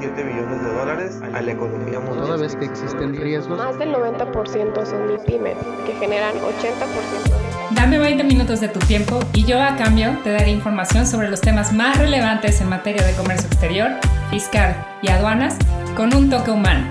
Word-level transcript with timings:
7 0.00 0.24
millones 0.24 0.62
de 0.62 0.72
dólares 0.72 1.20
a 1.34 1.42
la 1.42 1.52
economía 1.52 1.98
mundial. 1.98 2.26
Toda 2.26 2.36
vez 2.36 2.54
que 2.54 2.66
existen 2.66 3.16
riesgos. 3.16 3.58
Más 3.58 3.76
del 3.78 3.92
90% 3.92 4.86
son 4.86 5.06
MIPYMES, 5.06 5.56
que 5.86 5.92
generan 5.94 6.34
80% 6.36 7.70
de... 7.70 7.74
Dame 7.74 7.98
20 7.98 8.22
minutos 8.24 8.60
de 8.60 8.68
tu 8.68 8.78
tiempo 8.78 9.18
y 9.34 9.44
yo 9.44 9.60
a 9.60 9.76
cambio 9.76 10.16
te 10.22 10.30
daré 10.30 10.50
información 10.50 11.04
sobre 11.04 11.28
los 11.28 11.40
temas 11.40 11.72
más 11.72 11.98
relevantes 11.98 12.60
en 12.60 12.68
materia 12.68 13.04
de 13.04 13.12
comercio 13.14 13.48
exterior, 13.48 13.90
fiscal 14.30 14.76
y 15.02 15.08
aduanas 15.08 15.58
con 15.96 16.14
un 16.14 16.30
toque 16.30 16.52
humano. 16.52 16.86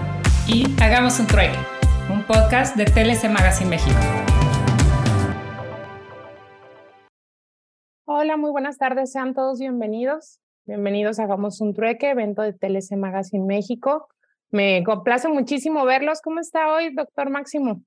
Y 0.47 0.65
hagamos 0.81 1.17
un 1.19 1.27
trueque, 1.27 1.57
un 2.11 2.23
podcast 2.23 2.75
de 2.75 2.85
TLC 2.85 3.29
Magazine 3.29 3.69
México. 3.69 3.97
Hola, 8.05 8.35
muy 8.35 8.51
buenas 8.51 8.77
tardes, 8.77 9.11
sean 9.11 9.33
todos 9.33 9.59
bienvenidos. 9.59 10.39
Bienvenidos 10.67 11.17
a 11.17 11.23
Hagamos 11.23 11.61
un 11.61 11.73
Trueque, 11.73 12.09
evento 12.09 12.41
de 12.41 12.51
TLC 12.51 12.97
Magazine 12.97 13.45
México. 13.45 14.09
Me 14.51 14.83
complace 14.83 15.29
muchísimo 15.29 15.85
verlos. 15.85 16.19
¿Cómo 16.21 16.41
está 16.41 16.73
hoy, 16.73 16.93
doctor 16.93 17.29
Máximo? 17.29 17.83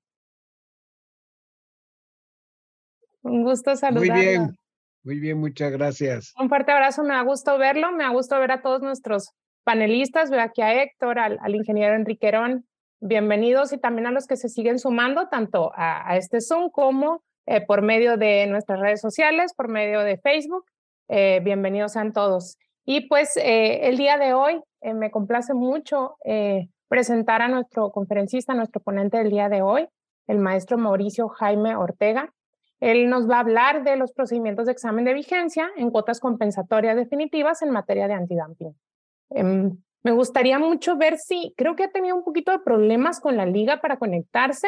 Un 3.21 3.43
gusto 3.43 3.75
saludarlo. 3.75 4.15
Muy 4.15 4.21
bien, 4.23 4.57
muy 5.03 5.19
bien, 5.19 5.39
muchas 5.39 5.71
gracias. 5.71 6.33
Un 6.39 6.49
fuerte 6.49 6.71
abrazo, 6.71 7.03
me 7.03 7.13
da 7.13 7.21
gusto 7.21 7.55
verlo, 7.59 7.91
me 7.91 8.03
da 8.03 8.09
gusto 8.09 8.39
ver 8.39 8.51
a 8.51 8.63
todos 8.63 8.81
nuestros 8.81 9.29
panelistas, 9.63 10.31
veo 10.31 10.41
aquí 10.41 10.63
a 10.63 10.81
Héctor, 10.81 11.19
al, 11.19 11.37
al 11.39 11.53
ingeniero 11.53 11.95
Enriquerón, 11.95 12.65
bienvenidos 12.99 13.73
y 13.73 13.77
también 13.77 14.07
a 14.07 14.11
los 14.11 14.25
que 14.25 14.37
se 14.37 14.49
siguen 14.49 14.79
sumando 14.79 15.27
tanto 15.29 15.71
a, 15.75 16.09
a 16.09 16.17
este 16.17 16.41
Zoom 16.41 16.71
como 16.71 17.21
eh, 17.45 17.63
por 17.63 17.83
medio 17.83 18.17
de 18.17 18.47
nuestras 18.47 18.79
redes 18.79 19.01
sociales, 19.01 19.53
por 19.53 19.67
medio 19.67 19.99
de 19.99 20.17
Facebook. 20.17 20.65
Eh, 21.09 21.41
bienvenidos 21.43 21.91
sean 21.91 22.11
todos. 22.11 22.57
Y 22.85 23.07
pues 23.07 23.37
eh, 23.37 23.87
el 23.87 23.97
día 23.97 24.17
de 24.17 24.33
hoy 24.33 24.61
eh, 24.81 24.93
me 24.93 25.11
complace 25.11 25.53
mucho 25.53 26.17
eh, 26.25 26.67
presentar 26.87 27.41
a 27.41 27.47
nuestro 27.47 27.91
conferencista, 27.91 28.53
nuestro 28.53 28.81
ponente 28.81 29.17
del 29.17 29.29
día 29.29 29.49
de 29.49 29.61
hoy, 29.61 29.87
el 30.27 30.39
maestro 30.39 30.77
Mauricio 30.77 31.29
Jaime 31.29 31.75
Ortega. 31.75 32.33
Él 32.79 33.09
nos 33.09 33.29
va 33.29 33.37
a 33.37 33.41
hablar 33.41 33.83
de 33.83 33.95
los 33.95 34.11
procedimientos 34.11 34.65
de 34.65 34.71
examen 34.71 35.05
de 35.05 35.13
vigencia 35.13 35.69
en 35.77 35.91
cuotas 35.91 36.19
compensatorias 36.19 36.95
definitivas 36.95 37.61
en 37.61 37.69
materia 37.69 38.07
de 38.07 38.15
antidumping. 38.15 38.75
Em, 39.29 39.77
me 40.03 40.11
gustaría 40.11 40.57
mucho 40.57 40.97
ver 40.97 41.17
si, 41.17 41.53
creo 41.55 41.75
que 41.75 41.83
ha 41.83 41.91
tenido 41.91 42.15
un 42.15 42.23
poquito 42.23 42.51
de 42.51 42.59
problemas 42.59 43.19
con 43.19 43.37
la 43.37 43.45
liga 43.45 43.81
para 43.81 43.97
conectarse, 43.97 44.67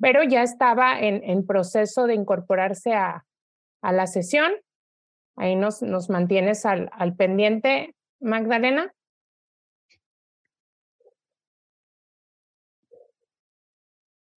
pero 0.00 0.24
ya 0.24 0.42
estaba 0.42 0.98
en, 0.98 1.22
en 1.22 1.46
proceso 1.46 2.08
de 2.08 2.14
incorporarse 2.14 2.94
a, 2.94 3.24
a 3.80 3.92
la 3.92 4.08
sesión. 4.08 4.50
Ahí 5.36 5.56
nos, 5.56 5.82
nos 5.82 6.10
mantienes 6.10 6.66
al, 6.66 6.90
al 6.92 7.16
pendiente, 7.16 7.94
Magdalena. 8.20 8.94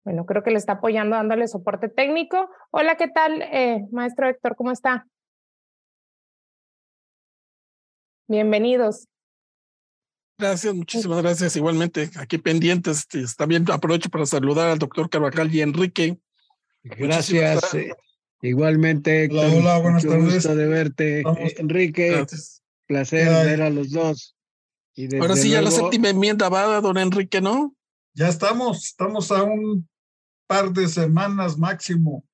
Bueno, 0.05 0.27
creo 0.27 0.43
que 0.43 0.51
le 0.51 0.59
está 0.59 0.75
apoyando 0.75 1.17
dándole 1.17 1.47
soporte 1.47 1.89
técnico. 1.89 2.51
Hola, 2.73 2.97
¿qué 2.97 3.09
tal, 3.09 3.41
eh, 3.43 3.87
maestro 3.93 4.29
Héctor? 4.29 4.57
¿Cómo 4.57 4.73
está? 4.73 5.07
Bienvenidos. 8.27 9.07
Gracias, 10.39 10.75
muchísimas 10.75 11.23
gracias. 11.23 11.55
Igualmente, 11.55 12.11
aquí 12.19 12.39
pendientes. 12.39 13.07
Este, 13.13 13.25
también 13.37 13.65
aprovecho 13.71 14.11
para 14.11 14.27
saludar 14.27 14.71
al 14.71 14.79
doctor 14.79 15.09
Carvajal 15.09 15.55
y 15.55 15.61
Enrique. 15.61 16.19
Gracias. 16.83 17.75
eh, 17.75 17.93
igualmente, 18.43 19.25
Héctor, 19.25 19.47
Hola, 19.47 19.57
hola, 19.57 19.79
buenas 19.79 20.05
mucho 20.05 20.17
tardes. 20.17 20.35
gusto 20.35 20.57
de 20.57 20.67
verte. 20.67 21.23
Vamos. 21.23 21.41
Eh, 21.41 21.55
Enrique, 21.59 22.11
Gracias. 22.11 22.63
placer 22.87 23.29
ver 23.47 23.63
a 23.63 23.71
los 23.71 23.91
dos. 23.91 24.37
Y 24.95 25.05
desde 25.05 25.21
Ahora 25.21 25.37
sí, 25.37 25.51
ya 25.51 25.63
la 25.63 25.71
séptima 25.71 26.11
enmienda 26.11 26.49
va, 26.49 26.81
don 26.81 26.99
Enrique, 26.99 27.41
¿no? 27.41 27.75
Ya 28.15 28.29
estamos, 28.29 28.85
estamos 28.85 29.31
a 29.33 29.43
un 29.43 29.89
par 30.47 30.71
de 30.73 30.87
semanas 30.87 31.57
máximo. 31.57 32.25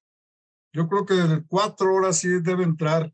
Yo 0.73 0.89
creo 0.89 1.07
que 1.07 1.45
cuatro 1.47 1.95
horas 1.95 2.19
sí 2.19 2.29
debe 2.41 2.65
entrar, 2.65 3.13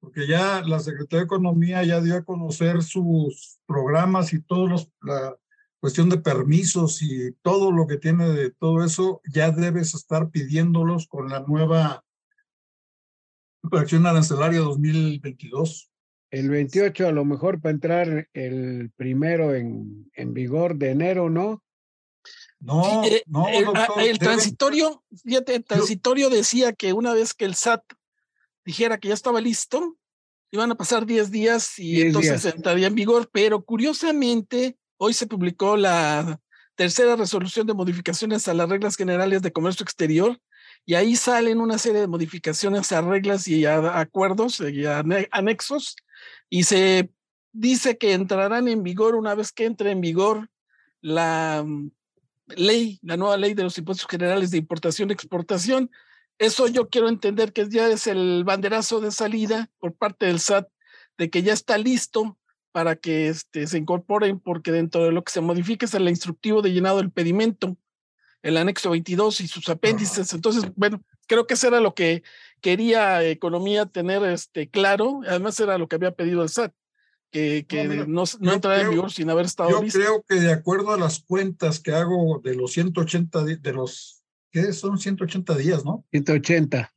porque 0.00 0.26
ya 0.26 0.60
la 0.62 0.80
Secretaría 0.80 1.20
de 1.20 1.24
Economía 1.24 1.84
ya 1.84 2.00
dio 2.00 2.16
a 2.16 2.24
conocer 2.24 2.82
sus 2.82 3.58
programas 3.64 4.32
y 4.32 4.42
todos 4.42 4.68
los, 4.68 4.90
la 5.02 5.36
cuestión 5.80 6.08
de 6.08 6.18
permisos 6.18 7.00
y 7.00 7.32
todo 7.42 7.70
lo 7.70 7.86
que 7.86 7.96
tiene 7.96 8.28
de 8.28 8.50
todo 8.50 8.84
eso, 8.84 9.20
ya 9.32 9.50
debes 9.50 9.94
estar 9.94 10.30
pidiéndolos 10.30 11.06
con 11.06 11.28
la 11.28 11.40
nueva 11.40 12.03
acción 13.72 14.06
arancelaria 14.06 14.60
2022. 14.60 15.90
El 16.30 16.50
28 16.50 17.08
a 17.08 17.12
lo 17.12 17.24
mejor 17.24 17.60
para 17.60 17.72
entrar 17.72 18.28
el 18.32 18.90
primero 18.96 19.54
en, 19.54 20.10
en 20.14 20.34
vigor 20.34 20.76
de 20.76 20.90
enero, 20.90 21.30
¿no? 21.30 21.62
No, 22.60 23.04
Eh, 23.04 23.22
no, 23.26 23.46
el, 23.48 23.64
doctor, 23.66 23.84
ah, 23.98 24.02
el 24.04 24.18
debe- 24.18 24.24
transitorio, 24.24 25.04
fíjate, 25.22 25.54
el 25.56 25.64
transitorio 25.64 26.30
decía 26.30 26.72
que 26.72 26.92
una 26.92 27.12
vez 27.12 27.34
que 27.34 27.44
el 27.44 27.54
SAT 27.54 27.82
dijera 28.64 28.98
que 28.98 29.08
ya 29.08 29.14
estaba 29.14 29.40
listo, 29.40 29.96
iban 30.50 30.70
a 30.70 30.74
pasar 30.76 31.04
10 31.06 31.30
días 31.30 31.78
y 31.78 31.92
10 31.96 32.06
entonces 32.06 32.42
días. 32.42 32.54
entraría 32.54 32.86
en 32.86 32.94
vigor, 32.94 33.28
pero 33.32 33.62
curiosamente 33.64 34.76
hoy 34.96 35.12
se 35.12 35.26
publicó 35.26 35.76
la 35.76 36.40
tercera 36.74 37.14
resolución 37.16 37.66
de 37.66 37.74
modificaciones 37.74 38.48
a 38.48 38.54
las 38.54 38.68
reglas 38.68 38.96
generales 38.96 39.42
de 39.42 39.52
comercio 39.52 39.84
exterior 39.84 40.40
y 40.86 40.94
ahí 40.94 41.16
salen 41.16 41.60
una 41.60 41.78
serie 41.78 42.00
de 42.00 42.06
modificaciones 42.06 42.92
a 42.92 43.00
reglas 43.00 43.48
y 43.48 43.64
a 43.64 43.98
acuerdos 43.98 44.60
y 44.60 44.84
anexos 45.30 45.96
y 46.50 46.64
se 46.64 47.10
dice 47.52 47.96
que 47.96 48.12
entrarán 48.12 48.68
en 48.68 48.82
vigor 48.82 49.14
una 49.14 49.34
vez 49.34 49.52
que 49.52 49.64
entre 49.64 49.92
en 49.92 50.00
vigor 50.00 50.50
la 51.00 51.64
mm, 51.64 51.90
ley, 52.56 52.98
la 53.02 53.16
nueva 53.16 53.36
ley 53.36 53.54
de 53.54 53.62
los 53.62 53.78
impuestos 53.78 54.06
generales 54.08 54.50
de 54.50 54.58
importación 54.58 55.08
y 55.08 55.14
exportación. 55.14 55.90
Eso 56.38 56.66
yo 56.66 56.88
quiero 56.88 57.08
entender 57.08 57.52
que 57.52 57.68
ya 57.68 57.88
es 57.88 58.06
el 58.06 58.44
banderazo 58.44 59.00
de 59.00 59.12
salida 59.12 59.70
por 59.78 59.94
parte 59.94 60.26
del 60.26 60.40
SAT 60.40 60.68
de 61.16 61.30
que 61.30 61.42
ya 61.42 61.52
está 61.52 61.78
listo 61.78 62.38
para 62.72 62.96
que 62.96 63.28
este, 63.28 63.68
se 63.68 63.78
incorporen, 63.78 64.40
porque 64.40 64.72
dentro 64.72 65.04
de 65.04 65.12
lo 65.12 65.22
que 65.22 65.32
se 65.32 65.40
modifica 65.40 65.86
es 65.86 65.94
el 65.94 66.08
instructivo 66.08 66.60
de 66.60 66.72
llenado 66.72 66.96
del 66.96 67.12
pedimento, 67.12 67.76
el 68.44 68.56
anexo 68.58 68.90
22 68.90 69.40
y 69.40 69.48
sus 69.48 69.68
apéndices. 69.68 70.32
Entonces, 70.34 70.64
bueno, 70.76 71.02
creo 71.26 71.46
que 71.46 71.54
eso 71.54 71.66
era 71.68 71.80
lo 71.80 71.94
que 71.94 72.22
quería 72.60 73.24
Economía 73.24 73.86
tener 73.86 74.22
este, 74.24 74.68
claro. 74.68 75.22
Además, 75.26 75.58
era 75.58 75.78
lo 75.78 75.88
que 75.88 75.96
había 75.96 76.12
pedido 76.12 76.42
el 76.42 76.50
SAT, 76.50 76.72
que, 77.32 77.64
que 77.66 77.84
no, 77.88 78.04
no 78.06 78.24
yo 78.24 78.52
entrara 78.52 78.82
en 78.82 78.90
vigor 78.90 79.10
sin 79.10 79.30
haber 79.30 79.46
estado 79.46 79.70
Yo 79.70 79.82
listo. 79.82 79.98
creo 79.98 80.24
que 80.28 80.36
de 80.36 80.52
acuerdo 80.52 80.92
a 80.92 80.98
las 80.98 81.20
cuentas 81.20 81.80
que 81.80 81.92
hago 81.92 82.40
de 82.44 82.54
los 82.54 82.72
180, 82.72 83.44
di- 83.44 83.56
de 83.56 83.72
los, 83.72 84.22
¿qué 84.52 84.72
son 84.72 84.98
180 84.98 85.56
días, 85.56 85.84
no? 85.84 86.04
180. 86.12 86.92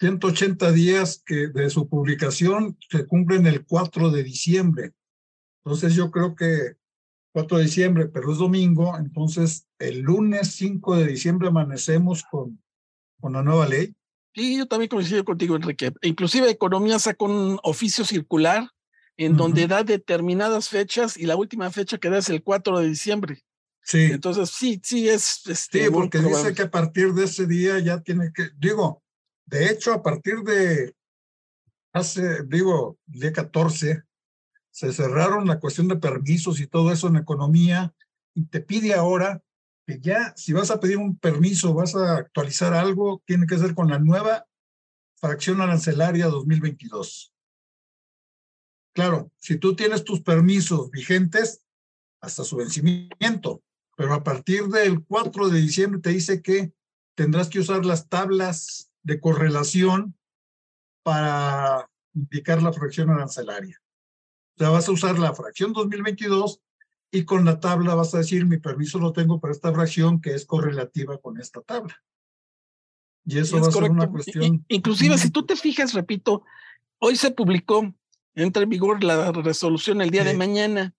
180 0.00 0.72
días 0.72 1.22
que 1.24 1.48
de 1.48 1.70
su 1.70 1.88
publicación 1.88 2.76
se 2.90 3.06
cumplen 3.06 3.46
el 3.46 3.64
4 3.64 4.10
de 4.10 4.22
diciembre. 4.24 4.92
Entonces 5.64 5.94
yo 5.94 6.10
creo 6.10 6.34
que 6.34 6.74
4 7.32 7.58
de 7.58 7.64
diciembre, 7.64 8.06
pero 8.08 8.32
es 8.32 8.38
domingo, 8.38 8.96
entonces 8.98 9.65
el 9.78 10.00
lunes 10.00 10.52
5 10.52 10.96
de 10.96 11.06
diciembre 11.06 11.48
amanecemos 11.48 12.24
con, 12.30 12.62
con 13.20 13.32
la 13.32 13.42
nueva 13.42 13.66
ley. 13.66 13.94
Sí, 14.34 14.58
yo 14.58 14.66
también 14.66 14.88
coincido 14.88 15.24
contigo, 15.24 15.56
Enrique. 15.56 15.92
Inclusive 16.02 16.50
Economía 16.50 16.98
sacó 16.98 17.26
un 17.26 17.58
oficio 17.62 18.04
circular 18.04 18.68
en 19.16 19.36
donde 19.36 19.66
da 19.66 19.82
determinadas 19.82 20.68
fechas 20.68 21.16
y 21.16 21.24
la 21.24 21.36
última 21.36 21.70
fecha 21.70 21.96
que 21.96 22.10
da 22.10 22.18
es 22.18 22.28
el 22.28 22.42
4 22.42 22.80
de 22.80 22.88
diciembre. 22.88 23.42
Sí. 23.82 24.08
Entonces, 24.12 24.50
sí, 24.50 24.80
sí, 24.82 25.08
es. 25.08 25.46
Este, 25.46 25.84
sí, 25.84 25.90
porque 25.90 26.18
dice 26.18 26.52
que 26.54 26.62
a 26.62 26.70
partir 26.70 27.14
de 27.14 27.24
ese 27.24 27.46
día 27.46 27.78
ya 27.78 28.02
tiene 28.02 28.30
que, 28.34 28.50
digo, 28.58 29.02
de 29.46 29.70
hecho, 29.70 29.92
a 29.92 30.02
partir 30.02 30.40
de 30.42 30.94
hace, 31.92 32.42
digo, 32.44 32.98
día 33.06 33.32
14, 33.32 34.02
se 34.70 34.92
cerraron 34.92 35.46
la 35.46 35.60
cuestión 35.60 35.88
de 35.88 35.96
permisos 35.96 36.60
y 36.60 36.66
todo 36.66 36.92
eso 36.92 37.08
en 37.08 37.16
economía 37.16 37.94
y 38.34 38.44
te 38.46 38.60
pide 38.60 38.92
ahora 38.92 39.42
que 39.86 40.00
ya, 40.00 40.34
si 40.36 40.52
vas 40.52 40.70
a 40.70 40.80
pedir 40.80 40.98
un 40.98 41.16
permiso, 41.16 41.72
vas 41.72 41.94
a 41.94 42.16
actualizar 42.16 42.74
algo, 42.74 43.22
tiene 43.24 43.46
que 43.46 43.58
ser 43.58 43.74
con 43.74 43.88
la 43.88 44.00
nueva 44.00 44.46
fracción 45.16 45.60
arancelaria 45.60 46.26
2022. 46.26 47.32
Claro, 48.94 49.30
si 49.38 49.58
tú 49.58 49.76
tienes 49.76 50.04
tus 50.04 50.22
permisos 50.22 50.90
vigentes 50.90 51.64
hasta 52.20 52.42
su 52.42 52.56
vencimiento, 52.56 53.62
pero 53.96 54.12
a 54.14 54.24
partir 54.24 54.64
del 54.64 55.04
4 55.04 55.48
de 55.50 55.60
diciembre 55.60 56.00
te 56.00 56.10
dice 56.10 56.42
que 56.42 56.72
tendrás 57.14 57.48
que 57.48 57.60
usar 57.60 57.84
las 57.84 58.08
tablas 58.08 58.90
de 59.02 59.20
correlación 59.20 60.16
para 61.04 61.88
indicar 62.12 62.60
la 62.60 62.72
fracción 62.72 63.10
arancelaria. 63.10 63.80
O 64.56 64.58
sea, 64.58 64.70
vas 64.70 64.88
a 64.88 64.92
usar 64.92 65.18
la 65.18 65.34
fracción 65.34 65.72
2022 65.72 66.60
y 67.16 67.24
con 67.24 67.46
la 67.46 67.60
tabla 67.60 67.94
vas 67.94 68.14
a 68.14 68.18
decir, 68.18 68.44
mi 68.44 68.58
permiso 68.58 68.98
lo 68.98 69.14
tengo 69.14 69.40
para 69.40 69.52
esta 69.52 69.72
fracción 69.72 70.20
que 70.20 70.34
es 70.34 70.44
correlativa 70.44 71.16
con 71.16 71.40
esta 71.40 71.62
tabla. 71.62 72.02
Y 73.24 73.38
eso 73.38 73.58
va 73.58 73.68
a 73.68 73.70
ser 73.70 73.90
una 73.90 74.10
cuestión. 74.10 74.66
Inclusive, 74.68 75.16
si 75.16 75.30
tú 75.30 75.42
te 75.46 75.56
fijas, 75.56 75.94
repito, 75.94 76.44
hoy 76.98 77.16
se 77.16 77.30
publicó, 77.30 77.90
entra 78.34 78.64
en 78.64 78.68
vigor 78.68 79.02
la 79.02 79.32
resolución 79.32 80.02
el 80.02 80.10
día 80.10 80.24
de 80.24 80.34
mañana. 80.34 80.94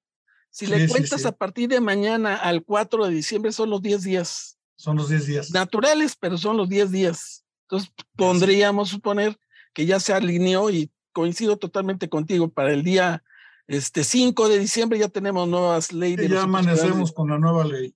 Si 0.50 0.66
le 0.66 0.88
cuentas 0.88 1.24
a 1.28 1.34
partir 1.34 1.70
de 1.70 1.82
mañana 1.82 2.36
al 2.36 2.64
4 2.64 3.06
de 3.06 3.14
diciembre, 3.14 3.52
son 3.52 3.70
los 3.70 3.84
10 3.84 4.02
días. 4.02 4.58
Son 4.76 4.98
los 4.98 5.10
10 5.10 5.26
días. 5.28 5.52
Naturales, 5.52 6.16
pero 6.20 6.40
son 6.40 6.58
los 6.58 6.68
10 6.68 6.92
días. 6.92 7.46
Entonces, 7.66 7.92
pondríamos 8.16 8.90
suponer 8.90 9.38
que 9.76 9.86
ya 9.86 10.00
se 10.00 10.14
alineó 10.14 10.72
y 10.72 10.90
coincido 11.14 11.58
totalmente 11.58 12.10
contigo 12.10 12.50
para 12.50 12.74
el 12.74 12.84
día 12.84 13.24
este 13.68 14.04
5 14.04 14.50
de 14.50 14.60
diciembre 14.60 14.98
ya 14.98 15.10
tenemos 15.10 15.48
nuevas 15.48 15.92
leyes. 15.92 16.30
ya 16.30 16.44
amanecemos 16.44 17.12
con 17.12 17.30
la 17.30 17.38
nueva 17.38 17.66
ley. 17.66 17.94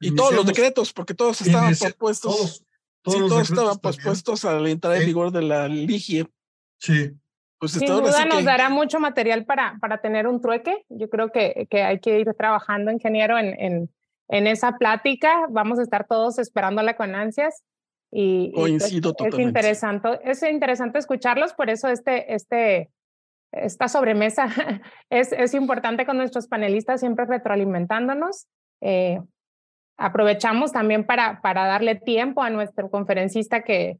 Y 0.00 0.14
todos 0.14 0.34
los 0.34 0.46
decretos, 0.46 0.92
porque 0.92 1.14
todos 1.14 1.40
estaban 1.40 1.74
propuestos. 1.76 2.64
Todos, 3.02 3.18
sí, 3.18 3.28
todos 3.28 3.50
estaban 3.50 3.78
pospuestos 3.78 4.44
a 4.44 4.58
la 4.58 4.70
entrada 4.70 4.98
en 4.98 5.06
vigor 5.06 5.30
de 5.30 5.42
la 5.42 5.68
LIGIE. 5.68 6.26
Sí. 6.78 7.12
Pues 7.58 7.72
Sin 7.72 7.86
duda 7.86 8.24
nos 8.24 8.44
dará 8.44 8.68
mucho 8.68 8.98
material 8.98 9.44
para, 9.44 9.78
para 9.80 10.00
tener 10.00 10.26
un 10.26 10.40
trueque. 10.40 10.84
Yo 10.88 11.08
creo 11.08 11.30
que, 11.30 11.68
que 11.70 11.82
hay 11.82 12.00
que 12.00 12.18
ir 12.18 12.34
trabajando, 12.36 12.90
ingeniero, 12.90 13.38
en, 13.38 13.54
en, 13.60 13.90
en 14.28 14.46
esa 14.48 14.78
plática. 14.78 15.46
Vamos 15.48 15.78
a 15.78 15.82
estar 15.82 16.06
todos 16.08 16.40
esperándola 16.40 16.96
con 16.96 17.14
ansias. 17.14 17.62
Y, 18.10 18.50
pues, 18.54 18.82
Coincido 18.82 19.14
Es 19.18 19.38
interesante, 19.38 20.08
es 20.24 20.42
interesante 20.42 20.98
escucharlos, 20.98 21.54
por 21.54 21.70
eso 21.70 21.88
este, 21.88 22.34
este, 22.34 22.90
esta 23.52 23.88
sobremesa 23.88 24.46
es, 25.10 25.32
es 25.32 25.54
importante 25.54 26.06
con 26.06 26.16
nuestros 26.16 26.48
panelistas 26.48 27.00
siempre 27.00 27.26
retroalimentándonos. 27.26 28.48
Eh, 28.80 29.20
aprovechamos 29.98 30.72
también 30.72 31.06
para, 31.06 31.40
para 31.42 31.66
darle 31.66 31.94
tiempo 31.94 32.42
a 32.42 32.50
nuestro 32.50 32.90
conferencista 32.90 33.62
que 33.62 33.98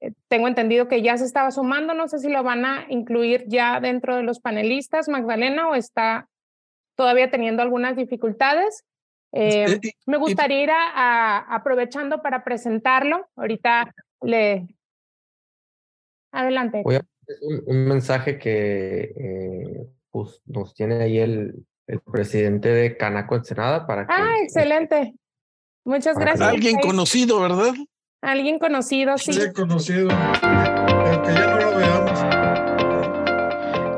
eh, 0.00 0.12
tengo 0.28 0.48
entendido 0.48 0.88
que 0.88 1.02
ya 1.02 1.16
se 1.16 1.24
estaba 1.24 1.50
sumando, 1.50 1.94
no 1.94 2.08
sé 2.08 2.18
si 2.18 2.28
lo 2.28 2.42
van 2.42 2.64
a 2.64 2.86
incluir 2.88 3.44
ya 3.46 3.80
dentro 3.80 4.16
de 4.16 4.22
los 4.22 4.40
panelistas, 4.40 5.08
Magdalena, 5.08 5.68
o 5.68 5.74
está 5.74 6.28
todavía 6.96 7.30
teniendo 7.30 7.62
algunas 7.62 7.96
dificultades. 7.96 8.84
Eh, 9.32 9.78
me 10.06 10.16
gustaría 10.16 10.62
ir 10.62 10.70
a, 10.72 11.38
aprovechando 11.54 12.20
para 12.20 12.42
presentarlo. 12.42 13.28
Ahorita 13.36 13.94
le... 14.22 14.66
Adelante 16.32 16.82
un, 17.66 17.84
mensaje 17.86 18.38
que 18.38 19.12
eh, 19.16 19.86
pues, 20.10 20.40
nos 20.46 20.74
tiene 20.74 21.02
ahí 21.02 21.18
el, 21.18 21.64
el, 21.86 22.00
presidente 22.00 22.68
de 22.68 22.96
Canaco 22.96 23.36
Ensenada 23.36 23.86
para 23.86 24.06
que... 24.06 24.12
Ah, 24.12 24.34
excelente. 24.42 25.14
Muchas 25.84 26.16
gracias. 26.16 26.48
Alguien 26.48 26.78
conocido, 26.78 27.40
¿verdad? 27.40 27.72
Alguien 28.22 28.58
conocido, 28.58 29.16
sí. 29.18 29.32
Sí, 29.32 29.52
conocido. 29.52 30.10
Aunque 30.10 31.32
ya 31.32 31.46
no 31.46 31.60
lo 31.60 31.76
veamos. 31.76 32.20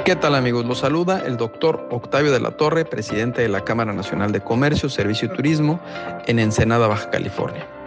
¿Qué 0.05 0.17
tal 0.17 0.35
amigos? 0.35 0.64
Los 0.64 0.78
saluda 0.78 1.23
el 1.26 1.37
doctor 1.37 1.88
Octavio 1.90 2.32
de 2.32 2.40
la 2.40 2.56
Torre, 2.56 2.85
presidente 2.85 3.43
de 3.43 3.49
la 3.49 3.64
Cámara 3.64 3.93
Nacional 3.93 4.32
de 4.32 4.40
Comercio, 4.40 4.88
Servicio 4.88 5.28
y 5.31 5.37
Turismo 5.37 5.81
en 6.26 6.38
Ensenada, 6.38 6.88
Baja 6.88 7.11
California. 7.11 7.81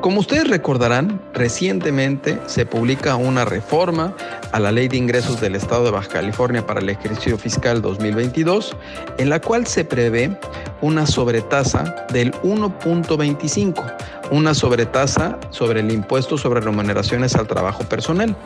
Como 0.00 0.20
ustedes 0.20 0.48
recordarán, 0.48 1.20
recientemente 1.34 2.38
se 2.46 2.66
publica 2.66 3.16
una 3.16 3.44
reforma 3.44 4.14
a 4.52 4.58
la 4.58 4.72
Ley 4.72 4.88
de 4.88 4.96
Ingresos 4.96 5.40
del 5.40 5.54
Estado 5.54 5.84
de 5.84 5.90
Baja 5.90 6.08
California 6.08 6.66
para 6.66 6.80
el 6.80 6.88
ejercicio 6.88 7.36
fiscal 7.38 7.82
2022, 7.82 8.76
en 9.18 9.28
la 9.28 9.40
cual 9.40 9.66
se 9.66 9.84
prevé 9.84 10.38
una 10.80 11.06
sobretasa 11.06 12.06
del 12.12 12.32
1.25, 12.42 13.94
una 14.30 14.54
sobretasa 14.54 15.38
sobre 15.50 15.80
el 15.80 15.90
impuesto 15.90 16.38
sobre 16.38 16.60
remuneraciones 16.60 17.34
al 17.34 17.46
trabajo 17.46 17.84
personal. 17.84 18.36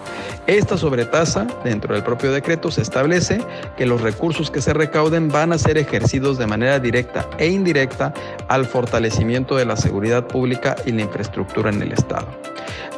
Esta 0.47 0.77
sobretasa, 0.77 1.47
dentro 1.63 1.95
del 1.95 2.03
propio 2.03 2.33
decreto, 2.33 2.71
se 2.71 2.83
establece 2.83 3.43
que 3.77 3.87
los 3.87 4.01
recursos 4.01 4.51
que 4.51 4.63
se 4.63 4.73
recauden 4.73 5.29
van 5.29 5.53
a 5.53 5.59
ser 5.59 5.79
ejercidos 5.79 6.39
de 6.39 6.47
manera 6.47 6.79
directa 6.79 7.29
e 7.39 7.49
indirecta 7.49 8.13
al 8.49 8.67
fortalecimiento 8.67 9.57
de 9.57 9.67
la 9.67 9.77
seguridad 9.77 10.27
pública 10.27 10.77
y 10.87 10.93
la 10.93 11.03
infraestructura 11.03 11.71
en 11.71 11.83
el 11.83 11.93
Estado. 11.93 12.27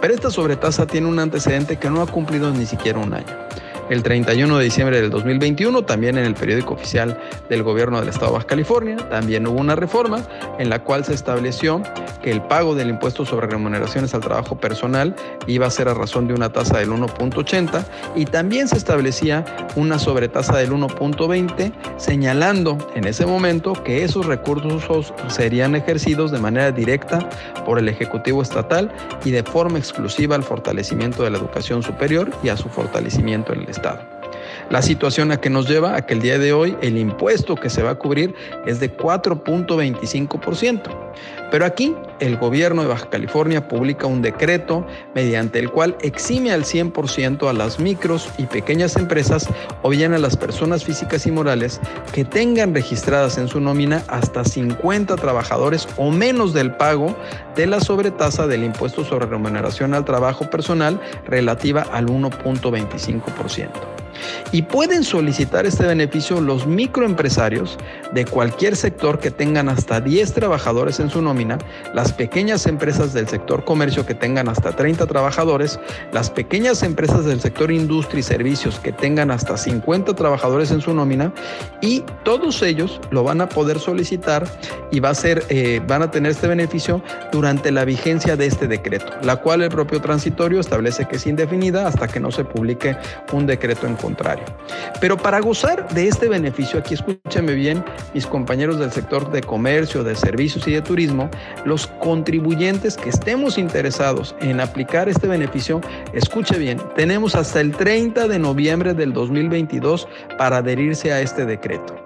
Pero 0.01 0.15
esta 0.15 0.31
sobretasa 0.31 0.87
tiene 0.87 1.09
un 1.09 1.19
antecedente 1.19 1.79
que 1.79 1.91
no 1.91 2.03
ha 2.03 2.07
cumplido 2.07 2.51
ni 2.53 2.67
siquiera 2.67 2.99
un 2.99 3.15
año 3.15 3.47
el 3.91 4.03
31 4.03 4.59
de 4.59 4.65
diciembre 4.65 5.01
del 5.01 5.11
2021, 5.11 5.83
también 5.83 6.19
en 6.19 6.25
el 6.25 6.35
periódico 6.35 6.75
oficial 6.75 7.19
del 7.49 7.63
gobierno 7.63 8.01
del 8.01 8.09
estado 8.09 8.27
de 8.27 8.33
Baja 8.35 8.47
California, 8.47 8.97
también 9.11 9.47
hubo 9.47 9.61
una 9.61 9.77
reforma 9.77 10.23
en 10.59 10.71
la 10.71 10.83
cual 10.83 11.05
se 11.05 11.15
estableció 11.15 11.83
que 12.23 12.31
el 12.31 12.43
pago 12.43 12.75
del 12.75 12.89
impuesto 12.89 13.25
sobre 13.25 13.47
remuneraciones 13.47 14.15
al 14.15 14.21
trabajo 14.21 14.59
personal 14.59 15.15
iba 15.47 15.67
a 15.67 15.71
ser 15.71 15.89
a 15.89 15.95
razón 15.95 16.27
de 16.27 16.35
una 16.35 16.53
tasa 16.53 16.79
del 16.79 16.91
1.80 16.91 17.85
y 18.17 18.25
también 18.25 18.69
se 18.69 18.77
establecía 18.77 19.45
una 19.77 19.99
sobretasa 19.99 20.57
del 20.57 20.73
1.20, 20.73 21.73
señalando 21.97 22.79
en 22.95 23.07
ese 23.07 23.27
momento 23.27 23.73
que 23.85 24.05
esos 24.05 24.27
recursos 24.27 25.13
serían 25.29 25.77
ejercidos 25.77 26.31
de 26.31 26.39
manera 26.39 26.73
directa 26.73 27.29
por 27.65 27.79
el 27.79 27.89
Ejecutivo 27.89 28.43
Estatal 28.43 28.91
y 29.25 29.31
de 29.31 29.43
forma 29.43 29.79
exclusiva 29.79 30.35
al 30.35 30.43
fortalecimiento 30.43 31.23
de 31.23 31.31
la 31.31 31.39
educación 31.39 31.83
superior 31.83 32.31
y 32.43 32.49
a 32.49 32.57
su 32.57 32.69
fortalecimiento 32.69 33.53
en 33.53 33.61
el 33.63 33.69
Estado. 33.77 34.16
La 34.71 34.83
situación 34.83 35.31
a 35.31 35.41
que 35.41 35.49
nos 35.49 35.69
lleva 35.69 35.97
a 35.97 36.05
que 36.05 36.15
el 36.15 36.21
día 36.21 36.41
de 36.41 36.53
hoy 36.53 36.77
el 36.83 36.99
impuesto 36.99 37.55
que 37.55 37.71
se 37.71 37.85
va 37.85 37.91
a 37.91 37.95
cubrir 37.95 38.35
es 38.67 38.81
de 38.81 38.97
4.25%. 38.97 40.83
Pero 41.53 41.65
aquí 41.65 41.95
el 42.19 42.37
gobierno 42.37 42.83
de 42.83 42.89
Baja 42.89 43.09
California 43.09 43.69
publica 43.69 44.09
un 44.09 44.23
decreto 44.23 44.85
mediante 45.15 45.61
el 45.61 45.71
cual 45.71 45.97
exime 46.03 46.51
al 46.51 46.65
100% 46.65 47.49
a 47.49 47.53
las 47.53 47.79
micros 47.79 48.29
y 48.39 48.47
pequeñas 48.47 48.97
empresas 48.97 49.49
o 49.83 49.91
bien 49.91 50.13
a 50.13 50.19
las 50.19 50.37
personas 50.37 50.85
físicas 50.85 51.27
y 51.27 51.31
morales 51.31 51.81
que 52.13 52.25
tengan 52.25 52.75
registradas 52.75 53.39
en 53.39 53.47
su 53.47 53.61
nómina 53.61 54.03
hasta 54.09 54.45
50 54.45 55.15
trabajadores 55.15 55.87
o 55.97 56.11
menos 56.11 56.53
del 56.53 56.73
pago 56.73 57.15
de 57.55 57.67
la 57.67 57.81
sobretasa 57.81 58.49
del 58.49 58.65
impuesto 58.65 59.05
sobre 59.05 59.27
remuneración 59.27 59.95
al 59.95 60.05
trabajo 60.05 60.51
personal 60.51 61.01
relativa 61.27 61.83
al 61.83 62.07
1.25%. 62.07 64.06
Y 64.53 64.63
pueden 64.63 65.05
solicitar 65.05 65.67
este 65.67 65.87
beneficio 65.87 66.41
los 66.41 66.67
microempresarios 66.67 67.79
de 68.13 68.25
cualquier 68.25 68.77
sector 68.77 69.19
que 69.19 69.31
tengan 69.31 69.69
hasta 69.69 70.01
10 70.01 70.33
trabajadores 70.33 71.01
en 71.01 71.11
su 71.11 71.23
nómina, 71.23 71.59
las 71.95 72.13
pequeñas 72.13 72.67
empresas 72.67 73.13
del 73.13 73.29
sector 73.29 73.65
comercio 73.65 74.07
que 74.07 74.15
tengan 74.15 74.49
hasta 74.49 74.73
30 74.73 75.07
trabajadores, 75.07 75.79
las 76.13 76.31
pequeñas 76.31 76.83
empresas 76.83 77.25
del 77.25 77.41
sector 77.41 77.71
industria 77.71 78.21
y 78.21 78.23
servicios 78.23 78.79
que 78.79 78.93
tengan 78.93 79.31
hasta 79.31 79.57
50 79.57 80.15
trabajadores 80.15 80.71
en 80.71 80.81
su 80.81 80.95
nómina 80.95 81.33
y 81.81 82.05
todos 82.25 82.63
ellos 82.63 83.01
lo 83.11 83.25
van 83.25 83.41
a 83.41 83.49
poder 83.49 83.79
solicitar 83.79 84.47
y 84.91 85.01
va 85.01 85.11
a 85.11 85.15
ser, 85.15 85.45
eh, 85.49 85.81
van 85.87 86.03
a 86.03 86.11
tener 86.11 86.33
este 86.33 86.47
beneficio 86.47 87.03
durante 87.33 87.71
la 87.71 87.85
vigencia 87.85 88.37
de 88.37 88.47
este 88.47 88.67
decreto, 88.67 89.13
la 89.23 89.37
cual 89.37 89.63
el 89.63 89.71
propio 89.71 90.01
transitorio 90.01 90.61
establece 90.61 91.07
que 91.07 91.17
es 91.17 91.27
indefinida 91.27 91.87
hasta 91.87 92.09
que 92.09 92.21
no 92.21 92.31
se 92.31 92.45
publique 92.45 92.97
un 93.33 93.47
decreto 93.47 93.87
en 93.87 93.97
contrario. 94.07 94.45
Pero 95.01 95.17
para 95.17 95.41
gozar 95.41 95.89
de 95.89 96.07
este 96.07 96.29
beneficio, 96.29 96.79
aquí 96.79 96.95
escúchame 96.95 97.55
bien, 97.55 97.85
mis 98.15 98.25
compañeros 98.25 98.79
del 98.79 98.93
sector 98.93 99.33
de 99.33 99.43
comercio, 99.43 100.05
de 100.05 100.15
servicios 100.15 100.69
y 100.69 100.73
de 100.75 100.81
turismo, 100.81 101.29
los 101.65 101.89
contribuyentes 102.01 102.97
que 102.97 103.09
estemos 103.09 103.59
interesados 103.59 104.37
en 104.41 104.61
aplicar 104.61 105.09
este 105.09 105.27
beneficio, 105.27 105.81
escuche 106.13 106.57
bien, 106.57 106.81
tenemos 106.95 107.35
hasta 107.35 107.61
el 107.61 107.73
30 107.73 108.29
de 108.29 108.39
noviembre 108.39 108.95
del 108.95 109.13
2022 109.13 110.07
para 110.39 110.59
adherirse 110.59 111.13
a 111.13 111.21
este 111.21 111.45
decreto. 111.45 112.06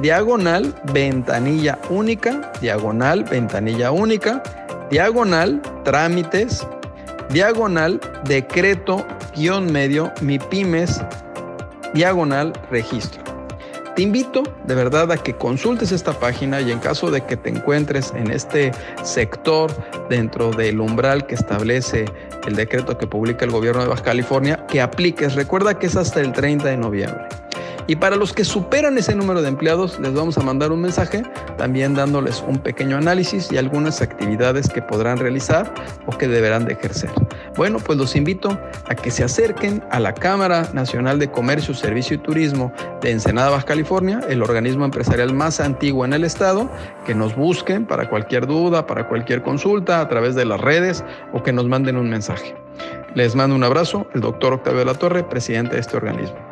diagonal 0.00 0.74
ventanilla 0.92 1.78
única, 1.90 2.52
diagonal 2.60 3.24
ventanilla 3.24 3.90
única, 3.90 4.42
diagonal 4.90 5.60
trámites, 5.84 6.66
diagonal 7.30 8.00
decreto 8.24 9.06
guion 9.36 9.70
medio 9.70 10.12
MIPIMES, 10.22 11.02
diagonal 11.94 12.52
registro. 12.70 13.22
Te 13.94 14.02
invito 14.02 14.44
de 14.64 14.74
verdad 14.74 15.12
a 15.12 15.18
que 15.18 15.34
consultes 15.34 15.92
esta 15.92 16.12
página 16.12 16.60
y 16.60 16.70
en 16.70 16.78
caso 16.78 17.10
de 17.10 17.22
que 17.22 17.36
te 17.36 17.50
encuentres 17.50 18.12
en 18.16 18.30
este 18.30 18.72
sector 19.02 19.70
dentro 20.08 20.52
del 20.52 20.80
umbral 20.80 21.26
que 21.26 21.34
establece 21.34 22.06
el 22.46 22.56
decreto 22.56 22.96
que 22.96 23.06
publica 23.06 23.44
el 23.44 23.50
gobierno 23.50 23.82
de 23.82 23.88
Baja 23.88 24.02
California, 24.02 24.64
que 24.66 24.80
apliques. 24.80 25.34
Recuerda 25.34 25.78
que 25.78 25.86
es 25.86 25.96
hasta 25.96 26.20
el 26.20 26.32
30 26.32 26.68
de 26.68 26.76
noviembre. 26.78 27.39
Y 27.86 27.96
para 27.96 28.16
los 28.16 28.32
que 28.32 28.44
superan 28.44 28.98
ese 28.98 29.14
número 29.14 29.42
de 29.42 29.48
empleados, 29.48 29.98
les 30.00 30.14
vamos 30.14 30.38
a 30.38 30.42
mandar 30.42 30.72
un 30.72 30.80
mensaje 30.80 31.22
también 31.56 31.94
dándoles 31.94 32.44
un 32.46 32.58
pequeño 32.58 32.96
análisis 32.96 33.50
y 33.50 33.58
algunas 33.58 34.00
actividades 34.00 34.68
que 34.68 34.82
podrán 34.82 35.18
realizar 35.18 35.72
o 36.06 36.16
que 36.16 36.28
deberán 36.28 36.64
de 36.64 36.74
ejercer. 36.74 37.10
Bueno, 37.56 37.78
pues 37.78 37.98
los 37.98 38.16
invito 38.16 38.58
a 38.88 38.94
que 38.94 39.10
se 39.10 39.24
acerquen 39.24 39.82
a 39.90 40.00
la 40.00 40.14
Cámara 40.14 40.70
Nacional 40.72 41.18
de 41.18 41.30
Comercio, 41.30 41.74
Servicio 41.74 42.16
y 42.16 42.18
Turismo 42.18 42.72
de 43.00 43.10
Ensenada, 43.10 43.50
Baja 43.50 43.66
California, 43.66 44.20
el 44.28 44.42
organismo 44.42 44.84
empresarial 44.84 45.34
más 45.34 45.60
antiguo 45.60 46.04
en 46.04 46.12
el 46.12 46.24
estado, 46.24 46.70
que 47.06 47.14
nos 47.14 47.34
busquen 47.34 47.86
para 47.86 48.08
cualquier 48.08 48.46
duda, 48.46 48.86
para 48.86 49.08
cualquier 49.08 49.42
consulta 49.42 50.00
a 50.00 50.08
través 50.08 50.34
de 50.34 50.44
las 50.44 50.60
redes 50.60 51.04
o 51.32 51.42
que 51.42 51.52
nos 51.52 51.66
manden 51.66 51.96
un 51.96 52.08
mensaje. 52.08 52.54
Les 53.14 53.34
mando 53.34 53.56
un 53.56 53.64
abrazo, 53.64 54.06
el 54.14 54.20
doctor 54.20 54.52
Octavio 54.52 54.80
de 54.80 54.84
la 54.84 54.94
Torre, 54.94 55.24
presidente 55.24 55.74
de 55.74 55.80
este 55.80 55.96
organismo. 55.96 56.49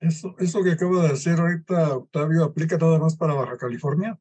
Eso, 0.00 0.34
eso 0.38 0.62
que 0.62 0.72
acaba 0.72 1.02
de 1.02 1.12
hacer 1.12 1.38
ahorita 1.38 1.96
Octavio, 1.96 2.44
¿aplica 2.44 2.78
nada 2.78 2.98
más 2.98 3.16
para 3.16 3.34
Baja 3.34 3.58
California? 3.58 4.18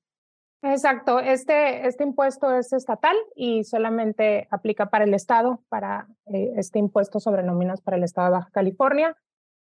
Exacto, 0.62 1.22
este, 1.22 1.88
este 1.88 2.04
impuesto 2.04 2.54
es 2.54 2.74
estatal 2.74 3.16
y 3.34 3.64
solamente 3.64 4.50
aplica 4.52 4.90
para 4.90 5.06
el 5.06 5.14
Estado, 5.14 5.64
para 5.70 6.08
eh, 6.26 6.52
este 6.58 6.80
impuesto 6.80 7.22
sobre 7.22 7.44
nóminas 7.44 7.80
para 7.80 7.96
el 7.96 8.04
Estado 8.04 8.28
de 8.28 8.34
Baja 8.34 8.50
California. 8.52 9.16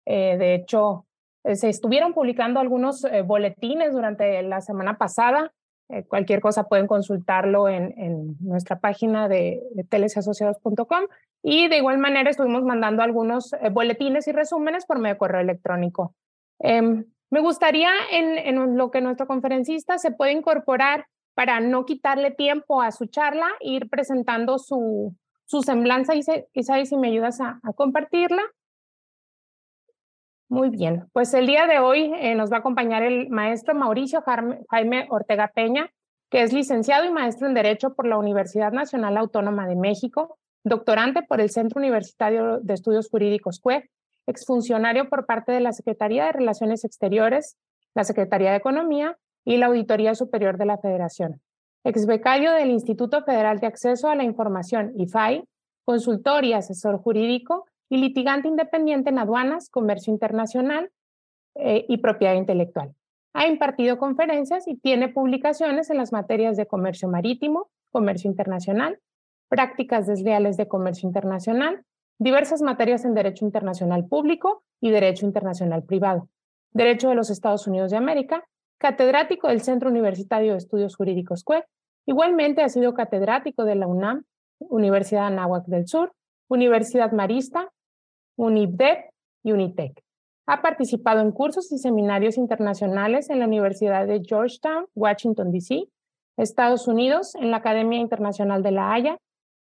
Eh, 0.05 0.35
de 0.37 0.55
hecho, 0.55 1.05
eh, 1.45 1.55
se 1.55 1.69
estuvieron 1.69 2.13
publicando 2.13 2.59
algunos 2.59 3.05
boletines 3.25 3.93
durante 3.93 4.41
la 4.43 4.59
semana 4.59 4.97
pasada. 4.97 5.53
Cualquier 6.07 6.39
cosa 6.39 6.65
pueden 6.65 6.87
consultarlo 6.87 7.67
en, 7.67 7.93
en 7.97 8.37
nuestra 8.41 8.79
página 8.79 9.27
de, 9.27 9.61
de 9.71 9.83
telesasociados.com 9.83 11.05
y 11.41 11.67
de 11.67 11.77
igual 11.77 11.97
manera 11.97 12.29
estuvimos 12.29 12.63
mandando 12.63 13.01
algunos 13.01 13.55
boletines 13.71 14.27
y 14.27 14.31
resúmenes 14.31 14.85
por 14.85 14.99
medio 14.99 15.17
correo 15.17 15.41
electrónico. 15.41 16.13
Em, 16.59 17.05
me 17.31 17.41
gustaría 17.41 17.91
en, 18.11 18.77
lo 18.77 18.91
que 18.91 19.01
nuestro 19.01 19.27
conferencista 19.27 19.97
se 19.97 20.11
puede 20.11 20.31
incorporar 20.31 21.05
para 21.35 21.59
no 21.59 21.85
quitarle 21.85 22.31
tiempo 22.31 22.81
a 22.81 22.91
su 22.91 23.05
charla, 23.05 23.47
ir 23.59 23.89
presentando 23.89 24.57
su, 24.57 25.15
su 25.45 25.61
semblanza. 25.61 26.13
Isaí, 26.15 26.85
si 26.85 26.97
me 26.97 27.09
ayudas 27.09 27.39
a, 27.39 27.59
compartirla. 27.75 28.41
Muy 30.49 30.71
bien, 30.71 31.07
pues 31.13 31.31
el 31.35 31.45
día 31.45 31.67
de 31.67 31.77
hoy 31.77 32.11
eh, 32.19 32.33
nos 32.33 32.51
va 32.51 32.57
a 32.57 32.59
acompañar 32.61 33.03
el 33.03 33.29
maestro 33.29 33.75
Mauricio 33.75 34.23
Jaime 34.69 35.07
Ortega 35.11 35.51
Peña, 35.53 35.91
que 36.31 36.41
es 36.41 36.53
licenciado 36.53 37.05
y 37.05 37.11
maestro 37.11 37.47
en 37.47 37.53
Derecho 37.53 37.93
por 37.93 38.07
la 38.07 38.17
Universidad 38.17 38.71
Nacional 38.71 39.15
Autónoma 39.17 39.67
de 39.67 39.75
México, 39.75 40.39
doctorante 40.63 41.21
por 41.21 41.39
el 41.39 41.51
Centro 41.51 41.79
Universitario 41.79 42.59
de 42.61 42.73
Estudios 42.73 43.09
Jurídicos 43.09 43.59
CUE, 43.59 43.91
exfuncionario 44.25 45.07
por 45.07 45.27
parte 45.27 45.51
de 45.51 45.59
la 45.59 45.71
Secretaría 45.71 46.25
de 46.25 46.31
Relaciones 46.31 46.83
Exteriores, 46.83 47.55
la 47.93 48.03
Secretaría 48.03 48.49
de 48.49 48.57
Economía 48.57 49.19
y 49.45 49.57
la 49.57 49.67
Auditoría 49.67 50.15
Superior 50.15 50.57
de 50.57 50.65
la 50.65 50.79
Federación. 50.79 51.41
Exbecario 51.83 52.53
del 52.53 52.71
Instituto 52.71 53.23
Federal 53.23 53.59
de 53.59 53.67
Acceso 53.67 54.09
a 54.09 54.15
la 54.15 54.23
Información, 54.23 54.93
IFAI, 54.95 55.43
consultor 55.85 56.43
y 56.43 56.53
asesor 56.53 56.97
jurídico 56.97 57.65
y 57.89 57.97
litigante 57.97 58.47
independiente 58.47 59.09
en 59.09 59.19
aduanas, 59.19 59.69
comercio 59.69 60.13
internacional 60.13 60.91
eh, 61.55 61.85
y 61.89 61.97
propiedad 61.97 62.35
intelectual. 62.35 62.93
Ha 63.33 63.47
impartido 63.47 63.97
conferencias 63.97 64.67
y 64.67 64.75
tiene 64.75 65.09
publicaciones 65.09 65.89
en 65.89 65.97
las 65.97 66.11
materias 66.11 66.57
de 66.57 66.67
comercio 66.67 67.09
marítimo, 67.09 67.69
comercio 67.91 68.29
internacional, 68.29 68.99
prácticas 69.49 70.07
desleales 70.07 70.57
de 70.57 70.67
comercio 70.67 71.07
internacional, 71.07 71.83
diversas 72.19 72.61
materias 72.61 73.05
en 73.05 73.13
Derecho 73.13 73.45
Internacional 73.45 74.05
Público 74.05 74.63
y 74.79 74.91
Derecho 74.91 75.25
Internacional 75.25 75.83
Privado, 75.83 76.29
Derecho 76.71 77.09
de 77.09 77.15
los 77.15 77.29
Estados 77.29 77.65
Unidos 77.67 77.91
de 77.91 77.97
América, 77.97 78.45
catedrático 78.77 79.47
del 79.47 79.61
Centro 79.61 79.89
Universitario 79.89 80.51
de 80.51 80.57
Estudios 80.57 80.95
Jurídicos 80.95 81.43
CUE, 81.43 81.65
igualmente 82.05 82.61
ha 82.61 82.69
sido 82.69 82.93
catedrático 82.93 83.65
de 83.65 83.75
la 83.75 83.87
UNAM, 83.87 84.23
Universidad 84.59 85.27
Anáhuac 85.27 85.65
del 85.65 85.87
Sur, 85.87 86.13
Universidad 86.47 87.11
Marista, 87.11 87.71
UNIBDEP 88.39 89.09
y 89.43 89.51
UNITEC. 89.51 90.01
Ha 90.47 90.61
participado 90.61 91.19
en 91.19 91.31
cursos 91.31 91.71
y 91.73 91.77
seminarios 91.77 92.37
internacionales 92.37 93.29
en 93.29 93.39
la 93.39 93.45
Universidad 93.45 94.07
de 94.07 94.21
Georgetown, 94.25 94.87
Washington, 94.95 95.51
D.C., 95.51 95.89
Estados 96.37 96.87
Unidos, 96.87 97.35
en 97.35 97.51
la 97.51 97.57
Academia 97.57 97.99
Internacional 97.99 98.63
de 98.63 98.71
La 98.71 98.93
Haya, 98.93 99.17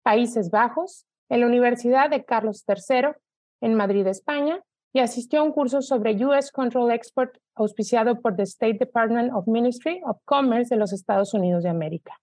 Países 0.02 0.50
Bajos, 0.50 1.06
en 1.28 1.40
la 1.40 1.46
Universidad 1.46 2.10
de 2.10 2.24
Carlos 2.24 2.64
III 2.66 3.12
en 3.60 3.74
Madrid, 3.74 4.08
España, 4.08 4.60
y 4.92 4.98
asistió 4.98 5.40
a 5.40 5.44
un 5.44 5.52
curso 5.52 5.80
sobre 5.80 6.16
US 6.26 6.50
Control 6.50 6.90
Export 6.90 7.38
auspiciado 7.54 8.20
por 8.20 8.34
the 8.34 8.42
State 8.42 8.78
Department 8.78 9.32
of 9.32 9.46
Ministry 9.46 10.00
of 10.04 10.18
Commerce 10.24 10.74
de 10.74 10.80
los 10.80 10.92
Estados 10.92 11.32
Unidos 11.32 11.62
de 11.62 11.68
América. 11.68 12.20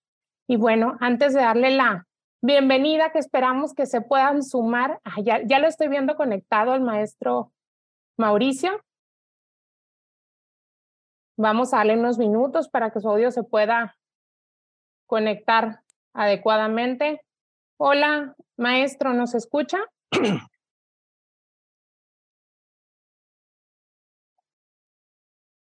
Y 0.48 0.58
bueno, 0.58 0.98
antes 1.00 1.34
de 1.34 1.40
darle 1.40 1.72
la 1.72 2.06
bienvenida 2.42 3.12
que 3.12 3.20
esperamos 3.20 3.74
que 3.74 3.86
se 3.86 4.02
puedan 4.02 4.44
sumar, 4.44 5.00
ah, 5.04 5.22
ya, 5.22 5.60
lo 5.60 5.68
estoy 5.68 5.88
viendo 5.88 6.16
conectado 6.16 6.72
al 6.72 6.82
maestro 6.82 7.52
Mauricio. 8.18 8.84
Vamos 11.38 11.74
a 11.74 11.78
darle 11.78 11.98
unos 11.98 12.18
minutos 12.18 12.68
para 12.70 12.92
que 12.92 13.00
su 13.00 13.10
audio 13.10 13.32
se 13.32 13.44
pueda 13.44 13.96
conectar 15.08 15.82
adecuadamente. 16.14 17.22
Hola, 17.78 18.36
maestro, 18.58 19.14
¿nos 19.14 19.34
escucha? 19.34 19.80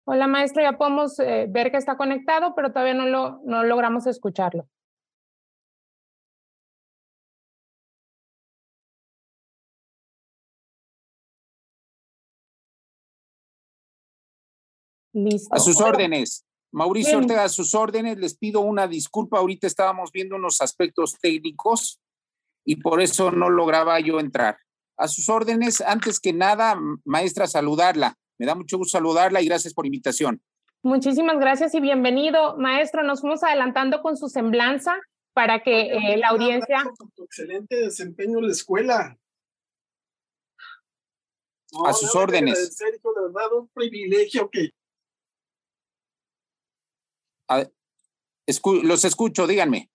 Hola, 0.09 0.29
maestro, 0.29 0.63
ya 0.63 0.79
podemos 0.79 1.19
eh, 1.19 1.47
ver 1.49 1.73
que 1.73 1.79
está 1.79 1.97
conectado, 1.97 2.55
pero 2.55 2.71
todavía 2.71 2.95
no, 2.95 3.07
lo, 3.07 3.41
no 3.45 3.65
logramos 3.65 4.07
escucharlo. 4.07 4.69
Listo. 15.17 15.55
A 15.55 15.59
sus 15.59 15.81
órdenes. 15.81 16.45
Mauricio 16.73 17.17
Ortega, 17.17 17.45
a 17.45 17.49
sus 17.49 17.75
órdenes. 17.75 18.19
Les 18.19 18.37
pido 18.37 18.61
una 18.61 18.87
disculpa. 18.87 19.39
Ahorita 19.39 19.67
estábamos 19.67 20.13
viendo 20.13 20.37
unos 20.37 20.61
aspectos 20.61 21.17
técnicos 21.19 22.01
y 22.67 22.77
por 22.77 23.01
eso 23.01 23.31
no 23.31 23.49
lograba 23.49 23.99
yo 24.01 24.21
entrar. 24.21 24.59
A 24.99 25.09
sus 25.09 25.31
órdenes, 25.31 25.81
antes 25.81 26.21
que 26.21 26.35
nada, 26.35 26.79
maestra, 27.05 27.47
saludarla. 27.47 28.15
Me 28.39 28.45
da 28.45 28.55
mucho 28.55 28.77
gusto 28.77 28.99
saludarla 28.99 29.41
y 29.41 29.47
gracias 29.47 29.73
por 29.73 29.87
invitación. 29.87 30.43
Muchísimas 30.83 31.39
gracias 31.39 31.75
y 31.75 31.81
bienvenido, 31.81 32.59
maestro. 32.59 33.03
Nos 33.03 33.23
fuimos 33.23 33.43
adelantando 33.43 34.03
con 34.03 34.19
su 34.19 34.29
semblanza 34.29 35.01
para 35.33 35.63
que 35.63 35.93
eh, 35.93 36.19
la 36.19 36.29
audiencia... 36.29 36.85
Excelente 37.17 37.77
desempeño 37.77 38.39
en 38.39 38.47
la 38.49 38.53
escuela. 38.53 39.19
a 41.87 41.93
sus 41.95 42.15
órdenes. 42.15 42.77
Sergio, 42.77 43.13
de 43.15 43.23
verdad, 43.23 43.53
un 43.55 43.69
privilegio 43.69 44.51
que... 44.51 44.73
los 48.83 49.05
escucho, 49.05 49.47
díganme. 49.47 49.91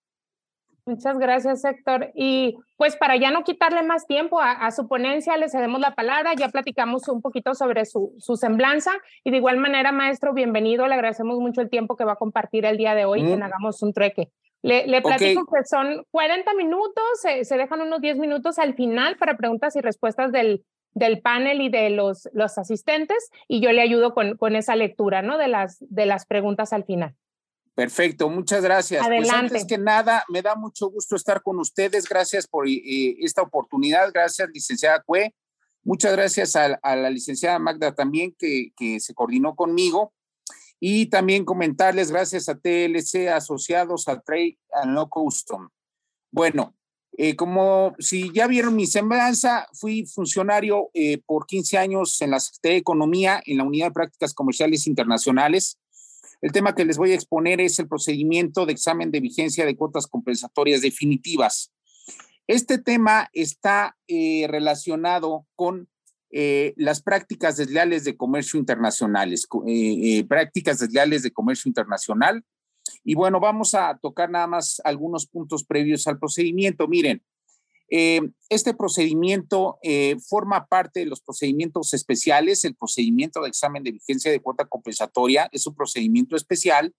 Muchas 0.86 1.20
gracias, 1.20 1.64
Héctor. 1.64 2.12
Y 2.16 2.58
pues 2.76 2.96
para 2.96 3.16
ya 3.16 3.32
no 3.32 3.44
quitarle 3.44 3.84
más 3.84 4.08
tiempo 4.08 4.40
a, 4.42 4.72
su 4.72 4.88
ponencia, 4.88 5.38
le 5.38 5.50
cedemos 5.50 5.80
la 5.80 5.94
palabra, 5.94 6.34
ya 6.36 6.50
platicamos 6.50 7.08
un 7.08 7.22
poquito 7.22 7.54
sobre 7.54 7.86
su, 7.86 8.16
su, 8.18 8.36
semblanza 8.36 8.92
y 9.24 9.32
de 9.32 9.38
igual 9.38 9.58
manera, 9.58 9.92
maestro, 9.92 10.34
bienvenido, 10.34 10.88
le 10.88 10.96
agradecemos 10.96 11.40
mucho 11.40 11.62
el 11.62 11.70
tiempo 11.70 11.96
que 11.96 12.04
va 12.04 12.14
a 12.14 12.18
compartir 12.18 12.66
el 12.66 12.78
día 12.78 12.96
de 12.96 13.06
hoy, 13.06 13.24
que 13.24 13.34
hagamos 13.34 13.82
un 13.84 13.94
trueque. 13.94 14.32
Le, 14.64 14.88
le 14.88 15.02
platico 15.02 15.46
que 15.46 15.64
son 15.66 16.04
40 16.12 16.54
minutos, 16.56 17.04
se, 17.22 17.46
se, 17.46 17.58
dejan 17.58 17.82
unos 17.82 18.02
10 18.02 18.18
minutos 18.18 18.60
al 18.60 18.76
final 18.76 19.18
para 19.18 19.38
preguntas 19.38 19.76
y 19.76 19.82
respuestas 19.82 20.32
del, 20.32 20.64
del 20.94 21.22
panel 21.22 21.62
y 21.62 21.70
de 21.70 21.90
los, 21.90 22.30
los 22.34 22.58
asistentes 22.58 23.30
y 23.48 23.62
yo 23.62 23.72
le 23.72 23.82
ayudo 23.82 24.14
con, 24.14 24.38
con 24.38 24.56
esa 24.56 24.76
lectura, 24.76 25.22
¿no? 25.22 25.38
De 25.38 25.48
las, 25.48 25.78
de 25.80 26.06
las 26.06 26.26
preguntas 26.26 26.74
al 26.74 26.84
final. 26.84 27.16
Perfecto, 27.74 28.30
muchas 28.30 28.64
gracias. 28.64 29.06
Pues 29.08 29.30
antes 29.30 29.66
que 29.66 29.78
nada, 29.78 30.26
me 30.28 30.42
da 30.42 30.56
mucho 30.56 30.90
gusto 30.90 31.16
estar 31.16 31.42
con 31.42 31.58
ustedes. 31.60 32.08
Gracias 32.08 32.46
por 32.46 32.68
eh, 32.68 33.16
esta 33.20 33.42
oportunidad. 33.42 34.12
Gracias, 34.14 34.50
licenciada 34.54 35.02
Cue. 35.02 35.34
Muchas 35.84 36.12
gracias 36.12 36.56
a, 36.56 36.80
la 36.84 37.10
licenciada 37.10 37.58
Magda 37.60 37.96
también, 37.96 38.36
que, 38.38 38.72
que, 38.76 39.00
se 39.00 39.14
coordinó 39.14 39.56
conmigo. 39.56 40.14
Y 40.80 41.08
también 41.08 41.46
comentarles, 41.46 42.12
gracias 42.12 42.50
a 42.50 42.58
TLC 42.58 43.30
Asociados 43.30 44.08
a 44.08 44.20
Trade 44.20 44.58
and 44.74 44.94
No 44.94 45.10
Custom. 45.10 45.70
Bueno, 46.32 46.76
eh, 47.18 47.36
como 47.36 47.94
si 48.00 48.32
ya 48.34 48.48
vieron 48.48 48.76
mi 48.76 48.88
semblanza, 48.88 49.68
fui 49.74 50.06
funcionario 50.06 50.90
eh, 50.94 51.22
por 51.26 51.46
15 51.46 51.78
años 51.78 52.22
en 52.22 52.32
la 52.32 52.40
Secretaría 52.40 52.76
de 52.76 52.80
Economía, 52.80 53.42
en 53.46 53.58
la 53.58 53.64
Unidad 53.64 53.88
de 53.88 53.94
Prácticas 53.94 54.34
Comerciales 54.34 54.88
Internacionales 54.88 55.78
el 56.42 56.52
tema 56.52 56.74
que 56.74 56.86
les 56.86 56.98
voy 56.98 57.12
a 57.12 57.16
exponer 57.16 57.62
es 57.62 57.78
el 57.80 57.88
procedimiento 57.88 58.66
de 58.66 58.74
examen 58.74 59.12
de 59.12 59.20
vigencia 59.20 59.66
de 59.66 59.76
cuotas 59.76 60.08
compensatorias 60.08 60.82
definitivas. 60.82 61.72
Este 62.48 62.80
tema 62.80 63.30
está 63.34 63.96
eh, 64.08 64.48
relacionado 64.50 65.46
con 65.56 65.88
eh, 66.32 66.74
las 66.78 67.02
prácticas 67.02 67.58
desleales 67.58 68.04
de 68.04 68.18
comercio 68.18 68.60
internacionales, 68.60 69.48
eh, 69.68 70.26
prácticas 70.28 70.80
desleales 70.80 71.24
de 71.24 71.32
comercio 71.32 71.70
internacional. 71.70 72.44
Y 73.04 73.16
bueno, 73.16 73.40
vamos 73.40 73.76
a 73.76 73.98
tocar 74.02 74.30
nada 74.30 74.48
más 74.48 74.82
algunos 74.84 75.28
puntos 75.28 75.64
previos 75.64 76.08
al 76.08 76.20
procedimiento. 76.20 76.88
Miren, 76.88 77.22
eh, 77.94 78.22
este 78.50 78.74
procedimiento 78.74 79.78
eh, 79.84 80.16
forma 80.26 80.66
parte 80.66 81.02
de 81.02 81.06
los 81.08 81.20
procedimientos 81.20 81.94
especiales. 81.94 82.64
El 82.64 82.76
procedimiento 82.76 83.42
de 83.42 83.50
examen 83.50 83.84
de 83.84 83.92
vigencia 83.92 84.32
de 84.32 84.40
cuota 84.40 84.66
compensatoria 84.66 85.50
es 85.52 85.68
un 85.68 85.76
procedimiento 85.76 86.38
especial 86.38 86.96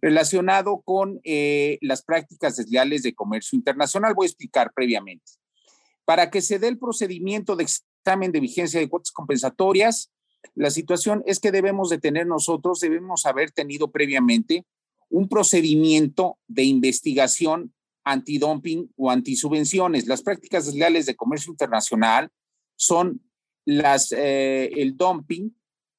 relacionado 0.00 0.80
con 0.82 1.20
eh, 1.24 1.78
las 1.82 2.02
prácticas 2.02 2.56
desleales 2.56 3.02
de 3.02 3.14
comercio 3.14 3.54
internacional. 3.54 4.14
Voy 4.14 4.24
a 4.24 4.28
explicar 4.28 4.72
previamente. 4.74 5.32
Para 6.06 6.30
que 6.30 6.40
se 6.40 6.58
dé 6.58 6.68
el 6.68 6.78
procedimiento 6.78 7.54
de 7.54 7.64
examen 7.64 8.32
de 8.32 8.40
vigencia 8.40 8.80
de 8.80 8.88
cuotas 8.88 9.12
compensatorias, 9.12 10.10
la 10.54 10.70
situación 10.70 11.22
es 11.26 11.38
que 11.38 11.52
debemos 11.52 11.90
de 11.90 11.98
tener 11.98 12.26
nosotros, 12.26 12.80
debemos 12.80 13.26
haber 13.26 13.50
tenido 13.50 13.90
previamente 13.90 14.64
un 15.10 15.28
procedimiento 15.28 16.38
de 16.48 16.64
investigación 16.64 17.74
antidumping 18.04 18.92
o 18.96 19.10
antisubvenciones. 19.10 20.06
Las 20.06 20.22
prácticas 20.22 20.66
desleales 20.66 21.06
de 21.06 21.16
comercio 21.16 21.50
internacional 21.50 22.30
son 22.76 23.22
las, 23.64 24.12
eh, 24.12 24.70
el 24.76 24.96
dumping 24.96 25.56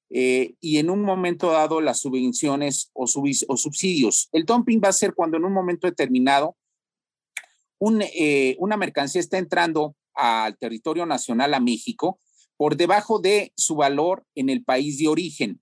eh, 0.10 0.56
y 0.62 0.78
en 0.78 0.90
un 0.90 1.02
momento 1.02 1.52
dado 1.52 1.82
las 1.82 2.00
subvenciones 2.00 2.92
o, 2.94 3.04
o, 3.04 3.58
subsidios. 3.58 4.30
El 4.32 4.46
dumping 4.46 4.80
va 4.84 4.90
a 4.90 4.94
ser 4.94 5.14
cuando 5.14 5.38
en 5.38 5.46
un 5.46 5.54
momento 5.54 5.88
determinado 5.88 6.56
un, 7.80 8.02
eh, 8.02 8.56
una 8.60 8.78
mercancía 8.78 9.20
está 9.20 9.38
entrando 9.38 9.96
al 10.14 10.58
territorio 10.58 11.06
nacional 11.06 11.54
a 11.54 11.60
México 11.60 12.20
por 12.56 12.78
debajo 12.78 13.20
de 13.20 13.52
su 13.58 13.76
valor 13.76 14.26
en 14.36 14.50
el 14.50 14.64
país 14.64 14.98
de 15.00 15.10
origen 15.10 15.62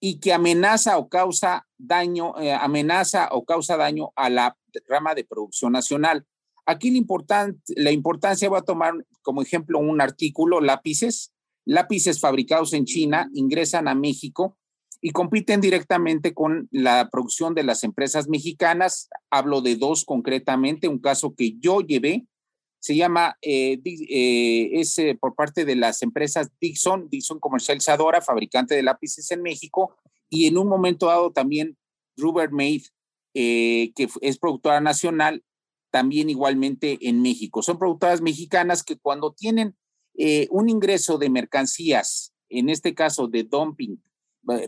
y 0.00 0.20
que 0.20 0.32
amenaza 0.32 0.96
o 0.96 1.10
causa 1.10 1.66
daño, 1.76 2.34
amenaza 2.58 3.28
o 3.32 3.44
causa 3.44 3.76
daño 3.76 4.12
a 4.16 4.30
la 4.30 4.56
rama 4.88 5.14
de 5.14 5.24
producción 5.24 5.72
nacional. 5.72 6.26
Aquí 6.66 6.90
la, 6.90 6.98
importante, 6.98 7.60
la 7.76 7.90
importancia 7.90 8.48
va 8.48 8.58
a 8.58 8.62
tomar 8.62 8.94
como 9.22 9.42
ejemplo 9.42 9.78
un 9.78 10.00
artículo, 10.00 10.60
lápices. 10.60 11.32
Lápices 11.66 12.20
fabricados 12.20 12.72
en 12.72 12.84
China 12.84 13.28
ingresan 13.34 13.86
a 13.88 13.94
México 13.94 14.56
y 15.00 15.10
compiten 15.10 15.60
directamente 15.60 16.34
con 16.34 16.68
la 16.70 17.08
producción 17.10 17.54
de 17.54 17.64
las 17.64 17.84
empresas 17.84 18.28
mexicanas. 18.28 19.08
Hablo 19.30 19.60
de 19.60 19.76
dos 19.76 20.04
concretamente, 20.04 20.88
un 20.88 20.98
caso 20.98 21.34
que 21.34 21.56
yo 21.58 21.80
llevé 21.80 22.26
se 22.80 22.96
llama, 22.96 23.36
eh, 23.42 23.78
eh, 23.84 24.70
es 24.72 24.98
eh, 24.98 25.16
por 25.20 25.34
parte 25.34 25.66
de 25.66 25.76
las 25.76 26.02
empresas 26.02 26.50
Dixon, 26.60 27.08
Dixon 27.10 27.38
Comercializadora, 27.38 28.22
fabricante 28.22 28.74
de 28.74 28.82
lápices 28.82 29.30
en 29.30 29.42
México, 29.42 29.96
y 30.30 30.46
en 30.46 30.56
un 30.56 30.66
momento 30.66 31.06
dado 31.06 31.30
también 31.30 31.76
Rubbermaid, 32.16 32.84
que 33.32 34.08
es 34.20 34.38
productora 34.38 34.80
nacional, 34.80 35.44
también 35.90 36.30
igualmente 36.30 36.98
en 37.02 37.22
México. 37.22 37.62
Son 37.62 37.78
productoras 37.78 38.20
mexicanas 38.20 38.82
que 38.82 38.96
cuando 38.96 39.32
tienen 39.32 39.76
un 40.50 40.68
ingreso 40.68 41.18
de 41.18 41.30
mercancías, 41.30 42.32
en 42.48 42.68
este 42.68 42.94
caso 42.94 43.28
de 43.28 43.44
dumping, 43.44 44.02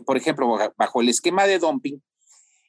por 0.05 0.17
ejemplo, 0.17 0.57
bajo 0.77 1.01
el 1.01 1.09
esquema 1.09 1.45
de 1.45 1.59
dumping, 1.59 2.01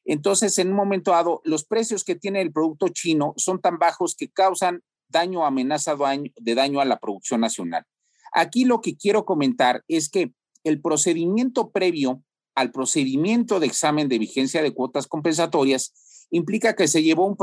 entonces 0.04 0.59
en 0.59 0.68
un 0.68 0.76
momento 0.76 1.12
dado 1.12 1.40
los 1.44 1.64
precios 1.64 2.04
que 2.04 2.14
tiene 2.14 2.42
el 2.42 2.52
producto 2.52 2.88
chino 2.88 3.33
son 3.37 3.61
tan 3.61 3.78
bajos 3.78 4.14
que 4.14 4.28
causan 4.28 4.83
daño 5.09 5.40
o 5.40 5.44
amenaza 5.44 5.96
de 6.37 6.54
daño 6.54 6.80
a 6.80 6.85
la 6.85 6.98
producción 6.98 7.40
nacional. 7.40 7.85
Aquí 8.33 8.64
lo 8.64 8.80
que 8.80 8.96
quiero 8.96 9.24
comentar 9.24 9.83
es 9.88 10.09
que 10.11 10.33
el 10.64 10.80
procedimiento 10.80 11.70
previo 11.70 12.22
al 12.55 12.71
procedimiento 12.71 13.61
de 13.61 13.67
examen 13.67 14.09
de 14.09 14.19
vigencia 14.19 14.62
de 14.62 14.73
cuotas 14.73 15.07
compensatorias 15.07 16.27
implica 16.31 16.75
que 16.75 16.88
se 16.88 17.03
llevó 17.03 17.27
un, 17.27 17.37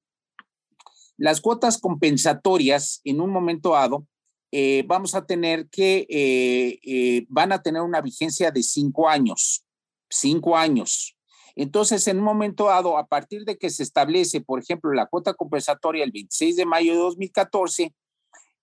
las 1.23 1.39
cuotas 1.39 1.77
compensatorias 1.77 2.99
en 3.05 3.21
un 3.21 3.29
momento 3.29 3.71
dado 3.71 4.05
eh, 4.51 4.83
vamos 4.85 5.15
a 5.15 5.25
tener 5.25 5.69
que, 5.69 6.05
eh, 6.09 6.79
eh, 6.83 7.25
van 7.29 7.53
a 7.53 7.61
tener 7.61 7.81
una 7.81 8.01
vigencia 8.01 8.51
de 8.51 8.61
cinco 8.61 9.07
años, 9.07 9.63
cinco 10.09 10.57
años. 10.57 11.15
Entonces, 11.55 12.05
en 12.09 12.17
un 12.17 12.25
momento 12.25 12.65
dado, 12.65 12.97
a 12.97 13.07
partir 13.07 13.45
de 13.45 13.57
que 13.57 13.69
se 13.69 13.83
establece, 13.83 14.41
por 14.41 14.59
ejemplo, 14.59 14.91
la 14.91 15.05
cuota 15.05 15.33
compensatoria 15.33 16.03
el 16.03 16.11
26 16.11 16.57
de 16.57 16.65
mayo 16.65 16.91
de 16.91 16.99
2014, 16.99 17.95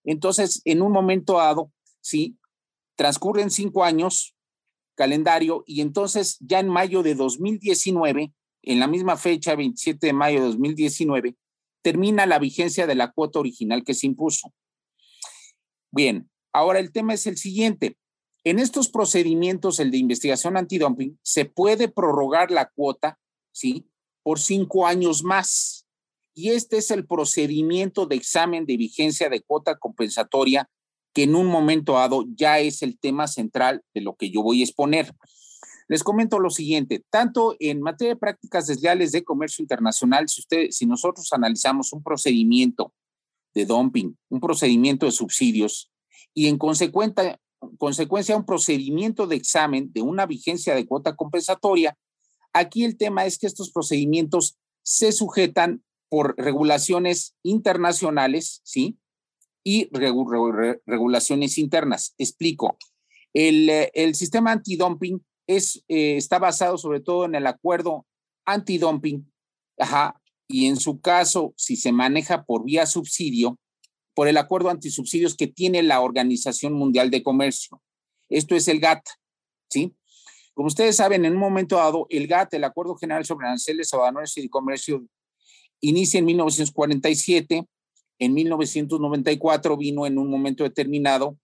entonces, 0.05 0.61
en 0.67 0.83
un 0.83 0.93
momento 0.93 1.39
dado, 1.39 1.73
sí, 2.03 2.37
transcurren 2.95 3.51
cinco 3.51 3.85
años, 3.85 4.37
calendario 4.97 5.65
y 5.67 5.81
entonces 5.81 6.37
ya 6.41 6.61
en 6.61 6.69
mayo 6.69 7.03
de 7.03 7.15
2019, 7.15 8.35
en 8.65 8.81
la 8.81 8.87
misma 8.87 9.17
fecha, 9.17 9.57
27 9.57 10.09
de 10.09 10.13
mayo 10.13 10.41
de 10.41 10.47
2019, 10.49 11.37
termina 11.83 12.27
la 12.27 12.39
vigencia 12.39 12.87
de 12.87 12.95
la 12.95 13.13
cuota 13.13 13.39
original 13.39 13.85
que 13.85 13.95
se 13.95 14.07
impuso. 14.07 14.53
Bien, 15.91 16.31
ahora 16.53 16.79
el 16.79 16.93
tema 16.93 17.15
es 17.15 17.27
el 17.27 17.37
siguiente. 17.37 17.97
En 18.45 18.59
estos 18.59 18.89
procedimientos, 18.89 19.81
el 19.81 19.91
de 19.91 19.99
investigación 19.99 20.57
antidumping, 20.57 21.19
se 21.23 21.45
puede 21.45 21.89
prorrogar 21.89 22.51
la 22.51 22.71
cuota, 22.71 23.19
¿sí? 23.53 23.87
Por 24.23 24.39
cinco 24.39 24.87
años 24.87 25.23
más. 25.23 25.87
Y 26.35 26.51
este 26.51 26.79
es 26.79 26.91
el 26.91 27.07
procedimiento 27.07 28.07
de 28.07 28.17
examen 28.17 28.65
de 28.65 28.77
vigencia 28.77 29.29
de 29.29 29.43
cuota 29.43 29.79
compensatoria 29.79 30.71
que 31.13 31.25
en 31.25 31.35
un 31.35 31.47
momento 31.47 31.95
dado 31.95 32.25
ya 32.35 32.61
es 32.61 32.83
el 32.83 32.99
tema 32.99 33.27
central 33.27 33.83
de 33.95 34.01
lo 34.01 34.15
que 34.15 34.31
yo 34.31 34.43
voy 34.43 34.61
a 34.61 34.65
exponer. 34.65 35.13
Les 35.91 36.05
comento 36.05 36.39
lo 36.39 36.51
siguiente, 36.51 37.05
tanto 37.11 37.57
en 37.59 37.81
materia 37.81 38.15
de 38.15 38.21
prácticas 38.21 38.69
desleales 38.69 39.11
de 39.11 39.25
comercio 39.25 39.61
internacional, 39.61 40.29
si, 40.29 40.41
usted, 40.41 40.71
si 40.71 40.87
nosotros 40.87 41.33
analizamos 41.33 41.93
un 41.93 42.01
procedimiento 42.01 42.95
de 43.55 43.67
dumping, 43.67 44.17
un 44.29 44.39
procedimiento 44.39 45.07
de 45.07 45.11
subsidios 45.11 45.91
y 46.33 46.47
en 46.47 46.59
consecuencia, 46.59 47.41
consecuencia 47.77 48.37
un 48.37 48.47
procedimiento 48.47 49.27
de 49.27 49.35
examen 49.35 49.93
de 49.93 50.03
una 50.03 50.27
vigencia 50.27 50.77
de 50.77 50.87
cuota 50.87 51.17
compensatoria, 51.17 51.99
aquí 52.53 52.85
el 52.85 52.97
tema 52.97 53.27
es 53.27 53.37
que 53.37 53.49
estos 53.49 53.73
procedimientos 53.73 54.61
se 54.85 55.11
sujetan 55.11 55.83
por 56.09 56.37
regulaciones 56.39 57.35
internacionales, 57.43 58.61
¿sí? 58.63 58.97
Y 59.65 59.91
regulaciones 59.93 61.59
internas. 61.59 62.15
Explico. 62.17 62.79
El, 63.35 63.69
eh, 63.69 63.91
el 63.95 64.15
sistema 64.15 64.53
antidumping 64.53 65.21
es, 65.57 65.85
eh, 65.89 66.17
está 66.17 66.39
basado 66.39 66.79
sobre 66.79 67.01
todo 67.01 67.25
en 67.25 67.35
el 67.35 67.47
acuerdo 67.47 68.07
antidumping, 68.45 69.31
ajá, 69.79 70.21
y 70.47 70.67
en 70.67 70.77
su 70.77 71.01
caso, 71.01 71.55
si 71.57 71.77
se 71.77 71.93
maneja 71.93 72.45
por 72.45 72.65
vía 72.65 72.87
subsidio, 72.87 73.59
por 74.15 74.29
el 74.29 74.37
acuerdo 74.37 74.71
antisubsidios 74.71 75.37
que 75.37 75.47
tiene 75.47 75.83
la 75.83 76.01
Organización 76.01 76.73
Mundial 76.73 77.11
de 77.11 77.23
Comercio. 77.23 77.81
Esto 78.29 78.55
es 78.55 78.69
el 78.69 78.81
GATT, 78.81 79.07
¿sí? 79.69 79.95
Como 80.55 80.67
ustedes 80.67 80.97
saben, 80.97 81.25
en 81.25 81.33
un 81.33 81.39
momento 81.39 81.77
dado, 81.77 82.07
el 82.11 82.27
GATT, 82.27 82.55
el 82.55 82.65
Acuerdo 82.65 82.97
General 82.97 83.25
sobre 83.25 83.47
Aranceles, 83.47 83.95
Aduaneros 83.95 84.37
y 84.37 84.49
Comercio, 84.49 85.05
inicia 85.81 86.19
en 86.19 86.27
1947. 86.27 87.67
En 88.19 88.35
1994 88.35 89.77
vino 89.77 90.07
en 90.07 90.19
un 90.19 90.29
momento 90.29 90.65
determinado 90.65 91.39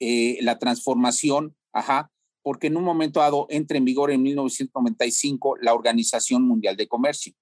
eh, 0.00 0.38
la 0.40 0.58
transformación, 0.58 1.54
ajá, 1.72 2.10
porque 2.44 2.66
en 2.66 2.76
un 2.76 2.84
momento 2.84 3.20
dado 3.20 3.46
entra 3.48 3.78
en 3.78 3.86
vigor 3.86 4.10
en 4.10 4.22
1995 4.22 5.56
la 5.62 5.72
Organización 5.72 6.42
Mundial 6.46 6.76
de 6.76 6.86
Comercio. 6.86 7.32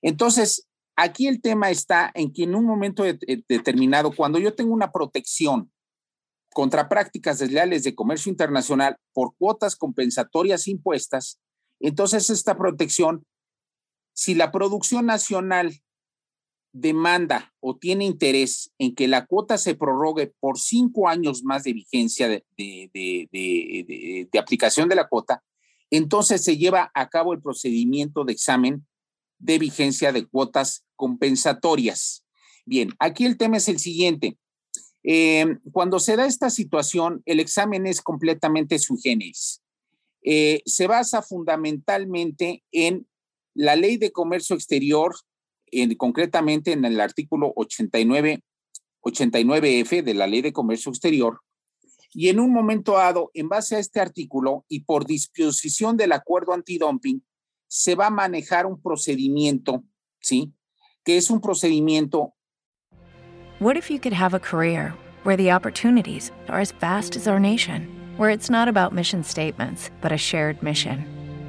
Entonces, 0.00 0.68
aquí 0.94 1.26
el 1.26 1.42
tema 1.42 1.70
está 1.70 2.12
en 2.14 2.32
que 2.32 2.44
en 2.44 2.54
un 2.54 2.64
momento 2.64 3.02
determinado, 3.02 4.14
cuando 4.14 4.38
yo 4.38 4.54
tengo 4.54 4.72
una 4.72 4.92
protección 4.92 5.72
contra 6.52 6.88
prácticas 6.88 7.40
desleales 7.40 7.82
de 7.82 7.96
comercio 7.96 8.30
internacional 8.30 8.96
por 9.12 9.34
cuotas 9.36 9.74
compensatorias 9.74 10.68
impuestas, 10.68 11.40
entonces 11.80 12.30
esta 12.30 12.56
protección, 12.56 13.26
si 14.14 14.36
la 14.36 14.52
producción 14.52 15.06
nacional 15.06 15.82
demanda 16.74 17.54
o 17.60 17.76
tiene 17.76 18.04
interés 18.04 18.72
en 18.78 18.96
que 18.96 19.06
la 19.06 19.26
cuota 19.26 19.58
se 19.58 19.76
prorrogue 19.76 20.34
por 20.40 20.58
cinco 20.58 21.08
años 21.08 21.44
más 21.44 21.62
de 21.62 21.72
vigencia 21.72 22.28
de, 22.28 22.44
de, 22.56 24.38
aplicación 24.38 24.88
de 24.88 24.96
la 24.96 25.06
cuota, 25.08 25.44
entonces 25.90 26.42
se 26.42 26.58
lleva 26.58 26.90
a 26.92 27.08
cabo 27.08 27.32
el 27.32 27.40
procedimiento 27.40 28.24
de 28.24 28.32
examen 28.32 28.84
de 29.38 29.58
vigencia 29.60 30.10
de 30.12 30.26
cuotas 30.26 30.84
compensatorias. 30.96 32.26
Bien, 32.66 32.90
aquí 32.98 33.24
el 33.24 33.38
tema 33.38 33.58
es 33.58 33.68
el 33.68 33.78
siguiente. 33.78 34.36
Eh, 35.04 35.58
cuando 35.70 36.00
se 36.00 36.16
da 36.16 36.26
esta 36.26 36.50
situación, 36.50 37.22
el 37.24 37.38
examen 37.38 37.86
es 37.86 38.00
completamente 38.00 38.80
sui 38.80 38.98
generis. 39.00 39.62
Eh, 40.22 40.62
se 40.66 40.88
basa 40.88 41.22
fundamentalmente 41.22 42.64
en 42.72 43.06
la 43.54 43.76
ley 43.76 43.96
de 43.96 44.10
comercio 44.10 44.56
exterior, 44.56 45.14
en, 45.82 45.94
concretamente 45.94 46.72
en 46.72 46.84
el 46.84 47.00
artículo 47.00 47.52
89, 47.56 48.42
89F 49.02 50.02
de 50.02 50.14
la 50.14 50.26
ley 50.26 50.42
de 50.42 50.52
comercio 50.52 50.90
exterior, 50.90 51.40
y 52.14 52.28
en 52.28 52.38
un 52.38 52.52
momento 52.52 52.92
dado, 52.92 53.30
en 53.34 53.48
base 53.48 53.74
a 53.74 53.80
este 53.80 54.00
artículo 54.00 54.64
y 54.68 54.84
por 54.84 55.04
disposición 55.04 55.96
del 55.96 56.12
acuerdo 56.12 56.52
antidumping, 56.52 57.24
se 57.66 57.96
va 57.96 58.06
a 58.06 58.10
manejar 58.10 58.66
un 58.66 58.80
procedimiento, 58.80 59.82
¿sí? 60.20 60.52
Que 61.04 61.16
es 61.16 61.28
un 61.28 61.40
procedimiento. 61.40 62.32
What 63.58 63.76
if 63.76 63.90
you 63.90 63.98
could 63.98 64.14
have 64.14 64.34
a 64.34 64.38
career 64.38 64.94
where 65.24 65.36
the 65.36 65.50
opportunities 65.50 66.30
are 66.48 66.60
as 66.60 66.72
vast 66.80 67.16
as 67.16 67.26
our 67.26 67.40
nation, 67.40 67.88
where 68.16 68.30
it's 68.30 68.48
not 68.48 68.68
about 68.68 68.92
mission 68.92 69.24
statements, 69.24 69.90
but 70.00 70.12
a 70.12 70.16
shared 70.16 70.62
mission? 70.62 71.13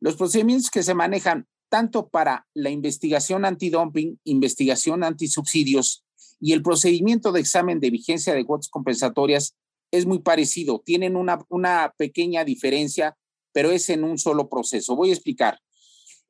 Los 0.00 0.16
procedimientos 0.16 0.70
que 0.70 0.82
se 0.82 0.94
manejan 0.94 1.46
tanto 1.68 2.08
para 2.08 2.46
la 2.54 2.70
investigación 2.70 3.44
antidumping, 3.44 4.18
investigación 4.24 5.04
antisubsidios 5.04 6.04
y 6.40 6.52
el 6.52 6.62
procedimiento 6.62 7.32
de 7.32 7.40
examen 7.40 7.80
de 7.80 7.90
vigencia 7.90 8.34
de 8.34 8.44
cuotas 8.44 8.68
compensatorias 8.68 9.56
es 9.90 10.06
muy 10.06 10.20
parecido. 10.20 10.82
Tienen 10.84 11.16
una, 11.16 11.44
una 11.48 11.94
pequeña 11.96 12.44
diferencia, 12.44 13.16
pero 13.52 13.70
es 13.70 13.88
en 13.90 14.04
un 14.04 14.18
solo 14.18 14.48
proceso. 14.48 14.96
Voy 14.96 15.10
a 15.10 15.14
explicar. 15.14 15.58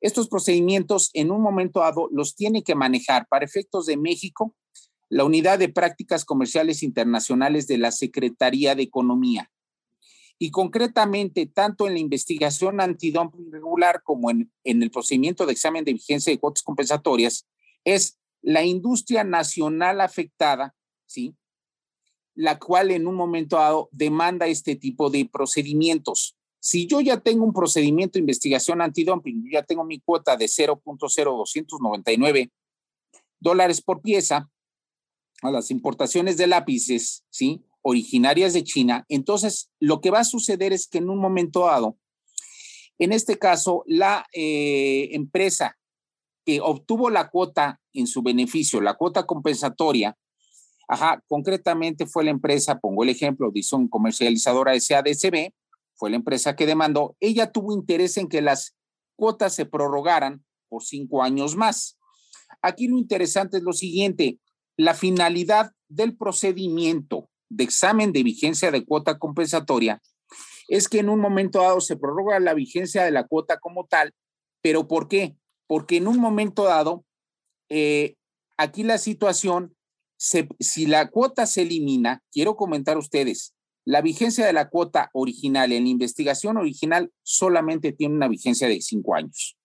Estos 0.01 0.29
procedimientos 0.29 1.09
en 1.13 1.29
un 1.29 1.41
momento 1.41 1.81
dado 1.81 2.07
los 2.11 2.35
tiene 2.35 2.63
que 2.63 2.75
manejar 2.75 3.27
para 3.29 3.45
efectos 3.45 3.85
de 3.85 3.97
México 3.97 4.55
la 5.09 5.25
Unidad 5.25 5.59
de 5.59 5.69
Prácticas 5.69 6.23
Comerciales 6.23 6.83
Internacionales 6.83 7.67
de 7.67 7.79
la 7.79 7.91
Secretaría 7.91 8.75
de 8.75 8.83
Economía. 8.83 9.51
Y 10.41 10.51
concretamente, 10.51 11.47
tanto 11.47 11.85
en 11.85 11.93
la 11.93 11.99
investigación 11.99 12.79
antidumping 12.79 13.51
regular 13.51 14.01
como 14.03 14.31
en, 14.31 14.49
en 14.63 14.81
el 14.81 14.89
procedimiento 14.89 15.45
de 15.45 15.51
examen 15.51 15.83
de 15.83 15.93
vigencia 15.93 16.31
de 16.31 16.39
cuotas 16.39 16.63
compensatorias, 16.63 17.45
es 17.83 18.17
la 18.41 18.63
industria 18.63 19.25
nacional 19.25 19.99
afectada, 19.99 20.73
¿sí? 21.05 21.35
La 22.35 22.57
cual 22.57 22.91
en 22.91 23.05
un 23.05 23.15
momento 23.15 23.57
dado 23.57 23.89
demanda 23.91 24.47
este 24.47 24.77
tipo 24.77 25.09
de 25.09 25.25
procedimientos. 25.25 26.37
Si 26.61 26.87
yo 26.87 27.01
ya 27.01 27.19
tengo 27.19 27.43
un 27.43 27.53
procedimiento 27.53 28.13
de 28.13 28.21
investigación 28.21 28.81
antidumping, 28.81 29.43
yo 29.43 29.59
ya 29.59 29.63
tengo 29.63 29.83
mi 29.83 29.99
cuota 29.99 30.37
de 30.37 30.45
0.0299 30.45 32.49
dólares 33.39 33.81
por 33.81 34.01
pieza 34.01 34.49
a 35.41 35.51
las 35.51 35.71
importaciones 35.71 36.37
de 36.37 36.47
lápices, 36.47 37.25
¿sí? 37.29 37.65
Originarias 37.89 38.53
de 38.53 38.63
China, 38.63 39.05
entonces 39.09 39.71
lo 39.79 40.01
que 40.01 40.11
va 40.11 40.19
a 40.19 40.23
suceder 40.23 40.73
es 40.73 40.87
que 40.87 40.99
en 40.99 41.09
un 41.09 41.19
momento 41.19 41.65
dado, 41.65 41.97
en 42.97 43.13
este 43.13 43.37
caso, 43.37 43.83
la 43.87 44.25
eh, 44.33 45.09
empresa 45.13 45.77
que 46.45 46.59
obtuvo 46.61 47.09
la 47.09 47.29
cuota 47.29 47.79
en 47.93 48.07
su 48.07 48.21
beneficio, 48.21 48.81
la 48.81 48.95
cuota 48.95 49.25
compensatoria, 49.25 50.17
ajá, 50.87 51.23
concretamente 51.27 52.05
fue 52.05 52.25
la 52.25 52.31
empresa, 52.31 52.79
pongo 52.79 53.03
el 53.03 53.09
ejemplo, 53.09 53.51
un 53.71 53.87
Comercializadora 53.87 54.77
SADCB, 54.77 55.51
fue 55.95 56.09
la 56.09 56.17
empresa 56.17 56.55
que 56.55 56.65
demandó, 56.65 57.15
ella 57.19 57.51
tuvo 57.51 57.73
interés 57.73 58.17
en 58.17 58.27
que 58.27 58.41
las 58.41 58.75
cuotas 59.15 59.53
se 59.53 59.65
prorrogaran 59.65 60.43
por 60.67 60.83
cinco 60.83 61.23
años 61.23 61.55
más. 61.55 61.97
Aquí 62.61 62.87
lo 62.87 62.97
interesante 62.97 63.57
es 63.57 63.63
lo 63.63 63.73
siguiente, 63.73 64.39
la 64.77 64.93
finalidad 64.93 65.71
del 65.87 66.17
procedimiento 66.17 67.29
de 67.49 67.63
examen 67.63 68.11
de 68.11 68.23
vigencia 68.23 68.71
de 68.71 68.85
cuota 68.85 69.17
compensatoria 69.17 70.01
es 70.67 70.87
que 70.87 70.99
en 70.99 71.09
un 71.09 71.19
momento 71.19 71.61
dado 71.61 71.81
se 71.81 71.97
prorroga 71.97 72.39
la 72.39 72.53
vigencia 72.53 73.03
de 73.03 73.11
la 73.11 73.25
cuota 73.25 73.59
como 73.59 73.87
tal, 73.87 74.13
pero 74.61 74.87
¿por 74.87 75.07
qué? 75.07 75.35
Porque 75.67 75.97
en 75.97 76.07
un 76.07 76.19
momento 76.19 76.63
dado, 76.65 77.03
eh, 77.69 78.15
aquí 78.57 78.83
la 78.83 78.99
situación 78.99 79.75
si 80.19 80.85
la 80.85 81.09
cuota 81.09 81.45
se 81.45 81.61
elimina, 81.61 82.21
quiero 82.31 82.57
comentar 82.57 82.97
a 82.97 82.99
ustedes, 82.99 83.55
la 83.85 84.01
vigencia 84.01 84.45
de 84.45 84.53
la 84.53 84.69
cuota 84.69 85.09
original 85.13 85.71
en 85.71 85.83
la 85.83 85.89
investigación 85.89 86.57
original 86.57 87.11
solamente 87.23 87.93
tiene 87.93 88.15
una 88.15 88.27
vigencia 88.27 88.67
de 88.67 88.81
cinco 88.81 89.15
años. 89.15 89.57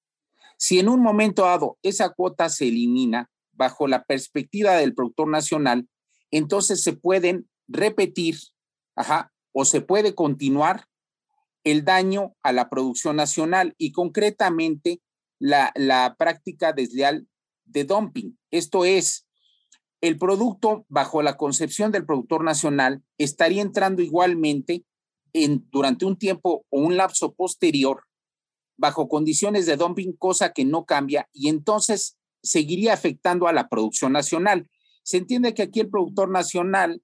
Si 0.57 0.79
en 0.79 0.89
un 0.89 1.01
momento 1.01 1.43
dado 1.43 1.77
esa 1.83 2.11
cuota 2.11 2.49
se 2.49 2.69
elimina 2.69 3.29
bajo 3.53 3.89
la 3.89 4.05
perspectiva 4.05 4.77
del 4.77 4.95
productor 4.95 5.29
nacional, 5.29 5.89
entonces 6.31 6.83
se 6.83 6.93
pueden 6.93 7.49
repetir, 7.69 8.37
ajá, 8.97 9.33
o 9.53 9.65
se 9.65 9.81
puede 9.81 10.15
continuar 10.15 10.87
el 11.65 11.85
daño 11.85 12.35
a 12.43 12.53
la 12.53 12.69
producción 12.69 13.17
nacional 13.17 13.75
y 13.79 13.93
concretamente 13.93 15.01
la, 15.39 15.73
la 15.75 16.15
práctica 16.19 16.73
desleal 16.73 17.27
de 17.65 17.85
dumping. 17.85 18.39
Esto 18.51 18.85
es, 18.85 19.27
el 20.01 20.19
producto 20.19 20.85
bajo 20.89 21.23
la 21.23 21.37
concepción 21.37 21.91
del 21.91 22.05
productor 22.05 22.45
nacional 22.45 23.03
estaría 23.17 23.63
entrando 23.63 24.03
igualmente 24.03 24.85
en, 25.33 25.67
durante 25.71 26.05
un 26.05 26.17
tiempo 26.17 26.67
o 26.69 26.81
un 26.81 26.97
lapso 26.97 27.33
posterior 27.33 28.05
bajo 28.77 29.09
condiciones 29.09 29.67
de 29.67 29.77
dumping, 29.77 30.13
cosa 30.13 30.53
que 30.53 30.65
no 30.65 30.85
cambia 30.85 31.29
y 31.33 31.49
entonces 31.49 32.19
seguiría 32.43 32.93
afectando 32.93 33.47
a 33.47 33.53
la 33.53 33.69
producción 33.69 34.13
nacional. 34.13 34.69
Se 35.03 35.17
entiende 35.17 35.55
que 35.55 35.63
aquí 35.63 35.81
el 35.81 35.91
productor 35.91 36.31
nacional, 36.31 37.03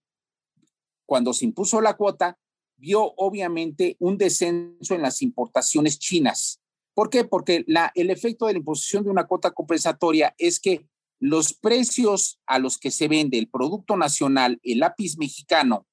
cuando 1.11 1.33
se 1.33 1.45
impuso 1.45 1.81
la 1.81 1.97
cuota, 1.97 2.39
vio 2.77 3.15
obviamente 3.17 3.97
un 3.99 4.17
descenso 4.17 4.95
en 4.95 5.03
las 5.03 5.23
importaciones 5.23 5.99
chinas. 5.99 6.61
¿Por 6.95 7.11
qué? 7.11 7.25
Porque 7.25 7.65
el 7.97 8.11
efecto 8.11 8.47
de 8.47 8.53
la 8.53 8.61
imposición 8.61 9.03
de 9.03 9.11
una 9.11 9.27
cuota 9.27 9.51
compensatoria 9.51 10.37
es 10.39 10.61
que 10.61 10.87
los 11.19 11.53
precios 11.53 12.39
a 12.47 12.61
los 12.61 12.79
que 12.79 12.93
se 12.93 13.09
vende 13.09 13.39
el 13.39 13.51
producto 13.51 13.97
nacional, 13.97 14.61
el 14.63 14.79
lápiz 14.79 15.19
mexicano 15.19 15.85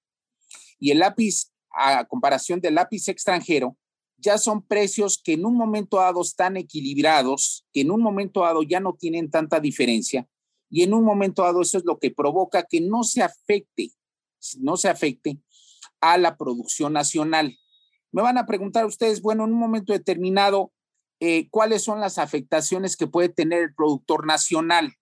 y 0.77 0.91
el 0.91 0.99
lápiz 0.99 1.51
a 1.71 2.06
comparación 2.06 2.62
del 2.62 2.75
lápiz 2.75 3.08
extranjero, 3.08 3.75
ya 4.17 4.38
son 4.38 4.62
precios 4.62 5.19
que 5.19 5.34
en 5.34 5.47
un 5.47 5.56
momento 5.56 5.97
dado 5.97 6.21
están 6.21 6.58
equilibrados, 6.58 7.65
que 7.73 7.82
en 7.82 7.89
un 7.89 8.03
momento 8.03 8.41
dado 8.41 8.62
ya 8.62 8.80
no 8.80 8.93
tienen 8.93 9.32
tanta 9.32 9.60
diferencia 9.60 10.27
y 10.69 10.84
en 10.84 10.93
un 10.93 11.03
momento 11.03 11.41
dado 11.41 11.63
eso 11.63 11.80
es 11.80 11.86
lo 11.86 11.97
que 11.97 12.12
provoca 12.12 12.67
que 12.69 12.82
no 12.82 13.03
se 13.03 13.23
afecte, 13.23 13.96
no 14.60 14.77
se 14.77 14.89
afecte 14.89 15.39
a 16.01 16.17
la 16.17 16.38
producción 16.38 16.93
nacional. 16.93 17.57
Me 18.12 18.21
van 18.21 18.38
a 18.38 18.45
preguntar 18.45 18.86
ustedes, 18.86 19.21
bueno, 19.21 19.45
en 19.45 19.53
un 19.53 19.60
momento 19.60 19.93
determinado, 19.93 20.71
eh, 21.19 21.49
¿cuáles 21.49 21.83
son 21.83 21.99
las 21.99 22.17
afectaciones 22.17 22.95
que 22.95 23.07
puede 23.07 23.29
tener 23.29 23.63
el 23.63 23.73
productor 23.73 24.25
nacional 24.25 24.93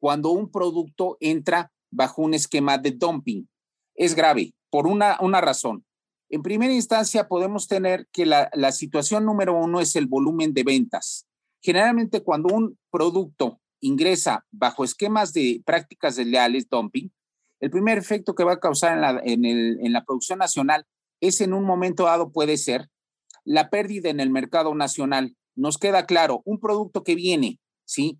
cuando 0.00 0.30
un 0.30 0.50
producto 0.50 1.16
entra 1.20 1.72
bajo 1.90 2.22
un 2.22 2.34
esquema 2.34 2.78
de 2.78 2.92
dumping? 2.92 3.48
Es 3.94 4.14
grave 4.14 4.54
por 4.70 4.86
una, 4.86 5.16
una 5.20 5.40
razón. 5.40 5.84
En 6.28 6.42
primera 6.42 6.72
instancia, 6.72 7.28
podemos 7.28 7.66
tener 7.66 8.06
que 8.12 8.24
la, 8.24 8.50
la 8.52 8.72
situación 8.72 9.24
número 9.24 9.56
uno 9.56 9.80
es 9.80 9.96
el 9.96 10.06
volumen 10.06 10.54
de 10.54 10.62
ventas. 10.62 11.26
Generalmente, 11.60 12.22
cuando 12.22 12.54
un 12.54 12.78
producto 12.90 13.60
ingresa 13.80 14.46
bajo 14.50 14.84
esquemas 14.84 15.32
de 15.32 15.62
prácticas 15.64 16.16
desleales, 16.16 16.68
dumping, 16.68 17.10
el 17.60 17.70
primer 17.70 17.98
efecto 17.98 18.34
que 18.34 18.44
va 18.44 18.54
a 18.54 18.60
causar 18.60 18.94
en 18.94 19.00
la, 19.00 19.20
en, 19.24 19.44
el, 19.44 19.78
en 19.80 19.92
la 19.92 20.04
producción 20.04 20.38
nacional 20.38 20.86
es 21.20 21.40
en 21.40 21.52
un 21.52 21.64
momento 21.64 22.04
dado 22.04 22.32
puede 22.32 22.56
ser 22.56 22.88
la 23.44 23.70
pérdida 23.70 24.10
en 24.10 24.20
el 24.20 24.30
mercado 24.30 24.74
nacional. 24.74 25.36
Nos 25.54 25.78
queda 25.78 26.06
claro, 26.06 26.42
un 26.44 26.58
producto 26.58 27.04
que 27.04 27.14
viene, 27.14 27.60
¿sí? 27.84 28.18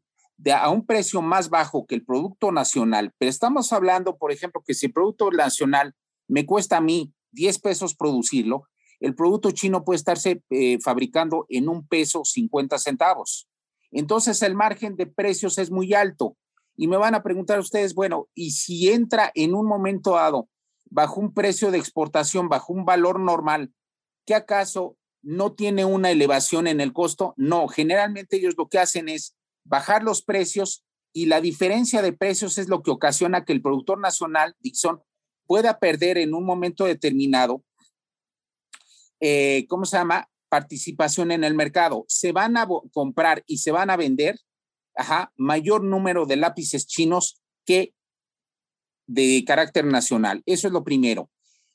A 0.53 0.71
un 0.71 0.87
precio 0.87 1.21
más 1.23 1.51
bajo 1.51 1.87
que 1.87 1.95
el 1.95 2.05
producto 2.05 2.53
nacional, 2.53 3.13
pero 3.19 3.31
estamos 3.31 3.73
hablando, 3.73 4.17
por 4.17 4.33
ejemplo, 4.33 4.63
que 4.65 4.75
si 4.75 4.87
el 4.87 4.93
producto 4.93 5.31
nacional 5.31 5.95
me 6.29 6.47
cuesta 6.47 6.79
a 6.79 6.81
mí 6.81 7.13
10 7.33 7.59
pesos 7.59 7.95
producirlo, 7.95 8.65
el 9.01 9.15
producto 9.15 9.51
chino 9.51 9.85
puede 9.85 9.97
estarse 9.97 10.43
eh, 10.51 10.79
fabricando 10.81 11.47
en 11.49 11.69
un 11.69 11.87
peso 11.87 12.25
50 12.25 12.79
centavos. 12.79 13.49
Entonces 13.91 14.43
el 14.43 14.55
margen 14.55 14.97
de 14.97 15.07
precios 15.07 15.59
es 15.59 15.71
muy 15.71 15.95
alto. 15.95 16.37
Y 16.81 16.89
me 16.89 16.97
van 16.97 17.15
a 17.15 17.23
preguntar 17.23 17.61
ustedes, 17.61 17.95
bueno, 17.95 18.31
¿y 18.35 18.53
si 18.53 18.89
entra 18.89 19.31
en 19.35 19.55
un 19.55 19.67
momento 19.67 20.13
dado 20.13 20.49
bajo 20.87 21.21
un 21.21 21.35
precio 21.35 21.71
de 21.71 21.77
exportación, 21.77 22.49
bajo 22.49 22.73
un 22.73 22.87
valor 22.87 23.21
normal, 23.21 23.71
¿qué 24.25 24.35
acaso 24.35 24.97
no 25.21 25.53
tiene 25.53 25.85
una 25.85 26.11
elevación 26.11 26.67
en 26.67 26.81
el 26.81 26.95
costo? 26.95 27.35
No, 27.37 27.69
generalmente 27.69 28.39
ellos 28.39 28.55
lo 28.57 28.71
que 28.71 28.79
hacen 28.79 29.11
es 29.11 29.37
bajar 29.63 30.03
los 30.03 30.23
precios 30.23 30.83
y 31.13 31.27
la 31.27 31.43
diferencia 31.43 32.01
de 32.01 32.15
precios 32.15 32.57
es 32.57 32.71
lo 32.71 32.83
que 32.83 32.91
ocasiona 32.91 33.45
que 33.45 33.53
el 33.53 33.61
productor 33.61 34.01
nacional, 34.01 34.57
Dixon, 34.61 35.03
pueda 35.47 35.81
perder 35.81 36.17
en 36.17 36.33
un 36.33 36.47
momento 36.47 36.87
determinado, 36.87 37.63
eh, 39.21 39.67
¿cómo 39.69 39.85
se 39.85 39.99
llama? 39.99 40.31
Participación 40.49 41.31
en 41.31 41.45
el 41.45 41.53
mercado. 41.53 42.07
Se 42.09 42.33
van 42.33 42.57
a 42.57 42.67
comprar 42.91 43.45
y 43.47 43.59
se 43.59 43.71
van 43.71 43.91
a 43.91 43.99
vender 43.99 44.41
ajá, 44.95 45.33
mayor 45.37 45.83
número 45.83 46.27
de 46.27 46.37
lápices 46.37 46.87
chinos 46.87 47.41
que 47.65 47.95
de 49.07 49.45
carácter 49.47 49.85
nacional. 49.85 50.43
Eso 50.47 50.69
es 50.69 50.73
lo 50.73 50.85
primero. 50.85 51.31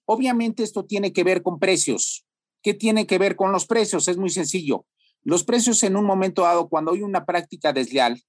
Obviamente 0.06 0.64
esto 0.64 0.86
tiene 0.86 1.12
que 1.12 1.24
ver 1.24 1.42
con 1.42 1.60
precios. 1.60 2.26
¿Qué 2.62 2.74
tiene 2.74 3.08
que 3.08 3.18
ver 3.18 3.36
con 3.36 3.52
los 3.52 3.66
precios? 3.66 4.08
Es 4.08 4.18
muy 4.18 4.30
sencillo. 4.30 4.86
Los 5.24 5.44
precios 5.44 5.84
en 5.84 5.96
un 5.96 6.06
momento 6.06 6.44
dado, 6.44 6.70
cuando 6.70 6.94
hay 6.94 7.02
una 7.02 7.26
práctica 7.26 7.74
desleal, 7.74 8.22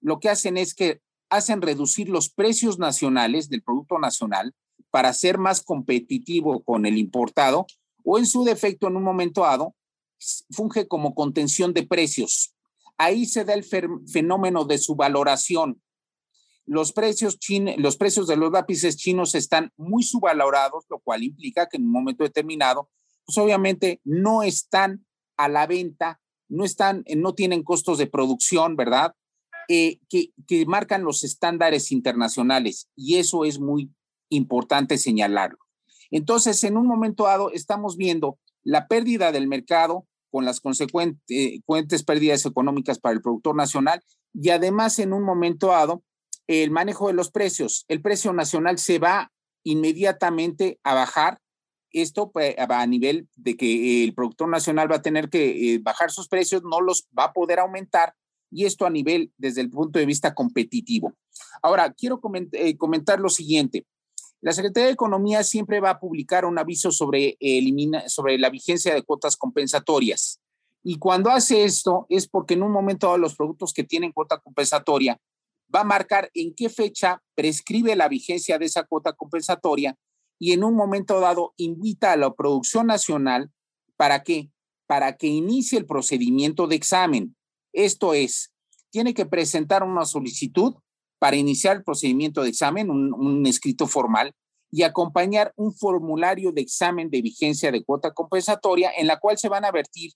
lo 0.00 0.18
que 0.18 0.28
hacen 0.28 0.56
es 0.56 0.74
que 0.74 1.00
hacen 1.28 1.60
reducir 1.60 2.08
los 2.08 2.30
precios 2.30 2.78
nacionales 2.78 3.48
del 3.48 3.62
producto 3.62 3.98
nacional 3.98 4.54
para 4.90 5.12
ser 5.12 5.38
más 5.38 5.62
competitivo 5.62 6.62
con 6.62 6.86
el 6.86 6.96
importado 6.96 7.66
o 8.04 8.18
en 8.18 8.26
su 8.26 8.44
defecto 8.44 8.88
en 8.88 8.96
un 8.96 9.02
momento 9.02 9.42
dado 9.42 9.74
funge 10.50 10.88
como 10.88 11.14
contención 11.14 11.74
de 11.74 11.86
precios. 11.86 12.54
Ahí 12.98 13.26
se 13.26 13.44
da 13.44 13.54
el 13.54 13.64
fenómeno 13.64 14.64
de 14.64 14.78
su 14.78 14.96
valoración. 14.96 15.80
Los 16.66 16.92
precios, 16.92 17.38
los 17.78 17.96
precios 17.96 18.26
de 18.26 18.36
los 18.36 18.52
lápices 18.52 18.96
chinos 18.96 19.34
están 19.34 19.72
muy 19.76 20.02
subvalorados, 20.02 20.84
lo 20.90 20.98
cual 20.98 21.22
implica 21.22 21.68
que 21.68 21.78
en 21.78 21.84
un 21.84 21.92
momento 21.92 22.24
determinado, 22.24 22.90
pues 23.24 23.38
obviamente 23.38 24.00
no 24.04 24.42
están 24.42 25.06
a 25.36 25.48
la 25.48 25.66
venta, 25.66 26.20
no, 26.48 26.64
están, 26.64 27.04
no 27.16 27.34
tienen 27.34 27.62
costos 27.62 27.98
de 27.98 28.06
producción, 28.06 28.76
¿verdad? 28.76 29.14
Eh, 29.68 30.00
que, 30.08 30.32
que 30.46 30.66
marcan 30.66 31.04
los 31.04 31.24
estándares 31.24 31.92
internacionales 31.92 32.88
y 32.96 33.16
eso 33.16 33.44
es 33.44 33.60
muy 33.60 33.90
importante 34.28 34.98
señalarlo. 34.98 35.58
Entonces, 36.10 36.64
en 36.64 36.76
un 36.76 36.86
momento 36.86 37.24
dado, 37.24 37.52
estamos 37.52 37.96
viendo 37.96 38.38
la 38.62 38.88
pérdida 38.88 39.30
del 39.30 39.46
mercado 39.46 40.06
con 40.30 40.44
las 40.44 40.60
consecuentes 40.60 42.02
pérdidas 42.04 42.46
económicas 42.46 42.98
para 42.98 43.14
el 43.14 43.22
productor 43.22 43.56
nacional 43.56 44.02
y 44.34 44.50
además 44.50 44.98
en 44.98 45.12
un 45.12 45.22
momento 45.22 45.68
dado 45.68 46.02
el 46.46 46.70
manejo 46.70 47.08
de 47.08 47.14
los 47.14 47.30
precios. 47.30 47.84
El 47.88 48.00
precio 48.00 48.32
nacional 48.32 48.78
se 48.78 48.98
va 48.98 49.30
inmediatamente 49.64 50.78
a 50.82 50.94
bajar. 50.94 51.40
Esto 51.90 52.30
pues, 52.30 52.54
a 52.58 52.86
nivel 52.86 53.28
de 53.36 53.56
que 53.56 54.04
el 54.04 54.14
productor 54.14 54.48
nacional 54.48 54.90
va 54.90 54.96
a 54.96 55.02
tener 55.02 55.28
que 55.28 55.74
eh, 55.74 55.78
bajar 55.78 56.10
sus 56.10 56.28
precios, 56.28 56.62
no 56.62 56.80
los 56.80 57.08
va 57.18 57.24
a 57.24 57.32
poder 57.32 57.60
aumentar 57.60 58.14
y 58.50 58.64
esto 58.64 58.86
a 58.86 58.90
nivel 58.90 59.32
desde 59.36 59.60
el 59.60 59.70
punto 59.70 59.98
de 59.98 60.06
vista 60.06 60.34
competitivo. 60.34 61.14
Ahora, 61.62 61.92
quiero 61.92 62.20
eh, 62.52 62.76
comentar 62.76 63.20
lo 63.20 63.28
siguiente. 63.28 63.86
La 64.40 64.52
Secretaría 64.52 64.86
de 64.86 64.92
Economía 64.92 65.42
siempre 65.42 65.80
va 65.80 65.90
a 65.90 66.00
publicar 66.00 66.44
un 66.44 66.58
aviso 66.58 66.92
sobre, 66.92 67.36
la 67.40 68.50
vigencia 68.50 68.94
de 68.94 69.02
cuotas 69.02 69.36
compensatorias. 69.36 70.40
Y 70.84 70.98
cuando 70.98 71.30
hace 71.30 71.64
esto 71.64 72.06
es 72.08 72.28
porque 72.28 72.54
en 72.54 72.62
un 72.62 72.70
momento 72.70 73.08
dado 73.08 73.18
los 73.18 73.34
productos 73.34 73.72
que 73.72 73.82
tienen 73.82 74.12
cuota 74.12 74.38
compensatoria 74.38 75.20
va 75.74 75.80
a 75.80 75.84
marcar 75.84 76.30
en 76.34 76.54
qué 76.54 76.70
fecha 76.70 77.20
prescribe 77.34 77.96
la 77.96 78.08
vigencia 78.08 78.58
de 78.58 78.66
esa 78.66 78.84
cuota 78.84 79.12
compensatoria 79.12 79.96
y 80.38 80.52
en 80.52 80.62
un 80.62 80.74
momento 80.74 81.18
dado 81.18 81.52
invita 81.56 82.12
a 82.12 82.16
la 82.16 82.32
producción 82.32 82.86
nacional 82.86 83.50
para 83.96 84.22
qué? 84.22 84.50
Para 84.86 85.16
que 85.16 85.26
inicie 85.26 85.78
el 85.78 85.84
procedimiento 85.84 86.68
de 86.68 86.76
examen. 86.76 87.36
Esto 87.72 88.14
es, 88.14 88.52
tiene 88.90 89.14
que 89.14 89.26
presentar 89.26 89.82
una 89.82 90.04
solicitud 90.04 90.76
para 91.18 91.36
iniciar 91.36 91.76
el 91.76 91.84
procedimiento 91.84 92.42
de 92.42 92.50
examen, 92.50 92.90
un, 92.90 93.46
escrito 93.46 93.86
formal, 93.86 94.34
y 94.70 94.82
acompañar 94.82 95.52
un 95.56 95.74
formulario 95.74 96.52
de 96.52 96.60
examen 96.60 97.10
de 97.10 97.22
vigencia 97.22 97.72
de 97.72 97.82
cuota 97.82 98.12
compensatoria 98.12 98.90
en 98.96 99.06
la 99.06 99.18
cual 99.18 99.38
se 99.38 99.48
van 99.48 99.64
a 99.64 99.72
vertir 99.72 100.12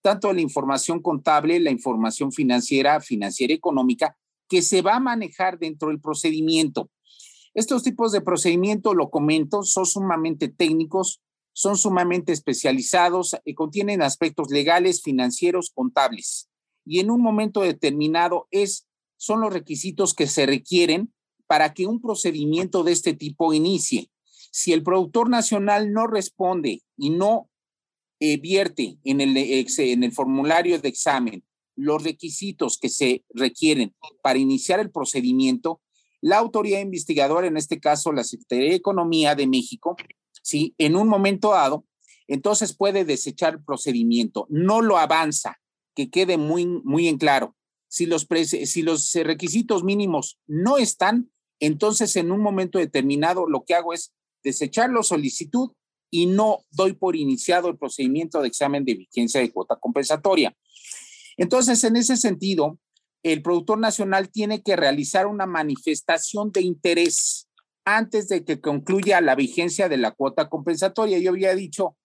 tanto 0.00 0.32
la 0.32 0.40
información 0.40 1.02
contable, 1.02 1.58
la 1.58 1.72
información 1.72 2.30
financiera, 2.30 3.00
financiera 3.00 3.52
económica, 3.52 4.16
que 4.48 4.62
se 4.62 4.80
va 4.80 4.94
a 4.94 5.00
manejar 5.00 5.58
dentro 5.58 5.88
del 5.88 6.00
procedimiento. 6.00 6.88
Estos 7.54 7.82
tipos 7.82 8.12
de 8.12 8.20
procedimiento, 8.20 8.94
lo 8.94 9.10
comento, 9.10 9.64
son 9.64 9.84
sumamente 9.84 10.48
técnicos, 10.48 11.20
son 11.52 11.76
sumamente 11.76 12.32
especializados, 12.32 13.34
y 13.44 13.52
eh, 13.52 13.54
contienen 13.54 14.02
aspectos 14.02 14.50
legales, 14.50 15.02
financieros, 15.02 15.72
contables. 15.74 16.48
Y 16.84 17.00
en 17.00 17.10
un 17.10 17.20
momento 17.20 17.62
determinado 17.62 18.46
es 18.50 18.85
son 19.16 19.40
los 19.40 19.52
requisitos 19.52 20.14
que 20.14 20.26
se 20.26 20.46
requieren 20.46 21.12
para 21.46 21.74
que 21.74 21.86
un 21.86 22.00
procedimiento 22.00 22.84
de 22.84 22.92
este 22.92 23.14
tipo 23.14 23.52
inicie. 23.52 24.10
Si 24.50 24.72
el 24.72 24.82
productor 24.82 25.28
nacional 25.28 25.92
no 25.92 26.06
responde 26.06 26.82
y 26.96 27.10
no 27.10 27.48
eh, 28.20 28.38
vierte 28.38 28.98
en 29.04 29.20
el, 29.20 29.36
en 29.36 30.04
el 30.04 30.12
formulario 30.12 30.78
de 30.80 30.88
examen 30.88 31.44
los 31.76 32.02
requisitos 32.02 32.78
que 32.78 32.88
se 32.88 33.24
requieren 33.28 33.94
para 34.22 34.38
iniciar 34.38 34.80
el 34.80 34.90
procedimiento, 34.90 35.82
la 36.22 36.38
autoridad 36.38 36.80
investigadora, 36.80 37.46
en 37.46 37.58
este 37.58 37.78
caso 37.78 38.12
la 38.12 38.24
Secretaría 38.24 38.70
de 38.70 38.76
Economía 38.76 39.34
de 39.34 39.46
México, 39.46 39.96
¿sí? 40.42 40.74
en 40.78 40.96
un 40.96 41.06
momento 41.06 41.50
dado, 41.50 41.84
entonces 42.26 42.74
puede 42.74 43.04
desechar 43.04 43.54
el 43.54 43.64
procedimiento, 43.64 44.46
no 44.48 44.80
lo 44.80 44.98
avanza, 44.98 45.60
que 45.94 46.10
quede 46.10 46.38
muy, 46.38 46.66
muy 46.66 47.08
en 47.08 47.18
claro. 47.18 47.54
Si 47.88 48.06
los, 48.06 48.26
si 48.64 48.82
los 48.82 49.12
requisitos 49.14 49.84
mínimos 49.84 50.38
no 50.46 50.78
están, 50.78 51.30
entonces 51.60 52.16
en 52.16 52.32
un 52.32 52.40
momento 52.40 52.78
determinado 52.78 53.48
lo 53.48 53.64
que 53.64 53.74
hago 53.74 53.92
es 53.92 54.12
desechar 54.42 54.90
la 54.90 55.02
solicitud 55.02 55.70
y 56.10 56.26
no 56.26 56.60
doy 56.70 56.92
por 56.92 57.16
iniciado 57.16 57.68
el 57.68 57.78
procedimiento 57.78 58.40
de 58.40 58.48
examen 58.48 58.84
de 58.84 58.94
vigencia 58.94 59.40
de 59.40 59.50
cuota 59.50 59.76
compensatoria. 59.76 60.56
Entonces, 61.36 61.82
en 61.84 61.96
ese 61.96 62.16
sentido, 62.16 62.78
el 63.22 63.42
productor 63.42 63.78
nacional 63.78 64.30
tiene 64.30 64.62
que 64.62 64.76
realizar 64.76 65.26
una 65.26 65.46
manifestación 65.46 66.52
de 66.52 66.62
interés 66.62 67.48
antes 67.84 68.28
de 68.28 68.44
que 68.44 68.60
concluya 68.60 69.20
la 69.20 69.34
vigencia 69.34 69.88
de 69.88 69.96
la 69.96 70.12
cuota 70.12 70.48
compensatoria. 70.48 71.18
Yo 71.18 71.30
había 71.30 71.54
dicho 71.54 71.96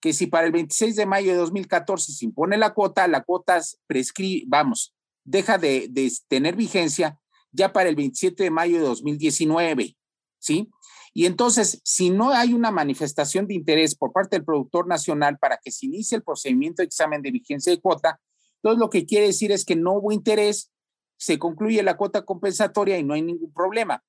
que 0.00 0.12
si 0.12 0.26
para 0.26 0.46
el 0.46 0.52
26 0.52 0.96
de 0.96 1.06
mayo 1.06 1.32
de 1.32 1.38
2014 1.38 2.12
se 2.12 2.24
impone 2.24 2.56
la 2.56 2.74
cuota, 2.74 3.08
la 3.08 3.22
cuota 3.22 3.60
prescribe, 3.86 4.44
vamos, 4.46 4.93
deja 5.24 5.58
de, 5.58 5.90
tener 6.28 6.56
vigencia 6.56 7.18
ya 7.52 7.72
para 7.72 7.88
el 7.88 7.96
27 7.96 8.42
de 8.42 8.50
mayo 8.50 8.78
de 8.78 8.84
2019, 8.84 9.96
¿sí? 10.38 10.70
Y 11.12 11.26
entonces, 11.26 11.80
si 11.84 12.10
no 12.10 12.30
hay 12.30 12.52
una 12.52 12.72
manifestación 12.72 13.46
de 13.46 13.54
interés 13.54 13.94
por 13.94 14.12
parte 14.12 14.36
del 14.36 14.44
productor 14.44 14.88
nacional 14.88 15.38
para 15.38 15.58
que 15.62 15.70
se 15.70 15.86
inicie 15.86 16.16
el 16.16 16.24
procedimiento 16.24 16.82
de 16.82 16.86
examen 16.86 17.22
de 17.22 17.30
vigencia 17.30 17.72
de 17.72 17.80
cuota, 17.80 18.20
entonces 18.56 18.80
lo 18.80 18.90
que 18.90 19.06
quiere 19.06 19.26
decir 19.26 19.52
es 19.52 19.64
que 19.64 19.76
no 19.76 19.92
hubo 19.92 20.10
interés, 20.10 20.72
se 21.16 21.38
concluye 21.38 21.82
la 21.82 21.96
cuota 21.96 22.24
compensatoria 22.24 22.98
y 22.98 23.04
no 23.04 23.14
hay 23.14 23.22
ningún 23.22 23.52
problema. 23.52 24.02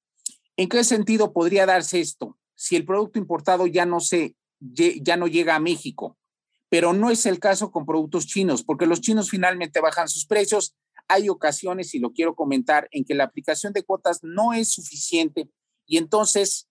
¿En 0.57 0.67
qué 0.67 0.83
sentido 0.83 1.33
podría 1.33 1.65
darse 1.65 1.99
esto? 1.99 2.39
Si 2.55 2.75
el 2.75 2.85
producto 2.85 3.19
importado 3.19 3.67
ya 3.67 3.85
no 3.85 3.99
se 3.99 4.35
ya 4.59 5.17
no 5.17 5.27
llega 5.27 5.55
a 5.55 5.59
México, 5.59 6.17
pero 6.69 6.93
no 6.93 7.11
es 7.11 7.25
el 7.25 7.39
caso 7.39 7.71
con 7.71 7.85
productos 7.85 8.25
chinos, 8.25 8.63
porque 8.63 8.85
los 8.85 9.01
chinos 9.01 9.29
finalmente 9.29 9.81
bajan 9.81 10.07
sus 10.07 10.25
precios. 10.25 10.75
Hay 11.07 11.29
ocasiones, 11.29 11.93
y 11.93 11.99
lo 11.99 12.11
quiero 12.11 12.35
comentar, 12.35 12.87
en 12.91 13.05
que 13.05 13.15
la 13.15 13.25
aplicación 13.25 13.73
de 13.73 13.83
cuotas 13.83 14.23
no 14.23 14.53
es 14.53 14.69
suficiente 14.73 15.49
y 15.85 15.97
entonces 15.97 16.67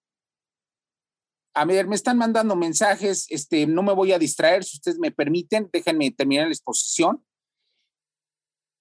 a 1.54 1.64
ver, 1.64 1.86
me 1.86 1.94
están 1.94 2.18
mandando 2.18 2.56
mensajes, 2.56 3.26
este, 3.30 3.66
no 3.66 3.82
me 3.82 3.92
voy 3.92 4.12
a 4.12 4.18
distraer, 4.18 4.64
si 4.64 4.76
ustedes 4.76 4.98
me 4.98 5.12
permiten, 5.12 5.70
déjenme 5.72 6.10
terminar 6.10 6.46
la 6.46 6.52
exposición. 6.52 7.24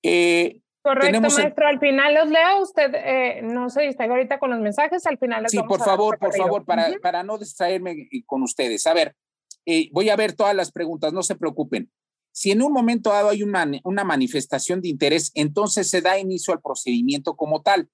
Eh, 0.02 0.60
Correcto, 0.82 1.22
maestro, 1.22 1.68
al 1.68 1.80
final 1.80 2.14
los 2.14 2.30
leo, 2.30 2.62
usted 2.62 2.94
eh, 2.96 3.42
no 3.42 3.70
se 3.70 3.84
distraiga 3.84 4.16
ahorita 4.16 4.38
con 4.38 4.50
los 4.50 4.60
mensajes, 4.60 5.06
al 5.06 5.18
final 5.18 5.44
les 5.44 5.52
Sí, 5.52 5.60
por 5.66 5.80
favor, 5.80 6.18
por 6.20 6.36
favor, 6.36 6.66
para, 6.66 6.92
para 7.02 7.24
no 7.24 7.38
distraerme 7.38 8.10
con 8.26 8.44
ustedes. 8.44 8.86
A 8.88 8.94
ver, 8.94 9.16
eh, 9.66 9.88
voy 9.94 10.10
a 10.10 10.18
ver 10.18 10.34
todas 10.34 10.56
las 10.56 10.72
preguntas, 10.72 11.14
no 11.14 11.24
se 11.24 11.36
preocupen. 11.36 11.90
Si 12.34 12.52
en 12.52 12.62
un 12.62 12.74
momento 12.74 13.12
dado 13.12 13.30
hay 13.30 13.44
una, 13.44 13.66
una 13.86 14.04
manifestación 14.04 14.82
de 14.82 14.90
interés, 14.90 15.32
entonces 15.36 15.90
se 15.90 16.02
da 16.02 16.20
inicio 16.20 16.54
al 16.54 16.62
procedimiento 16.62 17.36
como 17.36 17.62
tal. 17.62 17.90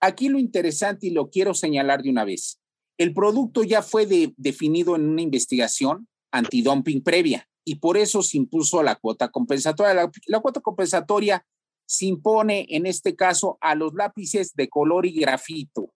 Aquí 0.00 0.28
lo 0.28 0.40
interesante 0.40 1.06
y 1.06 1.10
lo 1.10 1.30
quiero 1.30 1.54
señalar 1.54 2.02
de 2.02 2.10
una 2.10 2.24
vez 2.24 2.58
el 3.02 3.14
producto 3.14 3.62
ya 3.62 3.82
fue 3.82 4.06
definido 4.36 4.96
en 4.96 5.08
una 5.08 5.22
investigación 5.22 6.08
antidumping 6.30 7.02
previa 7.02 7.48
y 7.64 7.76
por 7.76 7.96
eso 7.96 8.22
se 8.22 8.36
impuso 8.36 8.82
la 8.82 8.96
cuota 8.96 9.28
compensatoria. 9.28 10.10
La, 10.26 10.40
cuota 10.40 10.60
compensatoria 10.60 11.44
se 11.86 12.06
impone 12.06 12.66
en 12.70 12.86
este 12.86 13.14
caso 13.16 13.58
a 13.60 13.74
los 13.74 13.94
lápices 13.94 14.54
de 14.54 14.68
color 14.68 15.06
y 15.06 15.20
grafito, 15.20 15.92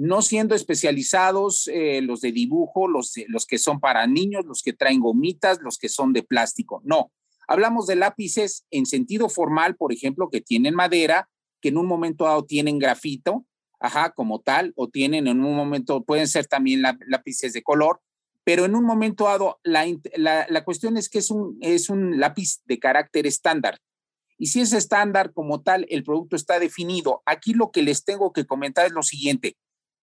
no 0.00 0.22
siendo 0.22 0.54
especializados 0.54 1.68
eh, 1.68 2.00
los 2.02 2.20
de 2.20 2.32
dibujo, 2.32 2.88
los, 2.88 3.14
los 3.28 3.46
que 3.46 3.58
son 3.58 3.80
para 3.80 4.06
niños, 4.06 4.46
los 4.46 4.62
que 4.62 4.72
traen 4.72 5.00
gomitas, 5.00 5.60
los 5.60 5.78
que 5.78 5.88
son 5.88 6.12
de 6.12 6.22
plástico. 6.22 6.80
No, 6.84 7.12
hablamos 7.46 7.86
de 7.86 7.96
lápices 7.96 8.64
en 8.70 8.86
sentido 8.86 9.28
formal, 9.28 9.76
por 9.76 9.92
ejemplo, 9.92 10.30
que 10.30 10.40
tienen 10.40 10.74
madera, 10.74 11.28
que 11.60 11.68
en 11.68 11.76
un 11.76 11.86
momento 11.86 12.24
dado 12.24 12.44
tienen 12.44 12.78
grafito 12.78 13.44
ajá, 13.80 14.10
como 14.10 14.40
tal, 14.40 14.72
o 14.76 14.88
tienen 14.88 15.26
en 15.26 15.42
un 15.42 15.56
momento, 15.56 16.04
pueden 16.04 16.28
ser 16.28 16.46
también 16.46 16.82
lápices 16.82 17.54
de 17.54 17.62
color, 17.62 18.00
pero 18.44 18.66
en 18.66 18.74
un 18.74 18.84
momento 18.84 19.24
dado, 19.24 19.58
la, 19.62 19.86
la, 20.16 20.64
cuestión 20.64 20.96
es 20.96 21.08
que 21.08 21.18
es 21.18 21.30
un, 21.30 21.58
es 21.60 21.88
un 21.88 22.20
lápiz 22.20 22.60
de 22.66 22.78
carácter 22.78 23.26
estándar. 23.26 23.78
Y 24.38 24.46
si 24.46 24.60
es 24.60 24.72
estándar 24.72 25.32
como 25.32 25.62
tal, 25.62 25.86
el 25.88 26.04
producto 26.04 26.36
está 26.36 26.58
definido. 26.58 27.22
Aquí 27.26 27.52
lo 27.52 27.70
que 27.70 27.82
les 27.82 28.04
tengo 28.04 28.32
que 28.32 28.46
comentar 28.46 28.86
es 28.86 28.92
lo 28.92 29.02
siguiente. 29.02 29.56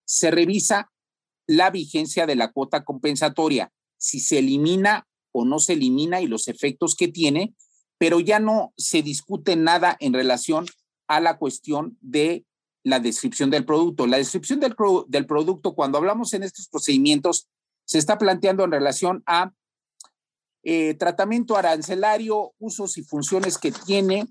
Se 0.06 0.32
revisa 0.32 0.92
la 1.48 1.70
vigencia 1.70 2.26
de 2.26 2.36
la 2.36 2.52
cuota 2.52 2.84
compensatoria, 2.84 3.72
si 3.98 4.20
se 4.20 4.40
elimina 4.40 5.08
o 5.32 5.46
no 5.46 5.60
se 5.60 5.74
elimina 5.74 6.22
y 6.22 6.28
los 6.28 6.48
efectos 6.48 6.96
que 6.96 7.08
tiene, 7.08 7.56
pero 7.98 8.20
ya 8.20 8.40
no 8.40 8.74
se 8.78 9.02
discute 9.02 9.56
nada 9.56 9.96
en 10.00 10.14
relación 10.14 10.66
a 11.08 11.20
la 11.20 11.38
cuestión 11.38 11.98
de 12.02 12.46
la 12.84 13.00
descripción 13.00 13.50
del 13.50 13.66
producto. 13.66 14.08
La 14.08 14.18
descripción 14.18 14.60
del, 14.60 14.76
producto, 15.26 15.74
cuando 15.74 15.98
hablamos 15.98 16.34
en 16.34 16.44
estos 16.44 16.68
procedimientos, 16.68 17.50
se 17.86 17.98
está 17.98 18.18
planteando 18.18 18.64
en 18.64 18.72
relación 18.72 19.24
a 19.26 19.54
eh, 20.64 20.94
tratamiento 20.96 21.58
arancelario, 21.58 22.54
usos 22.60 22.98
y 22.98 23.04
funciones 23.04 23.58
que 23.58 23.72
tiene, 23.72 24.28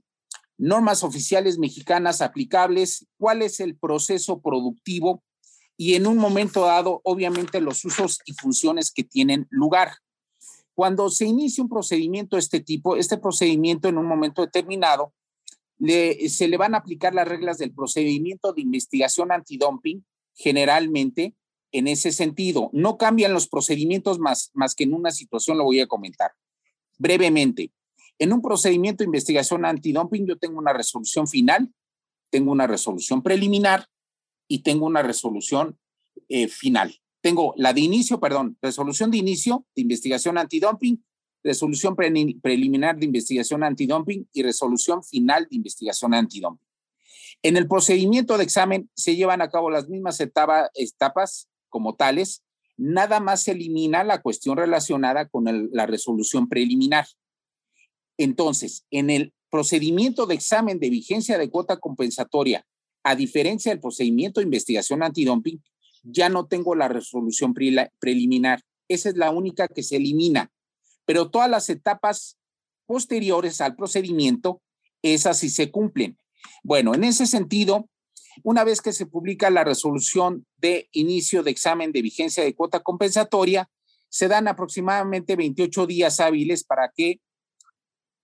normas 0.57 1.03
oficiales 1.03 1.59
mexicanas 1.59 2.21
aplicables, 2.21 3.07
cuál 3.19 3.43
es 3.43 3.61
el 3.61 3.77
proceso 3.77 4.41
productivo 4.41 5.23
y 5.77 5.95
en 5.95 6.07
un 6.07 6.19
momento 6.19 6.65
dado, 6.65 7.01
obviamente, 7.05 7.61
los 7.61 7.85
usos 7.85 8.21
y 8.27 8.33
funciones 8.35 8.93
que 8.93 9.05
tienen 9.05 9.47
lugar. 9.51 9.93
Cuando 10.75 11.11
se 11.11 11.27
inicia 11.27 11.63
un 11.63 11.69
procedimiento 11.69 12.37
de 12.37 12.41
este 12.41 12.61
tipo, 12.61 12.97
este 12.97 13.19
procedimiento 13.19 13.89
en 13.89 13.99
un 13.99 14.07
momento 14.07 14.43
determinado 14.43 15.13
se 15.79 16.49
le 16.49 16.57
van 16.57 16.75
a 16.75 16.79
aplicar 16.79 17.15
las 17.15 17.29
reglas 17.29 17.59
del 17.59 17.73
procedimiento 17.73 18.53
de 18.53 18.63
investigación 18.63 19.33
antidumping 19.33 20.05
generalmente 20.35 21.35
en 21.73 21.89
ese 21.89 22.13
sentido. 22.13 22.71
No 22.73 22.97
cambian 22.97 23.33
los 23.33 23.49
procedimientos 23.49 24.19
más, 24.19 24.51
más 24.55 24.75
que 24.75 24.85
en 24.85 24.95
una 24.95 25.11
situación, 25.11 25.59
lo 25.59 25.65
voy 25.65 25.81
a 25.81 25.87
comentar 25.87 26.33
brevemente. 26.99 27.73
En 28.19 28.33
un 28.33 28.41
procedimiento 28.41 29.03
de 29.03 29.07
investigación 29.07 29.65
antidumping 29.65 30.27
yo 30.27 30.39
tengo 30.39 30.59
una 30.59 30.73
resolución 30.73 31.27
final, 31.27 31.73
tengo 32.31 32.53
una 32.53 32.67
resolución 32.67 33.23
preliminar 33.23 33.87
y 34.55 34.61
tengo 34.61 34.87
una 34.87 35.03
resolución 35.03 35.79
eh, 36.29 36.47
final. 36.47 37.01
Tengo 37.21 37.55
la 37.57 37.73
de 37.73 37.81
inicio, 37.81 38.21
perdón, 38.21 38.57
resolución 38.62 39.11
de 39.11 39.19
inicio 39.19 39.67
de 39.75 39.83
investigación 39.83 40.38
antidumping 40.38 41.03
resolución 41.45 41.95
preliminar 41.95 42.97
de 42.97 43.05
investigación 43.05 43.62
antidumping 43.62 44.27
y 44.33 44.43
resolución 44.43 45.05
final 45.05 45.47
de 45.51 45.57
investigación 45.57 46.14
antidumping. 46.14 46.67
En 47.43 47.59
el 47.59 47.69
procedimiento 47.69 48.38
de 48.38 48.45
examen 48.45 48.88
se 48.95 49.14
llevan 49.14 49.43
a 49.43 49.51
cabo 49.51 49.71
las 49.71 49.88
mismas 49.88 50.21
etapas 50.21 51.51
como 51.69 51.97
tales, 51.97 52.43
nada 52.79 53.21
más 53.21 53.43
se 53.43 53.53
elimina 53.53 54.03
la 54.03 54.23
cuestión 54.23 54.57
relacionada 54.57 55.29
con 55.29 55.45
la 55.71 55.87
resolución 55.87 56.49
preliminar. 56.49 57.07
Entonces, 58.17 58.87
en 58.90 59.11
el 59.11 59.35
procedimiento 59.51 60.27
de 60.27 60.37
examen 60.37 60.81
de 60.81 60.88
vigencia 60.88 61.37
de 61.37 61.51
cuota 61.51 61.77
compensatoria, 61.77 62.64
a 63.05 63.14
diferencia 63.14 63.71
del 63.71 63.81
procedimiento 63.81 64.40
de 64.40 64.45
investigación 64.45 65.03
antidumping, 65.03 65.62
ya 66.03 66.29
no 66.29 66.47
tengo 66.47 66.75
la 66.75 66.88
resolución 66.88 67.55
preliminar. 67.55 68.62
Esa 68.88 69.11
es 69.11 69.17
la 69.17 69.31
única 69.31 69.69
que 69.69 69.83
se 69.83 69.97
elimina 69.97 70.51
pero 71.05 71.31
todas 71.31 71.51
las 71.51 71.69
etapas 71.71 72.38
posteriores 72.87 73.61
al 73.61 73.77
procedimiento, 73.77 74.62
esas 75.03 75.38
sí 75.38 75.49
se 75.49 75.71
cumplen. 75.71 76.19
Bueno, 76.62 76.95
en 76.95 77.05
ese 77.05 77.27
sentido, 77.27 77.88
una 78.43 78.64
vez 78.64 78.81
que 78.81 78.93
se 78.93 79.07
publica 79.07 79.51
la 79.51 79.64
resolución 79.64 80.47
de 80.57 80.88
inicio 80.92 81.42
de 81.42 81.50
examen 81.50 81.92
de 81.92 82.02
vigencia 82.02 82.44
de 82.44 82.55
cuota 82.55 82.81
compensatoria, 82.81 83.71
se 84.09 84.29
dan 84.29 84.48
aproximadamente 84.48 85.37
28 85.37 85.87
días 85.87 86.21
hábiles 86.21 86.65
para 86.65 86.92
que, 86.94 87.21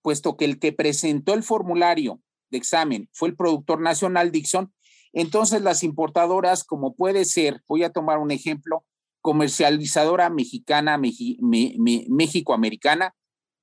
puesto 0.01 0.37
que 0.37 0.45
el 0.45 0.59
que 0.59 0.73
presentó 0.73 1.33
el 1.33 1.43
formulario 1.43 2.21
de 2.51 2.57
examen 2.57 3.09
fue 3.13 3.29
el 3.29 3.35
productor 3.35 3.81
nacional 3.81 4.31
Dixon, 4.31 4.71
entonces 5.13 5.61
las 5.61 5.83
importadoras, 5.83 6.63
como 6.63 6.95
puede 6.95 7.25
ser, 7.25 7.61
voy 7.67 7.83
a 7.83 7.91
tomar 7.91 8.19
un 8.19 8.31
ejemplo, 8.31 8.85
comercializadora 9.21 10.29
mexicana, 10.29 10.97
México-americana, 10.97 13.13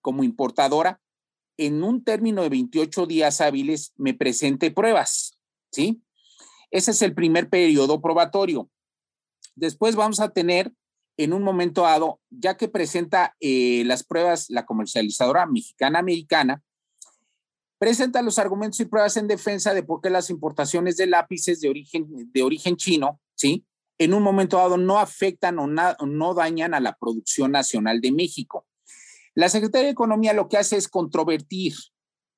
como 0.01 0.25
importadora, 0.25 1.01
en 1.57 1.83
un 1.83 2.05
término 2.05 2.43
de 2.43 2.51
28 2.51 3.07
días 3.07 3.41
hábiles 3.41 3.93
me 3.97 4.15
presente 4.15 4.71
pruebas, 4.71 5.39
¿sí? 5.73 6.01
Ese 6.71 6.93
es 6.93 7.03
el 7.03 7.15
primer 7.15 7.49
periodo 7.49 8.01
probatorio. 8.01 8.71
Después 9.57 9.97
vamos 9.97 10.21
a 10.21 10.29
tener 10.29 10.73
en 11.17 11.33
un 11.33 11.43
momento 11.43 11.83
dado, 11.83 12.21
ya 12.31 12.57
que 12.57 12.69
presenta 12.69 13.35
eh, 13.41 13.83
las 13.85 14.05
pruebas 14.05 14.49
la 14.51 14.67
comercializadora 14.67 15.47
mexicana 15.47 15.99
americana, 15.99 16.63
presenta 17.79 18.23
los 18.23 18.39
argumentos 18.39 18.81
y 18.81 18.85
pruebas 18.85 19.17
en 19.17 19.29
defensa 19.29 19.73
de 19.73 19.83
por 19.83 20.01
qué 20.01 20.11
las 20.11 20.31
importaciones 20.31 20.97
de 20.97 21.07
lápices 21.07 21.61
de 21.61 21.69
origen, 21.69 22.07
de 22.33 22.43
origen 22.43 22.77
chino, 22.77 23.21
¿sí? 23.35 23.65
En 23.99 24.15
un 24.15 24.23
momento 24.23 24.57
dado 24.57 24.77
no 24.77 24.99
afectan 24.99 25.59
o 25.59 25.67
no 25.67 26.35
dañan 26.35 26.75
a 26.75 26.81
la 26.81 26.97
producción 26.97 27.53
nacional 27.53 28.01
de 28.01 28.13
México. 28.13 28.67
La 29.35 29.49
Secretaría 29.49 29.87
de 29.87 29.93
Economía 29.93 30.33
lo 30.33 30.49
que 30.49 30.57
hace 30.57 30.77
es 30.77 30.89
controvertir 30.89 31.75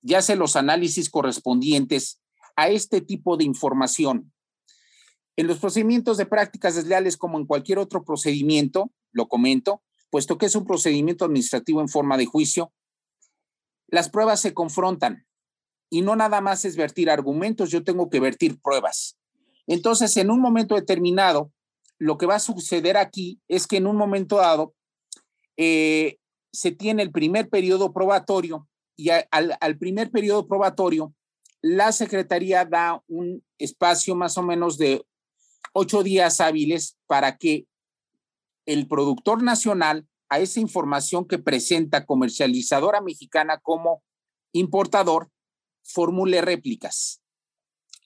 y 0.03 0.15
hace 0.15 0.37
los 0.37 0.57
análisis 0.57 1.11
correspondientes 1.11 2.21
a 2.57 2.69
este 2.69 3.01
tipo 3.01 3.37
de 3.37 3.45
información. 3.45 4.33
En 5.37 5.47
los 5.47 5.59
procedimientos 5.59 6.17
de 6.19 6.27
prácticas 6.27 6.75
desleales, 6.75 7.17
como 7.17 7.39
en 7.39 7.47
cualquier 7.47 7.79
otro 7.79 8.05
procedimiento, 8.05 8.91
lo 9.13 9.29
comento, 9.29 9.83
puesto 10.11 10.37
que 10.37 10.47
es 10.47 10.55
un 10.55 10.67
procedimiento 10.67 11.25
administrativo 11.25 11.81
en 11.81 11.89
forma 11.89 12.17
de 12.17 12.27
juicio, 12.27 12.73
las 13.89 14.11
pruebas 14.11 14.41
se 14.41 14.55
confrontan 14.55 15.27
y 15.91 16.03
no 16.03 16.15
nada 16.17 16.41
más 16.41 16.65
es 16.65 16.77
vertir 16.77 17.11
argumentos, 17.11 17.71
yo 17.71 17.83
tengo 17.83 18.09
que 18.09 18.21
vertir 18.21 18.61
pruebas. 18.61 19.19
Entonces, 19.67 20.17
en 20.17 20.31
un 20.31 20.41
momento 20.41 20.77
determinado, 20.77 21.53
lo 21.99 22.17
que 22.17 22.27
va 22.27 22.37
a 22.37 22.41
suceder 22.41 22.97
aquí 22.97 23.41
es 23.49 23.67
que 23.67 23.77
en 23.77 23.87
un 23.87 23.97
momento 23.97 24.37
dado 24.37 24.73
eh, 25.57 26.19
se 26.53 26.71
tiene 26.71 27.03
el 27.03 27.11
primer 27.11 27.51
periodo 27.51 27.93
probatorio 27.93 28.69
y 28.97 29.11
al, 29.11 29.57
al 29.61 29.79
primer 29.79 30.11
periodo 30.11 30.47
probatorio, 30.47 31.13
la 31.61 31.93
Secretaría 31.93 32.65
da 32.65 33.03
un 33.09 33.45
espacio 33.59 34.15
más 34.15 34.39
o 34.39 34.43
menos 34.43 34.79
de 34.79 35.05
ocho 35.73 36.03
días 36.03 36.41
hábiles 36.41 36.97
para 37.07 37.37
que 37.37 37.67
el 38.67 38.87
productor 38.87 39.43
nacional 39.43 40.07
a 40.29 40.39
esa 40.39 40.61
información 40.61 41.27
que 41.27 41.39
presenta 41.39 42.07
comercializadora 42.07 43.01
mexicana 43.01 43.59
como 43.59 44.03
importador 44.53 45.29
formule 45.93 46.41
réplicas. 46.41 47.23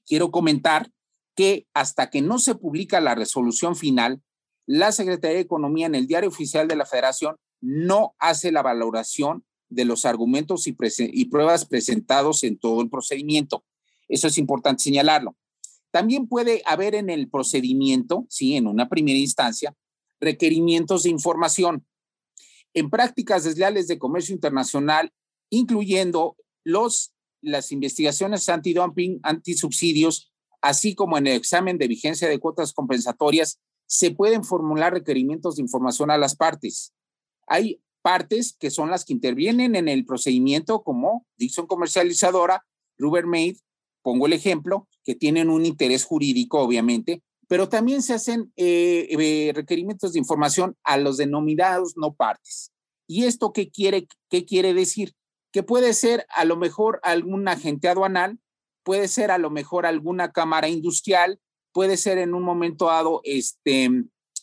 Quiero 0.07 0.31
comentar 0.31 0.91
que 1.35 1.67
hasta 1.75 2.11
que 2.11 2.23
no 2.23 2.39
se 2.39 2.55
publica 2.55 3.01
la 3.01 3.15
resolución 3.15 3.77
final, 3.77 4.23
la 4.67 4.93
Secretaría 4.93 5.37
de 5.37 5.43
Economía 5.43 5.87
en 5.87 5.95
el 5.95 6.07
Diario 6.07 6.29
Oficial 6.29 6.69
de 6.69 6.77
la 6.77 6.87
Federación 6.87 7.37
no 7.61 8.15
hace 8.19 8.53
la 8.53 8.63
valoración 8.63 9.45
de 9.69 9.85
los 9.85 10.05
argumentos 10.05 10.67
y, 10.67 10.77
y 10.99 11.25
pruebas 11.27 11.65
presentados 11.65 12.45
en 12.45 12.59
todo 12.59 12.83
el 12.83 12.91
procedimiento. 12.91 13.65
Eso 14.09 14.29
es 14.29 14.39
importante 14.39 14.83
señalarlo. 14.83 15.37
También 15.91 16.29
puede 16.29 16.63
haber 16.67 16.95
en 16.95 17.09
el 17.09 17.29
procedimiento, 17.31 18.27
sí, 18.29 18.57
en 18.57 18.67
una 18.67 18.89
primera 18.89 19.19
instancia, 19.19 19.75
requerimientos 20.21 21.05
de 21.05 21.11
información. 21.11 21.87
En 22.75 22.91
prácticas 22.91 23.45
desleales 23.45 23.87
de 23.87 23.99
comercio 23.99 24.35
internacional, 24.35 25.13
incluyendo 25.51 26.37
los, 26.65 27.14
las 27.45 27.73
investigaciones 27.73 28.49
antidumping, 28.49 29.21
antisubsidios, 29.23 30.33
así 30.61 30.95
como 30.95 31.19
en 31.19 31.27
el 31.27 31.37
examen 31.37 31.79
de 31.79 31.89
vigencia 31.89 32.29
de 32.29 32.39
cuotas 32.39 32.73
compensatorias, 32.73 33.61
se 33.87 34.11
pueden 34.11 34.45
formular 34.45 34.93
requerimientos 34.93 35.57
de 35.57 35.63
información 35.63 36.11
a 36.11 36.19
las 36.19 36.37
partes. 36.37 36.93
Hay 37.47 37.81
partes 38.03 38.57
que 38.59 38.71
son 38.71 38.91
las 38.91 39.05
que 39.05 39.13
intervienen 39.13 39.77
en 39.77 39.89
el 39.89 40.05
procedimiento, 40.05 40.83
como 40.83 41.27
Dixon 41.37 41.67
Comercializadora, 41.67 42.65
Rubbermaid, 42.99 43.57
pongo 44.03 44.27
el 44.27 44.33
ejemplo, 44.33 44.89
que 45.05 45.15
tienen 45.15 45.49
un 45.49 45.65
interés 45.65 46.05
jurídico, 46.05 46.61
obviamente, 46.61 47.23
pero 47.49 47.69
también 47.69 48.03
se 48.03 48.15
hacen 48.15 48.53
eh, 48.57 49.09
eh, 49.11 49.53
requerimientos 49.55 50.13
de 50.13 50.19
información 50.19 50.77
a 50.83 50.97
los 50.97 51.17
denominados 51.17 51.95
no 51.97 52.15
partes. 52.15 52.73
¿Y 53.07 53.25
esto 53.25 53.53
qué 53.53 53.71
quiere, 53.71 54.07
qué 54.31 54.45
quiere 54.45 54.73
decir? 54.75 55.15
Que 55.55 55.63
puede 55.63 55.95
ser 55.95 56.27
a 56.31 56.45
lo 56.45 56.57
mejor 56.57 56.99
algún 57.05 57.47
agente 57.49 57.89
aduanal, 57.89 58.39
puede 58.83 59.09
ser 59.09 59.31
a 59.31 59.39
lo 59.39 59.51
mejor 59.51 59.87
alguna 59.87 60.33
cámara 60.33 60.69
industrial, 60.69 61.41
puede 61.73 61.97
ser 61.97 62.19
en 62.19 62.35
un 62.35 62.43
momento 62.43 62.87
dado 62.87 63.21
este, 63.25 63.89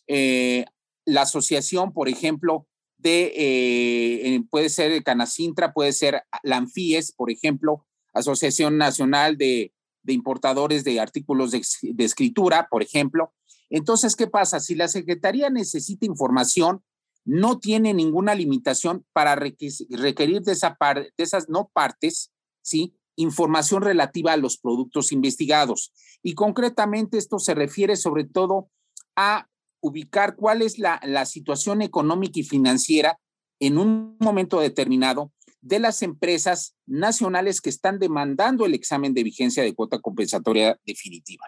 eh, 0.08 0.66
la 1.06 1.24
asociación, 1.24 1.94
por 1.94 2.08
ejemplo, 2.08 2.66
de, 2.98 4.42
puede 4.50 4.70
ser 4.70 5.04
Canacintra, 5.04 5.74
puede 5.74 5.92
ser 5.92 6.24
la 6.44 6.58
ANFIES, 6.58 7.12
por 7.12 7.30
ejemplo, 7.30 7.86
Asociación 8.14 8.78
Nacional 8.78 9.38
de, 9.38 9.74
de 10.04 10.14
importadores 10.14 10.84
de 10.84 11.00
artículos 11.00 11.52
de, 11.52 11.62
escritura, 12.04 12.68
por 12.70 12.84
ejemplo. 12.84 13.34
Entonces, 13.70 14.16
¿qué 14.16 14.28
pasa? 14.28 14.60
Si 14.60 14.76
la 14.76 14.88
Secretaría 14.88 15.50
necesita 15.50 16.06
información, 16.06 16.84
no 17.26 17.60
tiene 17.60 17.94
ninguna 17.94 18.36
limitación 18.36 19.06
para 19.14 19.36
requerir 19.36 20.42
de, 20.42 20.52
esa 20.52 20.78
de 20.80 21.12
esas 21.18 21.50
no 21.50 21.70
partes, 21.74 22.32
¿sí? 22.62 22.96
Información 23.16 23.84
relativa 23.84 24.34
a 24.34 24.38
los 24.38 24.58
productos 24.58 25.12
investigados. 25.12 25.94
Y 26.24 26.34
concretamente 26.34 27.18
esto 27.18 27.40
se 27.40 27.54
refiere 27.54 27.96
sobre 27.96 28.24
todo 28.24 28.70
a 29.16 29.48
ubicar 29.82 30.36
cuál 30.36 30.62
es 30.62 30.80
la, 30.80 31.00
la 31.04 31.26
situación 31.26 31.82
económica 31.82 32.40
y 32.40 32.44
financiera 32.44 33.20
en 33.60 33.78
un 33.78 34.18
momento 34.20 34.60
determinado 34.60 35.32
de 35.62 35.80
las 35.80 36.02
empresas 36.02 36.76
nacionales 36.88 37.62
que 37.62 37.70
están 37.70 38.00
demandando 38.00 38.66
el 38.66 38.74
examen 38.74 39.14
de 39.14 39.24
vigencia 39.24 39.64
de 39.64 39.76
cuota 39.76 40.00
compensatoria 40.00 40.80
definitiva. 40.86 41.46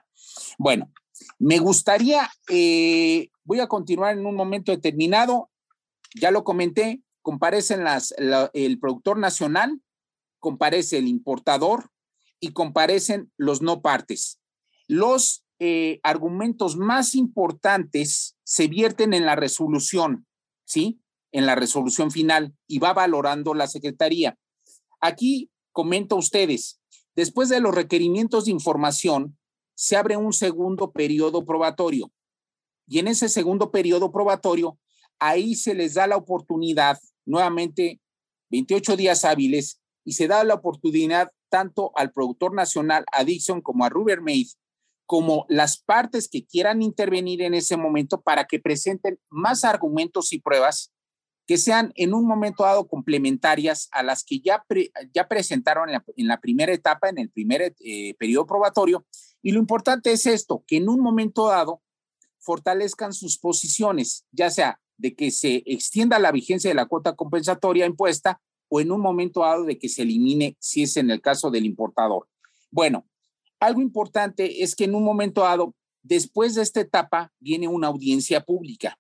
Bueno, 0.58 0.92
me 1.40 1.60
gustaría, 1.60 2.30
eh, 2.50 3.30
voy 3.44 3.60
a 3.60 3.68
continuar 3.68 4.18
en 4.18 4.26
un 4.26 4.36
momento 4.36 4.72
determinado, 4.72 5.50
ya 6.20 6.32
lo 6.32 6.44
comenté, 6.44 7.02
comparecen 7.22 7.84
las, 7.84 8.14
el 8.54 8.80
productor 8.80 9.18
nacional, 9.18 9.82
comparece 10.40 10.98
el 10.98 11.08
importador 11.08 11.90
y 12.40 12.52
comparecen 12.52 13.32
los 13.38 13.62
no 13.62 13.82
partes. 13.82 14.40
Los 14.88 15.46
eh, 15.60 16.00
argumentos 16.04 16.76
más 16.76 17.16
importantes 17.16 18.36
se 18.44 18.68
vierten 18.68 19.14
en 19.14 19.26
la 19.26 19.36
resolución, 19.36 20.28
¿sí? 20.66 21.00
en 21.32 21.46
la 21.46 21.56
resolución 21.56 22.12
final 22.12 22.54
y 22.68 22.80
va 22.80 22.94
valorando 22.94 23.54
la 23.54 23.68
Secretaría. 23.68 24.38
Aquí 25.00 25.50
comento 25.72 26.16
a 26.16 26.20
ustedes, 26.20 26.82
después 27.16 27.50
de 27.50 27.60
los 27.60 27.74
requerimientos 27.74 28.46
de 28.46 28.52
información, 28.52 29.38
se 29.76 29.96
abre 29.96 30.18
un 30.18 30.34
segundo 30.34 30.92
periodo 30.92 31.46
probatorio. 31.46 32.12
Y 32.88 33.00
en 33.00 33.08
ese 33.08 33.30
segundo 33.30 33.72
periodo 33.72 34.12
probatorio, 34.12 34.78
ahí 35.20 35.56
se 35.56 35.74
les 35.74 35.96
da 35.96 36.08
la 36.08 36.18
oportunidad, 36.18 37.00
nuevamente 37.26 38.02
28 38.50 38.96
días 38.96 39.26
hábiles, 39.26 39.82
y 40.06 40.14
se 40.14 40.28
da 40.28 40.44
la 40.44 40.56
oportunidad 40.56 41.32
tanto 41.50 41.92
al 41.96 42.12
productor 42.12 42.54
nacional, 42.54 43.06
a 43.12 43.24
Dixon, 43.24 43.62
como 43.62 43.86
a 43.86 43.90
Rubbermaid, 43.90 44.48
como 45.06 45.46
las 45.50 45.82
partes 45.82 46.28
que 46.28 46.46
quieran 46.46 46.82
intervenir 46.82 47.42
en 47.42 47.54
ese 47.54 47.78
momento 47.78 48.22
para 48.22 48.46
que 48.46 48.60
presenten 48.60 49.20
más 49.30 49.64
argumentos 49.64 50.34
y 50.34 50.40
pruebas 50.40 50.92
que 51.46 51.58
sean 51.58 51.92
en 51.96 52.14
un 52.14 52.26
momento 52.26 52.64
dado 52.64 52.88
complementarias 52.88 53.90
a 53.92 54.02
las 54.02 54.24
que 54.24 54.40
ya, 54.40 54.64
ya 55.14 55.28
presentaron 55.28 55.90
en 55.90 56.28
la, 56.28 56.40
primera 56.40 56.74
etapa, 56.74 57.10
en 57.10 57.18
el 57.18 57.30
primer 57.30 57.76
eh, 57.80 58.16
periodo 58.18 58.48
probatorio. 58.48 59.06
Y 59.42 59.52
lo 59.52 59.60
importante 59.60 60.12
es 60.12 60.26
esto, 60.26 60.64
que 60.66 60.78
en 60.78 60.88
un 60.88 61.02
momento 61.02 61.48
dado 61.48 61.82
fortalezcan 62.40 63.14
sus 63.14 63.38
posiciones, 63.38 64.26
ya 64.32 64.50
sea 64.50 64.80
de 64.98 65.16
que 65.16 65.32
se 65.32 65.64
extienda 65.66 66.20
la 66.20 66.32
vigencia 66.32 66.70
de 66.70 66.76
la 66.76 66.86
cuota 66.86 67.16
compensatoria 67.16 67.86
impuesta 67.86 68.42
o 68.70 68.82
en 68.82 68.92
un 68.92 69.02
momento 69.02 69.42
dado 69.42 69.66
de 69.66 69.78
que 69.78 69.90
se 69.90 70.04
elimine 70.04 70.56
si 70.60 70.84
es 70.84 70.98
en 70.98 71.10
el 71.10 71.22
caso 71.22 71.52
del 71.52 71.66
importador. 71.66 72.28
Bueno, 72.72 73.06
algo 73.60 73.82
importante 73.82 74.64
es 74.64 74.76
que 74.76 74.86
en 74.86 74.96
un 74.96 75.04
momento 75.04 75.42
dado, 75.42 75.76
después 76.02 76.56
de 76.56 76.64
esta 76.64 76.82
etapa, 76.82 77.32
viene 77.40 77.68
una 77.68 77.88
audiencia 77.88 78.42
pública. 78.42 78.98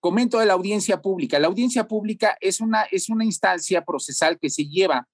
Comento 0.00 0.38
de 0.38 0.46
la 0.46 0.54
audiencia 0.54 1.00
pública. 1.00 1.38
La 1.38 1.48
audiencia 1.48 1.86
pública 1.86 2.36
es 2.40 2.60
una, 2.60 2.82
es 2.90 3.08
una 3.08 3.24
instancia 3.24 3.84
procesal 3.84 4.38
que 4.38 4.50
se 4.50 4.66
lleva 4.66 5.08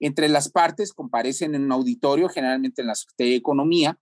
entre 0.00 0.28
las 0.28 0.50
partes, 0.50 0.92
comparecen 0.92 1.54
en 1.54 1.64
un 1.64 1.72
auditorio, 1.72 2.28
generalmente 2.28 2.82
en 2.82 2.88
la 2.88 2.94
Secretaría 2.94 3.32
de 3.32 3.38
Economía, 3.38 3.98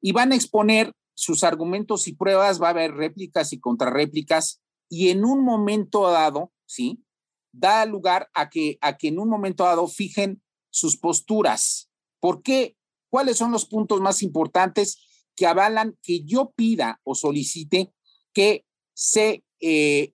y 0.00 0.12
van 0.12 0.32
a 0.32 0.36
exponer 0.36 0.92
sus 1.20 1.44
argumentos 1.44 2.08
y 2.08 2.14
pruebas, 2.14 2.60
va 2.60 2.68
a 2.68 2.70
haber 2.70 2.94
réplicas 2.94 3.52
y 3.52 3.60
contrarréplicas, 3.60 4.62
y 4.88 5.10
en 5.10 5.24
un 5.24 5.44
momento 5.44 6.10
dado, 6.10 6.52
¿sí? 6.66 7.04
Da 7.52 7.84
lugar 7.84 8.28
a 8.32 8.48
que, 8.48 8.78
a 8.80 8.96
que 8.96 9.08
en 9.08 9.18
un 9.18 9.28
momento 9.28 9.64
dado 9.64 9.86
fijen 9.86 10.42
sus 10.70 10.96
posturas. 10.96 11.90
¿Por 12.20 12.42
qué? 12.42 12.76
¿Cuáles 13.10 13.36
son 13.36 13.52
los 13.52 13.66
puntos 13.66 14.00
más 14.00 14.22
importantes 14.22 14.98
que 15.36 15.46
avalan 15.46 15.96
que 16.02 16.24
yo 16.24 16.52
pida 16.56 17.00
o 17.04 17.14
solicite 17.14 17.92
que 18.32 18.64
se, 18.94 19.44
eh, 19.60 20.12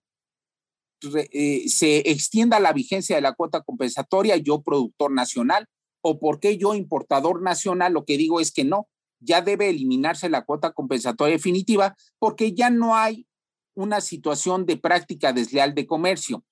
eh, 1.03 1.69
se 1.69 2.11
extienda 2.11 2.59
la 2.59 2.73
vigencia 2.73 3.17
de 3.17 3.23
la 3.23 3.35
cuota 3.35 3.63
compensatoria, 3.63 4.37
yo 4.37 4.63
productor 4.63 5.13
nacional, 5.13 5.67
o 6.01 6.19
por 6.19 6.41
qué 6.41 6.57
yo 6.59 6.75
importador 6.75 7.43
nacional, 7.43 7.93
lo 7.93 8.05
que 8.05 8.17
digo 8.17 8.41
es 8.41 8.53
que 8.53 8.65
no, 8.65 8.89
ya 9.21 9.41
debe 9.41 9.69
eliminarse 9.69 10.29
la 10.29 10.45
cuota 10.45 10.73
compensatoria 10.73 11.35
definitiva 11.35 11.97
porque 12.19 12.55
ya 12.55 12.71
no 12.71 12.95
hay 12.95 13.27
una 13.75 14.01
situación 14.01 14.65
de 14.67 14.79
práctica 14.79 15.33
desleal 15.33 15.75
de 15.75 15.87
comercio. 15.87 16.45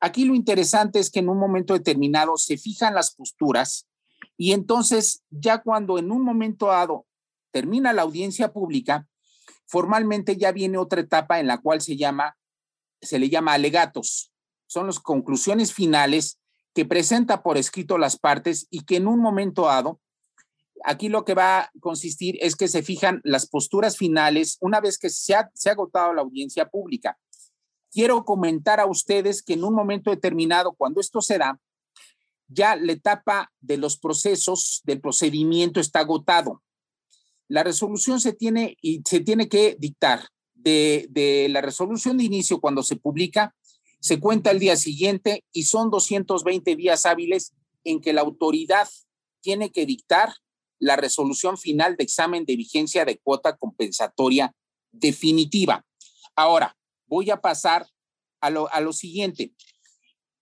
Aquí 0.00 0.24
lo 0.24 0.34
interesante 0.34 0.98
es 0.98 1.10
que 1.10 1.20
en 1.20 1.28
un 1.28 1.38
momento 1.38 1.74
determinado 1.74 2.36
se 2.36 2.56
fijan 2.58 2.94
las 2.94 3.14
posturas 3.14 3.88
y 4.36 4.52
entonces 4.52 5.22
ya 5.30 5.62
cuando 5.62 5.98
en 5.98 6.10
un 6.10 6.24
momento 6.24 6.66
dado 6.66 7.06
termina 7.52 7.92
la 7.92 8.02
audiencia 8.02 8.52
pública, 8.52 9.06
formalmente 9.66 10.36
ya 10.36 10.52
viene 10.52 10.78
otra 10.78 11.00
etapa 11.00 11.38
en 11.38 11.46
la 11.46 11.58
cual 11.58 11.80
se 11.80 11.96
llama, 11.96 12.36
se 13.00 13.18
le 13.18 13.28
llama 13.28 13.54
alegatos. 13.54 14.32
Son 14.66 14.86
las 14.86 14.98
conclusiones 14.98 15.72
finales 15.72 16.40
que 16.74 16.84
presenta 16.84 17.42
por 17.42 17.58
escrito 17.58 17.98
las 17.98 18.18
partes 18.18 18.66
y 18.70 18.80
que 18.80 18.96
en 18.96 19.06
un 19.06 19.20
momento 19.20 19.66
dado, 19.66 20.00
aquí 20.84 21.08
lo 21.08 21.24
que 21.24 21.34
va 21.34 21.60
a 21.60 21.70
consistir 21.80 22.36
es 22.40 22.56
que 22.56 22.68
se 22.68 22.82
fijan 22.82 23.20
las 23.24 23.46
posturas 23.46 23.96
finales 23.96 24.58
una 24.60 24.80
vez 24.80 24.98
que 24.98 25.10
se 25.10 25.34
ha, 25.34 25.50
agotado 25.66 26.12
la 26.14 26.22
audiencia 26.22 26.68
pública. 26.68 27.18
Quiero 27.90 28.24
comentar 28.24 28.80
a 28.80 28.86
ustedes 28.86 29.42
que 29.42 29.54
en 29.54 29.64
un 29.64 29.74
momento 29.74 30.10
determinado, 30.10 30.72
cuando 30.72 31.00
esto 31.00 31.20
se 31.20 31.38
da, 31.38 31.60
ya 32.48 32.76
la 32.76 32.92
etapa 32.92 33.52
de 33.60 33.76
los 33.76 33.98
procesos 33.98 34.82
del 34.84 35.00
procedimiento 35.00 35.80
está 35.80 36.00
agotado. 36.00 36.62
La 37.48 37.62
resolución 37.62 38.20
se 38.20 38.32
tiene 38.32 38.76
y 38.80 39.02
se 39.06 39.20
tiene 39.20 39.48
que 39.48 39.76
dictar 39.78 40.28
de, 40.54 41.06
de 41.10 41.48
la 41.50 41.60
resolución 41.60 42.18
de 42.18 42.24
inicio 42.24 42.60
cuando 42.60 42.82
se 42.82 42.96
publica 42.96 43.54
se 44.02 44.18
cuenta 44.18 44.50
el 44.50 44.58
día 44.58 44.74
siguiente 44.74 45.44
y 45.52 45.62
son 45.62 45.88
220 45.88 46.74
días 46.74 47.06
hábiles 47.06 47.54
en 47.84 48.00
que 48.00 48.12
la 48.12 48.22
autoridad 48.22 48.88
tiene 49.40 49.70
que 49.70 49.86
dictar 49.86 50.34
la 50.82 50.96
resolución 50.96 51.56
final 51.56 51.96
de 51.96 52.04
examen 52.04 52.44
de 52.44 52.56
vigencia 52.56 53.04
de 53.04 53.18
cuota 53.18 53.56
compensatoria 53.56 54.54
definitiva. 54.90 55.86
Ahora, 56.34 56.76
voy 57.06 57.30
a 57.30 57.40
pasar 57.40 57.86
a 58.40 58.50
lo, 58.50 58.68
a 58.72 58.80
lo 58.80 58.92
siguiente. 58.92 59.54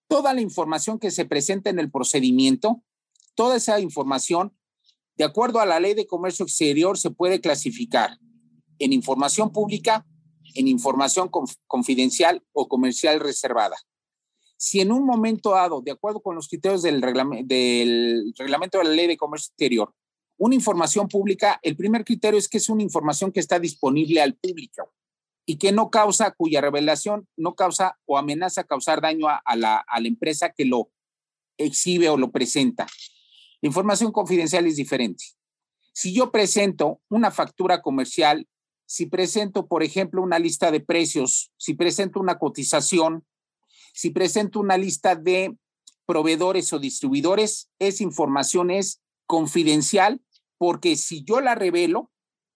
Toda 0.09 0.33
la 0.33 0.41
información 0.41 0.99
que 0.99 1.11
se 1.11 1.27
presenta 1.27 1.69
en 1.69 1.79
el 1.79 1.91
procedimiento, 1.91 2.83
toda 3.35 3.57
esa 3.57 3.81
información, 3.81 4.57
de 5.17 5.25
acuerdo 5.25 5.61
a 5.61 5.67
la 5.67 5.79
ley 5.79 5.93
de 5.93 6.07
comercio 6.07 6.45
exterior, 6.45 6.97
se 6.97 7.11
puede 7.11 7.41
clasificar 7.41 8.19
en 8.79 8.95
información 8.95 9.53
pública 9.53 10.07
en 10.55 10.69
información 10.69 11.31
confidencial 11.67 12.43
o 12.53 12.69
comercial 12.69 13.21
reservada. 13.21 13.77
Si 14.57 14.81
en 14.81 14.93
un 14.93 15.07
momento 15.07 15.51
dado, 15.51 15.81
de 15.81 15.93
acuerdo 15.93 16.21
con 16.21 16.35
los 16.35 16.49
criterios 16.49 16.83
del, 16.83 17.01
del 17.45 18.35
reglamento 18.37 18.79
de 18.79 18.85
la 18.85 18.91
ley 18.91 19.07
de 19.07 19.17
comercio 19.17 19.51
exterior, 19.51 19.95
una 20.41 20.55
información 20.55 21.07
pública, 21.07 21.61
el 21.63 21.77
primer 21.77 22.03
criterio 22.03 22.39
es 22.39 22.49
que 22.49 22.57
es 22.57 22.71
una 22.71 22.83
información 22.83 23.31
que 23.31 23.41
está 23.41 23.59
disponible 23.59 24.23
al 24.23 24.35
público 24.35 24.91
y 25.45 25.59
que 25.59 25.71
no 25.71 25.91
causa, 25.91 26.31
cuya 26.31 26.63
revelación 26.63 27.29
no 27.37 27.55
causa 27.55 27.99
o 28.07 28.17
amenaza 28.17 28.65
causar 28.65 29.03
daño 29.03 29.29
a, 29.29 29.57
la, 29.57 29.77
a 29.77 30.01
la 30.01 30.09
empresa 30.09 30.51
que 30.51 30.65
lo 30.65 30.91
exhibe 31.59 32.09
o 32.09 32.17
lo 32.17 32.31
presenta. 32.31 32.87
Información 33.61 34.13
confidencial 34.13 34.67
es 34.67 34.77
diferente. 34.77 35.25
Si 35.93 36.15
yo 36.15 36.33
presento 36.33 37.03
una 37.11 37.31
factura 37.31 37.83
comercial 37.83 38.49
si 38.87 39.07
presento, 39.07 39.69
por 39.69 39.85
ejemplo, 39.85 40.21
una 40.21 40.41
lista 40.41 40.73
de 40.73 40.81
precios, 40.81 41.53
si 41.57 41.75
presento 41.75 42.19
una 42.19 42.41
cotización, 42.41 43.25
si 43.95 44.11
presento 44.11 44.59
una 44.59 44.77
lista 44.77 45.15
de 45.15 45.57
proveedores 46.07 46.73
o 46.73 46.81
distribuidores, 46.81 47.71
esa 47.79 48.03
información 48.03 48.73
es 48.73 49.01
confidencial 49.27 50.21
porque 50.61 50.95
si 50.97 51.25
yo 51.25 51.41
la 51.41 51.55
revelo, 51.55 52.11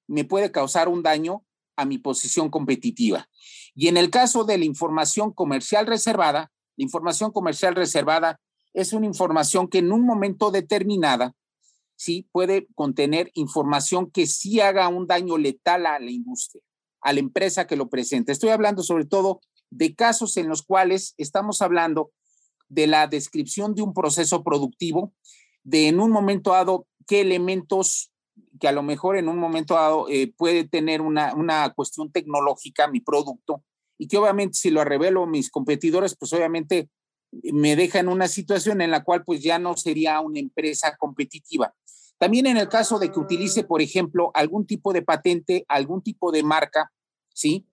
me 0.07 0.27
puede 0.27 0.53
causar 0.53 0.91
un 0.91 1.03
daño 1.03 1.43
a 1.75 1.87
mi 1.87 1.97
posición 1.97 2.51
competitiva. 2.51 3.31
Y 3.75 3.89
en 3.89 3.97
el 3.97 4.11
caso 4.11 4.45
de 4.45 4.59
la 4.59 4.67
información 4.67 5.33
comercial 5.33 5.87
reservada, 5.87 6.53
la 6.77 6.85
información 6.85 7.33
comercial 7.33 7.75
reservada 7.75 8.43
es 8.75 8.93
una 8.93 9.07
información 9.07 9.69
que 9.69 9.79
en 9.79 9.91
un 9.91 10.03
momento 10.03 10.51
determinada 10.51 11.35
sí 11.97 12.29
puede 12.31 12.69
contener 12.75 13.31
información 13.33 14.11
que 14.11 14.27
sí 14.27 14.61
haga 14.61 14.87
un 14.89 15.07
daño 15.07 15.39
letal 15.39 15.87
a 15.87 15.99
la 15.99 16.11
industria, 16.11 16.63
a 17.01 17.15
la 17.15 17.21
empresa 17.21 17.67
que 17.67 17.77
lo 17.77 17.89
presenta. 17.89 18.33
Estoy 18.33 18.51
hablando 18.51 18.83
sobre 18.83 19.07
todo 19.07 19.41
de 19.71 19.95
casos 19.95 20.37
en 20.37 20.51
los 20.51 20.63
cuales 20.63 21.15
estamos 21.17 21.63
hablando 21.63 22.13
de 22.69 22.87
la 22.87 23.07
descripción 23.07 23.75
de 23.75 23.81
un 23.81 23.95
proceso 23.95 24.45
productivo, 24.45 25.15
de 25.65 25.89
en 25.89 25.99
un 25.99 26.11
momento 26.11 26.53
dado 26.53 26.87
qué 27.07 27.21
elementos 27.21 28.13
que 28.61 28.69
a 28.69 28.73
lo 28.73 28.83
mejor 28.83 29.17
en 29.17 29.29
un 29.29 29.39
momento 29.39 29.75
dado 29.75 30.07
eh, 30.09 30.33
puede 30.37 30.65
tener 30.65 31.01
una, 31.01 31.35
una 31.35 31.71
cuestión 31.75 32.13
tecnológica 32.13 32.87
mi 32.87 33.01
producto 33.01 33.65
y 33.99 34.07
que 34.07 34.17
obviamente 34.17 34.57
si 34.57 34.71
lo 34.71 34.85
revelo 34.85 35.25
a 35.25 35.27
mis 35.27 35.51
competidores, 35.51 36.17
pues 36.17 36.33
obviamente 36.33 36.89
me 37.53 37.77
deja 37.77 37.99
en 37.99 38.09
una 38.09 38.29
situación 38.29 38.81
en 38.81 38.91
la 38.91 39.03
cual 39.03 39.25
pues 39.25 39.43
ya 39.43 39.59
no 39.59 39.77
sería 39.77 40.21
una 40.21 40.39
empresa 40.39 40.97
competitiva. 40.97 41.75
También 42.19 42.47
en 42.47 42.57
el 42.57 42.69
caso 42.69 42.99
de 42.99 43.11
que 43.11 43.19
utilice, 43.19 43.65
por 43.65 43.83
ejemplo, 43.83 44.31
algún 44.35 44.67
tipo 44.67 44.93
de 44.93 45.03
patente, 45.03 45.65
algún 45.69 46.03
tipo 46.03 46.31
de 46.31 46.43
marca, 46.43 46.93
¿sí? 47.35 47.67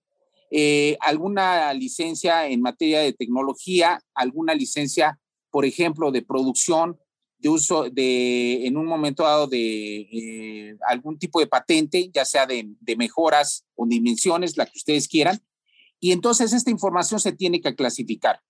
Eh, 0.50 0.98
alguna 1.00 1.72
licencia 1.72 2.46
en 2.48 2.60
materia 2.60 3.00
de 3.00 3.12
tecnología, 3.12 4.00
alguna 4.14 4.54
licencia, 4.54 5.18
por 5.50 5.64
ejemplo, 5.64 6.10
de 6.10 6.22
producción, 6.22 6.98
de 7.42 7.48
uso 7.48 7.90
de, 7.90 8.66
en 8.66 8.76
un 8.76 8.86
momento 8.86 9.24
dado, 9.24 9.48
de 9.48 10.08
eh, 10.12 10.76
algún 10.88 11.18
tipo 11.18 11.40
de 11.40 11.48
patente, 11.48 12.08
ya 12.14 12.24
sea 12.24 12.46
de, 12.46 12.68
de 12.80 12.96
mejoras 12.96 13.66
o 13.74 13.84
dimensiones, 13.84 14.56
la 14.56 14.64
que 14.64 14.78
ustedes 14.78 15.08
quieran. 15.08 15.42
Y 15.98 16.12
entonces 16.12 16.52
esta 16.52 16.70
información 16.70 17.18
se 17.18 17.32
tiene 17.32 17.60
que 17.60 17.74
clasificar. 17.74 18.40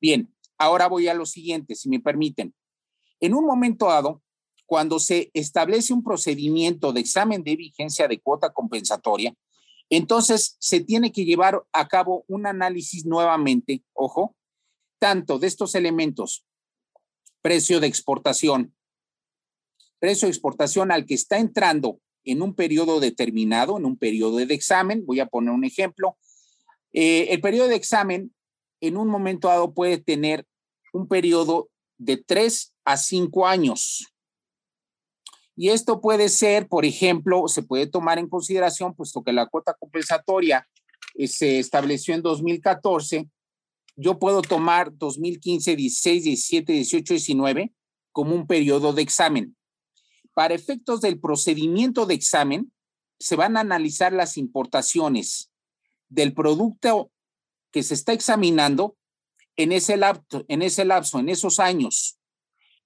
Bien, 0.00 0.34
ahora 0.58 0.88
voy 0.88 1.06
a 1.06 1.14
lo 1.14 1.26
siguiente, 1.26 1.76
si 1.76 1.88
me 1.88 2.00
permiten. 2.00 2.52
En 3.20 3.34
un 3.34 3.46
momento 3.46 3.86
dado, 3.86 4.20
cuando 4.66 4.98
se 4.98 5.30
establece 5.32 5.92
un 5.92 6.02
procedimiento 6.02 6.92
de 6.92 7.00
examen 7.00 7.44
de 7.44 7.54
vigencia 7.54 8.08
de 8.08 8.18
cuota 8.18 8.52
compensatoria, 8.52 9.32
entonces 9.90 10.56
se 10.58 10.80
tiene 10.80 11.12
que 11.12 11.24
llevar 11.24 11.62
a 11.72 11.86
cabo 11.86 12.24
un 12.26 12.48
análisis 12.48 13.06
nuevamente, 13.06 13.84
ojo, 13.92 14.34
tanto 14.98 15.38
de 15.38 15.46
estos 15.46 15.76
elementos, 15.76 16.44
precio 17.42 17.80
de 17.80 17.86
exportación, 17.86 18.74
precio 19.98 20.26
de 20.26 20.32
exportación 20.32 20.92
al 20.92 21.06
que 21.06 21.14
está 21.14 21.38
entrando 21.38 22.00
en 22.24 22.42
un 22.42 22.54
periodo 22.54 23.00
determinado, 23.00 23.78
en 23.78 23.84
un 23.84 23.96
periodo 23.96 24.36
de 24.36 24.54
examen, 24.54 25.04
voy 25.06 25.20
a 25.20 25.26
poner 25.26 25.52
un 25.52 25.64
ejemplo, 25.64 26.16
eh, 26.92 27.28
el 27.30 27.40
periodo 27.40 27.68
de 27.68 27.76
examen 27.76 28.34
en 28.80 28.96
un 28.96 29.08
momento 29.08 29.48
dado 29.48 29.72
puede 29.72 29.98
tener 29.98 30.46
un 30.92 31.06
periodo 31.06 31.70
de 31.98 32.16
tres 32.16 32.72
a 32.84 32.96
cinco 32.96 33.46
años. 33.46 34.06
Y 35.56 35.68
esto 35.68 36.00
puede 36.00 36.30
ser, 36.30 36.68
por 36.68 36.84
ejemplo, 36.84 37.46
se 37.46 37.62
puede 37.62 37.86
tomar 37.86 38.18
en 38.18 38.28
consideración, 38.28 38.94
puesto 38.94 39.22
que 39.22 39.32
la 39.32 39.46
cuota 39.46 39.76
compensatoria 39.78 40.66
eh, 41.14 41.28
se 41.28 41.58
estableció 41.58 42.14
en 42.14 42.22
2014, 42.22 43.28
yo 44.00 44.18
puedo 44.18 44.40
tomar 44.40 44.96
2015, 44.96 45.76
16, 45.76 46.24
17, 46.24 46.72
18, 46.72 47.14
19 47.14 47.72
como 48.12 48.34
un 48.34 48.46
periodo 48.46 48.92
de 48.92 49.02
examen. 49.02 49.56
Para 50.34 50.54
efectos 50.54 51.02
del 51.02 51.20
procedimiento 51.20 52.06
de 52.06 52.14
examen, 52.14 52.72
se 53.18 53.36
van 53.36 53.56
a 53.56 53.60
analizar 53.60 54.12
las 54.12 54.38
importaciones 54.38 55.50
del 56.08 56.32
producto 56.32 57.10
que 57.70 57.82
se 57.82 57.94
está 57.94 58.14
examinando 58.14 58.96
en 59.56 59.72
ese 59.72 59.98
lapso, 59.98 60.44
en, 60.48 60.62
ese 60.62 60.86
lapso, 60.86 61.18
en 61.18 61.28
esos 61.28 61.60
años 61.60 62.18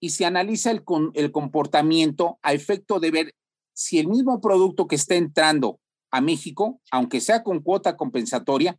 y 0.00 0.10
se 0.10 0.26
analiza 0.26 0.72
el, 0.72 0.82
el 1.14 1.30
comportamiento 1.30 2.38
a 2.42 2.52
efecto 2.52 2.98
de 2.98 3.10
ver 3.12 3.34
si 3.72 3.98
el 3.98 4.08
mismo 4.08 4.40
producto 4.40 4.88
que 4.88 4.96
está 4.96 5.14
entrando 5.14 5.80
a 6.10 6.20
México, 6.20 6.80
aunque 6.90 7.20
sea 7.20 7.44
con 7.44 7.60
cuota 7.60 7.96
compensatoria, 7.96 8.78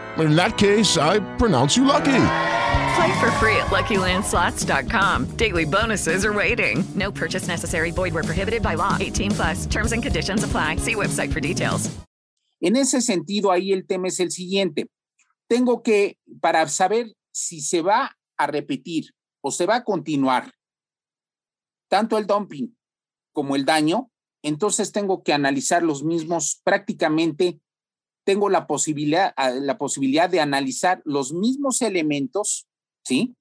In 0.19 0.35
that 0.35 0.57
case, 0.57 0.97
I 0.97 1.19
pronounce 1.37 1.77
you 1.77 1.85
lucky. 1.85 2.23
Play 2.95 3.19
for 3.19 3.31
free 3.39 3.55
at 3.55 3.67
LuckyLandSlots.com. 3.67 5.37
Daily 5.37 5.65
bonuses 5.65 6.25
are 6.25 6.33
waiting. 6.33 6.83
No 6.95 7.11
purchase 7.11 7.47
necessary. 7.47 7.91
Void 7.91 8.13
where 8.13 8.23
prohibited 8.23 8.61
by 8.61 8.75
law. 8.75 8.97
18 8.99 9.31
plus. 9.31 9.65
Terms 9.65 9.93
and 9.93 10.03
conditions 10.03 10.43
apply. 10.43 10.77
See 10.77 10.95
website 10.95 11.31
for 11.31 11.39
details. 11.39 11.89
En 12.61 12.75
ese 12.75 13.01
sentido, 13.01 13.51
ahí 13.51 13.71
el 13.73 13.87
tema 13.87 14.07
es 14.07 14.19
el 14.19 14.29
siguiente. 14.29 14.87
Tengo 15.47 15.81
que, 15.81 16.17
para 16.41 16.67
saber 16.67 17.13
si 17.31 17.61
se 17.61 17.81
va 17.81 18.15
a 18.37 18.47
repetir 18.47 19.05
o 19.41 19.51
se 19.51 19.65
va 19.65 19.77
a 19.77 19.83
continuar 19.83 20.51
tanto 21.89 22.17
el 22.17 22.27
dumping 22.27 22.75
como 23.33 23.55
el 23.55 23.65
daño, 23.65 24.11
entonces 24.43 24.91
tengo 24.91 25.23
que 25.23 25.33
analizar 25.33 25.81
los 25.81 26.03
mismos 26.03 26.61
prácticamente 26.63 27.59
tengo 28.23 28.49
la 28.49 28.67
posibilidad, 28.67 29.33
la 29.37 29.77
posibilidad 29.77 30.29
de 30.29 30.39
analizar 30.39 31.01
los 31.05 31.33
mismos 31.33 31.81
elementos, 31.81 32.67
¿sí? 33.03 33.35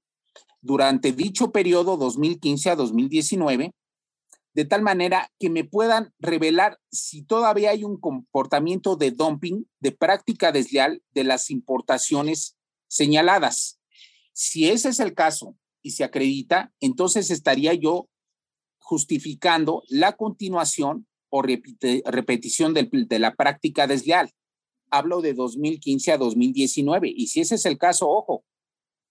Durante 0.62 1.12
dicho 1.12 1.52
periodo 1.52 1.96
2015 1.96 2.70
a 2.70 2.76
2019, 2.76 3.72
de 4.52 4.64
tal 4.64 4.82
manera 4.82 5.30
que 5.38 5.48
me 5.48 5.64
puedan 5.64 6.12
revelar 6.18 6.78
si 6.90 7.22
todavía 7.22 7.70
hay 7.70 7.84
un 7.84 7.98
comportamiento 7.98 8.96
de 8.96 9.10
dumping, 9.10 9.64
de 9.78 9.92
práctica 9.92 10.52
desleal 10.52 11.02
de 11.12 11.24
las 11.24 11.50
importaciones 11.50 12.56
señaladas. 12.88 13.80
Si 14.32 14.68
ese 14.68 14.88
es 14.88 15.00
el 15.00 15.14
caso 15.14 15.56
y 15.82 15.92
se 15.92 16.04
acredita, 16.04 16.72
entonces 16.80 17.30
estaría 17.30 17.74
yo 17.74 18.08
justificando 18.78 19.82
la 19.88 20.16
continuación 20.16 21.06
o 21.28 21.42
repetición 21.42 22.74
de 22.74 23.18
la 23.20 23.34
práctica 23.36 23.86
desleal 23.86 24.32
hablo 24.90 25.20
de 25.20 25.34
2015 25.34 26.12
a 26.12 26.18
2019. 26.18 27.12
Y 27.14 27.26
si 27.28 27.40
ese 27.40 27.56
es 27.56 27.66
el 27.66 27.76
caso, 27.78 28.08
ojo, 28.08 28.44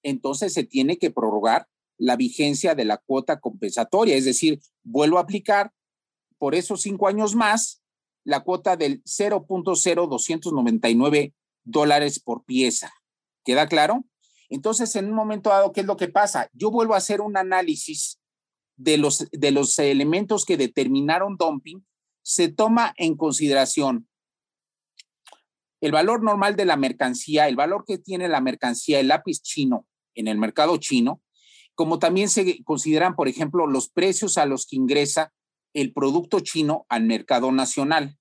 entonces 0.03 0.53
se 0.53 0.63
tiene 0.63 0.97
que 0.97 1.11
prorrogar 1.11 1.67
la 1.97 2.15
vigencia 2.15 2.75
de 2.75 2.85
la 2.85 2.97
cuota 2.97 3.39
compensatoria, 3.39 4.15
es 4.15 4.25
decir, 4.25 4.61
vuelvo 4.83 5.17
a 5.17 5.21
aplicar 5.21 5.73
por 6.37 6.53
esos 6.55 6.81
cinco 6.81 7.07
años 7.07 7.35
más 7.35 7.81
la 8.23 8.41
cuota 8.41 8.77
del 8.77 9.03
0.0299 9.03 11.33
dólares 11.63 12.19
por 12.19 12.45
pieza. 12.45 12.93
¿Queda 13.43 13.67
claro? 13.67 14.05
Entonces, 14.49 14.95
en 14.95 15.05
un 15.05 15.13
momento 15.13 15.49
dado, 15.49 15.71
¿qué 15.71 15.79
es 15.81 15.85
lo 15.85 15.97
que 15.97 16.07
pasa? 16.07 16.49
Yo 16.53 16.71
vuelvo 16.71 16.95
a 16.95 16.97
hacer 16.97 17.21
un 17.21 17.37
análisis 17.37 18.19
de 18.77 18.97
los, 18.97 19.27
de 19.31 19.51
los 19.51 19.77
elementos 19.79 20.45
que 20.45 20.57
determinaron 20.57 21.37
dumping. 21.37 21.85
Se 22.21 22.49
toma 22.49 22.93
en 22.97 23.15
consideración 23.15 24.08
el 25.81 25.91
valor 25.91 26.23
normal 26.23 26.55
de 26.55 26.65
la 26.65 26.75
mercancía, 26.75 27.47
el 27.47 27.55
valor 27.55 27.85
que 27.87 27.97
tiene 27.97 28.27
la 28.27 28.41
mercancía, 28.41 28.99
el 28.99 29.07
lápiz 29.07 29.41
chino 29.41 29.85
en 30.15 30.27
el 30.27 30.37
mercado 30.37 30.77
chino, 30.77 31.21
como 31.75 31.99
también 31.99 32.29
se 32.29 32.61
consideran, 32.63 33.15
por 33.15 33.27
ejemplo, 33.27 33.65
los 33.65 33.89
precios 33.89 34.37
a 34.37 34.45
los 34.45 34.65
que 34.65 34.75
ingresa 34.75 35.31
el 35.73 35.93
producto 35.93 36.41
chino 36.41 36.85
al 36.89 37.05
mercado 37.05 37.51
nacional. 37.51 38.17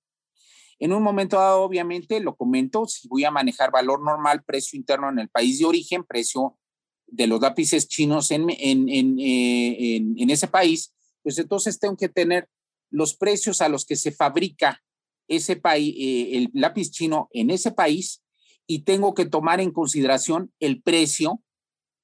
En 0.79 0.93
un 0.93 1.03
momento 1.03 1.37
dado, 1.37 1.63
obviamente, 1.63 2.21
lo 2.21 2.37
comento, 2.37 2.87
si 2.87 3.09
voy 3.09 3.25
a 3.25 3.31
manejar 3.31 3.71
valor 3.71 4.01
normal, 4.01 4.43
precio 4.45 4.77
interno 4.77 5.09
en 5.09 5.19
el 5.19 5.27
país 5.27 5.59
de 5.59 5.65
origen, 5.65 6.05
precio 6.05 6.57
de 7.05 7.27
los 7.27 7.41
lápices 7.41 7.87
chinos 7.89 8.31
en, 8.31 8.49
en, 8.49 8.87
en, 8.87 9.19
eh, 9.19 9.97
en 9.97 10.29
ese 10.29 10.47
país, 10.47 10.93
pues 11.21 11.37
entonces 11.37 11.79
tengo 11.79 11.97
que 11.97 12.07
tener 12.07 12.47
los 12.89 13.15
precios 13.15 13.59
a 13.59 13.67
los 13.67 13.85
que 13.85 13.97
se 13.97 14.11
fabrica 14.11 14.81
ese 15.29 15.55
país, 15.55 15.95
eh, 15.97 16.37
el 16.37 16.49
lápiz 16.53 16.91
chino 16.91 17.29
en 17.31 17.49
ese 17.49 17.71
país 17.71 18.21
y 18.67 18.83
tengo 18.83 19.13
que 19.13 19.25
tomar 19.25 19.61
en 19.61 19.71
consideración 19.71 20.51
el 20.59 20.81
precio 20.81 21.41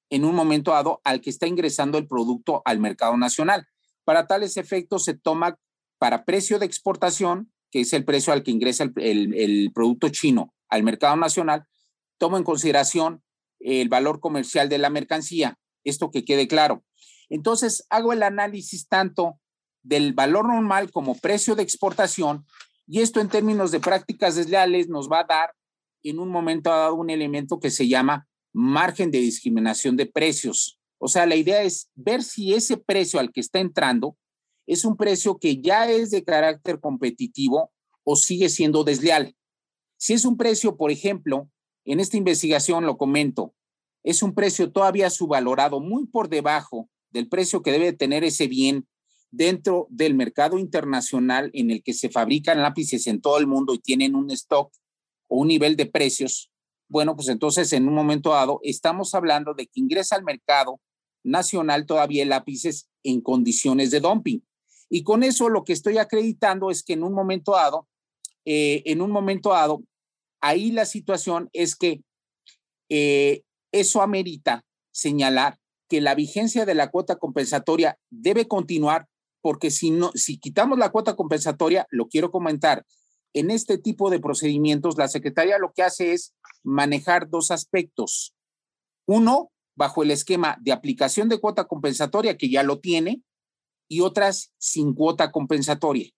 en 0.08 0.24
un 0.24 0.34
momento 0.34 0.70
dado 0.70 1.00
al 1.04 1.20
que 1.20 1.30
está 1.30 1.46
ingresando 1.46 1.98
el 1.98 2.06
producto 2.06 2.62
al 2.64 2.78
mercado 2.78 3.16
nacional. 3.16 3.66
Para 4.04 4.26
tales 4.26 4.56
efectos 4.56 5.04
se 5.04 5.14
toma 5.14 5.58
para 5.98 6.24
precio 6.24 6.58
de 6.58 6.66
exportación, 6.66 7.52
que 7.70 7.80
es 7.80 7.92
el 7.92 8.04
precio 8.04 8.32
al 8.32 8.42
que 8.42 8.52
ingresa 8.52 8.84
el, 8.96 9.34
el 9.34 9.72
producto 9.74 10.08
chino 10.08 10.54
al 10.68 10.82
mercado 10.82 11.16
nacional, 11.16 11.66
tomo 12.18 12.38
en 12.38 12.44
consideración 12.44 13.22
el 13.58 13.88
valor 13.88 14.20
comercial 14.20 14.68
de 14.68 14.78
la 14.78 14.90
mercancía, 14.90 15.58
esto 15.84 16.10
que 16.10 16.24
quede 16.24 16.46
claro. 16.46 16.84
Entonces, 17.28 17.84
hago 17.90 18.12
el 18.12 18.22
análisis 18.22 18.86
tanto 18.88 19.40
del 19.82 20.12
valor 20.12 20.46
normal 20.46 20.90
como 20.90 21.16
precio 21.16 21.54
de 21.54 21.62
exportación 21.62 22.44
y 22.86 23.00
esto 23.00 23.20
en 23.20 23.28
términos 23.28 23.70
de 23.70 23.80
prácticas 23.80 24.36
desleales 24.36 24.88
nos 24.88 25.10
va 25.10 25.20
a 25.20 25.24
dar 25.24 25.50
en 26.02 26.18
un 26.18 26.28
momento 26.28 26.70
dado 26.70 26.94
un 26.94 27.10
elemento 27.10 27.58
que 27.58 27.70
se 27.70 27.88
llama 27.88 28.28
margen 28.52 29.10
de 29.10 29.18
discriminación 29.18 29.96
de 29.96 30.06
precios. 30.06 30.78
O 30.98 31.08
sea, 31.08 31.26
la 31.26 31.36
idea 31.36 31.62
es 31.62 31.90
ver 31.94 32.22
si 32.22 32.54
ese 32.54 32.76
precio 32.76 33.18
al 33.18 33.32
que 33.32 33.40
está 33.40 33.58
entrando 33.58 34.16
es 34.66 34.84
un 34.84 34.96
precio 34.96 35.38
que 35.38 35.60
ya 35.60 35.90
es 35.90 36.10
de 36.10 36.24
carácter 36.24 36.80
competitivo 36.80 37.72
o 38.04 38.16
sigue 38.16 38.48
siendo 38.48 38.84
desleal. 38.84 39.36
Si 39.98 40.14
es 40.14 40.24
un 40.24 40.36
precio, 40.36 40.76
por 40.76 40.90
ejemplo, 40.90 41.50
en 41.84 42.00
esta 42.00 42.16
investigación 42.16 42.86
lo 42.86 42.96
comento, 42.96 43.54
es 44.04 44.22
un 44.22 44.34
precio 44.34 44.70
todavía 44.70 45.10
subvalorado, 45.10 45.80
muy 45.80 46.06
por 46.06 46.28
debajo 46.28 46.88
del 47.10 47.28
precio 47.28 47.62
que 47.62 47.72
debe 47.72 47.92
tener 47.92 48.24
ese 48.24 48.46
bien 48.46 48.86
dentro 49.30 49.86
del 49.90 50.14
mercado 50.14 50.58
internacional 50.58 51.50
en 51.52 51.70
el 51.70 51.82
que 51.82 51.92
se 51.92 52.10
fabrican 52.10 52.62
lápices 52.62 53.06
en 53.06 53.20
todo 53.20 53.38
el 53.38 53.46
mundo 53.46 53.74
y 53.74 53.78
tienen 53.78 54.14
un 54.14 54.30
stock 54.30 54.72
o 55.28 55.38
un 55.40 55.48
nivel 55.48 55.76
de 55.76 55.86
precios, 55.86 56.50
bueno, 56.88 57.16
pues 57.16 57.28
entonces 57.28 57.72
en 57.72 57.88
un 57.88 57.94
momento 57.94 58.30
dado 58.30 58.60
estamos 58.62 59.14
hablando 59.14 59.54
de 59.54 59.66
que 59.66 59.80
ingresa 59.80 60.16
al 60.16 60.24
mercado 60.24 60.80
nacional 61.24 61.86
todavía 61.86 62.24
lápices 62.24 62.88
en 63.02 63.20
condiciones 63.20 63.90
de 63.90 64.00
dumping. 64.00 64.46
Y 64.88 65.02
con 65.02 65.24
eso 65.24 65.48
lo 65.48 65.64
que 65.64 65.72
estoy 65.72 65.98
acreditando 65.98 66.70
es 66.70 66.84
que 66.84 66.92
en 66.92 67.02
un 67.02 67.12
momento 67.12 67.52
dado, 67.52 67.88
eh, 68.44 68.82
en 68.86 69.02
un 69.02 69.10
momento 69.10 69.50
dado, 69.50 69.82
ahí 70.40 70.70
la 70.70 70.84
situación 70.84 71.50
es 71.52 71.74
que 71.74 72.02
eh, 72.88 73.42
eso 73.72 74.00
amerita 74.00 74.64
señalar 74.92 75.58
que 75.88 76.00
la 76.00 76.14
vigencia 76.14 76.64
de 76.64 76.74
la 76.74 76.90
cuota 76.90 77.16
compensatoria 77.16 77.98
debe 78.10 78.46
continuar 78.46 79.08
porque 79.40 79.70
si, 79.70 79.90
no, 79.90 80.10
si 80.14 80.38
quitamos 80.38 80.78
la 80.78 80.90
cuota 80.90 81.16
compensatoria, 81.16 81.86
lo 81.90 82.08
quiero 82.08 82.30
comentar, 82.30 82.84
en 83.32 83.50
este 83.50 83.76
tipo 83.76 84.08
de 84.10 84.18
procedimientos, 84.18 84.96
la 84.96 85.08
Secretaría 85.08 85.58
lo 85.58 85.72
que 85.74 85.82
hace 85.82 86.12
es 86.12 86.34
manejar 86.62 87.28
dos 87.28 87.50
aspectos. 87.50 88.34
Uno, 89.06 89.52
bajo 89.74 90.02
el 90.02 90.10
esquema 90.10 90.56
de 90.62 90.72
aplicación 90.72 91.28
de 91.28 91.38
cuota 91.38 91.66
compensatoria, 91.66 92.38
que 92.38 92.48
ya 92.48 92.62
lo 92.62 92.80
tiene, 92.80 93.22
y 93.88 94.00
otras 94.00 94.52
sin 94.58 94.94
cuota 94.94 95.30
compensatoria. 95.30 96.10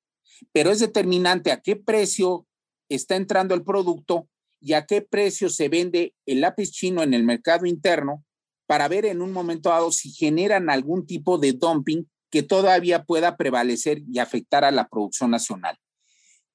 Pero 0.53 0.71
es 0.71 0.79
determinante 0.79 1.51
a 1.51 1.61
qué 1.61 1.77
precio 1.77 2.47
está 2.89 3.16
entrando 3.16 3.55
el 3.55 3.64
producto 3.64 4.29
y 4.61 4.73
a 4.73 4.87
qué 4.87 5.03
precio 5.03 5.51
se 5.51 5.69
vende 5.69 6.14
el 6.25 6.41
lápiz 6.41 6.71
chino 6.71 7.03
en 7.03 7.14
el 7.14 7.25
mercado 7.25 7.66
interno 7.66 8.25
para 8.66 8.89
ver 8.89 9.07
en 9.07 9.23
un 9.23 9.33
momento 9.33 9.71
dado 9.71 9.91
si 9.93 10.11
generan 10.11 10.71
algún 10.71 11.07
tipo 11.07 11.39
de 11.39 11.53
dumping 11.53 12.09
que 12.31 12.43
todavía 12.43 13.05
pueda 13.05 13.37
prevalecer 13.37 14.03
y 14.11 14.18
afectar 14.18 14.64
a 14.64 14.70
la 14.70 14.89
producción 14.89 15.31
nacional. 15.31 15.79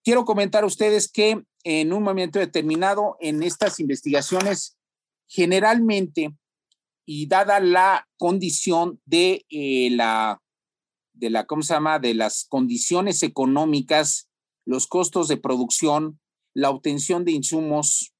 Quiero 0.03 0.25
comentar 0.25 0.63
a 0.63 0.67
ustedes 0.67 1.11
que 1.11 1.43
en 1.63 1.93
un 1.93 2.03
momento 2.03 2.39
determinado 2.39 3.15
en 3.19 3.41
estas 3.41 3.79
investigaciones, 3.79 4.77
generalmente, 5.27 6.35
y 7.05 7.27
dada 7.27 7.59
la 7.59 8.07
condición 8.17 9.01
de 9.05 9.45
eh, 9.49 9.89
la, 9.91 10.41
de 11.13 11.29
la, 11.29 11.45
¿cómo 11.45 11.61
se 11.61 11.73
llama? 11.73 11.99
De 11.99 12.13
las 12.13 12.45
condiciones 12.49 13.23
económicas, 13.23 14.29
los 14.65 14.87
costos 14.87 15.27
de 15.27 15.37
producción, 15.37 16.19
la 16.53 16.69
obtención 16.69 17.25
de 17.25 17.31
insumos 17.31 18.13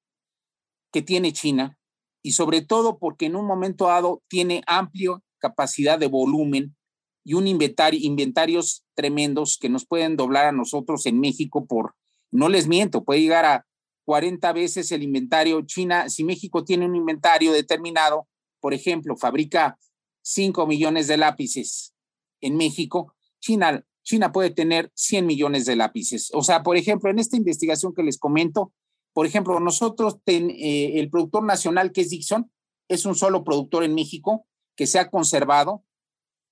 que 0.92 1.02
tiene 1.02 1.34
China, 1.34 1.78
y 2.22 2.32
sobre 2.32 2.62
todo 2.62 2.98
porque 2.98 3.26
en 3.26 3.36
un 3.36 3.46
momento 3.46 3.88
dado 3.88 4.24
tiene 4.30 4.64
amplia 4.66 5.20
capacidad 5.40 6.00
de 6.00 6.08
volumen 6.08 6.76
y 7.24 7.36
un 7.36 7.48
inventario, 7.48 8.00
inventarios 8.02 8.84
tremendos 8.96 9.58
que 9.60 9.70
nos 9.70 9.86
pueden 9.86 10.16
doblar 10.18 10.48
a 10.48 10.52
nosotros 10.52 11.06
en 11.06 11.20
México 11.20 11.66
por, 11.66 11.96
no 12.32 12.50
les 12.50 12.68
miento, 12.68 13.04
puede 13.04 13.22
llegar 13.22 13.46
a 13.46 13.66
40 14.06 14.52
veces 14.54 14.92
el 14.92 15.04
inventario. 15.04 15.62
China, 15.62 16.10
si 16.10 16.24
México 16.24 16.64
tiene 16.64 16.86
un 16.86 16.96
inventario 16.96 17.54
determinado, 17.54 18.28
por 18.60 18.74
ejemplo, 18.74 19.16
fabrica 19.16 19.78
5 20.22 20.68
millones 20.68 21.08
de 21.08 21.18
lápices 21.18 21.94
en 22.42 22.58
México, 22.58 23.14
China 23.40 23.86
China 24.04 24.32
puede 24.32 24.50
tener 24.50 24.92
100 24.96 25.26
millones 25.26 25.66
de 25.66 25.76
lápices. 25.76 26.30
O 26.34 26.44
sea, 26.44 26.62
por 26.62 26.78
ejemplo, 26.78 27.10
en 27.10 27.20
esta 27.20 27.38
investigación 27.38 27.94
que 27.94 28.04
les 28.04 28.18
comento, 28.18 28.74
por 29.14 29.26
ejemplo, 29.26 29.60
nosotros, 29.60 30.18
eh, 30.26 31.00
el 31.00 31.10
productor 31.10 31.44
nacional 31.44 31.92
que 31.92 32.02
es 32.02 32.10
Dixon, 32.10 32.52
es 32.90 33.06
un 33.06 33.16
solo 33.16 33.44
productor 33.44 33.84
en 33.84 33.96
México 33.96 34.46
que 34.76 34.88
se 34.88 35.00
ha 35.00 35.10
conservado. 35.10 35.84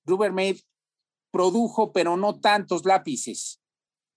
Rubbermaid 0.05 0.59
produjo, 1.31 1.91
pero 1.91 2.17
no 2.17 2.39
tantos 2.39 2.85
lápices. 2.85 3.59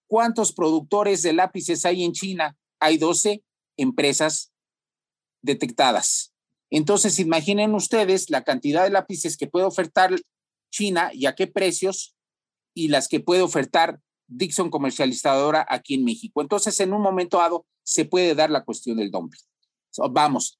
¿Cuántos 0.07 0.53
productores 0.53 1.21
de 1.21 1.33
lápices 1.33 1.85
hay 1.85 2.03
en 2.03 2.11
China? 2.11 2.57
Hay 2.79 2.97
12 2.97 3.43
empresas 3.77 4.53
detectadas. 5.41 6.33
Entonces, 6.69 7.19
imaginen 7.19 7.73
ustedes 7.73 8.29
la 8.29 8.43
cantidad 8.43 8.83
de 8.83 8.89
lápices 8.89 9.37
que 9.37 9.47
puede 9.47 9.65
ofertar 9.65 10.13
China 10.71 11.11
y 11.13 11.25
a 11.25 11.35
qué 11.35 11.47
precios 11.47 12.15
y 12.73 12.89
las 12.89 13.07
que 13.07 13.19
puede 13.19 13.41
ofertar 13.41 13.99
Dixon 14.27 14.69
comercializadora 14.69 15.65
aquí 15.69 15.93
en 15.95 16.03
México. 16.03 16.41
Entonces, 16.41 16.79
en 16.79 16.93
un 16.93 17.01
momento 17.01 17.37
dado, 17.37 17.65
se 17.83 18.05
puede 18.05 18.35
dar 18.35 18.49
la 18.49 18.63
cuestión 18.63 18.97
del 18.97 19.11
dumping. 19.11 19.39
vamos, 20.11 20.59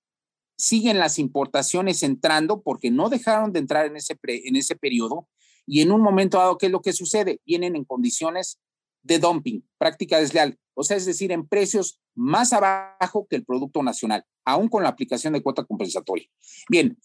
siguen 0.57 0.99
las 0.99 1.19
importaciones 1.19 2.03
entrando 2.03 2.61
porque 2.61 2.91
no 2.91 3.09
dejaron 3.09 3.51
de 3.51 3.59
entrar 3.59 3.85
en 3.85 3.97
ese, 3.97 4.17
en 4.23 4.55
ese 4.55 4.75
periodo 4.75 5.27
y 5.65 5.81
en 5.81 5.91
un 5.91 6.01
momento 6.01 6.37
dado, 6.37 6.57
¿qué 6.57 6.67
es 6.67 6.71
lo 6.71 6.81
que 6.81 6.93
sucede? 6.93 7.41
Vienen 7.45 7.75
en 7.75 7.85
condiciones 7.85 8.59
de 9.03 9.19
dumping, 9.19 9.61
práctica 9.77 10.19
desleal, 10.19 10.57
o 10.73 10.83
sea, 10.83 10.97
es 10.97 11.05
decir, 11.05 11.31
en 11.31 11.47
precios 11.47 11.99
más 12.15 12.53
abajo 12.53 13.27
que 13.29 13.35
el 13.35 13.45
Producto 13.45 13.83
Nacional, 13.83 14.25
aún 14.43 14.67
con 14.67 14.83
la 14.83 14.89
aplicación 14.89 15.33
de 15.33 15.41
cuota 15.41 15.63
compensatoria. 15.63 16.27
Bien, 16.69 16.97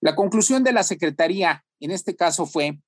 la 0.00 0.14
conclusión 0.14 0.64
de 0.64 0.72
la 0.72 0.82
Secretaría 0.82 1.64
en 1.80 1.90
este 1.90 2.14
caso 2.14 2.46
fue 2.46 2.78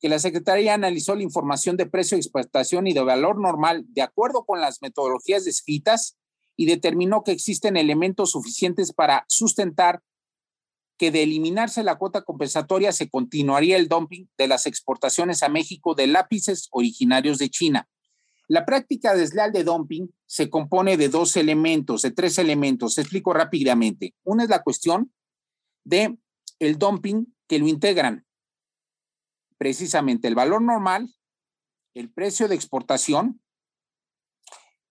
que 0.00 0.08
la 0.08 0.18
Secretaría 0.18 0.74
analizó 0.74 1.14
la 1.14 1.22
información 1.22 1.76
de 1.76 1.86
precio 1.86 2.16
de 2.16 2.20
exportación 2.20 2.86
y 2.86 2.92
de 2.92 3.00
valor 3.00 3.40
normal 3.40 3.84
de 3.88 4.02
acuerdo 4.02 4.44
con 4.44 4.60
las 4.60 4.82
metodologías 4.82 5.44
descritas 5.44 6.18
y 6.56 6.66
determinó 6.66 7.22
que 7.22 7.32
existen 7.32 7.76
elementos 7.76 8.30
suficientes 8.30 8.92
para 8.92 9.24
sustentar 9.28 10.02
que 10.96 11.10
de 11.10 11.22
eliminarse 11.22 11.82
la 11.82 11.96
cuota 11.96 12.22
compensatoria 12.22 12.90
se 12.92 13.10
continuaría 13.10 13.76
el 13.76 13.88
dumping 13.88 14.28
de 14.38 14.48
las 14.48 14.66
exportaciones 14.66 15.42
a 15.42 15.48
México 15.48 15.94
de 15.94 16.06
lápices 16.06 16.68
originarios 16.70 17.38
de 17.38 17.50
China. 17.50 17.88
La 18.48 18.64
práctica 18.64 19.14
desleal 19.14 19.52
de 19.52 19.64
dumping 19.64 20.08
se 20.24 20.48
compone 20.48 20.96
de 20.96 21.08
dos 21.08 21.36
elementos, 21.36 22.02
de 22.02 22.12
tres 22.12 22.38
elementos. 22.38 22.96
Explico 22.96 23.32
rápidamente. 23.32 24.14
Una 24.24 24.44
es 24.44 24.48
la 24.48 24.62
cuestión 24.62 25.12
de 25.84 26.16
el 26.60 26.78
dumping 26.78 27.34
que 27.48 27.58
lo 27.58 27.66
integran. 27.66 28.24
Precisamente 29.58 30.28
el 30.28 30.34
valor 30.34 30.62
normal, 30.62 31.12
el 31.94 32.10
precio 32.10 32.46
de 32.46 32.54
exportación 32.54 33.40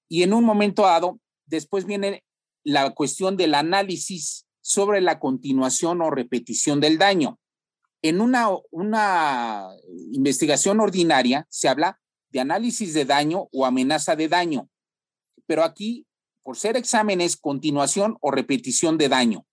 y 0.07 0.23
en 0.23 0.33
un 0.33 0.43
momento 0.43 0.83
dado, 0.83 1.19
después 1.45 1.85
viene 1.85 2.23
la 2.63 2.91
cuestión 2.91 3.37
del 3.37 3.55
análisis 3.55 4.45
sobre 4.61 5.01
la 5.01 5.19
continuación 5.19 6.01
o 6.01 6.09
repetición 6.09 6.79
del 6.79 6.97
daño. 6.97 7.39
En 8.01 8.21
una, 8.21 8.49
una 8.71 9.69
investigación 10.11 10.79
ordinaria 10.79 11.45
se 11.49 11.67
habla 11.67 11.99
de 12.29 12.39
análisis 12.39 12.93
de 12.93 13.05
daño 13.05 13.47
o 13.51 13.65
amenaza 13.65 14.15
de 14.15 14.27
daño, 14.27 14.69
pero 15.45 15.63
aquí, 15.63 16.05
por 16.43 16.57
ser 16.57 16.77
exámenes, 16.77 17.37
continuación 17.37 18.17
o 18.21 18.31
repetición 18.31 18.97
de 18.97 19.09
daño. 19.09 19.45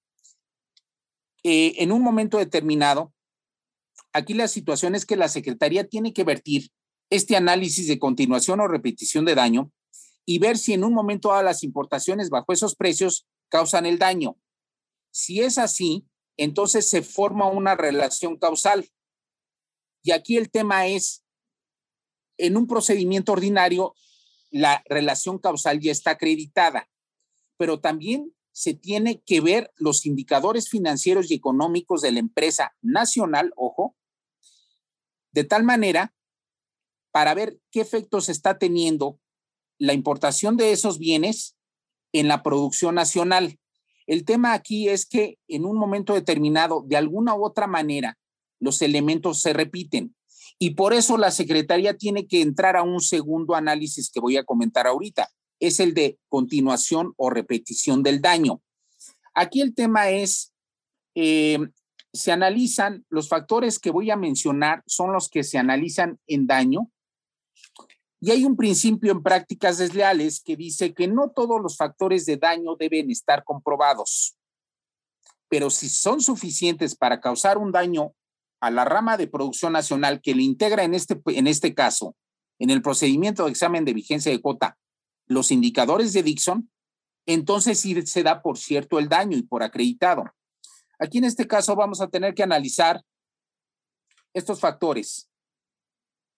Eh, 1.43 1.75
en 1.79 1.93
un 1.93 2.03
momento 2.03 2.39
determinado, 2.39 3.13
aquí 4.13 4.35
la 4.35 4.49
situación 4.49 4.95
es 4.95 5.05
que 5.05 5.17
la 5.17 5.29
Secretaría 5.29 5.89
tiene 5.89 6.13
que 6.13 6.25
vertir 6.25 6.71
este 7.11 7.37
análisis 7.37 7.89
de 7.89 7.99
continuación 7.99 8.61
o 8.61 8.69
repetición 8.69 9.25
de 9.25 9.35
daño 9.35 9.71
y 10.25 10.39
ver 10.39 10.59
si 10.59 10.73
en 10.73 10.85
un 10.85 10.95
momento 10.95 11.31
dado 11.31 11.43
las 11.43 11.63
importaciones 11.63 12.31
bajo 12.31 12.53
esos 12.53 12.75
precios 12.75 13.27
causan 13.49 13.87
el 13.87 13.99
daño. 13.99 14.37
Si 15.11 15.41
es 15.41 15.59
así, 15.59 16.07
entonces 16.37 16.89
se 16.89 17.03
forma 17.03 17.49
una 17.49 17.75
relación 17.75 18.39
causal. 18.39 18.89
Y 20.03 20.13
aquí 20.13 20.37
el 20.37 20.51
tema 20.51 20.87
es, 20.87 21.25
en 22.39 22.57
un 22.57 22.67
procedimiento 22.67 23.33
ordinario, 23.33 23.95
la 24.51 24.83
relación 24.87 25.39
causal 25.39 25.81
ya 25.81 25.93
está 25.93 26.13
acreditada, 26.13 26.89
pero 27.57 27.81
también 27.81 28.35
se 28.53 28.75
tiene 28.75 29.23
que 29.23 29.41
ver 29.41 29.73
los 29.77 30.05
indicadores 30.05 30.69
financieros 30.69 31.31
y 31.31 31.35
económicos 31.35 32.03
de 32.03 32.13
la 32.13 32.19
empresa 32.19 32.77
nacional, 32.83 33.53
ojo, 33.57 33.97
de 35.33 35.45
tal 35.45 35.65
manera 35.65 36.15
para 37.11 37.35
ver 37.35 37.59
qué 37.71 37.81
efectos 37.81 38.29
está 38.29 38.59
teniendo 38.59 39.19
la 39.79 39.93
importación 39.93 40.57
de 40.57 40.73
esos 40.73 40.99
bienes 40.99 41.57
en 42.13 42.29
la 42.29 42.43
producción 42.43 42.95
nacional. 42.95 43.59
El 44.07 44.25
tema 44.25 44.53
aquí 44.53 44.89
es 44.89 45.07
que 45.07 45.39
en 45.49 45.65
un 45.65 45.77
momento 45.77 46.15
determinado, 46.15 46.85
de 46.87 46.97
alguna 46.97 47.35
u 47.35 47.45
otra 47.45 47.67
manera, 47.67 48.19
los 48.61 48.83
elementos 48.83 49.41
se 49.41 49.53
repiten. 49.53 50.15
Y 50.59 50.71
por 50.71 50.93
eso 50.93 51.17
la 51.17 51.33
Secretaría 51.33 51.97
tiene 51.97 52.29
que 52.29 52.41
entrar 52.41 52.77
a 52.77 52.85
un 52.85 53.01
segundo 53.01 53.57
análisis 53.57 54.11
que 54.13 54.21
voy 54.21 54.37
a 54.37 54.45
comentar 54.45 54.87
ahorita. 54.87 55.29
Es 55.59 55.81
el 55.81 55.95
de 55.95 56.19
continuación 56.29 57.15
o 57.17 57.31
repetición 57.31 58.05
del 58.05 58.21
daño. 58.21 58.63
Aquí 59.35 59.61
el 59.61 59.75
tema 59.75 60.11
es, 60.11 60.53
eh, 61.17 61.59
se 62.13 62.31
analizan, 62.31 63.05
los 63.09 63.29
factores 63.29 63.81
que 63.81 63.91
voy 63.91 64.13
a 64.13 64.17
mencionar 64.17 64.85
son 64.87 65.13
los 65.13 65.29
que 65.29 65.43
se 65.43 65.59
analizan 65.59 66.21
en 66.29 66.47
daño. 66.47 66.92
Y 68.25 68.31
hay 68.31 68.45
un 68.45 68.57
principio 68.57 69.11
en 69.11 69.21
prácticas 69.21 69.79
desleales 69.79 70.41
que 70.41 70.57
dice 70.57 70.95
que 70.95 71.09
no 71.09 71.31
todos 71.31 71.61
los 71.61 71.77
factores 71.77 72.25
de 72.25 72.37
daño 72.37 72.77
deben 72.77 73.11
estar 73.11 73.43
comprobados, 73.43 74.37
pero 75.49 75.71
si 75.71 75.89
son 75.89 76.21
suficientes 76.21 76.95
para 76.95 77.21
causar 77.21 77.59
un 77.59 77.73
daño 77.73 78.15
a 78.61 78.71
la 78.71 78.85
rama 78.85 79.17
de 79.17 79.27
producción 79.27 79.73
nacional 79.73 80.21
que 80.21 80.37
le 80.37 80.45
integra 80.45 80.85
en 80.85 80.95
este, 80.95 81.21
en 81.27 81.49
este 81.49 81.75
caso, 81.75 82.15
en 82.61 82.71
el 82.71 82.81
procedimiento 82.81 83.45
de 83.45 83.51
examen 83.51 83.85
de 83.85 83.93
vigencia 83.93 84.31
de 84.31 84.41
cuota, 84.41 84.79
los 85.27 85.51
indicadores 85.51 86.13
de 86.13 86.23
Dixon, 86.23 86.71
entonces 87.27 87.81
sí 87.81 88.01
se 88.07 88.23
da 88.23 88.41
por 88.41 88.57
cierto 88.57 89.01
el 89.01 89.09
daño 89.09 89.37
y 89.37 89.43
por 89.43 89.65
acreditado. 89.65 90.27
Aquí 91.01 91.19
en 91.19 91.25
este 91.25 91.49
caso 91.49 91.75
vamos 91.75 92.01
a 92.01 92.07
tener 92.07 92.35
que 92.35 92.45
analizar 92.45 93.03
estos 94.33 94.61
factores. 94.61 95.29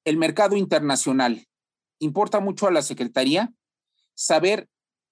El 0.06 0.16
mercado 0.16 0.56
internacional. 0.56 1.46
Importa 1.98 2.40
mucho 2.40 2.66
a 2.66 2.70
la 2.70 2.82
Secretaría 2.82 3.52
saber 4.14 4.68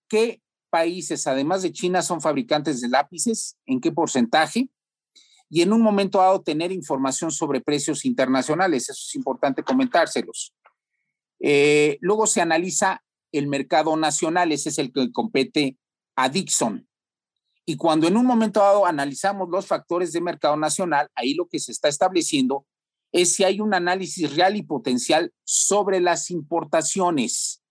qué 0.08 0.40
países, 0.70 1.26
además 1.26 1.62
de 1.62 1.72
China, 1.72 2.02
son 2.02 2.20
fabricantes 2.20 2.80
de 2.80 2.88
lápices, 2.88 3.56
en 3.66 3.80
qué 3.80 3.92
porcentaje, 3.92 4.70
y 5.50 5.60
en 5.60 5.72
un 5.72 5.82
momento 5.82 6.18
dado 6.18 6.40
tener 6.40 6.72
información 6.72 7.30
sobre 7.30 7.60
precios 7.60 8.06
internacionales. 8.06 8.84
Eso 8.84 9.02
es 9.06 9.14
importante 9.14 9.62
comentárselos. 9.62 10.54
Eh, 11.40 11.98
luego 12.00 12.26
se 12.26 12.40
analiza 12.40 13.02
el 13.32 13.48
mercado 13.48 13.96
nacional, 13.96 14.50
ese 14.52 14.70
es 14.70 14.78
el 14.78 14.92
que 14.92 15.12
compete 15.12 15.76
a 16.16 16.28
Dixon. 16.28 16.88
Y 17.64 17.76
cuando 17.76 18.08
en 18.08 18.16
un 18.16 18.26
momento 18.26 18.60
dado 18.60 18.86
analizamos 18.86 19.48
los 19.50 19.66
factores 19.66 20.12
de 20.12 20.20
mercado 20.20 20.56
nacional, 20.56 21.08
ahí 21.14 21.34
lo 21.34 21.46
que 21.46 21.58
se 21.58 21.72
está 21.72 21.88
estableciendo 21.88 22.66
es 23.12 23.34
si 23.34 23.44
hay 23.44 23.60
un 23.60 23.74
análisis 23.74 24.34
real 24.34 24.56
y 24.56 24.62
potencial 24.62 25.32
sobre 25.44 26.00
las 26.00 26.30
importaciones. 26.30 27.62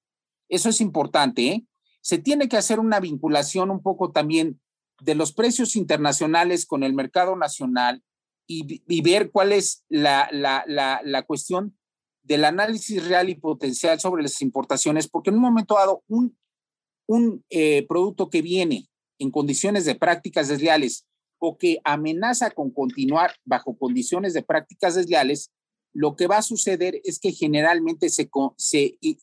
Eso 0.48 0.70
es 0.70 0.82
importante. 0.82 1.48
¿eh? 1.48 1.66
Se 2.02 2.20
tiene 2.20 2.48
que 2.48 2.58
hacer 2.58 2.80
una 2.80 3.00
vinculación 3.00 3.72
un 3.72 3.82
poco 3.82 4.12
también 4.12 4.62
de 5.02 5.16
los 5.16 5.34
precios 5.34 5.76
internacionales 5.76 6.66
con 6.66 6.84
el 6.84 6.94
mercado 6.94 7.36
nacional 7.36 8.04
y, 8.48 9.02
ver 9.02 9.32
cuál 9.32 9.54
es 9.54 9.86
la, 9.88 10.30
la, 10.32 11.24
cuestión 11.24 11.78
del 12.22 12.44
análisis 12.44 13.08
real 13.08 13.30
y 13.30 13.36
potencial 13.36 14.00
sobre 14.00 14.24
las 14.24 14.42
importaciones, 14.42 15.08
porque 15.08 15.30
en 15.30 15.38
un 15.38 15.42
momento 15.42 15.76
dado, 15.76 16.04
un, 16.08 16.38
un 17.08 17.46
eh, 17.50 17.86
producto 17.88 18.30
que 18.30 18.42
viene 18.42 18.90
en 19.20 19.32
condiciones 19.32 19.86
de 19.86 19.96
prácticas 19.96 20.50
desleales 20.50 21.06
o 21.44 21.58
que 21.58 21.82
amenaza 21.84 22.52
con 22.52 22.70
continuar 22.70 23.36
bajo 23.46 23.76
condiciones 23.76 24.36
de 24.36 24.44
prácticas 24.44 24.94
desleales, 24.94 25.52
lo 25.92 26.16
que 26.16 26.28
va 26.28 26.38
a 26.38 26.44
suceder 26.44 27.02
es 27.04 27.20
que 27.20 27.32
generalmente 27.32 28.10
se, 28.10 28.30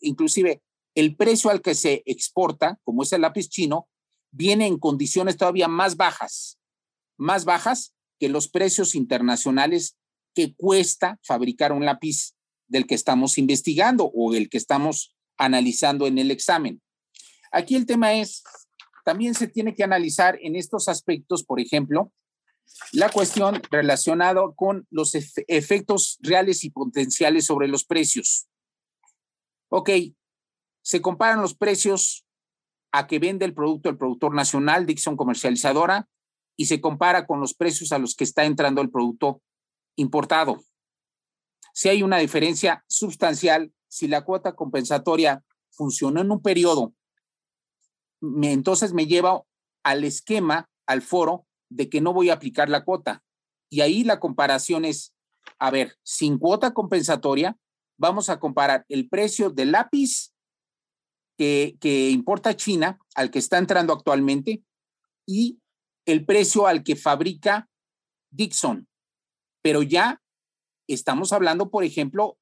inclusive 0.00 0.60
el 0.96 1.14
precio 1.14 1.48
al 1.48 1.62
que 1.62 1.76
se 1.76 2.02
exporta, 2.06 2.80
como 2.82 3.04
es 3.04 3.12
el 3.12 3.20
lápiz 3.20 3.48
chino, 3.48 3.88
viene 4.32 4.66
en 4.66 4.78
condiciones 4.78 5.36
todavía 5.36 5.68
más 5.68 5.96
bajas, 5.96 6.58
más 7.16 7.44
bajas 7.44 7.94
que 8.18 8.28
los 8.28 8.48
precios 8.48 8.96
internacionales 8.96 9.96
que 10.34 10.54
cuesta 10.54 11.20
fabricar 11.22 11.72
un 11.72 11.84
lápiz 11.84 12.34
del 12.66 12.88
que 12.88 12.96
estamos 12.96 13.38
investigando 13.38 14.10
o 14.12 14.34
el 14.34 14.50
que 14.50 14.58
estamos 14.58 15.14
analizando 15.36 16.08
en 16.08 16.18
el 16.18 16.32
examen. 16.32 16.82
Aquí 17.52 17.76
el 17.76 17.86
tema 17.86 18.14
es, 18.14 18.42
también 19.08 19.34
se 19.34 19.48
tiene 19.48 19.74
que 19.74 19.82
analizar 19.82 20.38
en 20.42 20.54
estos 20.54 20.86
aspectos, 20.86 21.42
por 21.42 21.60
ejemplo, 21.60 22.12
la 22.92 23.08
cuestión 23.08 23.62
relacionada 23.70 24.42
con 24.54 24.86
los 24.90 25.14
efectos 25.14 26.18
reales 26.20 26.62
y 26.62 26.68
potenciales 26.68 27.46
sobre 27.46 27.68
los 27.68 27.86
precios. 27.86 28.48
Ok, 29.70 29.88
se 30.82 31.00
comparan 31.00 31.40
los 31.40 31.54
precios 31.54 32.26
a 32.92 33.06
que 33.06 33.18
vende 33.18 33.46
el 33.46 33.54
producto 33.54 33.88
el 33.88 33.96
productor 33.96 34.34
nacional, 34.34 34.84
Dixon 34.84 35.16
comercializadora, 35.16 36.06
y 36.54 36.66
se 36.66 36.82
compara 36.82 37.26
con 37.26 37.40
los 37.40 37.54
precios 37.54 37.92
a 37.92 37.98
los 37.98 38.14
que 38.14 38.24
está 38.24 38.44
entrando 38.44 38.82
el 38.82 38.90
producto 38.90 39.40
importado. 39.96 40.62
Si 41.72 41.88
hay 41.88 42.02
una 42.02 42.18
diferencia 42.18 42.84
sustancial, 42.88 43.72
si 43.88 44.06
la 44.06 44.22
cuota 44.22 44.54
compensatoria 44.54 45.42
funcionó 45.70 46.20
en 46.20 46.30
un 46.30 46.42
periodo, 46.42 46.92
entonces 48.20 48.92
me 48.92 49.06
lleva 49.06 49.42
al 49.84 50.04
esquema, 50.04 50.68
al 50.86 51.02
foro, 51.02 51.46
de 51.70 51.88
que 51.88 52.00
no 52.00 52.12
voy 52.12 52.30
a 52.30 52.34
aplicar 52.34 52.68
la 52.68 52.84
cuota. 52.84 53.22
Y 53.70 53.80
ahí 53.80 54.04
la 54.04 54.20
comparación 54.20 54.84
es, 54.84 55.14
a 55.58 55.70
ver, 55.70 55.96
sin 56.02 56.38
cuota 56.38 56.72
compensatoria, 56.72 57.56
vamos 57.98 58.30
a 58.30 58.40
comparar 58.40 58.84
el 58.88 59.08
precio 59.08 59.50
del 59.50 59.72
lápiz 59.72 60.32
que, 61.36 61.76
que 61.80 62.10
importa 62.10 62.56
China, 62.56 62.98
al 63.14 63.30
que 63.30 63.38
está 63.38 63.58
entrando 63.58 63.92
actualmente, 63.92 64.62
y 65.26 65.60
el 66.06 66.24
precio 66.24 66.66
al 66.66 66.82
que 66.82 66.96
fabrica 66.96 67.68
Dixon. 68.30 68.88
Pero 69.62 69.82
ya 69.82 70.22
estamos 70.86 71.32
hablando, 71.32 71.70
por 71.70 71.84
ejemplo, 71.84 72.38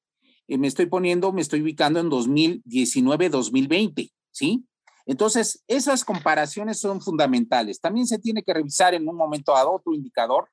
eh, 0.47 0.57
me 0.57 0.67
estoy 0.67 0.85
poniendo, 0.85 1.33
me 1.33 1.41
estoy 1.41 1.61
ubicando 1.61 1.99
en 1.99 2.09
2019-2020, 2.09 4.11
¿sí? 4.31 4.65
Entonces, 5.07 5.63
esas 5.67 6.03
comparaciones 6.03 6.81
son 6.81 7.01
fundamentales. 7.01 7.79
También 7.79 8.05
se 8.05 8.19
tiene 8.19 8.43
que 8.43 8.53
revisar 8.53 8.93
en 8.93 9.07
un 9.07 9.15
momento 9.15 9.53
dado 9.53 9.71
otro 9.71 9.93
indicador. 9.93 10.49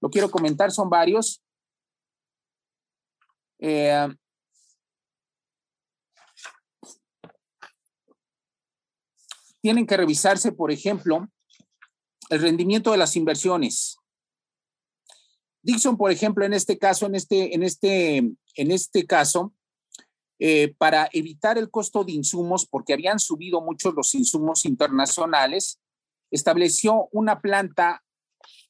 Lo 0.00 0.08
quiero 0.08 0.30
comentar, 0.30 0.70
son 0.70 0.88
varios. 0.88 1.42
Eh, 3.58 4.06
tienen 9.60 9.84
que 9.84 9.96
revisarse, 9.96 10.52
por 10.52 10.70
ejemplo, 10.70 11.28
el 12.30 12.40
rendimiento 12.40 12.92
de 12.92 12.98
las 12.98 13.16
inversiones. 13.16 13.96
Dixon, 15.62 15.96
por 15.96 16.12
ejemplo, 16.12 16.44
en 16.44 16.52
este 16.52 16.78
caso, 16.78 17.06
en 17.06 17.16
este, 17.16 17.52
en 17.52 17.64
este, 17.64 18.18
en 18.18 18.70
este 18.70 19.04
caso, 19.06 19.52
eh, 20.38 20.74
para 20.76 21.08
evitar 21.12 21.56
el 21.56 21.70
costo 21.70 22.04
de 22.04 22.12
insumos, 22.12 22.66
porque 22.66 22.92
habían 22.92 23.18
subido 23.18 23.60
mucho 23.60 23.92
los 23.92 24.14
insumos 24.14 24.64
internacionales, 24.64 25.80
estableció 26.30 27.08
una 27.12 27.40
planta 27.40 28.04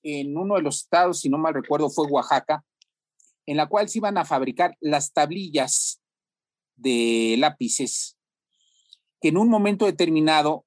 en 0.03 0.37
uno 0.37 0.55
de 0.55 0.63
los 0.63 0.83
estados, 0.83 1.21
si 1.21 1.29
no 1.29 1.39
mal 1.39 1.55
recuerdo, 1.55 1.91
fue 1.91 2.07
Oaxaca, 2.07 2.65
en 3.47 3.57
la 3.57 3.69
cual 3.69 3.89
se 3.89 3.99
iban 3.99 4.19
a 4.19 4.25
fabricar 4.25 4.77
las 4.81 5.13
tablillas 5.13 6.01
de 6.77 7.37
lápices, 7.39 8.17
que 9.21 9.29
en 9.29 9.39
un 9.39 9.49
momento 9.49 9.87
determinado 9.87 10.65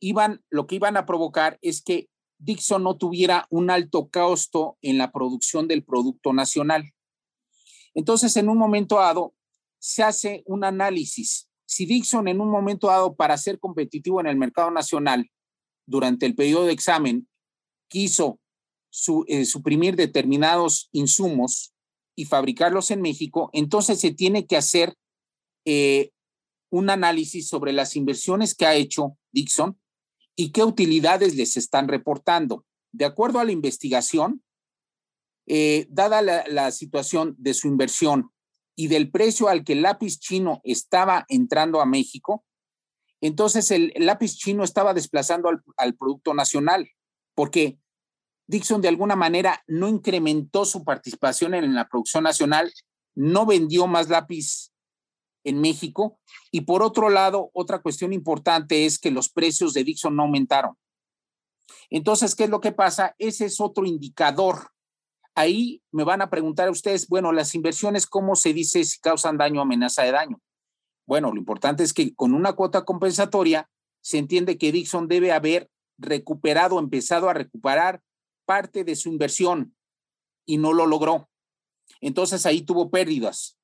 iban, 0.00 0.42
lo 0.50 0.66
que 0.66 0.76
iban 0.76 0.96
a 0.96 1.06
provocar 1.06 1.58
es 1.62 1.82
que 1.82 2.08
Dixon 2.38 2.82
no 2.82 2.96
tuviera 2.96 3.46
un 3.50 3.70
alto 3.70 4.08
costo 4.10 4.78
en 4.80 4.98
la 4.98 5.12
producción 5.12 5.68
del 5.68 5.84
producto 5.84 6.32
nacional. 6.32 6.92
Entonces, 7.94 8.36
en 8.36 8.48
un 8.48 8.56
momento 8.56 8.96
dado, 8.96 9.34
se 9.80 10.02
hace 10.02 10.42
un 10.46 10.62
análisis. 10.62 11.48
Si 11.66 11.86
Dixon 11.86 12.28
en 12.28 12.40
un 12.40 12.50
momento 12.50 12.88
dado 12.88 13.16
para 13.16 13.36
ser 13.38 13.58
competitivo 13.58 14.20
en 14.20 14.26
el 14.26 14.36
mercado 14.36 14.70
nacional 14.70 15.28
durante 15.86 16.26
el 16.26 16.36
periodo 16.36 16.66
de 16.66 16.72
examen 16.72 17.28
quiso 17.88 18.38
eh, 19.26 19.44
suprimir 19.44 19.96
determinados 19.96 20.88
insumos 20.92 21.72
y 22.14 22.26
fabricarlos 22.26 22.90
en 22.90 23.00
México, 23.00 23.50
entonces 23.52 23.98
se 23.98 24.12
tiene 24.12 24.46
que 24.46 24.56
hacer 24.56 24.94
eh, 25.64 26.10
un 26.70 26.90
análisis 26.90 27.48
sobre 27.48 27.72
las 27.72 27.96
inversiones 27.96 28.54
que 28.54 28.66
ha 28.66 28.74
hecho 28.74 29.16
Dixon 29.32 29.80
y 30.36 30.50
qué 30.52 30.62
utilidades 30.62 31.34
les 31.36 31.56
están 31.56 31.88
reportando. 31.88 32.66
De 32.92 33.04
acuerdo 33.04 33.38
a 33.38 33.44
la 33.44 33.52
investigación, 33.52 34.42
eh, 35.46 35.86
dada 35.88 36.20
la 36.22 36.70
situación 36.70 37.34
de 37.38 37.54
su 37.54 37.66
inversión 37.66 38.30
y 38.80 38.88
del 38.88 39.10
precio 39.10 39.48
al 39.48 39.62
que 39.62 39.74
el 39.74 39.82
lápiz 39.82 40.18
chino 40.18 40.62
estaba 40.64 41.26
entrando 41.28 41.82
a 41.82 41.84
México, 41.84 42.46
entonces 43.20 43.70
el, 43.70 43.92
lápiz 43.94 44.38
chino 44.38 44.64
estaba 44.64 44.94
desplazando 44.94 45.50
al, 45.76 45.94
producto 45.96 46.32
nacional, 46.32 46.88
porque 47.34 47.78
Dixon 48.46 48.80
de 48.80 48.88
alguna 48.88 49.16
manera 49.16 49.62
no 49.66 49.86
incrementó 49.86 50.64
su 50.64 50.82
participación 50.82 51.52
en 51.52 51.74
la 51.74 51.90
producción 51.90 52.24
nacional, 52.24 52.72
no 53.14 53.44
vendió 53.44 53.86
más 53.86 54.08
lápiz 54.08 54.72
en 55.44 55.60
México. 55.60 56.18
Y 56.50 56.62
por 56.62 56.82
otro 56.82 57.10
lado, 57.10 57.50
otra 57.52 57.82
cuestión 57.82 58.14
importante 58.14 58.86
es 58.86 58.98
que 58.98 59.10
los 59.10 59.28
precios 59.28 59.74
de 59.74 59.84
Dixon 59.84 60.16
no 60.16 60.22
aumentaron. 60.22 60.74
Entonces, 61.90 62.34
¿qué 62.34 62.44
es 62.44 62.50
lo 62.50 62.62
que 62.62 62.72
pasa? 62.72 63.14
Ese 63.18 63.44
es 63.44 63.60
otro 63.60 63.84
indicador 63.84 64.70
Ahí 65.40 65.82
me 65.90 66.04
van 66.04 66.20
a 66.20 66.28
preguntar 66.28 66.68
a 66.68 66.70
ustedes, 66.70 67.08
bueno, 67.08 67.32
las 67.32 67.54
inversiones, 67.54 68.06
¿cómo 68.06 68.36
se 68.36 68.52
dice 68.52 68.84
si 68.84 69.00
causan 69.00 69.38
daño 69.38 69.60
o 69.60 69.62
amenaza 69.62 70.02
de 70.02 70.12
daño? 70.12 70.38
Bueno, 71.06 71.32
lo 71.32 71.38
importante 71.38 71.82
es 71.82 71.94
que 71.94 72.14
con 72.14 72.34
una 72.34 72.52
cuota 72.52 72.84
compensatoria 72.84 73.70
se 74.02 74.18
entiende 74.18 74.58
que 74.58 74.70
Dixon 74.70 75.08
debe 75.08 75.32
haber 75.32 75.70
recuperado, 75.96 76.78
empezado 76.78 77.30
a 77.30 77.32
recuperar 77.32 78.02
parte 78.44 78.84
de 78.84 78.94
su 78.96 79.08
inversión 79.08 79.74
y 80.44 80.58
no 80.58 80.74
lo 80.74 80.84
logró. 80.84 81.30
Entonces 82.02 82.44
ahí 82.44 82.60
tuvo 82.60 82.90
pérdidas. 82.90 83.58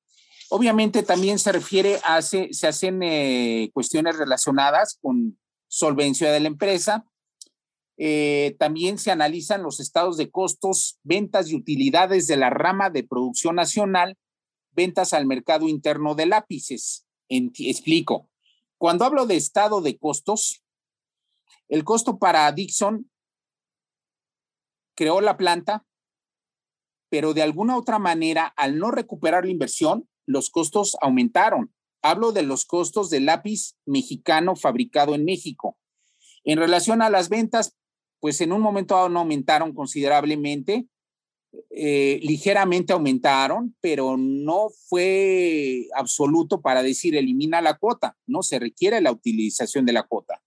Obviamente 0.49 1.03
también 1.03 1.37
se 1.37 1.51
refiere 1.51 1.99
a, 2.03 2.23
se, 2.23 2.49
hacen 2.63 3.03
eh, 3.03 3.69
cuestiones 3.71 4.17
relacionadas 4.17 4.97
con 4.99 5.37
solvencia 5.67 6.31
de 6.31 6.39
la 6.39 6.47
empresa, 6.47 7.05
eh, 7.97 8.55
también 8.59 8.99
se 8.99 9.09
analizan 9.09 9.63
los 9.63 9.79
estados 9.79 10.17
de 10.17 10.29
costos, 10.29 10.99
ventas 11.03 11.49
y 11.49 11.55
utilidades 11.55 12.27
de 12.27 12.37
la 12.37 12.51
rama 12.51 12.91
de 12.91 13.03
producción 13.03 13.55
nacional, 13.55 14.17
ventas 14.71 15.13
al 15.13 15.25
mercado 15.25 15.67
interno 15.67 16.13
de 16.13 16.27
lápices. 16.27 17.05
explico. 17.27 18.29
Cuando 18.77 19.05
hablo 19.05 19.25
de 19.25 19.35
estado 19.35 19.81
de 19.81 19.97
costos, 19.97 20.63
el 21.67 21.83
costo 21.83 22.19
para 22.19 22.51
Dixon 22.51 23.09
creó 24.95 25.19
la 25.19 25.35
planta, 25.35 25.85
pero 27.09 27.33
de 27.33 27.41
alguna 27.41 27.77
otra 27.77 27.97
manera, 27.97 28.53
al 28.55 28.77
no 28.77 28.91
recuperar 28.91 29.45
la 29.45 29.51
inversión, 29.51 30.07
los 30.27 30.49
costos 30.51 30.95
aumentaron. 31.01 31.73
Hablo 32.03 32.31
de 32.31 32.43
los 32.43 32.65
costos 32.65 33.09
del 33.09 33.25
lápiz 33.25 33.75
mexicano 33.85 34.55
fabricado 34.55 35.15
en 35.15 35.25
México. 35.25 35.77
En 36.43 36.59
relación 36.59 37.01
a 37.01 37.09
las 37.09 37.29
ventas, 37.29 37.75
pues 38.19 38.41
en 38.41 38.51
un 38.51 38.61
momento 38.61 38.95
dado 38.95 39.09
no 39.09 39.19
aumentaron 39.19 39.73
considerablemente, 39.73 40.87
eh, 41.69 42.19
ligeramente 42.23 42.93
aumentaron, 42.93 43.75
pero 43.81 44.17
no 44.17 44.69
fue 44.87 45.87
absoluto 45.95 46.61
para 46.61 46.83
decir 46.83 47.15
elimina 47.15 47.61
la 47.61 47.77
cuota, 47.77 48.17
no 48.25 48.43
se 48.43 48.59
requiere 48.59 49.01
la 49.01 49.11
utilización 49.11 49.85
de 49.85 49.93
la 49.93 50.03
cuota. 50.03 50.41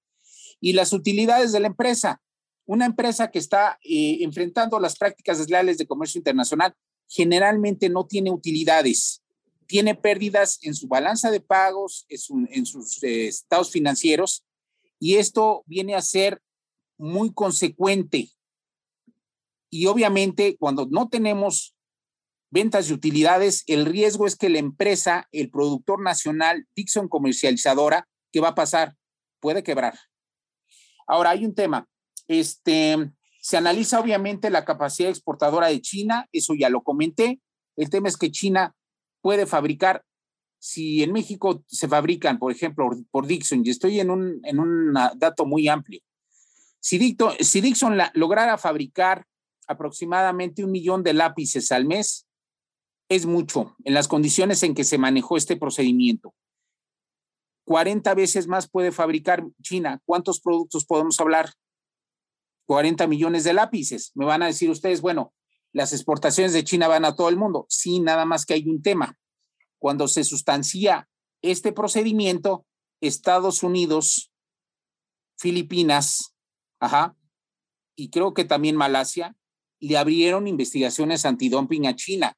Y 0.61 0.75
las 0.75 0.93
utilidades 0.93 1.53
de 1.53 1.61
la 1.61 1.69
empresa, 1.69 2.21
una 2.67 2.87
empresa 2.87 3.31
que 3.31 3.39
está 3.39 3.79
eh, 3.83 4.19
enfrentando 4.21 4.79
las 4.79 4.97
prácticas 4.97 5.39
desleales 5.39 5.79
de 5.79 5.87
comercio 5.87 6.19
internacional 6.19 6.75
generalmente 7.09 7.89
no 7.89 8.07
tiene 8.07 8.31
utilidades, 8.31 9.23
tiene 9.67 9.95
pérdidas 9.95 10.59
en 10.63 10.75
su 10.75 10.87
balanza 10.87 11.31
de 11.31 11.41
pagos, 11.41 12.07
en, 12.09 12.67
sus 12.67 13.03
eh, 13.03 13.29
estados 13.29 13.71
financieros, 13.71 14.45
y 15.01 15.17
esto 15.17 15.65
viene 15.67 15.95
a 15.95 16.03
ser 16.03 16.41
muy 17.01 17.33
consecuente. 17.33 18.29
Y 19.71 19.87
obviamente 19.87 20.57
cuando 20.59 20.87
no 20.91 21.09
tenemos 21.09 21.75
ventas 22.51 22.91
y 22.91 22.93
utilidades, 22.93 23.65
el 23.67 23.87
riesgo 23.87 24.27
es 24.27 24.37
que 24.37 24.51
la 24.51 24.59
empresa, 24.59 25.29
el 25.33 25.51
productor 25.51 26.03
nacional, 26.03 26.67
Dixon 26.77 27.09
Comercializadora, 27.09 28.09
¿qué 28.33 28.41
va 28.41 28.49
a 28.49 28.55
pasar? 28.55 28.97
Puede 29.41 29.63
quebrar. 29.63 29.99
Ahora 31.07 31.31
hay 31.31 31.45
un 31.45 31.55
tema. 31.55 31.89
Este, 32.29 33.13
se 33.41 33.57
analiza 33.57 34.01
obviamente 34.01 34.51
la 34.51 34.65
capacidad 34.65 35.11
exportadora 35.11 35.69
de 35.69 35.81
China, 35.81 36.29
eso 36.33 36.55
ya 36.55 36.69
lo 36.69 36.83
comenté. 36.83 37.41
El 37.77 37.89
tema 37.89 38.09
es 38.09 38.17
que 38.17 38.31
China 38.31 38.75
puede 39.23 39.47
fabricar, 39.47 40.05
si 40.59 41.03
en 41.03 41.13
México 41.13 41.65
se 41.67 41.89
fabrican, 41.89 42.39
por 42.39 42.53
ejemplo, 42.53 42.91
por 43.11 43.27
Dixon, 43.27 43.63
y 43.65 43.71
estoy 43.71 44.01
en 44.01 44.11
un, 44.11 44.41
en 44.45 44.59
un 44.59 44.93
dato 45.17 45.47
muy 45.47 45.69
amplio, 45.69 46.01
si, 46.81 46.99
Dixon 47.61 47.99
lograra 48.15 48.59
fabricar 48.59 49.27
aproximadamente 49.67 50.65
un 50.65 50.73
millón 50.73 51.03
de 51.03 51.13
lápices 51.13 51.71
al 51.73 51.85
mes, 51.85 52.27
es 53.09 53.27
mucho 53.27 53.77
en 53.85 53.95
las 53.95 54.09
condiciones 54.09 54.63
en 54.63 54.75
que 54.75 54.85
se 54.85 54.99
manejó 54.99 55.37
este 55.37 55.57
procedimiento. 55.57 56.35
40 57.67 58.15
veces 58.15 58.49
más 58.49 58.69
puede 58.69 58.93
fabricar 58.93 59.45
China. 59.63 60.01
¿Cuántos 60.05 60.41
productos 60.41 60.87
podemos 60.87 61.21
hablar? 61.21 61.53
40 62.67 63.07
millones 63.07 63.45
de 63.45 63.53
lápices. 63.53 64.13
Me 64.15 64.25
van 64.25 64.43
a 64.43 64.47
decir 64.47 64.71
ustedes, 64.71 65.01
bueno, 65.01 65.35
las 65.73 65.93
exportaciones 65.93 66.53
de 66.53 66.65
China 66.65 66.89
van 66.89 67.05
a 67.05 67.15
todo 67.15 67.29
el 67.29 67.37
mundo. 67.37 67.67
Sí, 67.69 68.01
nada 68.01 68.25
más 68.25 68.47
que 68.47 68.55
hay 68.55 68.69
un 68.69 68.83
tema. 68.83 69.19
Cuando 69.79 70.09
se 70.09 70.25
sustancia 70.25 71.09
este 71.43 71.73
procedimiento, 71.73 72.67
Estados 73.01 73.63
Unidos, 73.63 74.33
Filipinas, 75.39 76.30
ajá, 76.81 77.17
y 77.95 78.11
creo 78.11 78.35
que 78.35 78.45
también 78.45 78.77
Malasia, 78.77 79.37
le 79.79 79.97
abrieron 79.97 80.47
investigaciones 80.47 81.25
antidumping 81.25 81.87
a 81.87 81.97
China. 81.97 82.37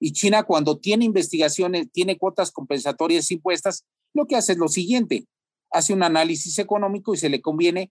Y 0.00 0.12
China 0.12 0.44
cuando 0.44 0.78
tiene 0.78 1.04
investigaciones, 1.04 1.90
tiene 1.92 2.16
cuotas 2.16 2.52
compensatorias 2.52 3.30
impuestas, 3.30 3.84
lo 4.14 4.26
que 4.26 4.36
hace 4.36 4.52
es 4.52 4.58
lo 4.58 4.68
siguiente, 4.68 5.26
hace 5.70 5.92
un 5.92 6.02
análisis 6.02 6.58
económico 6.58 7.14
y 7.14 7.16
se 7.16 7.28
le 7.28 7.42
conviene, 7.42 7.90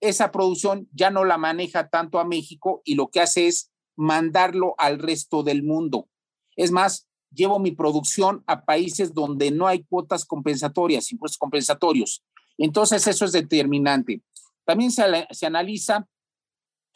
esa 0.00 0.30
producción 0.30 0.88
ya 0.92 1.10
no 1.10 1.24
la 1.24 1.36
maneja 1.36 1.88
tanto 1.88 2.18
a 2.18 2.24
México 2.24 2.80
y 2.84 2.94
lo 2.94 3.08
que 3.08 3.20
hace 3.20 3.46
es 3.46 3.70
mandarlo 3.96 4.74
al 4.78 4.98
resto 4.98 5.42
del 5.42 5.62
mundo. 5.62 6.08
Es 6.56 6.70
más, 6.70 7.06
llevo 7.32 7.58
mi 7.58 7.72
producción 7.72 8.42
a 8.46 8.64
países 8.64 9.12
donde 9.12 9.50
no 9.50 9.66
hay 9.66 9.84
cuotas 9.84 10.24
compensatorias, 10.24 11.12
impuestos 11.12 11.38
compensatorios. 11.38 12.24
Entonces, 12.56 13.06
eso 13.06 13.24
es 13.24 13.32
determinante. 13.32 14.22
También 14.64 14.90
se, 14.90 15.04
se 15.30 15.46
analiza 15.46 16.08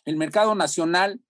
el 0.04 0.16
mercado 0.16 0.54
nacional 0.54 1.20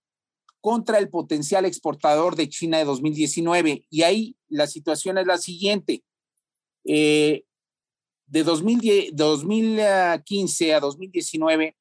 contra 0.60 0.98
el 0.98 1.08
potencial 1.10 1.64
exportador 1.66 2.36
de 2.36 2.48
China 2.48 2.78
de 2.78 2.84
2019. 2.84 3.86
Y 3.90 4.02
ahí 4.02 4.36
la 4.48 4.66
situación 4.66 5.18
es 5.18 5.26
la 5.26 5.36
siguiente. 5.36 6.02
Eh, 6.84 7.44
de 8.26 8.44
2015 8.44 10.74
a 10.74 10.80
2019, 10.80 11.76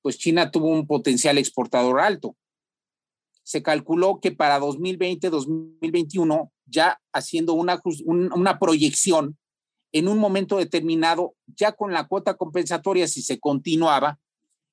pues 0.00 0.16
China 0.16 0.52
tuvo 0.52 0.68
un 0.68 0.86
potencial 0.86 1.38
exportador 1.38 1.98
alto. 2.00 2.36
Se 3.42 3.64
calculó 3.64 4.20
que 4.20 4.30
para 4.30 4.60
2020-2021, 4.60 6.52
ya 6.66 7.00
haciendo 7.12 7.54
una, 7.54 7.80
una 8.06 8.60
proyección, 8.60 9.39
en 9.92 10.08
un 10.08 10.18
momento 10.18 10.56
determinado, 10.56 11.34
ya 11.46 11.72
con 11.72 11.92
la 11.92 12.06
cuota 12.06 12.34
compensatoria, 12.34 13.08
si 13.08 13.22
se 13.22 13.40
continuaba, 13.40 14.18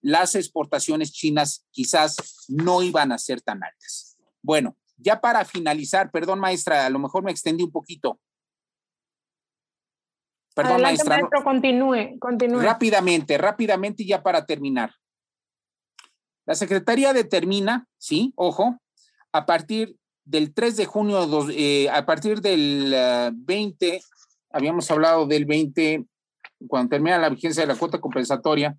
las 0.02 0.36
exportaciones 0.36 1.12
chinas 1.12 1.66
quizás 1.72 2.46
no 2.48 2.84
iban 2.84 3.12
a 3.12 3.18
ser 3.18 3.42
tan 3.42 3.64
altas. 3.64 4.18
Bueno, 4.42 4.78
ya 4.98 5.20
para 5.20 5.44
finalizar, 5.46 6.12
perdón 6.12 6.40
maestra, 6.40 6.86
a 6.86 6.90
lo 6.90 7.00
mejor 7.00 7.24
me 7.24 7.32
extendí 7.32 7.64
un 7.64 7.72
poquito. 7.72 8.20
Perdón 10.56 10.82
maestra. 10.82 11.18
Maestro, 11.18 11.44
continúe, 11.44 12.18
continúe. 12.20 12.62
Rápidamente, 12.62 13.38
rápidamente 13.38 14.04
y 14.04 14.08
ya 14.08 14.24
para 14.24 14.46
terminar. 14.46 14.94
La 16.46 16.56
Secretaría 16.56 17.14
determina, 17.14 17.88
sí, 17.98 18.34
ojo, 18.36 18.80
a 19.32 19.46
partir 19.46 19.98
del 20.24 20.54
3 20.54 20.78
de 20.78 20.86
junio, 20.86 21.50
eh, 21.52 21.90
a 21.90 22.06
partir 22.06 22.42
del 22.42 22.96
20, 23.36 23.96
eh, 23.96 24.02
habíamos 24.50 24.90
hablado 24.92 25.26
del 25.26 25.46
20, 25.46 26.06
cuando 26.68 26.90
termina 26.90 27.18
la 27.18 27.30
vigencia 27.30 27.64
de 27.64 27.68
la 27.68 27.78
cuota 27.78 28.00
compensatoria, 28.00 28.78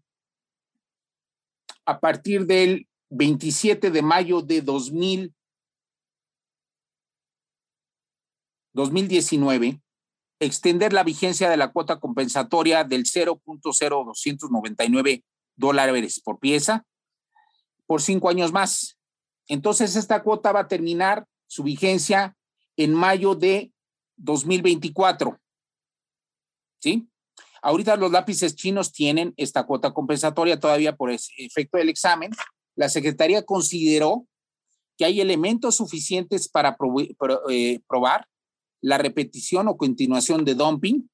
a 1.84 2.00
partir 2.00 2.46
del 2.46 2.88
27 3.10 3.90
de 3.90 4.02
mayo 4.02 4.40
de 4.42 4.62
2000, 4.62 5.34
2019, 8.74 9.80
extender 10.40 10.92
la 10.92 11.02
vigencia 11.02 11.50
de 11.50 11.56
la 11.56 11.72
cuota 11.72 11.98
compensatoria 11.98 12.84
del 12.84 13.02
0.0299 13.04 15.24
dólares 15.56 16.20
por 16.20 16.38
pieza 16.38 16.86
por 17.88 18.02
cinco 18.02 18.28
años 18.28 18.52
más. 18.52 18.98
Entonces, 19.48 19.96
esta 19.96 20.22
cuota 20.22 20.52
va 20.52 20.60
a 20.60 20.68
terminar 20.68 21.26
su 21.46 21.62
vigencia 21.62 22.36
en 22.76 22.92
mayo 22.92 23.34
de 23.34 23.72
2024. 24.16 25.40
¿Sí? 26.80 27.08
Ahorita 27.62 27.96
los 27.96 28.10
lápices 28.10 28.54
chinos 28.54 28.92
tienen 28.92 29.34
esta 29.36 29.64
cuota 29.64 29.92
compensatoria 29.92 30.60
todavía 30.60 30.96
por 30.96 31.10
efecto 31.10 31.78
del 31.78 31.88
examen. 31.88 32.30
La 32.76 32.88
Secretaría 32.88 33.42
consideró 33.42 34.26
que 34.96 35.04
hay 35.04 35.20
elementos 35.20 35.76
suficientes 35.76 36.48
para 36.48 36.76
eh, 37.50 37.80
probar 37.88 38.26
la 38.80 38.98
repetición 38.98 39.68
o 39.68 39.76
continuación 39.76 40.44
de 40.44 40.54
dumping, 40.54 41.08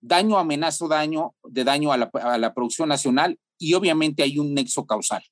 daño, 0.00 0.38
amenazo, 0.38 0.88
daño, 0.88 1.34
de 1.44 1.64
daño 1.64 1.92
a 1.92 1.98
la, 1.98 2.10
a 2.14 2.38
la 2.38 2.54
producción 2.54 2.88
nacional 2.88 3.38
y 3.58 3.74
obviamente 3.74 4.22
hay 4.22 4.38
un 4.38 4.54
nexo 4.54 4.86
causal. 4.86 5.22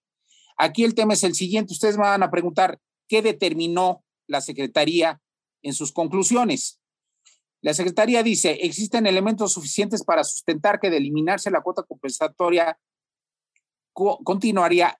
Aquí 0.59 0.84
el 0.84 0.94
tema 0.94 1.14
es 1.14 1.24
el 1.24 1.34
siguiente. 1.34 1.72
Ustedes 1.72 1.96
me 1.96 2.03
van 2.03 2.22
a 2.22 2.30
preguntar 2.30 2.78
qué 3.07 3.22
determinó 3.22 4.05
la 4.26 4.40
Secretaría 4.40 5.20
en 5.62 5.72
sus 5.72 5.92
conclusiones. 5.92 6.78
La 7.61 7.74
Secretaría 7.74 8.22
dice, 8.22 8.52
existen 8.62 9.06
elementos 9.06 9.52
suficientes 9.52 10.04
para 10.04 10.22
sustentar 10.22 10.78
que 10.78 10.90
de 10.90 10.98
eliminarse 10.98 11.50
la 11.50 11.61
cuota 11.61 11.82
compensatoria 11.82 12.78
continuaría 14.22 14.96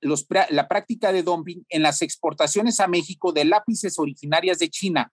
la 0.51 0.67
práctica 0.67 1.13
de 1.13 1.23
dumping 1.23 1.65
en 1.69 1.83
las 1.83 2.03
exportaciones 2.03 2.81
a 2.81 2.89
México 2.89 3.33
de 3.33 3.45
lápices 3.45 3.97
originarias 3.99 4.59
de 4.59 4.71
China. 4.71 5.13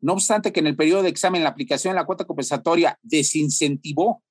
No 0.00 0.14
obstante 0.14 0.52
que 0.52 0.58
en 0.58 0.66
el 0.66 0.76
periodo 0.76 1.04
de 1.04 1.08
examen 1.08 1.44
la 1.44 1.50
aplicación 1.50 1.92
de 1.92 2.00
la 2.00 2.06
cuota 2.06 2.24
compensatoria 2.24 2.98
desincentivó 3.02 4.24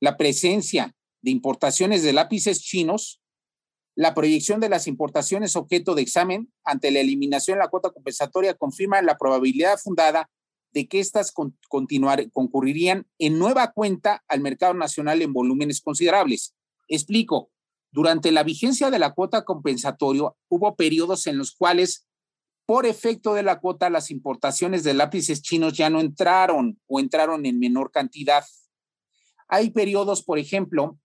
la 0.00 0.16
presencia 0.16 0.92
de 1.22 1.30
importaciones 1.30 2.02
de 2.02 2.12
lápices 2.12 2.60
chinos, 2.60 3.20
la 3.94 4.12
proyección 4.12 4.60
de 4.60 4.68
las 4.68 4.88
importaciones 4.88 5.54
objeto 5.54 5.94
de 5.94 6.02
examen 6.02 6.52
ante 6.64 6.90
la 6.90 7.00
eliminación 7.00 7.58
de 7.58 7.64
la 7.64 7.70
cuota 7.70 7.90
compensatoria 7.90 8.54
confirma 8.54 9.00
la 9.02 9.16
probabilidad 9.16 9.78
fundada 9.78 10.28
de 10.76 10.88
que 10.88 11.00
éstas 11.00 11.32
concurrirían 11.32 13.06
en 13.18 13.38
nueva 13.38 13.72
cuenta 13.72 14.22
al 14.28 14.42
mercado 14.42 14.74
nacional 14.74 15.22
en 15.22 15.32
volúmenes 15.32 15.80
considerables. 15.80 16.54
Explico, 16.86 17.50
durante 17.90 18.30
la 18.30 18.42
vigencia 18.42 18.90
de 18.90 18.98
la 18.98 19.14
cuota 19.14 19.46
compensatoria 19.46 20.32
hubo 20.50 20.76
periodos 20.76 21.26
en 21.28 21.38
los 21.38 21.52
cuales, 21.52 22.06
por 22.66 22.84
efecto 22.84 23.32
de 23.32 23.42
la 23.42 23.58
cuota, 23.58 23.88
las 23.88 24.10
importaciones 24.10 24.84
de 24.84 24.92
lápices 24.92 25.40
chinos 25.40 25.72
ya 25.72 25.88
no 25.88 25.98
entraron 25.98 26.78
o 26.86 27.00
entraron 27.00 27.46
en 27.46 27.58
menor 27.58 27.90
cantidad. 27.90 28.44
Hay 29.48 29.70
periodos, 29.70 30.22
por 30.22 30.38
ejemplo, 30.38 30.98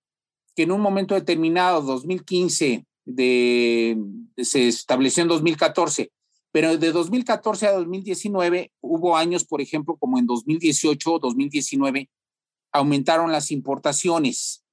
que 0.53 0.63
en 0.63 0.73
un 0.73 0.81
momento 0.81 1.15
determinado, 1.15 1.81
2015, 1.81 2.85
de, 3.05 3.97
se 4.35 4.67
estableció 4.67 5.23
en 5.23 5.29
2014, 5.29 6.11
pero 6.51 6.77
de 6.77 6.91
2014 6.91 7.67
a 7.67 7.71
2019 7.73 8.73
hubo 8.81 9.15
años, 9.15 9.45
por 9.45 9.61
ejemplo, 9.61 9.95
como 9.97 10.19
en 10.19 10.25
2018 10.25 11.13
o 11.13 11.19
2019, 11.19 12.09
aumentaron 12.73 13.31
las 13.31 13.51
importaciones. 13.51 14.65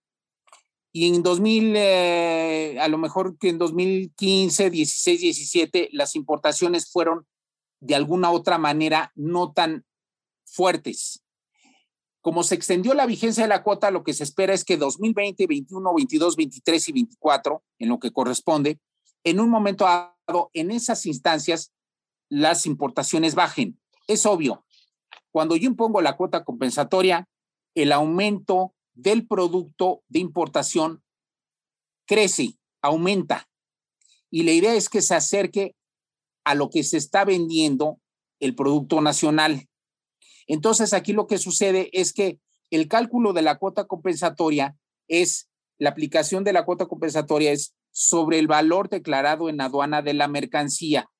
Y 0.93 1.14
en 1.14 1.22
2000, 1.22 1.74
eh, 1.76 2.79
a 2.81 2.89
lo 2.89 2.99
mejor 2.99 3.39
que 3.39 3.51
en 3.51 3.59
2015, 3.59 4.70
16, 4.70 5.20
17, 5.20 5.89
las 5.93 6.16
importaciones 6.16 6.91
fueron 6.91 7.26
de 7.81 7.95
alguna 7.95 8.31
otra 8.33 8.59
manera 8.59 9.12
no 9.14 9.53
tan 9.53 9.85
fuertes. 10.45 11.22
Como 12.20 12.43
se 12.43 12.57
extendió 12.57 12.95
la 12.95 13.07
vigencia 13.07 13.45
de 13.45 13.49
la 13.49 13.62
cuota, 13.62 13.93
lo 13.93 14.03
que 14.03 14.14
se 14.14 14.24
espera 14.24 14.53
es 14.53 14.64
que 14.64 14.76
2020, 14.76 15.47
21, 15.47 15.95
22, 15.95 16.37
23 16.37 16.89
y 16.89 16.93
24, 16.93 17.62
en 17.79 17.89
lo 17.89 18.01
que 18.01 18.11
corresponde, 18.11 18.81
en 19.24 19.40
un 19.40 19.50
momento 19.50 19.84
dado, 19.84 20.50
en 20.54 20.70
esas 20.70 21.06
instancias, 21.06 21.72
las 22.28 22.66
importaciones 22.66 23.34
bajen. 23.34 23.80
Es 24.06 24.26
obvio, 24.26 24.64
cuando 25.30 25.56
yo 25.56 25.66
impongo 25.66 26.00
la 26.00 26.16
cuota 26.16 26.44
compensatoria, 26.44 27.28
el 27.74 27.92
aumento 27.92 28.74
del 28.94 29.26
producto 29.26 30.02
de 30.08 30.18
importación 30.18 31.02
crece, 32.06 32.58
aumenta. 32.82 33.48
Y 34.30 34.42
la 34.42 34.52
idea 34.52 34.74
es 34.74 34.88
que 34.88 35.02
se 35.02 35.14
acerque 35.14 35.76
a 36.44 36.54
lo 36.54 36.70
que 36.70 36.82
se 36.82 36.96
está 36.96 37.24
vendiendo 37.24 38.00
el 38.40 38.54
producto 38.54 39.00
nacional. 39.00 39.68
Entonces, 40.46 40.92
aquí 40.92 41.12
lo 41.12 41.26
que 41.26 41.38
sucede 41.38 41.90
es 41.92 42.12
que 42.12 42.38
el 42.70 42.88
cálculo 42.88 43.32
de 43.32 43.42
la 43.42 43.58
cuota 43.58 43.86
compensatoria 43.86 44.76
es, 45.06 45.48
la 45.78 45.90
aplicación 45.90 46.44
de 46.44 46.52
la 46.52 46.64
cuota 46.64 46.86
compensatoria 46.86 47.52
es 47.52 47.74
sobre 47.91 48.39
el 48.39 48.47
valor 48.47 48.89
declarado 48.89 49.49
en 49.49 49.61
aduana 49.61 50.03
de 50.03 50.14
la 50.14 50.28
mercancía. 50.28 51.11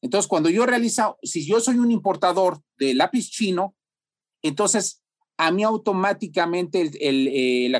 Entonces, 0.00 0.28
cuando 0.28 0.48
yo 0.48 0.64
realizo, 0.66 1.18
si 1.22 1.46
yo 1.46 1.60
soy 1.60 1.78
un 1.78 1.90
importador 1.90 2.60
de 2.78 2.94
lápiz 2.94 3.30
chino, 3.30 3.74
entonces 4.42 5.02
a 5.36 5.50
mí 5.50 5.62
automáticamente 5.62 6.90
eh, 7.00 7.68
la, 7.68 7.78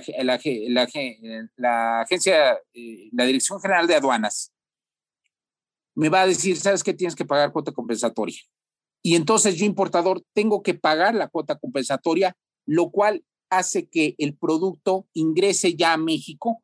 agencia, 2.03 2.59
eh, 2.73 3.09
la 3.13 3.25
Dirección 3.25 3.61
General 3.61 3.87
de 3.87 3.97
Aduanas, 3.97 4.53
me 5.95 6.09
va 6.09 6.23
a 6.23 6.27
decir, 6.27 6.57
¿sabes 6.57 6.85
qué? 6.85 6.95
Tienes 6.95 7.17
que 7.17 7.25
pagar 7.25 7.53
cuota 7.53 7.73
compensatoria. 7.73 8.39
Y 9.03 9.17
entonces 9.17 9.57
yo, 9.57 9.67
importador, 9.67 10.23
tengo 10.33 10.63
que 10.63 10.75
pagar 10.75 11.15
la 11.15 11.29
cuota 11.29 11.59
compensatoria, 11.59 12.37
lo 12.67 12.91
cual 12.91 13.25
hace 13.51 13.89
que 13.89 14.15
el 14.19 14.37
producto 14.37 15.09
ingrese 15.13 15.75
ya 15.75 15.95
a 15.95 15.97
México 15.97 16.63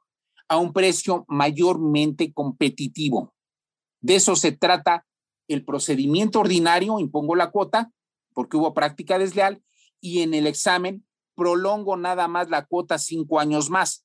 a 0.48 0.58
un 0.58 0.72
precio 0.72 1.24
mayormente 1.28 2.32
competitivo. 2.32 3.34
De 4.00 4.16
eso 4.16 4.36
se 4.36 4.52
trata 4.52 5.06
el 5.48 5.64
procedimiento 5.64 6.40
ordinario, 6.40 6.98
impongo 6.98 7.34
la 7.34 7.50
cuota 7.50 7.90
porque 8.34 8.56
hubo 8.56 8.74
práctica 8.74 9.18
desleal 9.18 9.62
y 10.00 10.20
en 10.20 10.34
el 10.34 10.46
examen 10.46 11.06
prolongo 11.34 11.96
nada 11.96 12.28
más 12.28 12.50
la 12.50 12.66
cuota 12.66 12.98
cinco 12.98 13.40
años 13.40 13.70
más. 13.70 14.04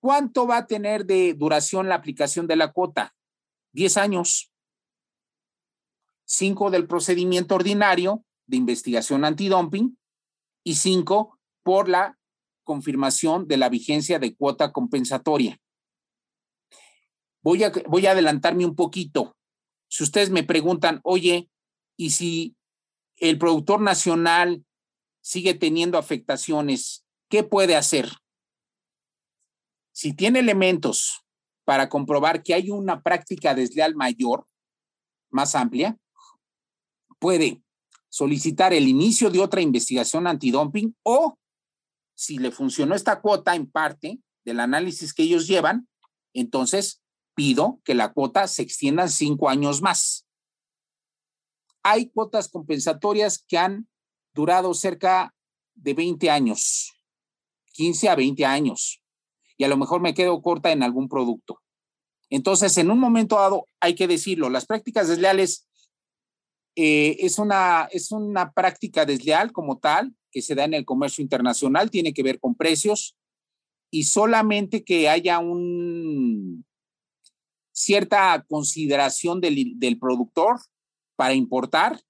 ¿Cuánto 0.00 0.46
va 0.46 0.58
a 0.58 0.66
tener 0.66 1.06
de 1.06 1.34
duración 1.34 1.88
la 1.88 1.94
aplicación 1.94 2.46
de 2.46 2.56
la 2.56 2.72
cuota? 2.72 3.14
Diez 3.72 3.96
años. 3.96 4.52
Cinco 6.26 6.70
del 6.70 6.86
procedimiento 6.86 7.54
ordinario 7.54 8.24
de 8.46 8.56
investigación 8.56 9.24
antidumping 9.24 9.98
y 10.64 10.74
cinco 10.74 11.38
por 11.62 11.88
la 11.88 12.18
confirmación 12.64 13.46
de 13.46 13.56
la 13.56 13.68
vigencia 13.68 14.18
de 14.18 14.34
cuota 14.34 14.72
compensatoria. 14.72 15.60
Voy 17.42 17.62
a, 17.62 17.72
voy 17.86 18.06
a 18.06 18.12
adelantarme 18.12 18.64
un 18.64 18.74
poquito. 18.74 19.36
Si 19.88 20.02
ustedes 20.02 20.30
me 20.30 20.42
preguntan, 20.42 21.00
oye, 21.04 21.50
¿y 21.96 22.10
si 22.10 22.56
el 23.18 23.38
productor 23.38 23.80
nacional 23.80 24.64
sigue 25.20 25.54
teniendo 25.54 25.98
afectaciones, 25.98 27.04
¿qué 27.28 27.44
puede 27.44 27.76
hacer? 27.76 28.10
Si 29.92 30.12
tiene 30.12 30.40
elementos 30.40 31.24
para 31.64 31.88
comprobar 31.88 32.42
que 32.42 32.54
hay 32.54 32.70
una 32.70 33.02
práctica 33.02 33.54
desleal 33.54 33.94
mayor, 33.94 34.46
más 35.30 35.54
amplia, 35.54 35.96
puede 37.18 37.62
solicitar 38.08 38.72
el 38.72 38.86
inicio 38.86 39.30
de 39.30 39.40
otra 39.40 39.60
investigación 39.60 40.26
antidumping 40.26 40.96
o 41.02 41.38
si 42.14 42.38
le 42.38 42.50
funcionó 42.50 42.94
esta 42.94 43.20
cuota 43.20 43.54
en 43.54 43.70
parte 43.70 44.20
del 44.44 44.60
análisis 44.60 45.12
que 45.12 45.24
ellos 45.24 45.46
llevan, 45.46 45.88
entonces 46.32 47.02
pido 47.34 47.80
que 47.84 47.94
la 47.94 48.12
cuota 48.12 48.46
se 48.46 48.62
extienda 48.62 49.08
cinco 49.08 49.48
años 49.48 49.82
más. 49.82 50.26
Hay 51.82 52.10
cuotas 52.10 52.48
compensatorias 52.48 53.44
que 53.46 53.58
han 53.58 53.88
durado 54.32 54.72
cerca 54.74 55.34
de 55.74 55.94
20 55.94 56.30
años, 56.30 56.92
15 57.72 58.08
a 58.08 58.14
20 58.14 58.44
años, 58.44 59.02
y 59.56 59.64
a 59.64 59.68
lo 59.68 59.76
mejor 59.76 60.00
me 60.00 60.14
quedo 60.14 60.40
corta 60.40 60.72
en 60.72 60.82
algún 60.82 61.08
producto. 61.08 61.60
Entonces, 62.30 62.76
en 62.78 62.90
un 62.90 62.98
momento 62.98 63.36
dado, 63.36 63.68
hay 63.80 63.94
que 63.94 64.08
decirlo, 64.08 64.48
las 64.48 64.66
prácticas 64.66 65.08
desleales 65.08 65.68
eh, 66.76 67.16
es, 67.20 67.38
una, 67.38 67.88
es 67.92 68.10
una 68.10 68.52
práctica 68.52 69.04
desleal 69.04 69.52
como 69.52 69.78
tal 69.78 70.14
que 70.30 70.42
se 70.42 70.54
da 70.54 70.64
en 70.64 70.74
el 70.74 70.84
comercio 70.84 71.22
internacional, 71.22 71.90
tiene 71.90 72.12
que 72.12 72.22
ver 72.22 72.40
con 72.40 72.54
precios 72.54 73.16
y 73.90 74.04
solamente 74.04 74.82
que 74.82 75.08
haya 75.08 75.38
un, 75.38 76.64
cierta 77.72 78.44
consideración 78.48 79.40
del, 79.40 79.78
del 79.78 79.98
productor 79.98 80.60
para 81.16 81.34
importar. 81.34 82.00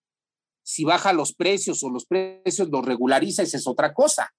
Si 0.62 0.84
baja 0.84 1.12
los 1.12 1.34
precios 1.34 1.82
o 1.82 1.90
los 1.90 2.06
precios 2.06 2.70
los 2.70 2.84
regulariza, 2.84 3.42
esa 3.42 3.58
es 3.58 3.66
otra 3.66 3.92
cosa. 3.92 4.32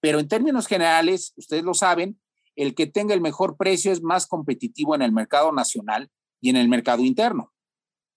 Pero 0.00 0.18
en 0.18 0.28
términos 0.28 0.66
generales, 0.66 1.34
ustedes 1.36 1.62
lo 1.62 1.74
saben, 1.74 2.18
el 2.56 2.74
que 2.74 2.86
tenga 2.86 3.14
el 3.14 3.20
mejor 3.20 3.56
precio 3.56 3.92
es 3.92 4.02
más 4.02 4.26
competitivo 4.26 4.94
en 4.94 5.02
el 5.02 5.12
mercado 5.12 5.52
nacional 5.52 6.10
y 6.40 6.50
en 6.50 6.56
el 6.56 6.68
mercado 6.68 7.02
interno. 7.02 7.51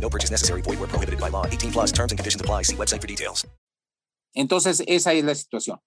No 0.00 0.08
purchase 0.08 0.30
necessary. 0.30 0.62
Void 0.62 0.80
were 0.80 0.88
prohibited 0.88 1.20
by 1.20 1.30
law. 1.30 1.46
18 1.46 1.70
plus 1.70 1.92
terms 1.92 2.12
and 2.12 2.18
conditions 2.18 2.40
apply. 2.40 2.62
See 2.64 2.76
website 2.76 3.00
for 3.00 3.06
details. 3.06 3.46
Entonces, 4.34 4.82
esa 4.86 5.12
es 5.12 5.24
la 5.24 5.34
situación. 5.34 5.78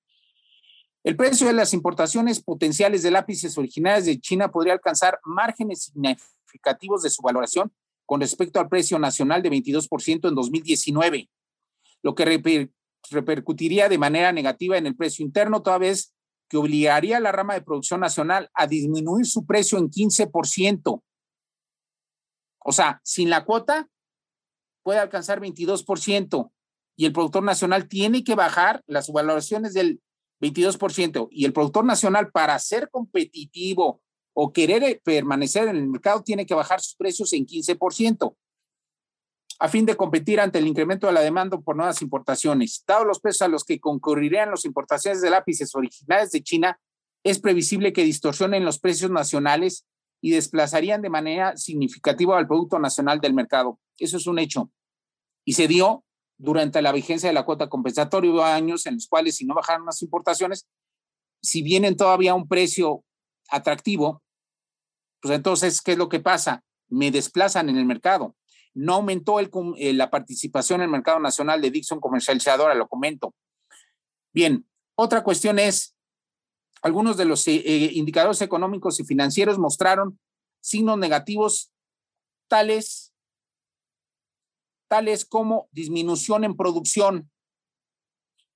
El 1.03 1.15
precio 1.17 1.47
de 1.47 1.53
las 1.53 1.73
importaciones 1.73 2.41
potenciales 2.41 3.03
de 3.03 3.11
lápices 3.11 3.57
originales 3.57 4.05
de 4.05 4.19
China 4.19 4.49
podría 4.51 4.73
alcanzar 4.73 5.19
márgenes 5.25 5.83
significativos 5.83 7.03
de 7.03 7.09
su 7.09 7.21
valoración 7.21 7.73
con 8.05 8.21
respecto 8.21 8.59
al 8.59 8.69
precio 8.69 8.97
nacional 8.99 9.41
de 9.41 9.49
22% 9.49 10.29
en 10.29 10.35
2019, 10.35 11.29
lo 12.03 12.15
que 12.15 12.25
reper 12.25 12.71
repercutiría 13.11 13.89
de 13.89 13.97
manera 13.97 14.31
negativa 14.31 14.77
en 14.77 14.87
el 14.87 14.95
precio 14.95 15.25
interno, 15.25 15.61
toda 15.61 15.77
vez 15.77 16.13
que 16.47 16.57
obligaría 16.57 17.17
a 17.17 17.19
la 17.19 17.31
rama 17.31 17.53
de 17.53 17.61
producción 17.61 17.99
nacional 17.99 18.49
a 18.53 18.67
disminuir 18.67 19.25
su 19.25 19.45
precio 19.45 19.77
en 19.77 19.89
15%. 19.89 21.03
O 22.59 22.71
sea, 22.71 23.01
sin 23.03 23.29
la 23.29 23.43
cuota 23.43 23.89
puede 24.83 24.99
alcanzar 24.99 25.39
22% 25.39 26.51
y 26.95 27.05
el 27.05 27.13
productor 27.13 27.43
nacional 27.43 27.87
tiene 27.87 28.23
que 28.23 28.35
bajar 28.35 28.83
las 28.85 29.11
valoraciones 29.11 29.73
del 29.73 30.01
22% 30.41 31.27
y 31.31 31.45
el 31.45 31.53
productor 31.53 31.85
nacional 31.85 32.31
para 32.31 32.59
ser 32.59 32.89
competitivo 32.89 34.01
o 34.33 34.51
querer 34.51 34.83
eh, 34.83 35.01
permanecer 35.03 35.67
en 35.67 35.77
el 35.77 35.87
mercado 35.87 36.21
tiene 36.21 36.45
que 36.45 36.53
bajar 36.53 36.81
sus 36.81 36.95
precios 36.95 37.33
en 37.33 37.45
15% 37.45 38.35
a 39.59 39.69
fin 39.69 39.85
de 39.85 39.95
competir 39.95 40.41
ante 40.41 40.59
el 40.59 40.67
incremento 40.67 41.07
de 41.07 41.13
la 41.13 41.21
demanda 41.21 41.57
por 41.57 41.75
nuevas 41.75 42.01
importaciones. 42.01 42.83
Dados 42.85 43.07
los 43.07 43.19
precios 43.19 43.43
a 43.43 43.47
los 43.47 43.63
que 43.63 43.79
concurrirían 43.79 44.51
las 44.51 44.65
importaciones 44.65 45.21
de 45.21 45.29
lápices 45.29 45.73
originales 45.75 46.31
de 46.31 46.43
China, 46.43 46.79
es 47.23 47.39
previsible 47.39 47.93
que 47.93 48.03
distorsionen 48.03 48.65
los 48.65 48.79
precios 48.79 49.09
nacionales 49.09 49.85
y 50.21 50.31
desplazarían 50.31 51.01
de 51.01 51.09
manera 51.09 51.55
significativa 51.55 52.37
al 52.37 52.47
Producto 52.47 52.79
Nacional 52.79 53.21
del 53.21 53.33
mercado. 53.33 53.79
Eso 53.97 54.17
es 54.17 54.27
un 54.27 54.39
hecho. 54.39 54.71
Y 55.45 55.53
se 55.53 55.67
dio 55.67 56.03
durante 56.37 56.81
la 56.81 56.91
vigencia 56.91 57.29
de 57.29 57.33
la 57.33 57.45
cuota 57.45 57.69
compensatoria, 57.69 58.31
hubo 58.31 58.43
años 58.43 58.85
en 58.85 58.95
los 58.95 59.07
cuales 59.07 59.35
si 59.35 59.45
no 59.45 59.55
bajaron 59.55 59.85
las 59.85 60.01
importaciones, 60.01 60.67
si 61.41 61.61
vienen 61.61 61.95
todavía 61.95 62.31
a 62.31 62.35
un 62.35 62.47
precio 62.47 63.03
atractivo, 63.49 64.23
pues 65.21 65.35
entonces, 65.35 65.81
¿qué 65.81 65.93
es 65.93 65.97
lo 65.97 66.09
que 66.09 66.19
pasa? 66.19 66.63
Me 66.89 67.11
desplazan 67.11 67.69
en 67.69 67.77
el 67.77 67.85
mercado. 67.85 68.35
No 68.73 68.95
aumentó 68.95 69.39
el, 69.39 69.49
eh, 69.77 69.93
la 69.93 70.09
participación 70.09 70.81
en 70.81 70.85
el 70.85 70.91
mercado 70.91 71.19
nacional 71.19 71.61
de 71.61 71.71
Dixon 71.71 72.01
comercializadora, 72.01 72.75
lo 72.75 72.87
comento. 72.87 73.33
Bien, 74.33 74.67
otra 74.95 75.23
cuestión 75.23 75.59
es, 75.59 75.95
algunos 76.81 77.15
de 77.15 77.25
los 77.25 77.47
eh, 77.47 77.55
eh, 77.55 77.91
indicadores 77.93 78.41
económicos 78.41 78.99
y 78.99 79.05
financieros 79.05 79.57
mostraron 79.57 80.19
signos 80.59 80.97
negativos 80.97 81.71
tales, 82.49 83.12
tales 84.93 85.25
como 85.25 85.69
disminución 85.71 86.43
en 86.43 86.55
producción, 86.55 87.31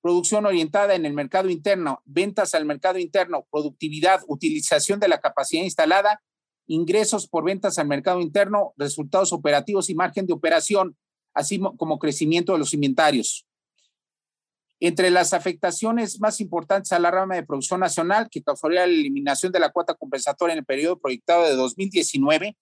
producción 0.00 0.46
orientada 0.46 0.94
en 0.94 1.04
el 1.04 1.12
mercado 1.12 1.50
interno, 1.50 2.00
ventas 2.04 2.54
al 2.54 2.64
mercado 2.64 3.00
interno, 3.00 3.48
productividad, 3.50 4.20
utilización 4.28 5.00
de 5.00 5.08
la 5.08 5.18
capacidad 5.20 5.64
instalada, 5.64 6.22
ingresos 6.68 7.26
por 7.26 7.42
ventas 7.42 7.76
al 7.80 7.88
mercado 7.88 8.20
interno, 8.20 8.72
resultados 8.76 9.32
operativos 9.32 9.90
y 9.90 9.96
margen 9.96 10.28
de 10.28 10.32
operación, 10.32 10.96
así 11.34 11.60
como 11.76 11.98
crecimiento 11.98 12.52
de 12.52 12.60
los 12.60 12.72
inventarios. 12.72 13.44
Entre 14.78 15.10
las 15.10 15.32
afectaciones 15.32 16.20
más 16.20 16.40
importantes 16.40 16.92
a 16.92 17.00
la 17.00 17.10
rama 17.10 17.34
de 17.34 17.42
producción 17.42 17.80
nacional, 17.80 18.28
que 18.30 18.44
causaría 18.44 18.86
la 18.86 18.92
eliminación 18.92 19.50
de 19.50 19.58
la 19.58 19.72
cuota 19.72 19.94
compensatoria 19.94 20.52
en 20.52 20.60
el 20.60 20.64
periodo 20.64 21.00
proyectado 21.00 21.42
de 21.46 21.56
2019, 21.56 22.56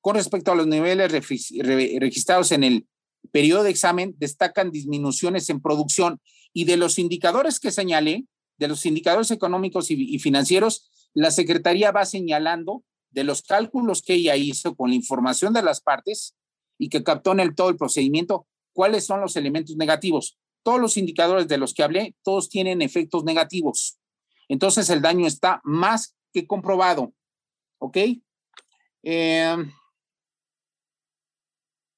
con 0.00 0.14
respecto 0.14 0.52
a 0.52 0.54
los 0.54 0.68
niveles 0.68 1.10
registrados 1.10 2.52
en 2.52 2.62
el 2.62 2.86
periodo 3.30 3.62
de 3.62 3.70
examen, 3.70 4.14
destacan 4.18 4.70
disminuciones 4.70 5.50
en 5.50 5.60
producción 5.60 6.20
y 6.52 6.64
de 6.64 6.76
los 6.76 6.98
indicadores 6.98 7.60
que 7.60 7.70
señalé, 7.70 8.24
de 8.58 8.68
los 8.68 8.84
indicadores 8.86 9.30
económicos 9.30 9.90
y, 9.90 10.18
financieros, 10.18 10.90
la 11.14 11.30
Secretaría 11.30 11.92
va 11.92 12.04
señalando 12.04 12.84
de 13.10 13.24
los 13.24 13.42
cálculos 13.42 14.02
que 14.02 14.14
ella 14.14 14.36
hizo 14.36 14.76
con 14.76 14.90
la 14.90 14.96
información 14.96 15.52
de 15.52 15.62
las 15.62 15.80
partes 15.80 16.36
y 16.78 16.88
que 16.88 17.02
captó 17.02 17.32
en 17.32 17.40
el 17.40 17.54
todo 17.54 17.70
el 17.70 17.76
procedimiento 17.76 18.46
cuáles 18.72 19.06
son 19.06 19.20
los 19.20 19.36
elementos 19.36 19.76
negativos. 19.76 20.38
Todos 20.62 20.80
los 20.80 20.96
indicadores 20.96 21.48
de 21.48 21.58
los 21.58 21.74
que 21.74 21.82
hablé, 21.82 22.14
todos 22.22 22.48
tienen 22.48 22.82
efectos 22.82 23.24
negativos. 23.24 23.98
Entonces 24.48 24.90
el 24.90 25.00
daño 25.00 25.26
está 25.26 25.60
más 25.64 26.14
que 26.32 26.46
comprobado. 26.46 27.12
¿Ok? 27.78 27.96
Eh, 29.02 29.56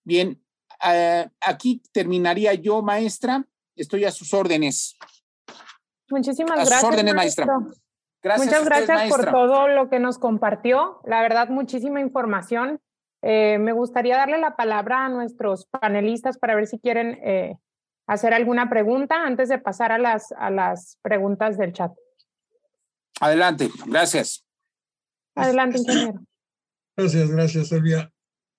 bien, 0.04 0.42
eh, 0.84 1.28
aquí 1.40 1.82
terminaría 1.92 2.54
yo, 2.54 2.82
maestra. 2.82 3.44
Estoy 3.76 4.04
a 4.04 4.10
sus 4.10 4.34
órdenes. 4.34 4.96
Muchísimas 6.10 6.58
A 6.58 6.60
sus 6.60 6.68
gracias. 6.68 6.92
órdenes, 6.92 7.14
maestra. 7.14 7.46
Gracias 8.22 8.46
Muchas 8.46 8.64
gracias 8.64 9.08
por 9.08 9.30
todo 9.30 9.66
lo 9.68 9.88
que 9.88 9.98
nos 9.98 10.18
compartió. 10.18 11.00
La 11.04 11.22
verdad, 11.22 11.48
muchísima 11.48 12.00
información. 12.00 12.80
Eh, 13.22 13.58
me 13.58 13.72
gustaría 13.72 14.16
darle 14.16 14.38
la 14.38 14.56
palabra 14.56 15.06
a 15.06 15.08
nuestros 15.08 15.66
panelistas 15.66 16.38
para 16.38 16.54
ver 16.54 16.66
si 16.66 16.78
quieren 16.78 17.18
eh, 17.24 17.56
hacer 18.06 18.34
alguna 18.34 18.68
pregunta 18.68 19.24
antes 19.24 19.48
de 19.48 19.58
pasar 19.58 19.92
a 19.92 19.98
las, 19.98 20.32
a 20.32 20.50
las 20.50 20.98
preguntas 21.02 21.56
del 21.56 21.72
chat. 21.72 21.92
Adelante, 23.20 23.70
gracias. 23.86 24.44
Adelante, 25.34 25.78
ingeniero. 25.78 26.20
Gracias, 26.96 27.30
gracias, 27.30 27.68
Silvia. 27.68 28.12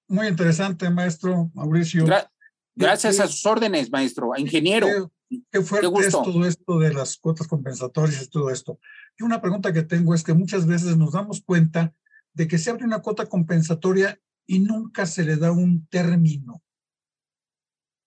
Muy 0.07 0.27
interesante, 0.27 0.89
maestro 0.89 1.51
Mauricio. 1.53 2.05
Gra- 2.05 2.29
gracias 2.75 3.19
a 3.19 3.27
sus 3.27 3.45
órdenes, 3.45 3.89
maestro, 3.91 4.31
ingeniero. 4.37 5.11
Qué, 5.29 5.41
qué 5.51 5.61
fuerte 5.61 5.87
Qué 5.95 6.07
es 6.07 6.11
todo 6.11 6.45
esto 6.45 6.79
de 6.79 6.93
las 6.93 7.17
cuotas 7.17 7.47
compensatorias 7.47 8.23
y 8.23 8.29
todo 8.29 8.49
esto. 8.49 8.79
Y 9.17 9.23
una 9.23 9.41
pregunta 9.41 9.73
que 9.73 9.83
tengo 9.83 10.13
es 10.13 10.23
que 10.23 10.33
muchas 10.33 10.65
veces 10.65 10.97
nos 10.97 11.13
damos 11.13 11.41
cuenta 11.41 11.93
de 12.33 12.47
que 12.47 12.57
se 12.57 12.69
abre 12.69 12.85
una 12.85 12.99
cuota 12.99 13.27
compensatoria 13.27 14.19
y 14.45 14.59
nunca 14.59 15.05
se 15.05 15.23
le 15.23 15.37
da 15.37 15.51
un 15.51 15.87
término. 15.87 16.61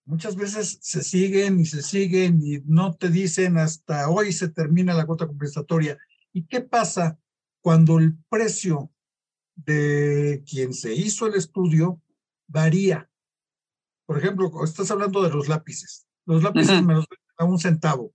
Muchas 0.04 0.36
veces 0.36 0.78
se 0.82 1.02
siguen 1.02 1.58
y 1.58 1.66
se 1.66 1.82
siguen 1.82 2.40
y 2.40 2.60
no 2.64 2.94
te 2.94 3.10
dicen 3.10 3.58
hasta 3.58 4.08
hoy 4.08 4.32
se 4.32 4.48
termina 4.48 4.94
la 4.94 5.06
cuota 5.06 5.26
compensatoria. 5.26 5.98
¿Y 6.32 6.46
qué 6.46 6.60
pasa 6.60 7.18
cuando 7.60 7.98
el 7.98 8.16
precio 8.28 8.92
de 9.56 10.44
quien 10.48 10.72
se 10.72 10.94
hizo 10.94 11.26
el 11.26 11.34
estudio 11.34 12.00
varía? 12.46 13.10
Por 14.06 14.18
ejemplo, 14.18 14.50
estás 14.62 14.90
hablando 14.90 15.22
de 15.22 15.30
los 15.30 15.48
lápices. 15.48 16.06
Los 16.24 16.42
lápices 16.42 16.82
me 16.82 16.94
los 16.94 17.06
venden 17.08 17.34
a 17.38 17.44
un 17.44 17.58
centavo. 17.58 18.12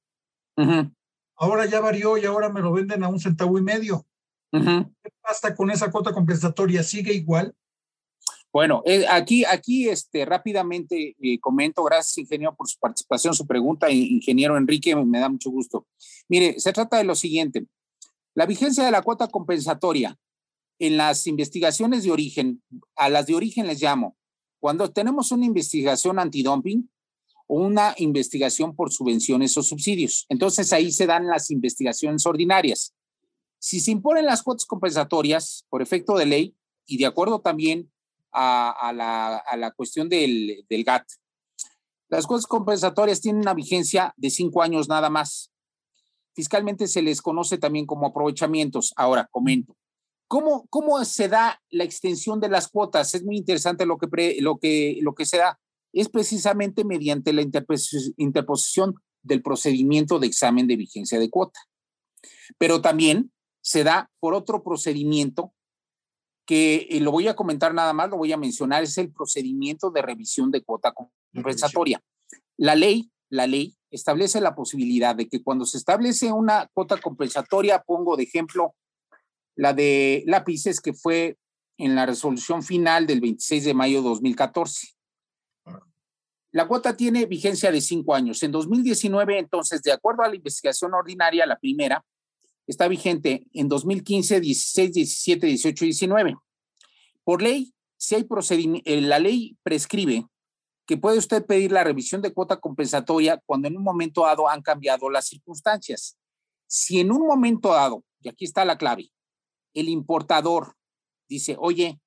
Ahora 1.35 1.65
ya 1.65 1.81
varió 1.81 2.18
y 2.18 2.26
ahora 2.26 2.49
me 2.49 2.61
lo 2.61 2.72
venden 2.72 3.03
a 3.03 3.09
un 3.09 3.19
centavo 3.19 3.57
y 3.57 3.61
medio. 3.61 4.05
ujú. 4.51 4.93
¿Qué 5.03 5.09
pasa 5.22 5.55
con 5.55 5.72
esa 5.72 5.91
cuota 5.91 6.13
compensatoria? 6.13 6.84
¿Sigue 6.84 7.13
igual? 7.13 7.55
Bueno, 8.53 8.84
eh, 8.85 9.05
aquí, 9.09 9.45
aquí 9.45 9.88
este, 9.88 10.26
rápidamente 10.26 11.15
eh, 11.22 11.39
comento, 11.39 11.84
gracias 11.84 12.18
ingeniero 12.18 12.53
por 12.53 12.68
su 12.68 12.77
participación, 12.80 13.34
su 13.34 13.47
pregunta, 13.47 13.89
ingeniero 13.89 14.57
Enrique, 14.57 14.93
me 14.95 15.19
da 15.19 15.30
mucho 15.30 15.49
gusto. 15.49 15.88
Mire, 16.27 16.59
se 16.59 16.73
trata 16.73 16.97
de 16.97 17.05
lo 17.05 17.15
siguiente, 17.15 17.65
la 18.35 18.45
vigencia 18.45 18.84
de 18.84 18.91
la 18.91 19.01
cuota 19.03 19.30
compensatoria 19.30 20.18
en 20.81 20.97
las 20.97 21.27
investigaciones 21.27 22.03
de 22.03 22.11
origen, 22.11 22.63
a 22.95 23.07
las 23.07 23.27
de 23.27 23.35
origen 23.35 23.67
les 23.67 23.79
llamo, 23.79 24.17
cuando 24.59 24.91
tenemos 24.91 25.31
una 25.31 25.45
investigación 25.45 26.17
antidumping 26.17 26.89
o 27.45 27.59
una 27.59 27.93
investigación 27.97 28.75
por 28.75 28.91
subvenciones 28.91 29.55
o 29.57 29.61
subsidios. 29.61 30.25
Entonces 30.27 30.73
ahí 30.73 30.91
se 30.91 31.05
dan 31.05 31.27
las 31.27 31.51
investigaciones 31.51 32.25
ordinarias. 32.25 32.95
Si 33.59 33.79
se 33.79 33.91
imponen 33.91 34.25
las 34.25 34.41
cuotas 34.41 34.65
compensatorias 34.65 35.67
por 35.69 35.83
efecto 35.83 36.17
de 36.17 36.25
ley 36.25 36.55
y 36.87 36.97
de 36.97 37.05
acuerdo 37.05 37.41
también 37.41 37.91
a, 38.31 38.91
la 38.91 39.71
cuestión 39.75 40.09
del, 40.09 40.65
del 40.67 40.83
GATT. 40.83 41.05
Las 42.09 42.25
cuotas 42.25 42.47
compensatorias 42.47 43.21
tienen 43.21 43.43
una 43.43 43.53
vigencia 43.53 44.15
de 44.17 44.31
cinco 44.31 44.63
años 44.63 44.89
nada 44.89 45.11
más. 45.11 45.51
Fiscalmente 46.33 46.87
se 46.87 47.03
les 47.03 47.21
conoce 47.21 47.59
también 47.59 47.85
como 47.85 48.07
aprovechamientos. 48.07 48.93
Ahora, 48.95 49.27
comento. 49.29 49.75
¿Cómo, 50.31 50.65
cómo 50.69 51.03
se 51.03 51.27
da 51.27 51.61
la 51.71 51.83
extensión 51.83 52.39
de 52.39 52.47
las 52.47 52.69
cuotas? 52.69 53.13
Es 53.13 53.25
muy 53.25 53.35
interesante 53.35 53.85
lo 53.85 53.97
que, 53.97 54.07
pre- 54.07 54.39
lo 54.39 54.59
que, 54.59 54.97
lo 55.01 55.13
que 55.13 55.25
se 55.25 55.39
da. 55.39 55.59
Es 55.91 56.07
precisamente 56.07 56.85
mediante 56.85 57.33
la 57.33 57.41
interpos- 57.41 58.13
interposición 58.15 58.95
del 59.23 59.41
procedimiento 59.41 60.19
de 60.19 60.27
examen 60.27 60.67
de 60.67 60.77
vigencia 60.77 61.19
de 61.19 61.29
cuota. 61.29 61.59
Pero 62.57 62.79
también 62.79 63.33
se 63.61 63.83
da 63.83 64.09
por 64.21 64.33
otro 64.33 64.63
procedimiento 64.63 65.53
que 66.45 66.87
eh, 66.89 67.01
lo 67.01 67.11
voy 67.11 67.27
a 67.27 67.35
comentar 67.35 67.73
nada 67.73 67.91
más, 67.91 68.09
lo 68.09 68.15
voy 68.15 68.31
a 68.31 68.37
mencionar, 68.37 68.83
es 68.83 68.97
el 68.97 69.11
procedimiento 69.11 69.91
de 69.91 70.01
revisión 70.01 70.49
de 70.49 70.63
cuota 70.63 70.93
compensatoria. 71.33 72.01
La 72.55 72.75
ley, 72.75 73.11
la 73.29 73.47
ley 73.47 73.75
establece 73.91 74.39
la 74.39 74.55
posibilidad 74.55 75.13
de 75.13 75.27
que 75.27 75.43
cuando 75.43 75.65
se 75.65 75.77
establece 75.77 76.31
una 76.31 76.69
cuota 76.73 76.95
compensatoria, 77.01 77.83
pongo 77.85 78.15
de 78.15 78.23
ejemplo 78.23 78.75
la 79.61 79.73
de 79.73 80.23
lápices 80.25 80.81
que 80.81 80.91
fue 80.91 81.38
en 81.77 81.93
la 81.93 82.07
resolución 82.07 82.63
final 82.63 83.05
del 83.05 83.21
26 83.21 83.63
de 83.63 83.75
mayo 83.75 84.01
de 84.01 84.09
2014. 84.09 84.88
La 86.51 86.67
cuota 86.67 86.97
tiene 86.97 87.27
vigencia 87.27 87.71
de 87.71 87.79
cinco 87.79 88.15
años. 88.15 88.41
En 88.41 88.51
2019, 88.51 89.38
entonces, 89.38 89.83
de 89.83 89.91
acuerdo 89.91 90.23
a 90.23 90.29
la 90.29 90.35
investigación 90.35 90.95
ordinaria, 90.95 91.45
la 91.45 91.59
primera, 91.59 92.03
está 92.65 92.88
vigente 92.88 93.45
en 93.53 93.69
2015, 93.69 94.41
16, 94.41 94.93
17, 94.93 95.45
18 95.45 95.85
y 95.85 95.88
19. 95.89 96.35
Por 97.23 97.43
ley, 97.43 97.71
si 97.97 98.15
hay 98.15 98.23
procedimiento, 98.23 98.89
la 98.89 99.19
ley 99.19 99.59
prescribe 99.61 100.25
que 100.88 100.97
puede 100.97 101.19
usted 101.19 101.45
pedir 101.45 101.71
la 101.71 101.83
revisión 101.83 102.23
de 102.23 102.33
cuota 102.33 102.59
compensatoria 102.59 103.39
cuando 103.45 103.67
en 103.67 103.77
un 103.77 103.83
momento 103.83 104.23
dado 104.23 104.49
han 104.49 104.63
cambiado 104.63 105.07
las 105.11 105.27
circunstancias. 105.27 106.17
Si 106.65 106.99
en 106.99 107.11
un 107.11 107.27
momento 107.27 107.69
dado, 107.69 108.03
y 108.21 108.29
aquí 108.29 108.45
está 108.45 108.65
la 108.65 108.79
clave, 108.79 109.11
el 109.73 109.89
importador 109.89 110.76
dice, 111.30 111.56
oye, 111.60 111.99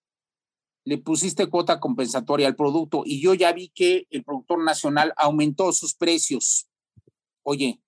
le 0.85 0.99
pusiste 0.99 1.47
cuota 1.47 1.81
compensatoria 1.81 2.47
al 2.47 2.57
producto 2.57 3.03
y 3.07 3.21
yo 3.21 3.35
ya 3.35 3.53
vi 3.53 3.71
que 3.71 4.07
el 4.11 4.23
productor 4.23 4.63
nacional 4.63 5.15
aumentó 5.17 5.73
sus 5.73 5.95
precios. 5.95 6.69
Oye, 7.43 7.81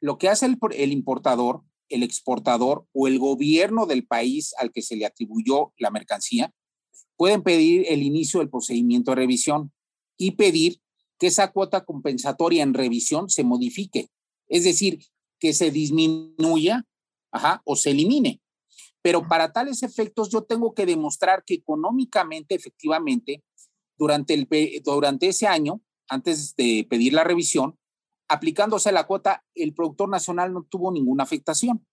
lo 0.00 0.18
que 0.18 0.28
hace 0.28 0.46
el, 0.46 0.92
importador, 0.92 1.62
el 1.88 2.04
exportador 2.04 2.86
o 2.92 3.08
el 3.08 3.18
gobierno 3.18 3.86
del 3.86 4.06
país 4.06 4.54
al 4.58 4.70
que 4.70 4.82
se 4.82 4.96
le 4.96 5.06
atribuyó 5.06 5.72
la 5.78 5.90
mercancía, 5.90 6.54
pueden 7.16 7.42
pedir 7.42 7.86
el 7.88 8.02
inicio 8.02 8.38
del 8.38 8.50
procedimiento 8.50 9.10
de 9.10 9.16
revisión 9.16 9.72
y 10.16 10.32
pedir 10.32 10.80
que 11.18 11.26
esa 11.26 11.50
cuota 11.50 11.84
compensatoria 11.84 12.62
en 12.62 12.74
revisión 12.74 13.28
se 13.28 13.42
modifique, 13.42 14.08
es 14.46 14.62
decir, 14.62 15.00
que 15.40 15.52
se 15.52 15.72
disminuya 15.72 16.86
ajá, 17.32 17.62
o 17.64 17.76
se 17.76 17.90
elimine. 17.90 18.40
Pero 19.08 19.26
para 19.26 19.54
tales 19.54 19.82
efectos 19.82 20.28
yo 20.28 20.42
tengo 20.42 20.74
que 20.74 20.84
demostrar 20.84 21.42
que 21.42 21.54
económicamente, 21.54 22.54
efectivamente, 22.54 23.42
durante, 23.96 24.34
el, 24.34 24.46
durante 24.84 25.28
ese 25.28 25.46
año, 25.46 25.80
antes 26.10 26.54
de 26.56 26.86
pedir 26.90 27.14
la 27.14 27.24
revisión, 27.24 27.78
aplicándose 28.28 28.92
la 28.92 29.06
cuota, 29.06 29.42
el 29.54 29.72
productor 29.72 30.10
nacional 30.10 30.52
no 30.52 30.62
tuvo 30.64 30.92
ninguna 30.92 31.22
afectación. 31.22 31.86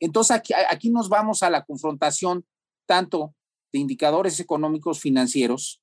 Entonces 0.00 0.36
aquí, 0.36 0.52
aquí 0.68 0.90
nos 0.90 1.08
vamos 1.08 1.44
a 1.44 1.50
la 1.50 1.64
confrontación 1.64 2.44
tanto 2.84 3.32
de 3.72 3.78
indicadores 3.78 4.40
económicos 4.40 4.98
financieros 4.98 5.80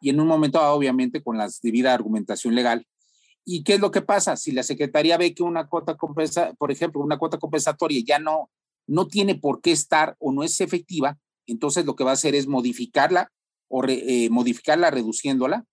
y 0.00 0.08
en 0.08 0.18
un 0.18 0.28
momento 0.28 0.60
dado, 0.60 0.76
obviamente, 0.76 1.22
con 1.22 1.36
la 1.36 1.50
debida 1.62 1.92
argumentación 1.92 2.54
legal. 2.54 2.86
¿Y 3.44 3.64
qué 3.64 3.74
es 3.74 3.80
lo 3.80 3.90
que 3.90 4.00
pasa? 4.00 4.34
Si 4.34 4.52
la 4.52 4.62
Secretaría 4.62 5.18
ve 5.18 5.34
que 5.34 5.42
una 5.42 5.68
cuota 5.68 5.94
compensa, 5.98 6.54
por 6.54 6.72
ejemplo, 6.72 7.02
una 7.02 7.18
cuota 7.18 7.36
compensatoria 7.36 8.02
ya 8.02 8.18
no, 8.18 8.50
no 8.86 9.08
tiene 9.08 9.34
por 9.34 9.60
qué 9.60 9.72
estar 9.72 10.16
o 10.18 10.32
no 10.32 10.42
es 10.42 10.60
efectiva, 10.60 11.18
entonces 11.46 11.84
lo 11.84 11.96
que 11.96 12.04
va 12.04 12.10
a 12.10 12.14
hacer 12.14 12.34
es 12.34 12.46
modificarla 12.46 13.32
o 13.68 13.84
eh, 13.86 14.28
modificarla 14.30 14.90
reduciéndola 14.90 15.64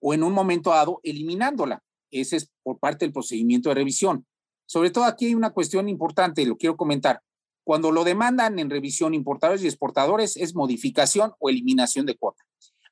o 0.00 0.14
en 0.14 0.22
un 0.22 0.32
momento 0.32 0.70
dado 0.70 1.00
eliminándola. 1.02 1.82
Ese 2.10 2.36
es 2.36 2.50
por 2.62 2.78
parte 2.78 3.04
del 3.04 3.12
procedimiento 3.12 3.70
de 3.70 3.76
revisión. 3.76 4.26
Sobre 4.66 4.90
todo 4.90 5.04
aquí 5.04 5.26
hay 5.26 5.34
una 5.34 5.50
cuestión 5.50 5.88
importante, 5.88 6.44
lo 6.46 6.56
quiero 6.56 6.76
comentar. 6.76 7.22
Cuando 7.64 7.90
lo 7.90 8.04
demandan 8.04 8.58
en 8.58 8.70
revisión 8.70 9.14
importadores 9.14 9.62
y 9.62 9.66
exportadores 9.66 10.36
es 10.36 10.54
modificación 10.54 11.32
o 11.38 11.48
eliminación 11.48 12.04
de 12.04 12.16
cuota. 12.16 12.44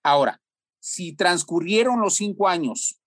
Ahora, 0.03 0.41
si 0.81 1.15
transcurrieron 1.15 2.01
los 2.01 2.15
cinco 2.15 2.49
años 2.49 2.99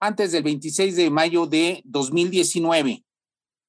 antes 0.00 0.32
del 0.32 0.42
26 0.42 0.96
de 0.96 1.10
mayo 1.10 1.46
de 1.46 1.82
2019, 1.84 3.04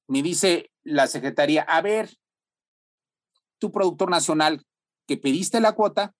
me 0.08 0.22
dice 0.22 0.70
la 0.86 1.08
Secretaría, 1.08 1.62
a 1.62 1.82
ver, 1.82 2.16
tu 3.58 3.72
productor 3.72 4.08
nacional 4.08 4.64
que 5.06 5.16
pediste 5.16 5.60
la 5.60 5.72
cuota, 5.72 6.14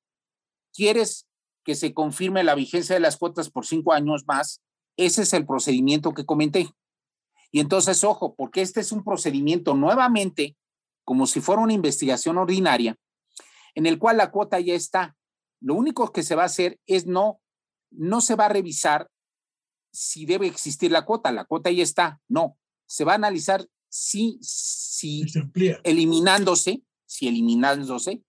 ¿quieres 0.75 1.27
que 1.65 1.75
se 1.75 1.95
confirme 1.95 2.45
la 2.45 2.55
vigencia 2.55 2.95
de 2.95 3.01
las 3.01 3.17
cuotas 3.17 3.51
por 3.51 3.65
cinco 3.65 3.93
años 3.93 4.25
más? 4.27 4.63
Ese 4.97 5.23
es 5.23 5.33
el 5.33 5.47
procedimiento 5.47 6.13
que 6.15 6.27
comenté. 6.27 6.69
Y 7.53 7.61
entonces, 7.61 8.03
ojo, 8.03 8.35
porque 8.35 8.61
este 8.61 8.81
es 8.81 8.93
un 8.93 9.05
procedimiento 9.05 9.75
nuevamente 9.75 10.57
como 11.05 11.27
si 11.27 11.41
fuera 11.41 11.63
una 11.63 11.73
investigación 11.73 12.37
ordinaria, 12.37 12.97
en 13.77 13.87
el 13.87 13.99
cual 13.99 14.17
la 14.17 14.33
cuota 14.33 14.59
ya 14.59 14.75
está. 14.75 15.17
Lo 15.61 15.75
único 15.75 16.13
que 16.13 16.25
se 16.25 16.35
va 16.35 16.43
a 16.43 16.47
hacer 16.47 16.81
es 16.87 17.07
no, 17.07 17.41
no 17.91 18.21
se 18.21 18.35
va 18.35 18.47
a 18.47 18.51
revisar 18.51 19.09
si 19.93 20.27
debe 20.27 20.49
existir 20.49 20.91
la 20.91 21.05
cuota, 21.05 21.31
la 21.31 21.45
cuota 21.45 21.71
ya 21.71 21.85
está, 21.85 22.21
no, 22.29 22.59
se 22.87 23.05
va 23.05 23.13
a 23.13 23.15
analizar 23.15 23.67
si, 23.89 24.39
si 24.41 25.25
eliminándose, 25.85 26.83
si 27.05 27.29
eliminándose, 27.29 28.23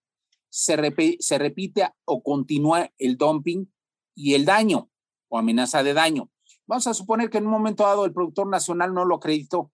se, 0.49 1.17
se 1.19 1.37
repite 1.37 1.89
o 2.05 2.23
continúa 2.23 2.91
el 2.97 3.17
dumping 3.17 3.71
y 4.15 4.33
el 4.33 4.45
daño 4.45 4.89
o 5.29 5.37
amenaza 5.37 5.83
de 5.83 5.93
daño. 5.93 6.31
Vamos 6.65 6.87
a 6.87 6.93
suponer 6.93 7.29
que 7.29 7.37
en 7.37 7.45
un 7.45 7.51
momento 7.51 7.83
dado 7.83 8.05
el 8.05 8.13
productor 8.13 8.47
nacional 8.47 8.93
no 8.93 9.05
lo 9.05 9.15
acreditó. 9.15 9.71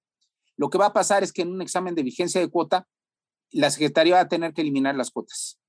Lo 0.55 0.69
que 0.69 0.77
va 0.77 0.87
a 0.87 0.93
pasar 0.93 1.23
es 1.23 1.31
que 1.33 1.41
en 1.41 1.51
un 1.51 1.61
examen 1.61 1.95
de 1.95 2.03
vigencia 2.03 2.39
de 2.39 2.49
cuota, 2.49 2.87
la 3.51 3.71
Secretaría 3.71 4.15
va 4.15 4.21
a 4.21 4.27
tener 4.27 4.53
que 4.53 4.61
eliminar 4.61 4.95
las 4.95 5.11
cuotas. 5.11 5.59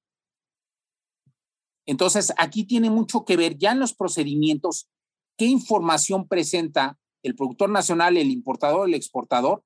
Entonces, 1.87 2.33
aquí 2.39 2.65
tiene 2.65 2.91
mucho 2.91 3.25
que 3.25 3.37
ver 3.37 3.59
ya 3.59 3.73
en 3.73 3.79
los 3.79 3.95
procedimientos 3.95 4.89
qué 5.37 5.47
información 5.47 6.29
presenta 6.29 6.99
el 7.23 7.35
productor 7.35 7.71
nacional, 7.71 8.17
el 8.17 8.31
importador, 8.31 8.89
el 8.89 8.95
exportador, 8.95 9.65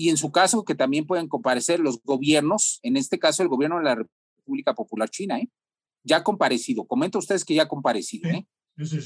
y 0.00 0.08
en 0.08 0.16
su 0.16 0.32
caso 0.32 0.64
que 0.64 0.74
también 0.74 1.06
pueden 1.06 1.28
comparecer 1.28 1.78
los 1.78 2.02
gobiernos, 2.02 2.80
en 2.82 2.96
este 2.96 3.18
caso 3.18 3.42
el 3.42 3.50
gobierno 3.50 3.76
de 3.76 3.84
la 3.84 3.96
República 3.96 4.74
Popular 4.74 5.10
China, 5.10 5.38
¿eh? 5.38 5.50
ya 6.04 6.16
ha 6.16 6.24
comparecido. 6.24 6.86
Comenta 6.86 7.18
ustedes 7.18 7.44
que 7.44 7.52
ya 7.54 7.64
ha 7.64 7.68
comparecido, 7.68 8.30
¿eh? 8.30 8.46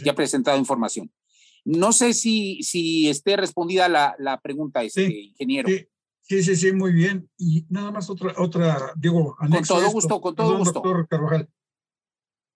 ya 0.04 0.12
ha 0.12 0.14
presentado 0.14 0.56
información. 0.56 1.12
No 1.64 1.92
sé 1.92 2.14
si, 2.14 2.62
si 2.62 3.08
esté 3.08 3.36
respondida 3.36 3.88
la, 3.88 4.14
la 4.20 4.40
pregunta, 4.40 4.84
este 4.84 5.12
ingeniero. 5.12 5.68
Sí, 6.20 6.44
sí, 6.44 6.54
sí, 6.54 6.70
muy 6.70 6.92
bien. 6.92 7.28
Y 7.38 7.66
nada 7.70 7.90
más 7.90 8.08
otra, 8.08 8.32
otra 8.38 8.92
digo, 8.96 9.34
Con 9.36 9.64
todo 9.64 9.90
gusto, 9.90 10.20
con 10.20 10.36
todo 10.36 10.58
gusto. 10.58 10.74
Doctor 10.74 11.08
Carvajal, 11.08 11.50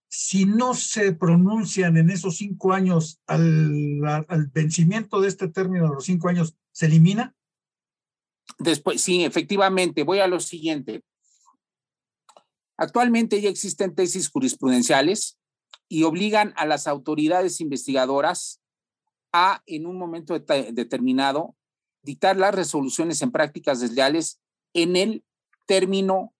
si 0.09 0.45
no 0.45 0.75
se 0.75 1.11
pronuncian 1.11 1.97
en 1.97 2.09
esos 2.11 2.37
cinco 2.37 2.73
años 2.73 3.21
al, 3.27 4.01
al, 4.07 4.47
vencimiento 4.55 5.21
de 5.21 5.27
este 5.27 5.49
término 5.49 5.89
de 5.89 5.95
los 5.97 6.05
cinco 6.05 6.29
años, 6.29 6.57
¿se 6.71 6.87
elimina? 6.87 7.35
Después, 8.59 9.03
sí, 9.03 9.25
efectivamente. 9.25 10.03
Voy 10.03 10.21
a 10.21 10.27
lo 10.27 10.41
siguiente. 10.41 11.03
Actualmente 12.77 13.41
ya 13.41 13.51
existen 13.51 13.95
tesis 13.95 14.31
jurisprudenciales 14.31 15.39
y 15.89 16.05
obligan 16.05 16.55
a 16.57 16.67
las 16.67 16.87
autoridades 16.87 17.61
investigadoras 17.61 18.61
a, 19.33 19.63
en 19.67 19.87
un 19.87 19.99
momento 19.99 20.39
determinado, 20.39 21.57
dictar 22.03 22.37
las 22.37 22.55
resoluciones 22.55 23.21
en 23.23 23.33
prácticas 23.33 23.81
desleales 23.81 24.41
en 24.75 24.97
el 24.97 25.25
término 25.67 26.35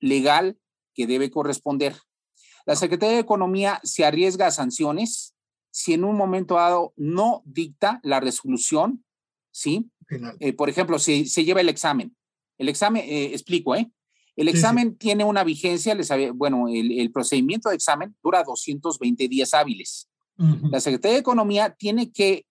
legal 0.00 0.58
que 0.94 1.06
debe 1.06 1.30
corresponder. 1.30 1.96
La 2.64 2.76
Secretaría 2.76 3.16
de 3.16 3.22
Economía 3.22 3.80
se 3.82 4.04
arriesga 4.04 4.46
a 4.46 4.52
sanciones 4.52 5.34
si 5.70 5.94
en 5.94 6.04
un 6.04 6.16
momento 6.16 6.56
dado 6.56 6.92
no 6.96 7.42
dicta 7.44 7.98
la 8.02 8.20
resolución, 8.20 9.04
¿sí? 9.50 9.90
Eh, 10.40 10.52
por 10.52 10.68
ejemplo, 10.68 10.98
si 10.98 11.26
se 11.26 11.44
lleva 11.44 11.60
el 11.60 11.68
examen. 11.68 12.14
El 12.58 12.68
examen, 12.68 13.02
eh, 13.06 13.26
explico, 13.32 13.74
¿eh? 13.74 13.90
El 14.34 14.48
examen 14.48 14.96
tiene 14.96 15.24
una 15.24 15.44
vigencia, 15.44 15.94
les 15.94 16.10
bueno, 16.34 16.66
el, 16.68 17.12
procedimiento 17.12 17.68
de 17.68 17.74
examen 17.74 18.16
dura 18.22 18.42
220 18.44 19.28
días 19.28 19.52
hábiles. 19.52 20.08
La 20.70 20.80
Secretaría 20.80 21.16
de 21.16 21.20
Economía 21.20 21.74
tiene 21.78 22.10
que 22.10 22.46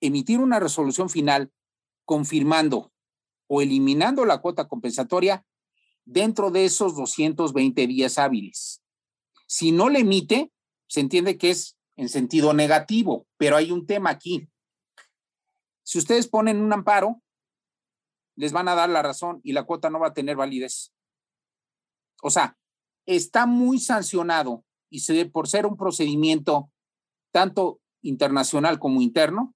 emitir 0.00 0.38
una 0.38 0.60
resolución 0.60 1.10
final 1.10 1.50
confirmando 2.04 2.92
o 3.48 3.60
eliminando 3.60 4.24
la 4.24 4.38
cuota 4.38 4.68
compensatoria 4.68 5.44
dentro 6.04 6.50
de 6.50 6.64
esos 6.64 6.96
220 6.96 7.86
días 7.88 8.18
hábiles. 8.18 8.82
Si 9.46 9.72
no 9.72 9.88
le 9.88 10.00
emite, 10.00 10.52
se 10.86 11.00
entiende 11.00 11.36
que 11.36 11.50
es 11.50 11.76
en 11.96 12.08
sentido 12.08 12.54
negativo, 12.54 13.26
pero 13.36 13.56
hay 13.56 13.72
un 13.72 13.86
tema 13.86 14.10
aquí. 14.10 14.48
Si 15.86 15.98
ustedes 15.98 16.26
ponen 16.26 16.60
un 16.60 16.72
amparo, 16.72 17.22
les 18.34 18.50
van 18.50 18.66
a 18.66 18.74
dar 18.74 18.90
la 18.90 19.02
razón 19.02 19.40
y 19.44 19.52
la 19.52 19.62
cuota 19.62 19.88
no 19.88 20.00
va 20.00 20.08
a 20.08 20.14
tener 20.14 20.34
validez. 20.34 20.92
O 22.22 22.30
sea, 22.30 22.58
está 23.06 23.46
muy 23.46 23.78
sancionado 23.78 24.64
y 24.90 25.00
se, 25.00 25.26
por 25.26 25.46
ser 25.46 25.64
un 25.64 25.76
procedimiento 25.76 26.72
tanto 27.30 27.78
internacional 28.02 28.80
como 28.80 29.00
interno, 29.00 29.54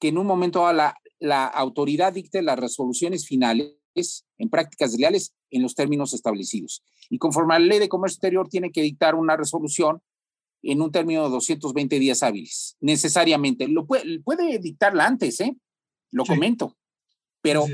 que 0.00 0.08
en 0.08 0.18
un 0.18 0.26
momento 0.26 0.70
la, 0.72 0.96
la 1.20 1.46
autoridad 1.46 2.12
dicte 2.12 2.42
las 2.42 2.58
resoluciones 2.58 3.24
finales 3.24 3.78
en 4.38 4.50
prácticas 4.50 4.94
leales 4.94 5.32
en 5.50 5.62
los 5.62 5.76
términos 5.76 6.12
establecidos. 6.12 6.82
Y 7.08 7.18
conforme 7.18 7.54
a 7.54 7.60
la 7.60 7.66
ley 7.66 7.78
de 7.78 7.88
comercio 7.88 8.16
exterior, 8.16 8.48
tiene 8.48 8.72
que 8.72 8.82
dictar 8.82 9.14
una 9.14 9.36
resolución 9.36 10.02
en 10.62 10.80
un 10.80 10.92
término 10.92 11.24
de 11.24 11.30
220 11.30 11.98
días 11.98 12.22
hábiles, 12.22 12.76
necesariamente. 12.80 13.68
Lo 13.68 13.86
puede, 13.86 14.20
puede 14.20 14.58
dictarla 14.58 15.06
antes, 15.06 15.40
¿eh? 15.40 15.56
Lo 16.10 16.24
comento. 16.24 16.76
Pero, 17.40 17.66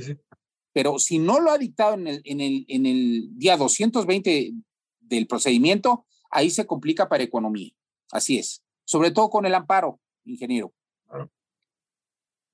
pero 0.73 0.98
si 0.98 1.19
no 1.19 1.40
lo 1.40 1.51
ha 1.51 1.59
dictado 1.59 1.94
en 1.94 2.06
el, 2.06 2.23
en, 2.24 2.40
el, 2.40 2.65
en 2.69 2.86
el 2.86 3.28
día 3.36 3.56
220 3.56 4.52
del 5.01 5.27
procedimiento, 5.27 6.06
ahí 6.31 6.51
se 6.51 6.66
complica 6.66 7.09
para 7.09 7.23
economía. 7.23 7.70
Así 8.10 8.39
es. 8.39 8.62
Sobre 8.85 9.10
todo 9.10 9.28
con 9.28 9.44
el 9.44 9.55
amparo, 9.55 10.01
ingeniero. 10.24 10.73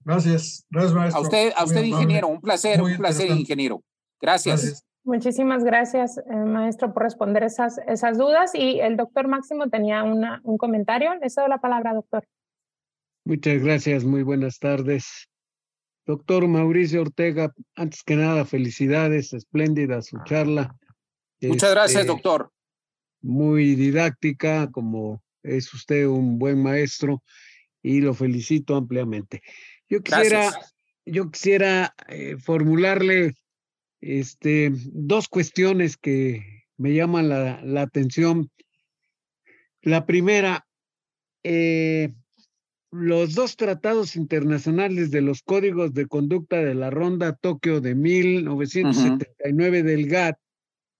Gracias. 0.04 0.66
Gracias, 0.68 0.94
maestro. 0.94 1.18
A 1.18 1.22
usted, 1.22 1.52
a 1.56 1.64
usted 1.64 1.84
ingeniero. 1.84 2.28
Un 2.28 2.40
placer, 2.40 2.82
un 2.82 2.96
placer, 2.96 3.30
ingeniero. 3.30 3.82
Gracias. 4.20 4.84
Muchísimas 5.04 5.64
gracias, 5.64 6.16
eh, 6.16 6.34
maestro, 6.34 6.94
por 6.94 7.02
responder 7.02 7.42
esas, 7.42 7.78
esas 7.86 8.16
dudas. 8.16 8.54
Y 8.54 8.80
el 8.80 8.96
doctor 8.96 9.28
Máximo 9.28 9.68
tenía 9.68 10.02
una, 10.02 10.40
un 10.44 10.56
comentario. 10.56 11.14
Le 11.16 11.28
cedo 11.28 11.46
la 11.46 11.58
palabra, 11.58 11.92
doctor. 11.92 12.26
Muchas 13.24 13.62
gracias. 13.62 14.04
Muy 14.04 14.22
buenas 14.22 14.58
tardes. 14.58 15.28
Doctor 16.06 16.48
Mauricio 16.48 17.02
Ortega, 17.02 17.52
antes 17.76 18.02
que 18.02 18.16
nada, 18.16 18.44
felicidades, 18.44 19.32
espléndida 19.32 20.00
su 20.02 20.18
charla. 20.24 20.74
Muchas 21.40 21.70
gracias, 21.70 22.02
este, 22.02 22.12
doctor. 22.12 22.50
Muy 23.22 23.74
didáctica, 23.74 24.70
como 24.70 25.22
es 25.42 25.72
usted 25.72 26.06
un 26.06 26.38
buen 26.38 26.62
maestro, 26.62 27.22
y 27.82 28.00
lo 28.00 28.14
felicito 28.14 28.76
ampliamente. 28.76 29.42
Yo 29.88 30.02
quisiera, 30.02 30.50
yo 31.04 31.30
quisiera 31.30 31.94
eh, 32.08 32.36
formularle 32.38 33.34
este, 34.04 34.70
dos 34.92 35.28
cuestiones 35.28 35.96
que 35.96 36.64
me 36.76 36.94
llaman 36.94 37.28
la, 37.28 37.62
la 37.62 37.82
atención. 37.82 38.50
La 39.82 40.06
primera, 40.06 40.66
eh, 41.42 42.12
los 42.90 43.34
dos 43.34 43.56
tratados 43.56 44.16
internacionales 44.16 45.10
de 45.10 45.20
los 45.20 45.42
códigos 45.42 45.94
de 45.94 46.06
conducta 46.06 46.62
de 46.62 46.74
la 46.74 46.90
Ronda 46.90 47.34
Tokio 47.34 47.80
de 47.80 47.94
1979 47.94 49.82
del 49.82 50.06
GATT. 50.06 50.38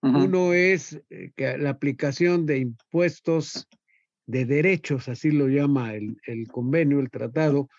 Uno 0.01 0.53
es 0.53 1.01
eh, 1.09 1.31
la 1.57 1.71
aplicación 1.71 2.45
de 2.45 2.59
impuestos 2.59 3.67
de 4.27 4.45
derechos, 4.45 5.07
así 5.09 5.31
lo 5.31 5.47
llama 5.47 5.95
el, 5.95 6.17
el 6.27 6.47
convenio, 6.47 6.99
el 6.99 7.09
tratado, 7.09 7.69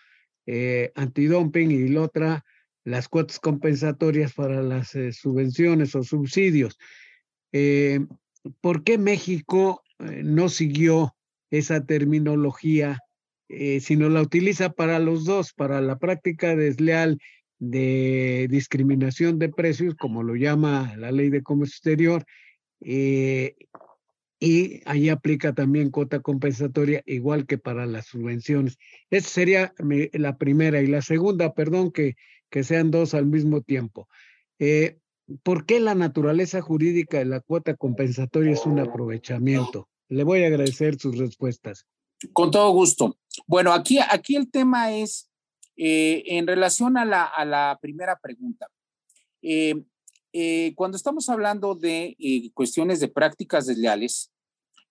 eh, 0.45 0.91
antidumping, 0.95 1.71
y 1.71 1.87
la 1.87 2.01
otra, 2.01 2.45
las 2.87 3.09
cuotas 3.09 3.39
compensatorias 3.39 4.33
para 4.33 4.61
las 4.61 4.95
eh, 4.95 5.11
subvenciones 5.11 5.93
o 5.93 6.03
subsidios. 6.03 6.79
Eh, 7.51 7.99
¿Por 8.61 8.85
qué 8.85 8.97
México 8.97 9.83
eh, 9.99 10.21
no 10.23 10.47
siguió 10.47 11.13
esa 11.51 11.85
terminología, 11.85 12.99
sino 13.79 14.09
la 14.09 14.21
utiliza 14.21 14.73
para 14.73 14.99
los 14.99 15.23
dos, 15.23 15.53
para 15.53 15.79
la 15.79 15.97
práctica 15.97 16.53
desleal 16.53 17.17
de 17.59 18.47
discriminación 18.49 19.39
de 19.39 19.47
precios, 19.47 19.95
como 19.95 20.21
lo 20.21 20.35
llama 20.35 20.93
la 20.97 21.13
ley 21.13 21.29
de 21.29 21.43
comercio 21.43 21.75
exterior, 21.75 22.25
y 24.39 24.81
ahí 24.85 25.07
aplica 25.07 25.53
también 25.53 25.91
cuota 25.91 26.19
compensatoria, 26.19 27.01
igual 27.05 27.45
que 27.45 27.57
para 27.57 27.85
las 27.85 28.07
subvenciones. 28.07 28.77
Esa 29.09 29.29
sería 29.29 29.73
la 30.11 30.37
primera. 30.37 30.81
Y 30.81 30.87
la 30.87 31.01
segunda, 31.01 31.53
perdón, 31.53 31.93
que 31.93 32.17
que 32.49 32.63
sean 32.63 32.91
dos 32.91 33.13
al 33.13 33.25
mismo 33.25 33.61
tiempo. 33.61 34.07
Eh, 34.59 34.99
¿Por 35.43 35.65
qué 35.65 35.79
la 35.79 35.95
naturaleza 35.95 36.61
jurídica 36.61 37.17
de 37.17 37.25
la 37.25 37.41
cuota 37.41 37.75
compensatoria 37.75 38.53
es 38.53 38.65
un 38.65 38.79
aprovechamiento? 38.79 39.89
Le 40.07 40.23
voy 40.23 40.43
a 40.43 40.47
agradecer 40.47 40.97
sus 40.97 41.17
respuestas. 41.17 41.85
Con 42.31 42.49
todo 42.49 42.71
gusto. 42.71 43.17
Bueno, 43.45 43.73
aquí, 43.73 43.99
aquí 43.99 44.35
el 44.35 44.49
tema 44.49 44.93
es 44.93 45.29
eh, 45.75 46.23
en 46.27 46.47
relación 46.47 46.97
a 46.97 47.05
la, 47.05 47.25
a 47.25 47.43
la 47.43 47.77
primera 47.81 48.17
pregunta. 48.17 48.69
Eh, 49.41 49.83
cuando 50.75 50.97
estamos 50.97 51.29
hablando 51.29 51.75
de 51.75 52.15
cuestiones 52.53 52.99
de 52.99 53.07
prácticas 53.07 53.65
desleales, 53.65 54.31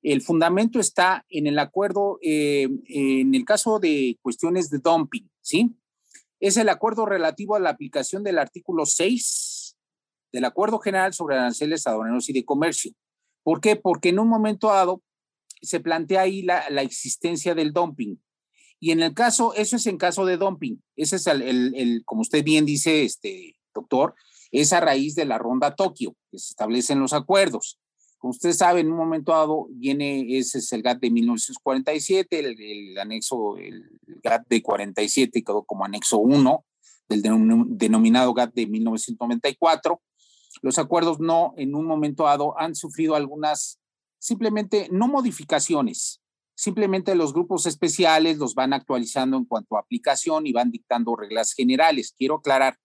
el 0.03 0.21
fundamento 0.21 0.81
está 0.81 1.25
en 1.29 1.47
el 1.47 1.59
acuerdo, 1.59 2.19
en 2.21 3.35
el 3.35 3.45
caso 3.45 3.79
de 3.79 4.19
cuestiones 4.23 4.71
de 4.71 4.79
dumping, 4.79 5.31
¿sí? 5.41 5.77
Es 6.41 6.57
el 6.57 6.69
acuerdo 6.69 7.07
relativo 7.07 7.55
a 7.55 7.61
la 7.61 7.71
aplicación 7.71 8.23
del 8.23 8.39
artículo 8.39 8.87
6 8.87 9.77
del 10.33 10.45
Acuerdo 10.45 10.79
General 10.79 11.15
sobre 11.15 11.37
Aranceles 11.37 11.87
Aduaneros 11.87 12.29
y 12.29 12.33
de 12.33 12.45
Comercio. 12.45 12.93
¿Por 13.43 13.61
qué? 13.61 13.77
Porque 13.77 14.11
en 14.11 14.19
un 14.19 14.29
momento 14.29 14.69
dado 14.69 15.03
se 15.63 15.81
plantea 15.81 16.23
ahí 16.23 16.43
la, 16.43 16.61
existencia 16.83 17.55
del 17.55 17.73
dumping. 17.73 18.21
Y 18.79 18.91
en 18.91 19.03
el 19.03 19.15
caso, 19.15 19.55
eso 19.55 19.77
es 19.77 19.87
en 19.87 19.97
caso 19.97 20.27
de 20.27 20.37
dumping. 20.37 20.83
Ese 20.97 21.17
es 21.17 21.27
el, 21.27 21.43
el, 21.43 21.75
el, 21.75 22.03
como 22.05 22.21
usted 22.21 22.45
bien 22.45 22.67
dice, 22.67 23.05
este 23.05 23.57
doctor, 23.75 24.15
es 24.51 24.73
a 24.73 24.81
raíz 24.81 25.15
de 25.15 25.25
la 25.25 25.39
ronda 25.39 25.75
Tokio, 25.75 26.15
que 26.31 26.39
se 26.39 26.51
establecen 26.51 27.01
los 27.01 27.13
acuerdos. 27.13 27.79
Como 28.19 28.31
usted 28.31 28.53
sabe, 28.53 28.81
en 28.81 28.91
un 28.91 28.97
momento 28.97 29.33
dado 29.33 29.69
viene, 29.71 30.39
ese 30.39 30.59
es 30.59 30.73
el 30.73 30.83
GATT 30.83 31.01
de 31.01 31.11
1947, 31.11 32.39
el, 32.39 32.99
anexo, 32.99 33.57
el 33.59 33.85
GATT 34.23 34.49
de 34.49 34.63
47 34.63 35.43
quedó 35.43 35.65
como 35.65 35.85
anexo 35.85 36.19
1 36.19 36.65
del 37.09 37.23
denominado 37.69 38.35
GATT 38.35 38.55
de 38.55 38.67
1994. 38.67 40.01
Los 40.63 40.79
acuerdos 40.79 41.21
no, 41.21 41.53
en 41.57 41.75
un 41.75 41.87
momento 41.87 42.25
dado, 42.25 42.59
han 42.59 42.75
sufrido 42.75 43.15
algunas, 43.15 43.79
simplemente, 44.19 44.89
no 44.91 45.09
modificaciones, 45.09 46.23
simplemente 46.55 47.15
los 47.15 47.33
grupos 47.33 47.67
especiales 47.67 48.39
los 48.39 48.55
van 48.55 48.73
actualizando 48.73 49.37
en 49.37 49.45
cuanto 49.45 49.77
a 49.77 49.81
aplicación 49.81 50.47
y 50.47 50.53
van 50.53 50.71
dictando 50.71 51.15
reglas 51.15 51.53
generales. 51.53 52.15
Quiero 52.17 52.37
aclarar, 52.37 52.79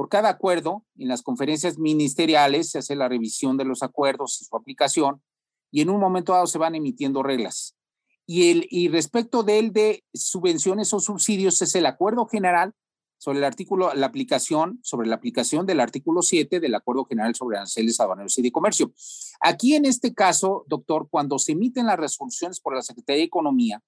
por 0.00 0.08
cada 0.08 0.30
acuerdo, 0.30 0.86
en 0.96 1.08
las 1.08 1.20
conferencias 1.20 1.78
ministeriales 1.78 2.70
se 2.70 2.78
hace 2.78 2.96
la 2.96 3.06
revisión 3.06 3.58
de 3.58 3.66
los 3.66 3.82
acuerdos 3.82 4.40
y 4.40 4.46
su 4.46 4.56
aplicación, 4.56 5.22
y 5.70 5.82
en 5.82 5.90
un 5.90 6.00
momento 6.00 6.32
dado 6.32 6.46
se 6.46 6.56
van 6.56 6.74
emitiendo 6.74 7.22
reglas. 7.22 7.76
Y, 8.24 8.50
el, 8.50 8.66
y 8.70 8.88
respecto 8.88 9.42
del 9.42 9.74
de 9.74 10.02
subvenciones 10.14 10.94
o 10.94 11.00
subsidios 11.00 11.60
es 11.60 11.74
el 11.74 11.84
acuerdo 11.84 12.24
general 12.24 12.72
sobre 13.18 13.40
el 13.40 13.44
artículo, 13.44 13.92
la 13.92 14.06
aplicación, 14.06 14.80
sobre 14.82 15.06
la 15.06 15.16
aplicación 15.16 15.66
del 15.66 15.80
artículo 15.80 16.22
7 16.22 16.60
del 16.60 16.74
Acuerdo 16.74 17.04
General 17.04 17.34
sobre 17.34 17.58
Aranceles 17.58 18.00
Aduaneros 18.00 18.38
y 18.38 18.40
de 18.40 18.52
Comercio. 18.52 18.94
Aquí 19.42 19.74
en 19.74 19.84
este 19.84 20.14
caso, 20.14 20.64
doctor, 20.66 21.08
cuando 21.10 21.38
se 21.38 21.52
emiten 21.52 21.84
las 21.84 21.98
resoluciones 21.98 22.58
por 22.58 22.74
la 22.74 22.80
Secretaría 22.80 23.20
de 23.20 23.26
Economía, 23.26 23.82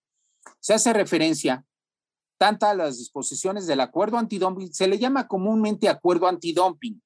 se 0.61 0.75
hace 0.75 0.93
referencia 0.93 1.65
tanto 2.43 2.67
a 2.67 2.75
las 2.75 2.99
disposiciones 2.99 3.69
del 3.69 3.79
acuerdo 3.79 4.19
antidumping, 4.19 4.75
se 4.75 4.89
le 4.89 4.99
llama 4.99 5.29
comúnmente 5.29 5.89
acuerdo 5.89 6.27
antidumping. 6.27 7.01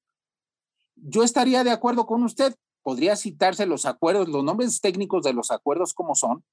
Yo 0.95 1.21
estaría 1.21 1.63
de 1.63 1.69
acuerdo 1.69 2.07
con 2.07 2.23
usted, 2.23 2.55
podría 2.81 3.15
citarse 3.15 3.67
los 3.67 3.85
acuerdos, 3.85 4.29
los 4.29 4.43
nombres 4.43 4.81
técnicos 4.81 5.21
de 5.21 5.33
los 5.33 5.51
acuerdos 5.51 5.93
como 5.93 6.15
son, 6.15 6.43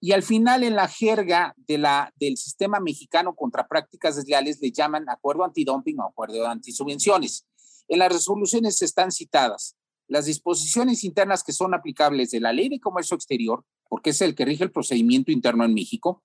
y 0.00 0.10
al 0.10 0.24
final, 0.24 0.64
en 0.64 0.74
la 0.74 0.88
jerga 0.88 1.54
de 1.56 1.78
la, 1.78 2.12
del 2.16 2.36
sistema 2.36 2.80
mexicano 2.80 3.36
contra 3.36 3.68
prácticas 3.68 4.16
desleales, 4.16 4.60
le 4.60 4.72
llaman 4.72 5.08
acuerdo 5.08 5.44
antidumping 5.44 6.00
o 6.00 6.08
acuerdo 6.08 6.44
antisubvenciones. 6.48 7.46
En 7.86 8.00
las 8.00 8.12
resoluciones 8.12 8.82
están 8.82 9.12
citadas 9.12 9.76
las 10.08 10.26
disposiciones 10.26 11.04
internas 11.04 11.44
que 11.44 11.52
son 11.52 11.72
aplicables 11.72 12.32
de 12.32 12.40
la 12.40 12.52
Ley 12.52 12.68
de 12.68 12.80
Comercio 12.80 13.14
Exterior, 13.14 13.64
porque 13.88 14.10
es 14.10 14.20
el 14.22 14.34
que 14.34 14.44
rige 14.44 14.64
el 14.64 14.72
procedimiento 14.72 15.30
interno 15.30 15.64
en 15.64 15.72
México, 15.72 16.24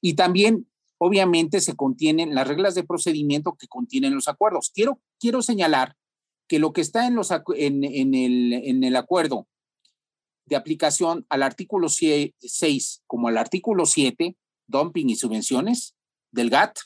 y 0.00 0.14
también, 0.14 0.66
obviamente, 1.04 1.60
se 1.60 1.74
contienen 1.74 2.32
las 2.32 2.46
reglas 2.46 2.76
de 2.76 2.84
procedimiento 2.84 3.54
que 3.54 3.66
contienen 3.66 4.14
los 4.14 4.28
acuerdos. 4.28 4.70
Quiero, 4.72 5.00
quiero 5.18 5.42
señalar 5.42 5.96
que 6.46 6.60
lo 6.60 6.72
que 6.72 6.80
está 6.80 7.08
en, 7.08 7.16
los, 7.16 7.32
en, 7.56 7.82
el, 8.14 8.52
en 8.52 8.84
el 8.84 8.94
acuerdo 8.94 9.48
de 10.46 10.54
aplicación 10.54 11.26
al 11.28 11.42
artículo 11.42 11.88
6 11.88 13.02
como 13.08 13.26
al 13.26 13.38
artículo 13.38 13.84
7, 13.84 14.36
dumping 14.68 15.10
y 15.10 15.16
subvenciones 15.16 15.96
del 16.30 16.50
GATT, 16.50 16.78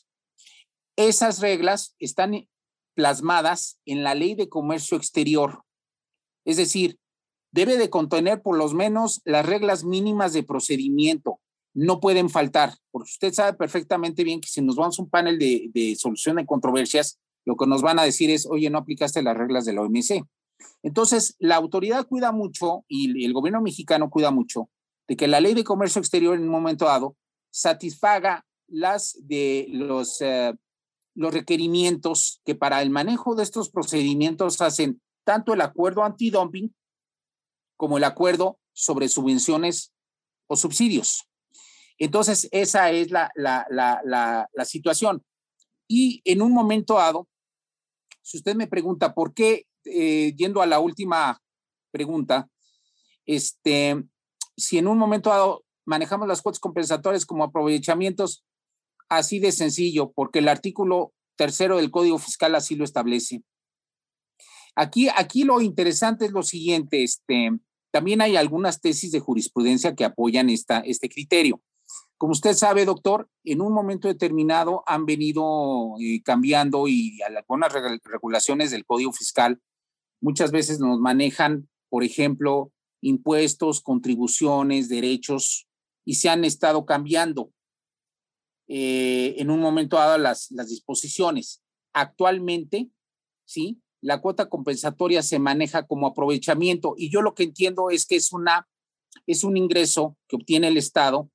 esas 0.97 1.41
reglas 1.41 1.95
están 1.99 2.49
plasmadas 2.95 3.79
en 3.85 4.03
la 4.03 4.15
ley 4.15 4.35
de 4.35 4.49
comercio 4.49 4.97
exterior. 4.97 5.63
Es 6.47 6.57
decir, 6.57 6.99
debe 7.53 7.77
de 7.77 7.91
contener 7.91 8.41
por 8.41 8.57
lo 8.57 8.67
menos 8.71 9.21
las 9.27 9.45
reglas 9.45 9.85
mínimas 9.85 10.33
de 10.33 10.43
procedimiento. 10.43 11.39
No 11.77 12.01
pueden 12.01 12.31
faltar, 12.31 12.75
porque 12.91 13.11
usted 13.11 13.33
sabe 13.35 13.53
perfectamente 13.53 14.25
bien 14.25 14.41
que 14.41 14.49
si 14.49 14.63
nos 14.63 14.77
vamos 14.77 14.99
a 14.99 15.03
un 15.03 15.11
panel 15.11 15.39
de, 15.39 15.71
de 15.75 15.95
solución 15.97 16.37
de 16.37 16.47
controversias, 16.47 17.19
lo 17.45 17.57
que 17.57 17.67
nos 17.67 17.83
van 17.83 17.99
a 17.99 18.05
decir 18.05 18.31
es, 18.31 18.47
oye, 18.47 18.71
no 18.71 18.79
aplicaste 18.79 19.23
las 19.23 19.37
reglas 19.37 19.67
de 19.67 19.75
la 19.75 19.83
OMC. 19.83 20.25
Entonces, 20.83 21.37
la 21.39 21.57
autoridad 21.57 22.07
cuida 22.07 22.33
mucho 22.33 22.85
y 22.89 23.25
el 23.25 23.33
gobierno 23.33 23.61
mexicano 23.61 24.09
cuida 24.09 24.31
mucho 24.31 24.71
de 25.07 25.17
que 25.17 25.29
la 25.29 25.41
ley 25.41 25.55
de 25.55 25.65
comercio 25.65 26.01
exterior 26.01 26.35
en 26.35 26.43
un 26.43 26.49
momento 26.49 26.87
dado 26.87 27.17
satisfaga 27.51 28.45
las 28.69 29.17
de 29.23 29.67
los, 29.71 30.21
eh, 30.21 30.55
los 31.15 31.33
requerimientos 31.33 32.41
que 32.45 32.55
para 32.55 32.83
el 32.83 32.91
manejo 32.91 33.35
de 33.35 33.43
estos 33.43 33.71
procedimientos 33.71 34.61
hacen 34.61 35.01
tanto 35.25 35.55
el 35.55 35.61
acuerdo 35.61 36.05
antidumping 36.05 36.75
como 37.77 37.99
el 37.99 38.05
acuerdo 38.05 38.59
sobre 38.73 39.09
subvenciones 39.09 39.93
o 40.49 40.57
subsidios. 40.57 41.29
Entonces, 41.99 42.49
esa 42.51 42.91
es 42.91 43.11
la, 43.11 43.31
la, 43.35 43.67
la, 43.71 44.49
la 44.53 44.65
situación. 44.65 45.25
Y 45.89 46.21
en 46.25 46.43
un 46.43 46.53
momento 46.53 46.95
dado, 46.95 47.29
si 48.23 48.39
usted 48.39 48.57
me 48.57 48.67
pregunta 48.67 49.15
por 49.15 49.35
qué 49.35 49.67
eh, 49.85 50.35
yendo 50.37 50.61
a 50.61 50.67
la 50.67 50.81
última 50.81 51.41
pregunta, 51.93 52.49
este, 53.25 54.03
si 54.57 54.79
en 54.79 54.89
un 54.89 54.99
momento 54.99 55.31
dado 55.31 55.65
manejamos 55.85 56.27
las 56.27 56.43
cuotas 56.43 56.59
compensatorias 56.59 57.25
como 57.25 57.45
aprovechamientos, 57.45 58.45
así 59.09 59.39
de 59.39 59.53
sencillo, 59.53 60.13
porque 60.13 60.41
el 60.41 60.49
artículo 60.49 61.13
tercero 61.37 61.77
del 61.77 61.93
Código 61.93 62.19
Fiscal 62.19 62.55
así 62.57 62.75
lo 62.75 62.85
establece. 62.85 63.43
Aquí, 64.75 65.09
aquí 65.17 65.45
lo 65.45 65.61
interesante 65.61 66.27
es 66.27 66.33
lo 66.33 66.43
siguiente, 66.43 67.05
este, 67.05 67.51
también 67.93 68.21
hay 68.21 68.37
algunas 68.37 68.81
tesis 68.81 69.13
de 69.13 69.21
jurisprudencia 69.21 69.95
que 69.95 70.05
apoyan 70.05 70.51
esta, 70.51 70.81
este 70.81 71.09
criterio. 71.09 71.63
Como 72.19 72.33
usted 72.33 72.55
sabe, 72.55 72.85
doctor, 72.85 73.29
en 73.45 73.61
un 73.61 73.73
momento 73.73 74.09
determinado 74.09 74.83
han 74.87 75.05
venido 75.05 75.95
eh, 76.01 76.23
cambiando 76.23 76.89
y 76.89 77.21
algunas 77.23 77.73
regulaciones 78.05 78.71
del 78.71 78.87
Código 78.87 79.13
Fiscal 79.13 79.61
muchas 80.21 80.51
veces 80.51 80.81
nos 80.81 80.99
manejan, 80.99 81.69
por 81.91 82.05
ejemplo, 82.05 82.73
impuestos, 83.03 83.83
contribuciones, 83.83 84.89
derechos, 84.89 85.69
y 86.05 86.15
se 86.15 86.29
han 86.29 86.45
estado 86.45 86.87
cambiando 86.87 87.53
eh, 88.69 89.35
en 89.39 89.51
un 89.51 89.61
momento 89.61 89.97
dado 89.97 90.17
las, 90.19 90.51
las 90.51 90.69
disposiciones. 90.69 91.63
Actualmente, 91.93 92.91
¿sí? 93.45 93.81
La 94.01 94.21
cuota 94.21 94.49
compensatoria 94.49 95.23
se 95.23 95.39
maneja 95.39 95.87
como 95.87 96.07
aprovechamiento 96.07 96.95
y 96.97 97.11
yo 97.11 97.23
lo 97.23 97.35
que 97.35 97.45
entiendo 97.45 97.91
es 97.91 98.07
que 98.07 98.17
es, 98.17 98.33
una, 98.33 98.69
es 99.27 99.45
un 99.45 99.57
ingreso 99.57 100.17
que 100.29 100.37
obtiene 100.37 100.69
el 100.69 100.77
Estado 100.77 101.31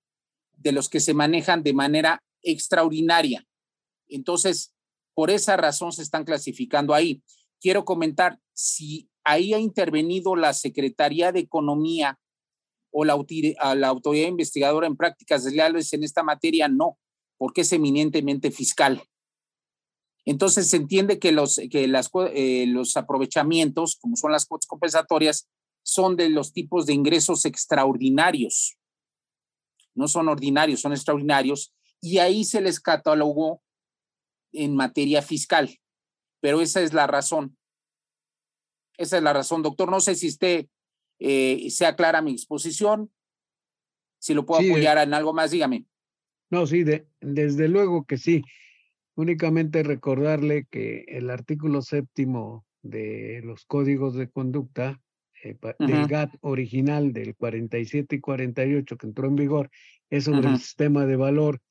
de 0.62 0.72
los 0.72 0.90
que 0.90 1.00
se 1.00 1.14
manejan 1.14 1.64
de 1.64 1.74
manera 1.74 2.24
extraordinaria. 2.42 3.46
Entonces, 4.08 4.74
por 5.14 5.30
esa 5.30 5.58
razón 5.58 5.92
se 5.92 6.02
están 6.02 6.24
clasificando 6.24 6.94
ahí 6.94 7.22
quiero 7.62 7.86
comentar, 7.86 8.40
si 8.54 9.10
ahí 9.24 9.54
ha 9.54 9.60
intervenido 9.60 10.36
la 10.36 10.54
Secretaría 10.54 11.32
de 11.32 11.40
Economía 11.40 12.20
o 12.92 13.06
la, 13.06 13.16
la 13.76 13.88
autoridad 13.88 14.28
investigadora 14.28 14.88
en 14.88 14.98
prácticas 14.98 15.46
desleales 15.46 15.94
en 15.94 16.04
esta 16.04 16.24
materia, 16.24 16.68
no, 16.68 16.98
porque 17.38 17.62
es 17.62 17.72
eminentemente 17.72 18.52
fiscal. 18.52 19.02
Entonces 20.26 20.68
se 20.68 20.78
entiende 20.78 21.20
que 21.20 21.32
los, 21.32 21.60
que 21.72 21.88
las, 21.88 22.12
eh, 22.34 22.66
los 22.68 22.98
aprovechamientos, 22.98 23.96
como 23.96 24.18
son 24.18 24.32
las 24.32 24.46
cuotas 24.46 24.68
compensatorias, 24.68 25.48
son 25.84 26.16
de 26.16 26.30
los 26.30 26.52
tipos 26.54 26.86
de 26.86 26.94
ingresos 26.94 27.46
extraordinarios. 27.46 28.78
No 29.96 30.08
son 30.08 30.30
ordinarios, 30.30 30.82
son 30.82 30.94
extraordinarios. 30.94 31.74
Y 32.02 32.18
ahí 32.18 32.44
se 32.44 32.62
les 32.62 32.80
catalogó 32.80 33.62
en 34.54 34.76
materia 34.76 35.22
fiscal 35.22 35.82
pero 36.42 36.60
esa 36.60 36.82
es 36.82 36.94
la 36.94 37.08
razón. 37.08 37.56
Esa 38.98 39.18
es 39.18 39.24
la 39.24 39.32
razón, 39.32 39.62
doctor. 39.62 39.90
No 39.90 40.02
sé 40.02 40.16
si 40.16 40.28
usted 40.28 40.68
eh, 41.20 41.70
sea 41.70 41.96
clara 41.96 42.22
mi 42.22 42.32
exposición, 42.32 43.12
si 44.20 44.34
lo 44.34 44.46
puedo 44.46 44.62
apoyar 44.62 44.98
en 44.98 45.14
algo 45.14 45.34
más, 45.34 45.52
dígame. 45.52 45.86
No, 46.50 46.68
sí, 46.68 46.84
desde 47.22 47.68
luego 47.70 48.06
que 48.06 48.18
sí. 48.18 48.44
Únicamente 49.16 49.84
recordarle 49.84 50.66
que 50.70 51.06
el 51.08 51.30
artículo 51.30 51.82
séptimo 51.82 52.66
de 52.82 53.42
los 53.44 53.66
códigos 53.66 54.16
de 54.16 54.30
conducta 54.30 55.00
eh, 55.44 55.58
del 55.80 56.08
GATT 56.08 56.36
original 56.42 57.14
del 57.14 57.36
47 57.36 58.16
y 58.16 58.20
48 58.20 58.98
que 58.98 59.08
entró 59.08 59.28
en 59.28 59.36
vigor 59.36 59.72
es 60.10 60.26
sobre 60.26 60.50
el 60.50 60.58
sistema 60.60 61.06
de 61.06 61.16
valor 61.16 61.62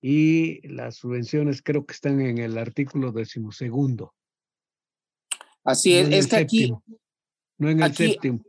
y 0.00 0.66
las 0.68 0.96
subvenciones 0.96 1.62
creo 1.62 1.86
que 1.86 1.94
están 1.94 2.20
en 2.20 2.38
el 2.38 2.58
artículo 2.58 3.12
decimosegundo. 3.12 4.14
Así 5.64 5.94
es, 5.94 6.08
es 6.10 6.26
que 6.28 6.36
aquí... 6.36 6.72
No 7.58 7.70
en 7.70 7.82
el 7.82 7.94
séptimo. 7.94 8.40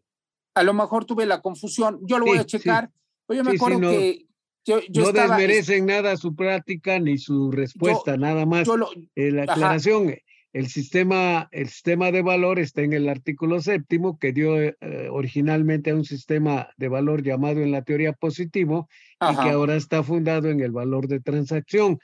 A 0.53 0.63
lo 0.63 0.73
mejor 0.73 1.05
tuve 1.05 1.25
la 1.25 1.41
confusión, 1.41 1.99
yo 2.03 2.19
lo 2.19 2.25
voy 2.25 2.37
a 2.37 2.45
checar. 2.45 2.91
Yo 3.29 3.43
me 3.43 3.51
acuerdo 3.51 3.79
que 3.79 4.27
yo, 4.65 4.81
no 4.93 5.11
desmerecen 5.13 5.85
nada 5.85 6.17
su 6.17 6.35
práctica 6.35 6.99
ni 6.99 7.17
su 7.17 7.51
respuesta, 7.51 8.17
nada 8.17 8.45
más. 8.45 8.67
Eh, 9.15 9.31
la 9.31 9.43
aclaración, 9.43 10.13
El 10.53 10.67
sistema, 10.67 11.49
el 11.51 11.67
sistema 11.67 12.11
de 12.11 12.21
valor 12.21 12.59
está 12.59 12.81
en 12.81 12.93
el 12.93 13.09
artículo 13.09 13.61
séptimo, 13.61 14.17
que 14.17 14.33
dio 14.33 14.59
eh, 14.59 14.75
originalmente 15.11 15.91
a 15.91 15.95
un 15.95 16.05
sistema 16.05 16.69
de 16.77 16.87
valor 16.87 17.21
llamado 17.21 17.61
en 17.61 17.71
la 17.71 17.83
teoría 17.83 18.13
positivo 18.13 18.87
y 19.21 19.35
que 19.35 19.49
ahora 19.49 19.75
está 19.75 20.03
fundado 20.03 20.49
en 20.49 20.61
el 20.61 20.71
valor 20.71 21.07
de 21.07 21.19
transacción. 21.19 21.99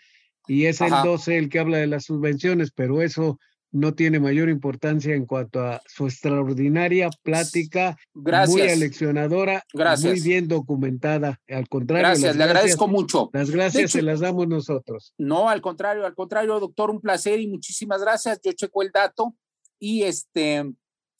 Y 0.47 0.65
es 0.65 0.81
el 0.81 0.91
12 0.91 1.37
el 1.37 1.49
que 1.49 1.59
habla 1.59 1.77
de 1.77 1.87
las 1.87 2.05
subvenciones, 2.05 2.71
pero 2.71 3.01
eso 3.01 3.39
no 3.73 3.95
tiene 3.95 4.19
mayor 4.19 4.49
importancia 4.49 5.15
en 5.15 5.25
cuanto 5.25 5.59
a 5.59 5.81
su 5.87 6.05
extraordinaria 6.05 7.09
plática, 7.23 7.97
muy 8.13 8.61
aleccionadora, 8.61 9.65
muy 10.01 10.21
bien 10.21 10.47
documentada. 10.47 11.41
Al 11.49 11.67
contrario, 11.67 12.07
gracias, 12.07 12.35
le 12.35 12.43
agradezco 12.43 12.87
mucho. 12.87 13.31
Las 13.33 13.49
gracias 13.49 13.91
se 13.91 14.03
las 14.03 14.19
damos 14.19 14.47
nosotros. 14.47 15.13
No, 15.17 15.49
al 15.49 15.61
contrario, 15.61 16.05
al 16.05 16.13
contrario, 16.13 16.59
doctor, 16.59 16.91
un 16.91 17.01
placer 17.01 17.39
y 17.39 17.47
muchísimas 17.47 17.99
gracias. 17.99 18.39
Yo 18.43 18.51
checo 18.51 18.83
el 18.83 18.91
dato 18.91 19.35
y 19.79 20.03
este, 20.03 20.71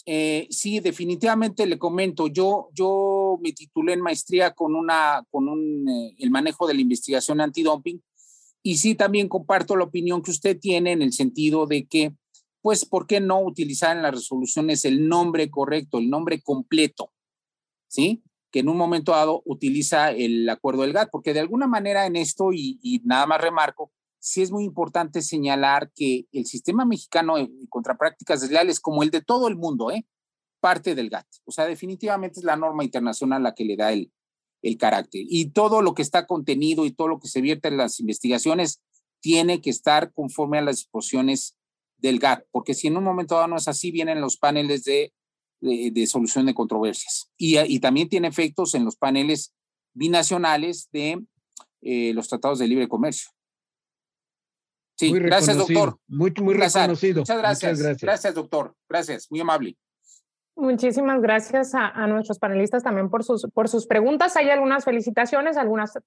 eh, 0.06 0.48
sí, 0.52 0.80
definitivamente 0.80 1.66
le 1.66 1.80
comento, 1.80 2.28
yo, 2.28 2.70
yo 2.72 3.40
me 3.42 3.52
titulé 3.54 3.94
en 3.94 4.02
maestría 4.02 4.52
con 4.52 4.76
una, 4.76 5.24
con 5.32 5.50
un, 5.50 5.90
eh, 5.90 6.16
el 6.20 6.30
manejo 6.30 6.68
de 6.68 6.76
la 6.76 6.82
investigación 6.82 7.42
antidumping 7.42 8.00
y 8.62 8.78
sí 8.78 8.94
también 8.94 9.28
comparto 9.28 9.76
la 9.76 9.86
opinión 9.86 10.22
que 10.22 10.32
usted 10.32 10.60
tiene 10.60 10.92
en 10.92 11.02
el 11.02 11.14
sentido 11.14 11.66
de 11.66 11.86
que 11.86 12.14
pues 12.64 12.86
¿por 12.86 13.08
qué 13.08 13.20
no 13.20 13.42
utilizar 13.42 13.96
en 13.96 14.04
las 14.04 14.16
resoluciones 14.16 14.86
el 14.86 15.10
nombre 15.10 15.52
correcto, 15.52 16.00
el 16.00 16.10
nombre 16.10 16.42
completo? 16.42 17.12
¿Sí? 17.90 18.24
Que 18.52 18.62
en 18.62 18.70
un 18.70 18.78
momento 18.78 19.12
dado 19.12 19.44
utiliza 19.46 20.12
el 20.12 20.48
acuerdo 20.50 20.84
del 20.84 20.94
GATT, 20.94 21.10
porque 21.12 21.34
de 21.34 21.42
alguna 21.42 21.68
manera 21.68 22.06
en 22.06 22.16
esto, 22.16 22.54
y, 22.54 23.02
nada 23.04 23.28
más 23.28 23.42
remarco, 23.42 23.92
sí 24.18 24.42
es 24.42 24.50
muy 24.50 24.64
importante 24.64 25.22
señalar 25.22 25.92
que 25.94 26.26
el 26.32 26.46
sistema 26.46 26.86
mexicano 26.86 27.36
contra 27.68 27.98
prácticas 27.98 28.40
desleales, 28.40 28.80
como 28.80 29.04
el 29.04 29.12
de 29.12 29.22
todo 29.22 29.50
el 29.50 29.58
mundo, 29.58 29.92
¿eh? 29.92 30.06
parte 30.62 30.96
del 30.96 31.10
GATT. 31.10 31.28
O 31.44 31.52
sea, 31.52 31.66
definitivamente 31.66 32.40
es 32.40 32.46
la 32.46 32.56
norma 32.56 32.86
internacional 32.86 33.44
la 33.44 33.54
que 33.54 33.66
le 33.66 33.76
da 33.76 33.92
el, 33.92 34.14
el 34.62 34.78
carácter. 34.78 35.22
Y 35.28 35.50
todo 35.50 35.82
lo 35.82 35.94
que 35.94 36.02
está 36.02 36.26
contenido 36.28 36.86
y 36.86 36.92
todo 36.92 37.10
lo 37.10 37.20
que 37.20 37.28
se 37.28 37.42
vierte 37.42 37.68
en 37.68 37.76
las 37.76 38.00
investigaciones 38.00 38.82
tiene 39.20 39.60
que 39.60 39.70
estar 39.70 40.14
conforme 40.14 40.60
a 40.60 40.62
las 40.62 40.78
disposiciones 40.78 41.58
del 42.04 42.20
GATT, 42.20 42.46
porque 42.52 42.74
si 42.74 42.88
en 42.88 42.98
un 42.98 43.04
momento 43.04 43.36
dado 43.36 43.48
no 43.48 43.56
es 43.56 43.68
así, 43.68 43.90
vienen 43.90 44.22
los 44.22 44.38
paneles 44.38 44.84
de, 44.84 45.14
de, 45.62 46.06
solución 46.06 46.46
de 46.46 46.54
controversias. 46.54 47.32
Y, 47.38 47.58
y, 47.58 47.80
también 47.80 48.10
tiene 48.10 48.28
efectos 48.28 48.76
en 48.76 48.84
los 48.84 48.98
paneles 48.98 49.54
binacionales 49.94 50.90
de 50.92 51.24
eh, 51.82 52.14
los 52.14 52.28
tratados 52.28 52.60
de 52.60 52.68
libre 52.68 52.90
comercio. 52.90 53.32
Sí, 54.96 55.12
gracias, 55.14 55.58
doctor. 55.58 55.98
Muy, 56.08 56.34
muy 56.42 56.54
reconocido. 56.54 57.22
Muchas 57.22 57.38
gracias. 57.38 58.02
gracias. 58.02 58.36
doctor. 58.36 58.76
Gracias, 58.88 59.32
muy 59.32 59.40
amable. 59.40 59.78
Muchísimas 60.56 61.22
gracias 61.22 61.74
a, 61.74 61.88
a, 61.88 62.06
nuestros 62.06 62.38
panelistas 62.38 62.84
también 62.84 63.10
por 63.10 63.24
sus, 63.24 63.48
por 63.54 63.70
sus 63.70 63.88
preguntas. 63.88 64.36
Hay 64.36 64.50
algunas 64.50 64.84
felicitaciones, 64.84 65.56
algunas 65.58 65.98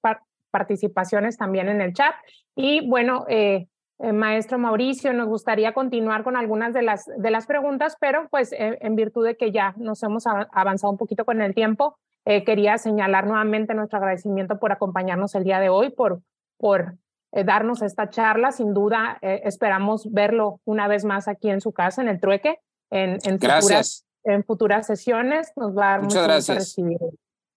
participaciones 0.51 1.37
también 1.37 1.67
en 1.67 1.81
el 1.81 1.93
chat. 1.93 2.13
Y 2.55 2.87
bueno, 2.87 3.25
eh, 3.27 3.67
eh, 3.99 4.13
maestro 4.13 4.59
Mauricio, 4.59 5.11
nos 5.13 5.27
gustaría 5.27 5.73
continuar 5.73 6.23
con 6.23 6.35
algunas 6.35 6.73
de 6.73 6.83
las, 6.83 7.05
de 7.17 7.31
las 7.31 7.47
preguntas, 7.47 7.97
pero 7.99 8.27
pues 8.29 8.53
eh, 8.53 8.77
en 8.81 8.95
virtud 8.95 9.25
de 9.25 9.35
que 9.35 9.51
ya 9.51 9.73
nos 9.77 10.03
hemos 10.03 10.25
avanzado 10.27 10.91
un 10.91 10.97
poquito 10.97 11.25
con 11.25 11.41
el 11.41 11.55
tiempo, 11.55 11.97
eh, 12.25 12.43
quería 12.43 12.77
señalar 12.77 13.25
nuevamente 13.25 13.73
nuestro 13.73 13.97
agradecimiento 13.97 14.59
por 14.59 14.71
acompañarnos 14.71 15.33
el 15.33 15.43
día 15.43 15.59
de 15.59 15.69
hoy, 15.69 15.89
por, 15.89 16.21
por 16.57 16.95
darnos 17.31 17.81
esta 17.81 18.09
charla. 18.09 18.51
Sin 18.51 18.73
duda, 18.73 19.17
esperamos 19.21 20.11
verlo 20.11 20.59
una 20.65 20.87
vez 20.87 21.05
más 21.05 21.27
aquí 21.27 21.49
en 21.49 21.61
su 21.61 21.71
casa, 21.71 22.01
en 22.01 22.09
el 22.09 22.19
trueque, 22.19 22.59
en, 22.89 23.19
en, 23.23 23.39
futuras, 23.39 24.05
en 24.23 24.43
futuras 24.43 24.87
sesiones. 24.87 25.53
Nos 25.55 25.77
va 25.77 25.85
a 25.85 25.91
dar 25.91 26.01
mucho 26.03 26.27
gusto 26.27 26.53
recibir. 26.53 26.97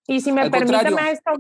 Y 0.06 0.20
si 0.20 0.32
me 0.32 0.50
permite, 0.50 0.90
maestro, 0.90 1.34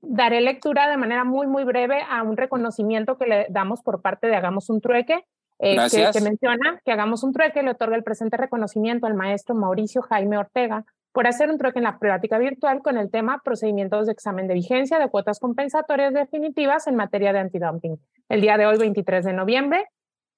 daré 0.00 0.40
lectura 0.40 0.88
de 0.88 0.96
manera 0.96 1.24
muy, 1.24 1.46
muy 1.46 1.64
breve 1.64 2.02
a 2.08 2.22
un 2.22 2.36
reconocimiento 2.36 3.16
que 3.16 3.26
le 3.26 3.46
damos 3.50 3.82
por 3.82 4.02
parte 4.02 4.26
de 4.26 4.36
Hagamos 4.36 4.70
un 4.70 4.80
Trueque, 4.80 5.24
eh, 5.60 5.76
que, 5.90 6.20
menciona 6.20 6.80
que 6.84 6.92
Hagamos 6.92 7.24
un 7.24 7.32
Trueque 7.32 7.62
le 7.62 7.70
otorga 7.70 7.96
el 7.96 8.04
presente 8.04 8.36
reconocimiento 8.36 9.06
al 9.06 9.14
maestro 9.14 9.54
Mauricio 9.54 10.02
Jaime 10.02 10.38
Ortega 10.38 10.84
por 11.12 11.26
hacer 11.26 11.50
un 11.50 11.58
trueque 11.58 11.78
en 11.78 11.84
la 11.84 11.98
práctica 11.98 12.38
virtual 12.38 12.80
con 12.80 12.96
el 12.96 13.10
tema 13.10 13.40
procedimientos 13.42 14.06
de 14.06 14.12
examen 14.12 14.46
de 14.46 14.54
vigencia 14.54 14.98
de 14.98 15.08
cuotas 15.08 15.40
compensatorias 15.40 16.12
definitivas 16.12 16.86
en 16.86 16.94
materia 16.94 17.32
de 17.32 17.40
antidumping. 17.40 17.98
El 18.28 18.40
día 18.40 18.56
de 18.56 18.66
hoy, 18.66 18.78
23 18.78 19.24
de 19.24 19.32
noviembre, 19.32 19.86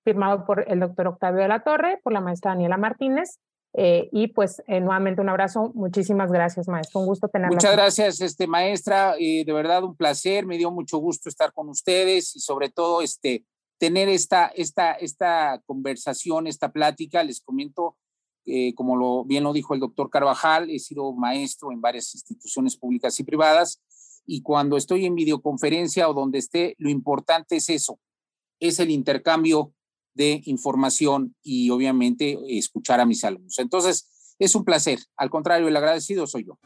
firmado 0.05 0.45
por 0.47 0.65
el 0.67 0.81
doctor 0.81 1.09
Octavio 1.09 1.43
de 1.43 1.49
la 1.49 1.61
Torre, 1.61 1.99
por 2.03 2.13
la 2.13 2.21
maestra 2.21 2.53
Daniela 2.53 2.79
Martínez, 2.79 3.41
eh, 3.73 4.09
y 4.13 4.29
pues 4.29 4.63
eh, 4.67 4.81
nuevamente 4.81 5.21
un 5.21 5.29
abrazo. 5.29 5.71
Muchísimas 5.75 6.33
gracias, 6.33 6.69
maestro. 6.69 7.01
Un 7.01 7.07
gusto 7.07 7.29
tenerla. 7.29 7.55
Muchas 7.55 7.73
gracias, 7.73 8.21
este, 8.21 8.47
maestra. 8.47 9.15
Eh, 9.19 9.45
de 9.45 9.53
verdad, 9.53 9.85
un 9.85 9.97
placer. 9.97 10.47
Me 10.47 10.59
dio 10.59 10.71
mucho 10.71 10.99
gusto 10.99 11.29
estar 11.29 11.53
con 11.53 11.69
ustedes 11.69 12.35
y 12.35 12.41
sobre 12.41 12.69
todo 12.69 13.03
este, 13.03 13.45
tener 13.79 14.09
esta, 14.09 14.47
esta, 14.49 14.93
esta 14.93 15.63
conversación, 15.67 16.47
esta 16.47 16.73
plática. 16.73 17.23
Les 17.23 17.41
comento, 17.41 17.97
como 18.75 18.97
lo, 18.97 19.25
bien 19.25 19.45
lo 19.45 19.53
dijo 19.53 19.75
el 19.75 19.81
doctor 19.81 20.11
Carvajal, 20.11 20.71
he 20.71 20.79
sido 20.81 21.13
maestro 21.13 21.71
en 21.71 21.81
varias 21.81 22.15
instituciones 22.15 22.77
públicas 22.77 23.19
y 23.21 23.25
privadas 23.25 23.81
y 24.27 24.43
cuando 24.43 24.77
estoy 24.77 25.07
en 25.07 25.15
videoconferencia 25.15 26.09
o 26.09 26.15
donde 26.15 26.39
esté, 26.39 26.75
lo 26.79 26.89
importante 26.89 27.57
es 27.57 27.69
eso, 27.69 27.99
es 28.61 28.79
el 28.79 28.91
intercambio 28.91 29.75
de 30.15 30.43
información 30.45 31.35
y 31.43 31.71
obviamente 31.71 32.39
escuchar 32.49 33.01
a 33.01 33.07
mis 33.07 33.25
alumnos. 33.25 33.59
Entonces, 33.59 34.35
es 34.39 34.55
un 34.55 34.65
placer. 34.65 34.99
Al 35.17 35.31
contrario, 35.31 35.69
el 35.69 35.77
agradecido 35.77 36.27
soy 36.27 36.47
yo. 36.47 36.59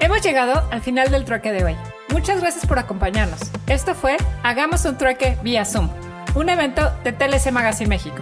Hemos 0.00 0.22
llegado 0.22 0.68
al 0.70 0.82
final 0.82 1.10
del 1.10 1.24
trueque 1.24 1.52
de 1.52 1.64
hoy. 1.64 1.76
Muchas 2.10 2.40
gracias 2.40 2.66
por 2.66 2.78
acompañarnos. 2.78 3.40
Esto 3.66 3.94
fue 3.94 4.16
Hagamos 4.42 4.84
un 4.84 4.98
trueque 4.98 5.38
vía 5.42 5.64
Zoom, 5.64 5.88
un 6.34 6.48
evento 6.48 6.82
de 7.04 7.12
TLC 7.12 7.50
Magazine 7.52 7.88
México. 7.88 8.16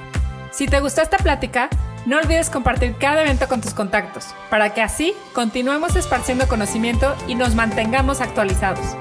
Si 0.52 0.66
te 0.66 0.80
gustó 0.80 1.02
esta 1.02 1.16
plática, 1.16 1.68
no 2.06 2.18
olvides 2.18 2.50
compartir 2.50 2.96
cada 2.98 3.22
evento 3.22 3.48
con 3.48 3.60
tus 3.60 3.74
contactos, 3.74 4.26
para 4.50 4.74
que 4.74 4.82
así 4.82 5.14
continuemos 5.32 5.96
esparciendo 5.96 6.46
conocimiento 6.48 7.14
y 7.26 7.34
nos 7.34 7.54
mantengamos 7.54 8.20
actualizados. 8.20 8.96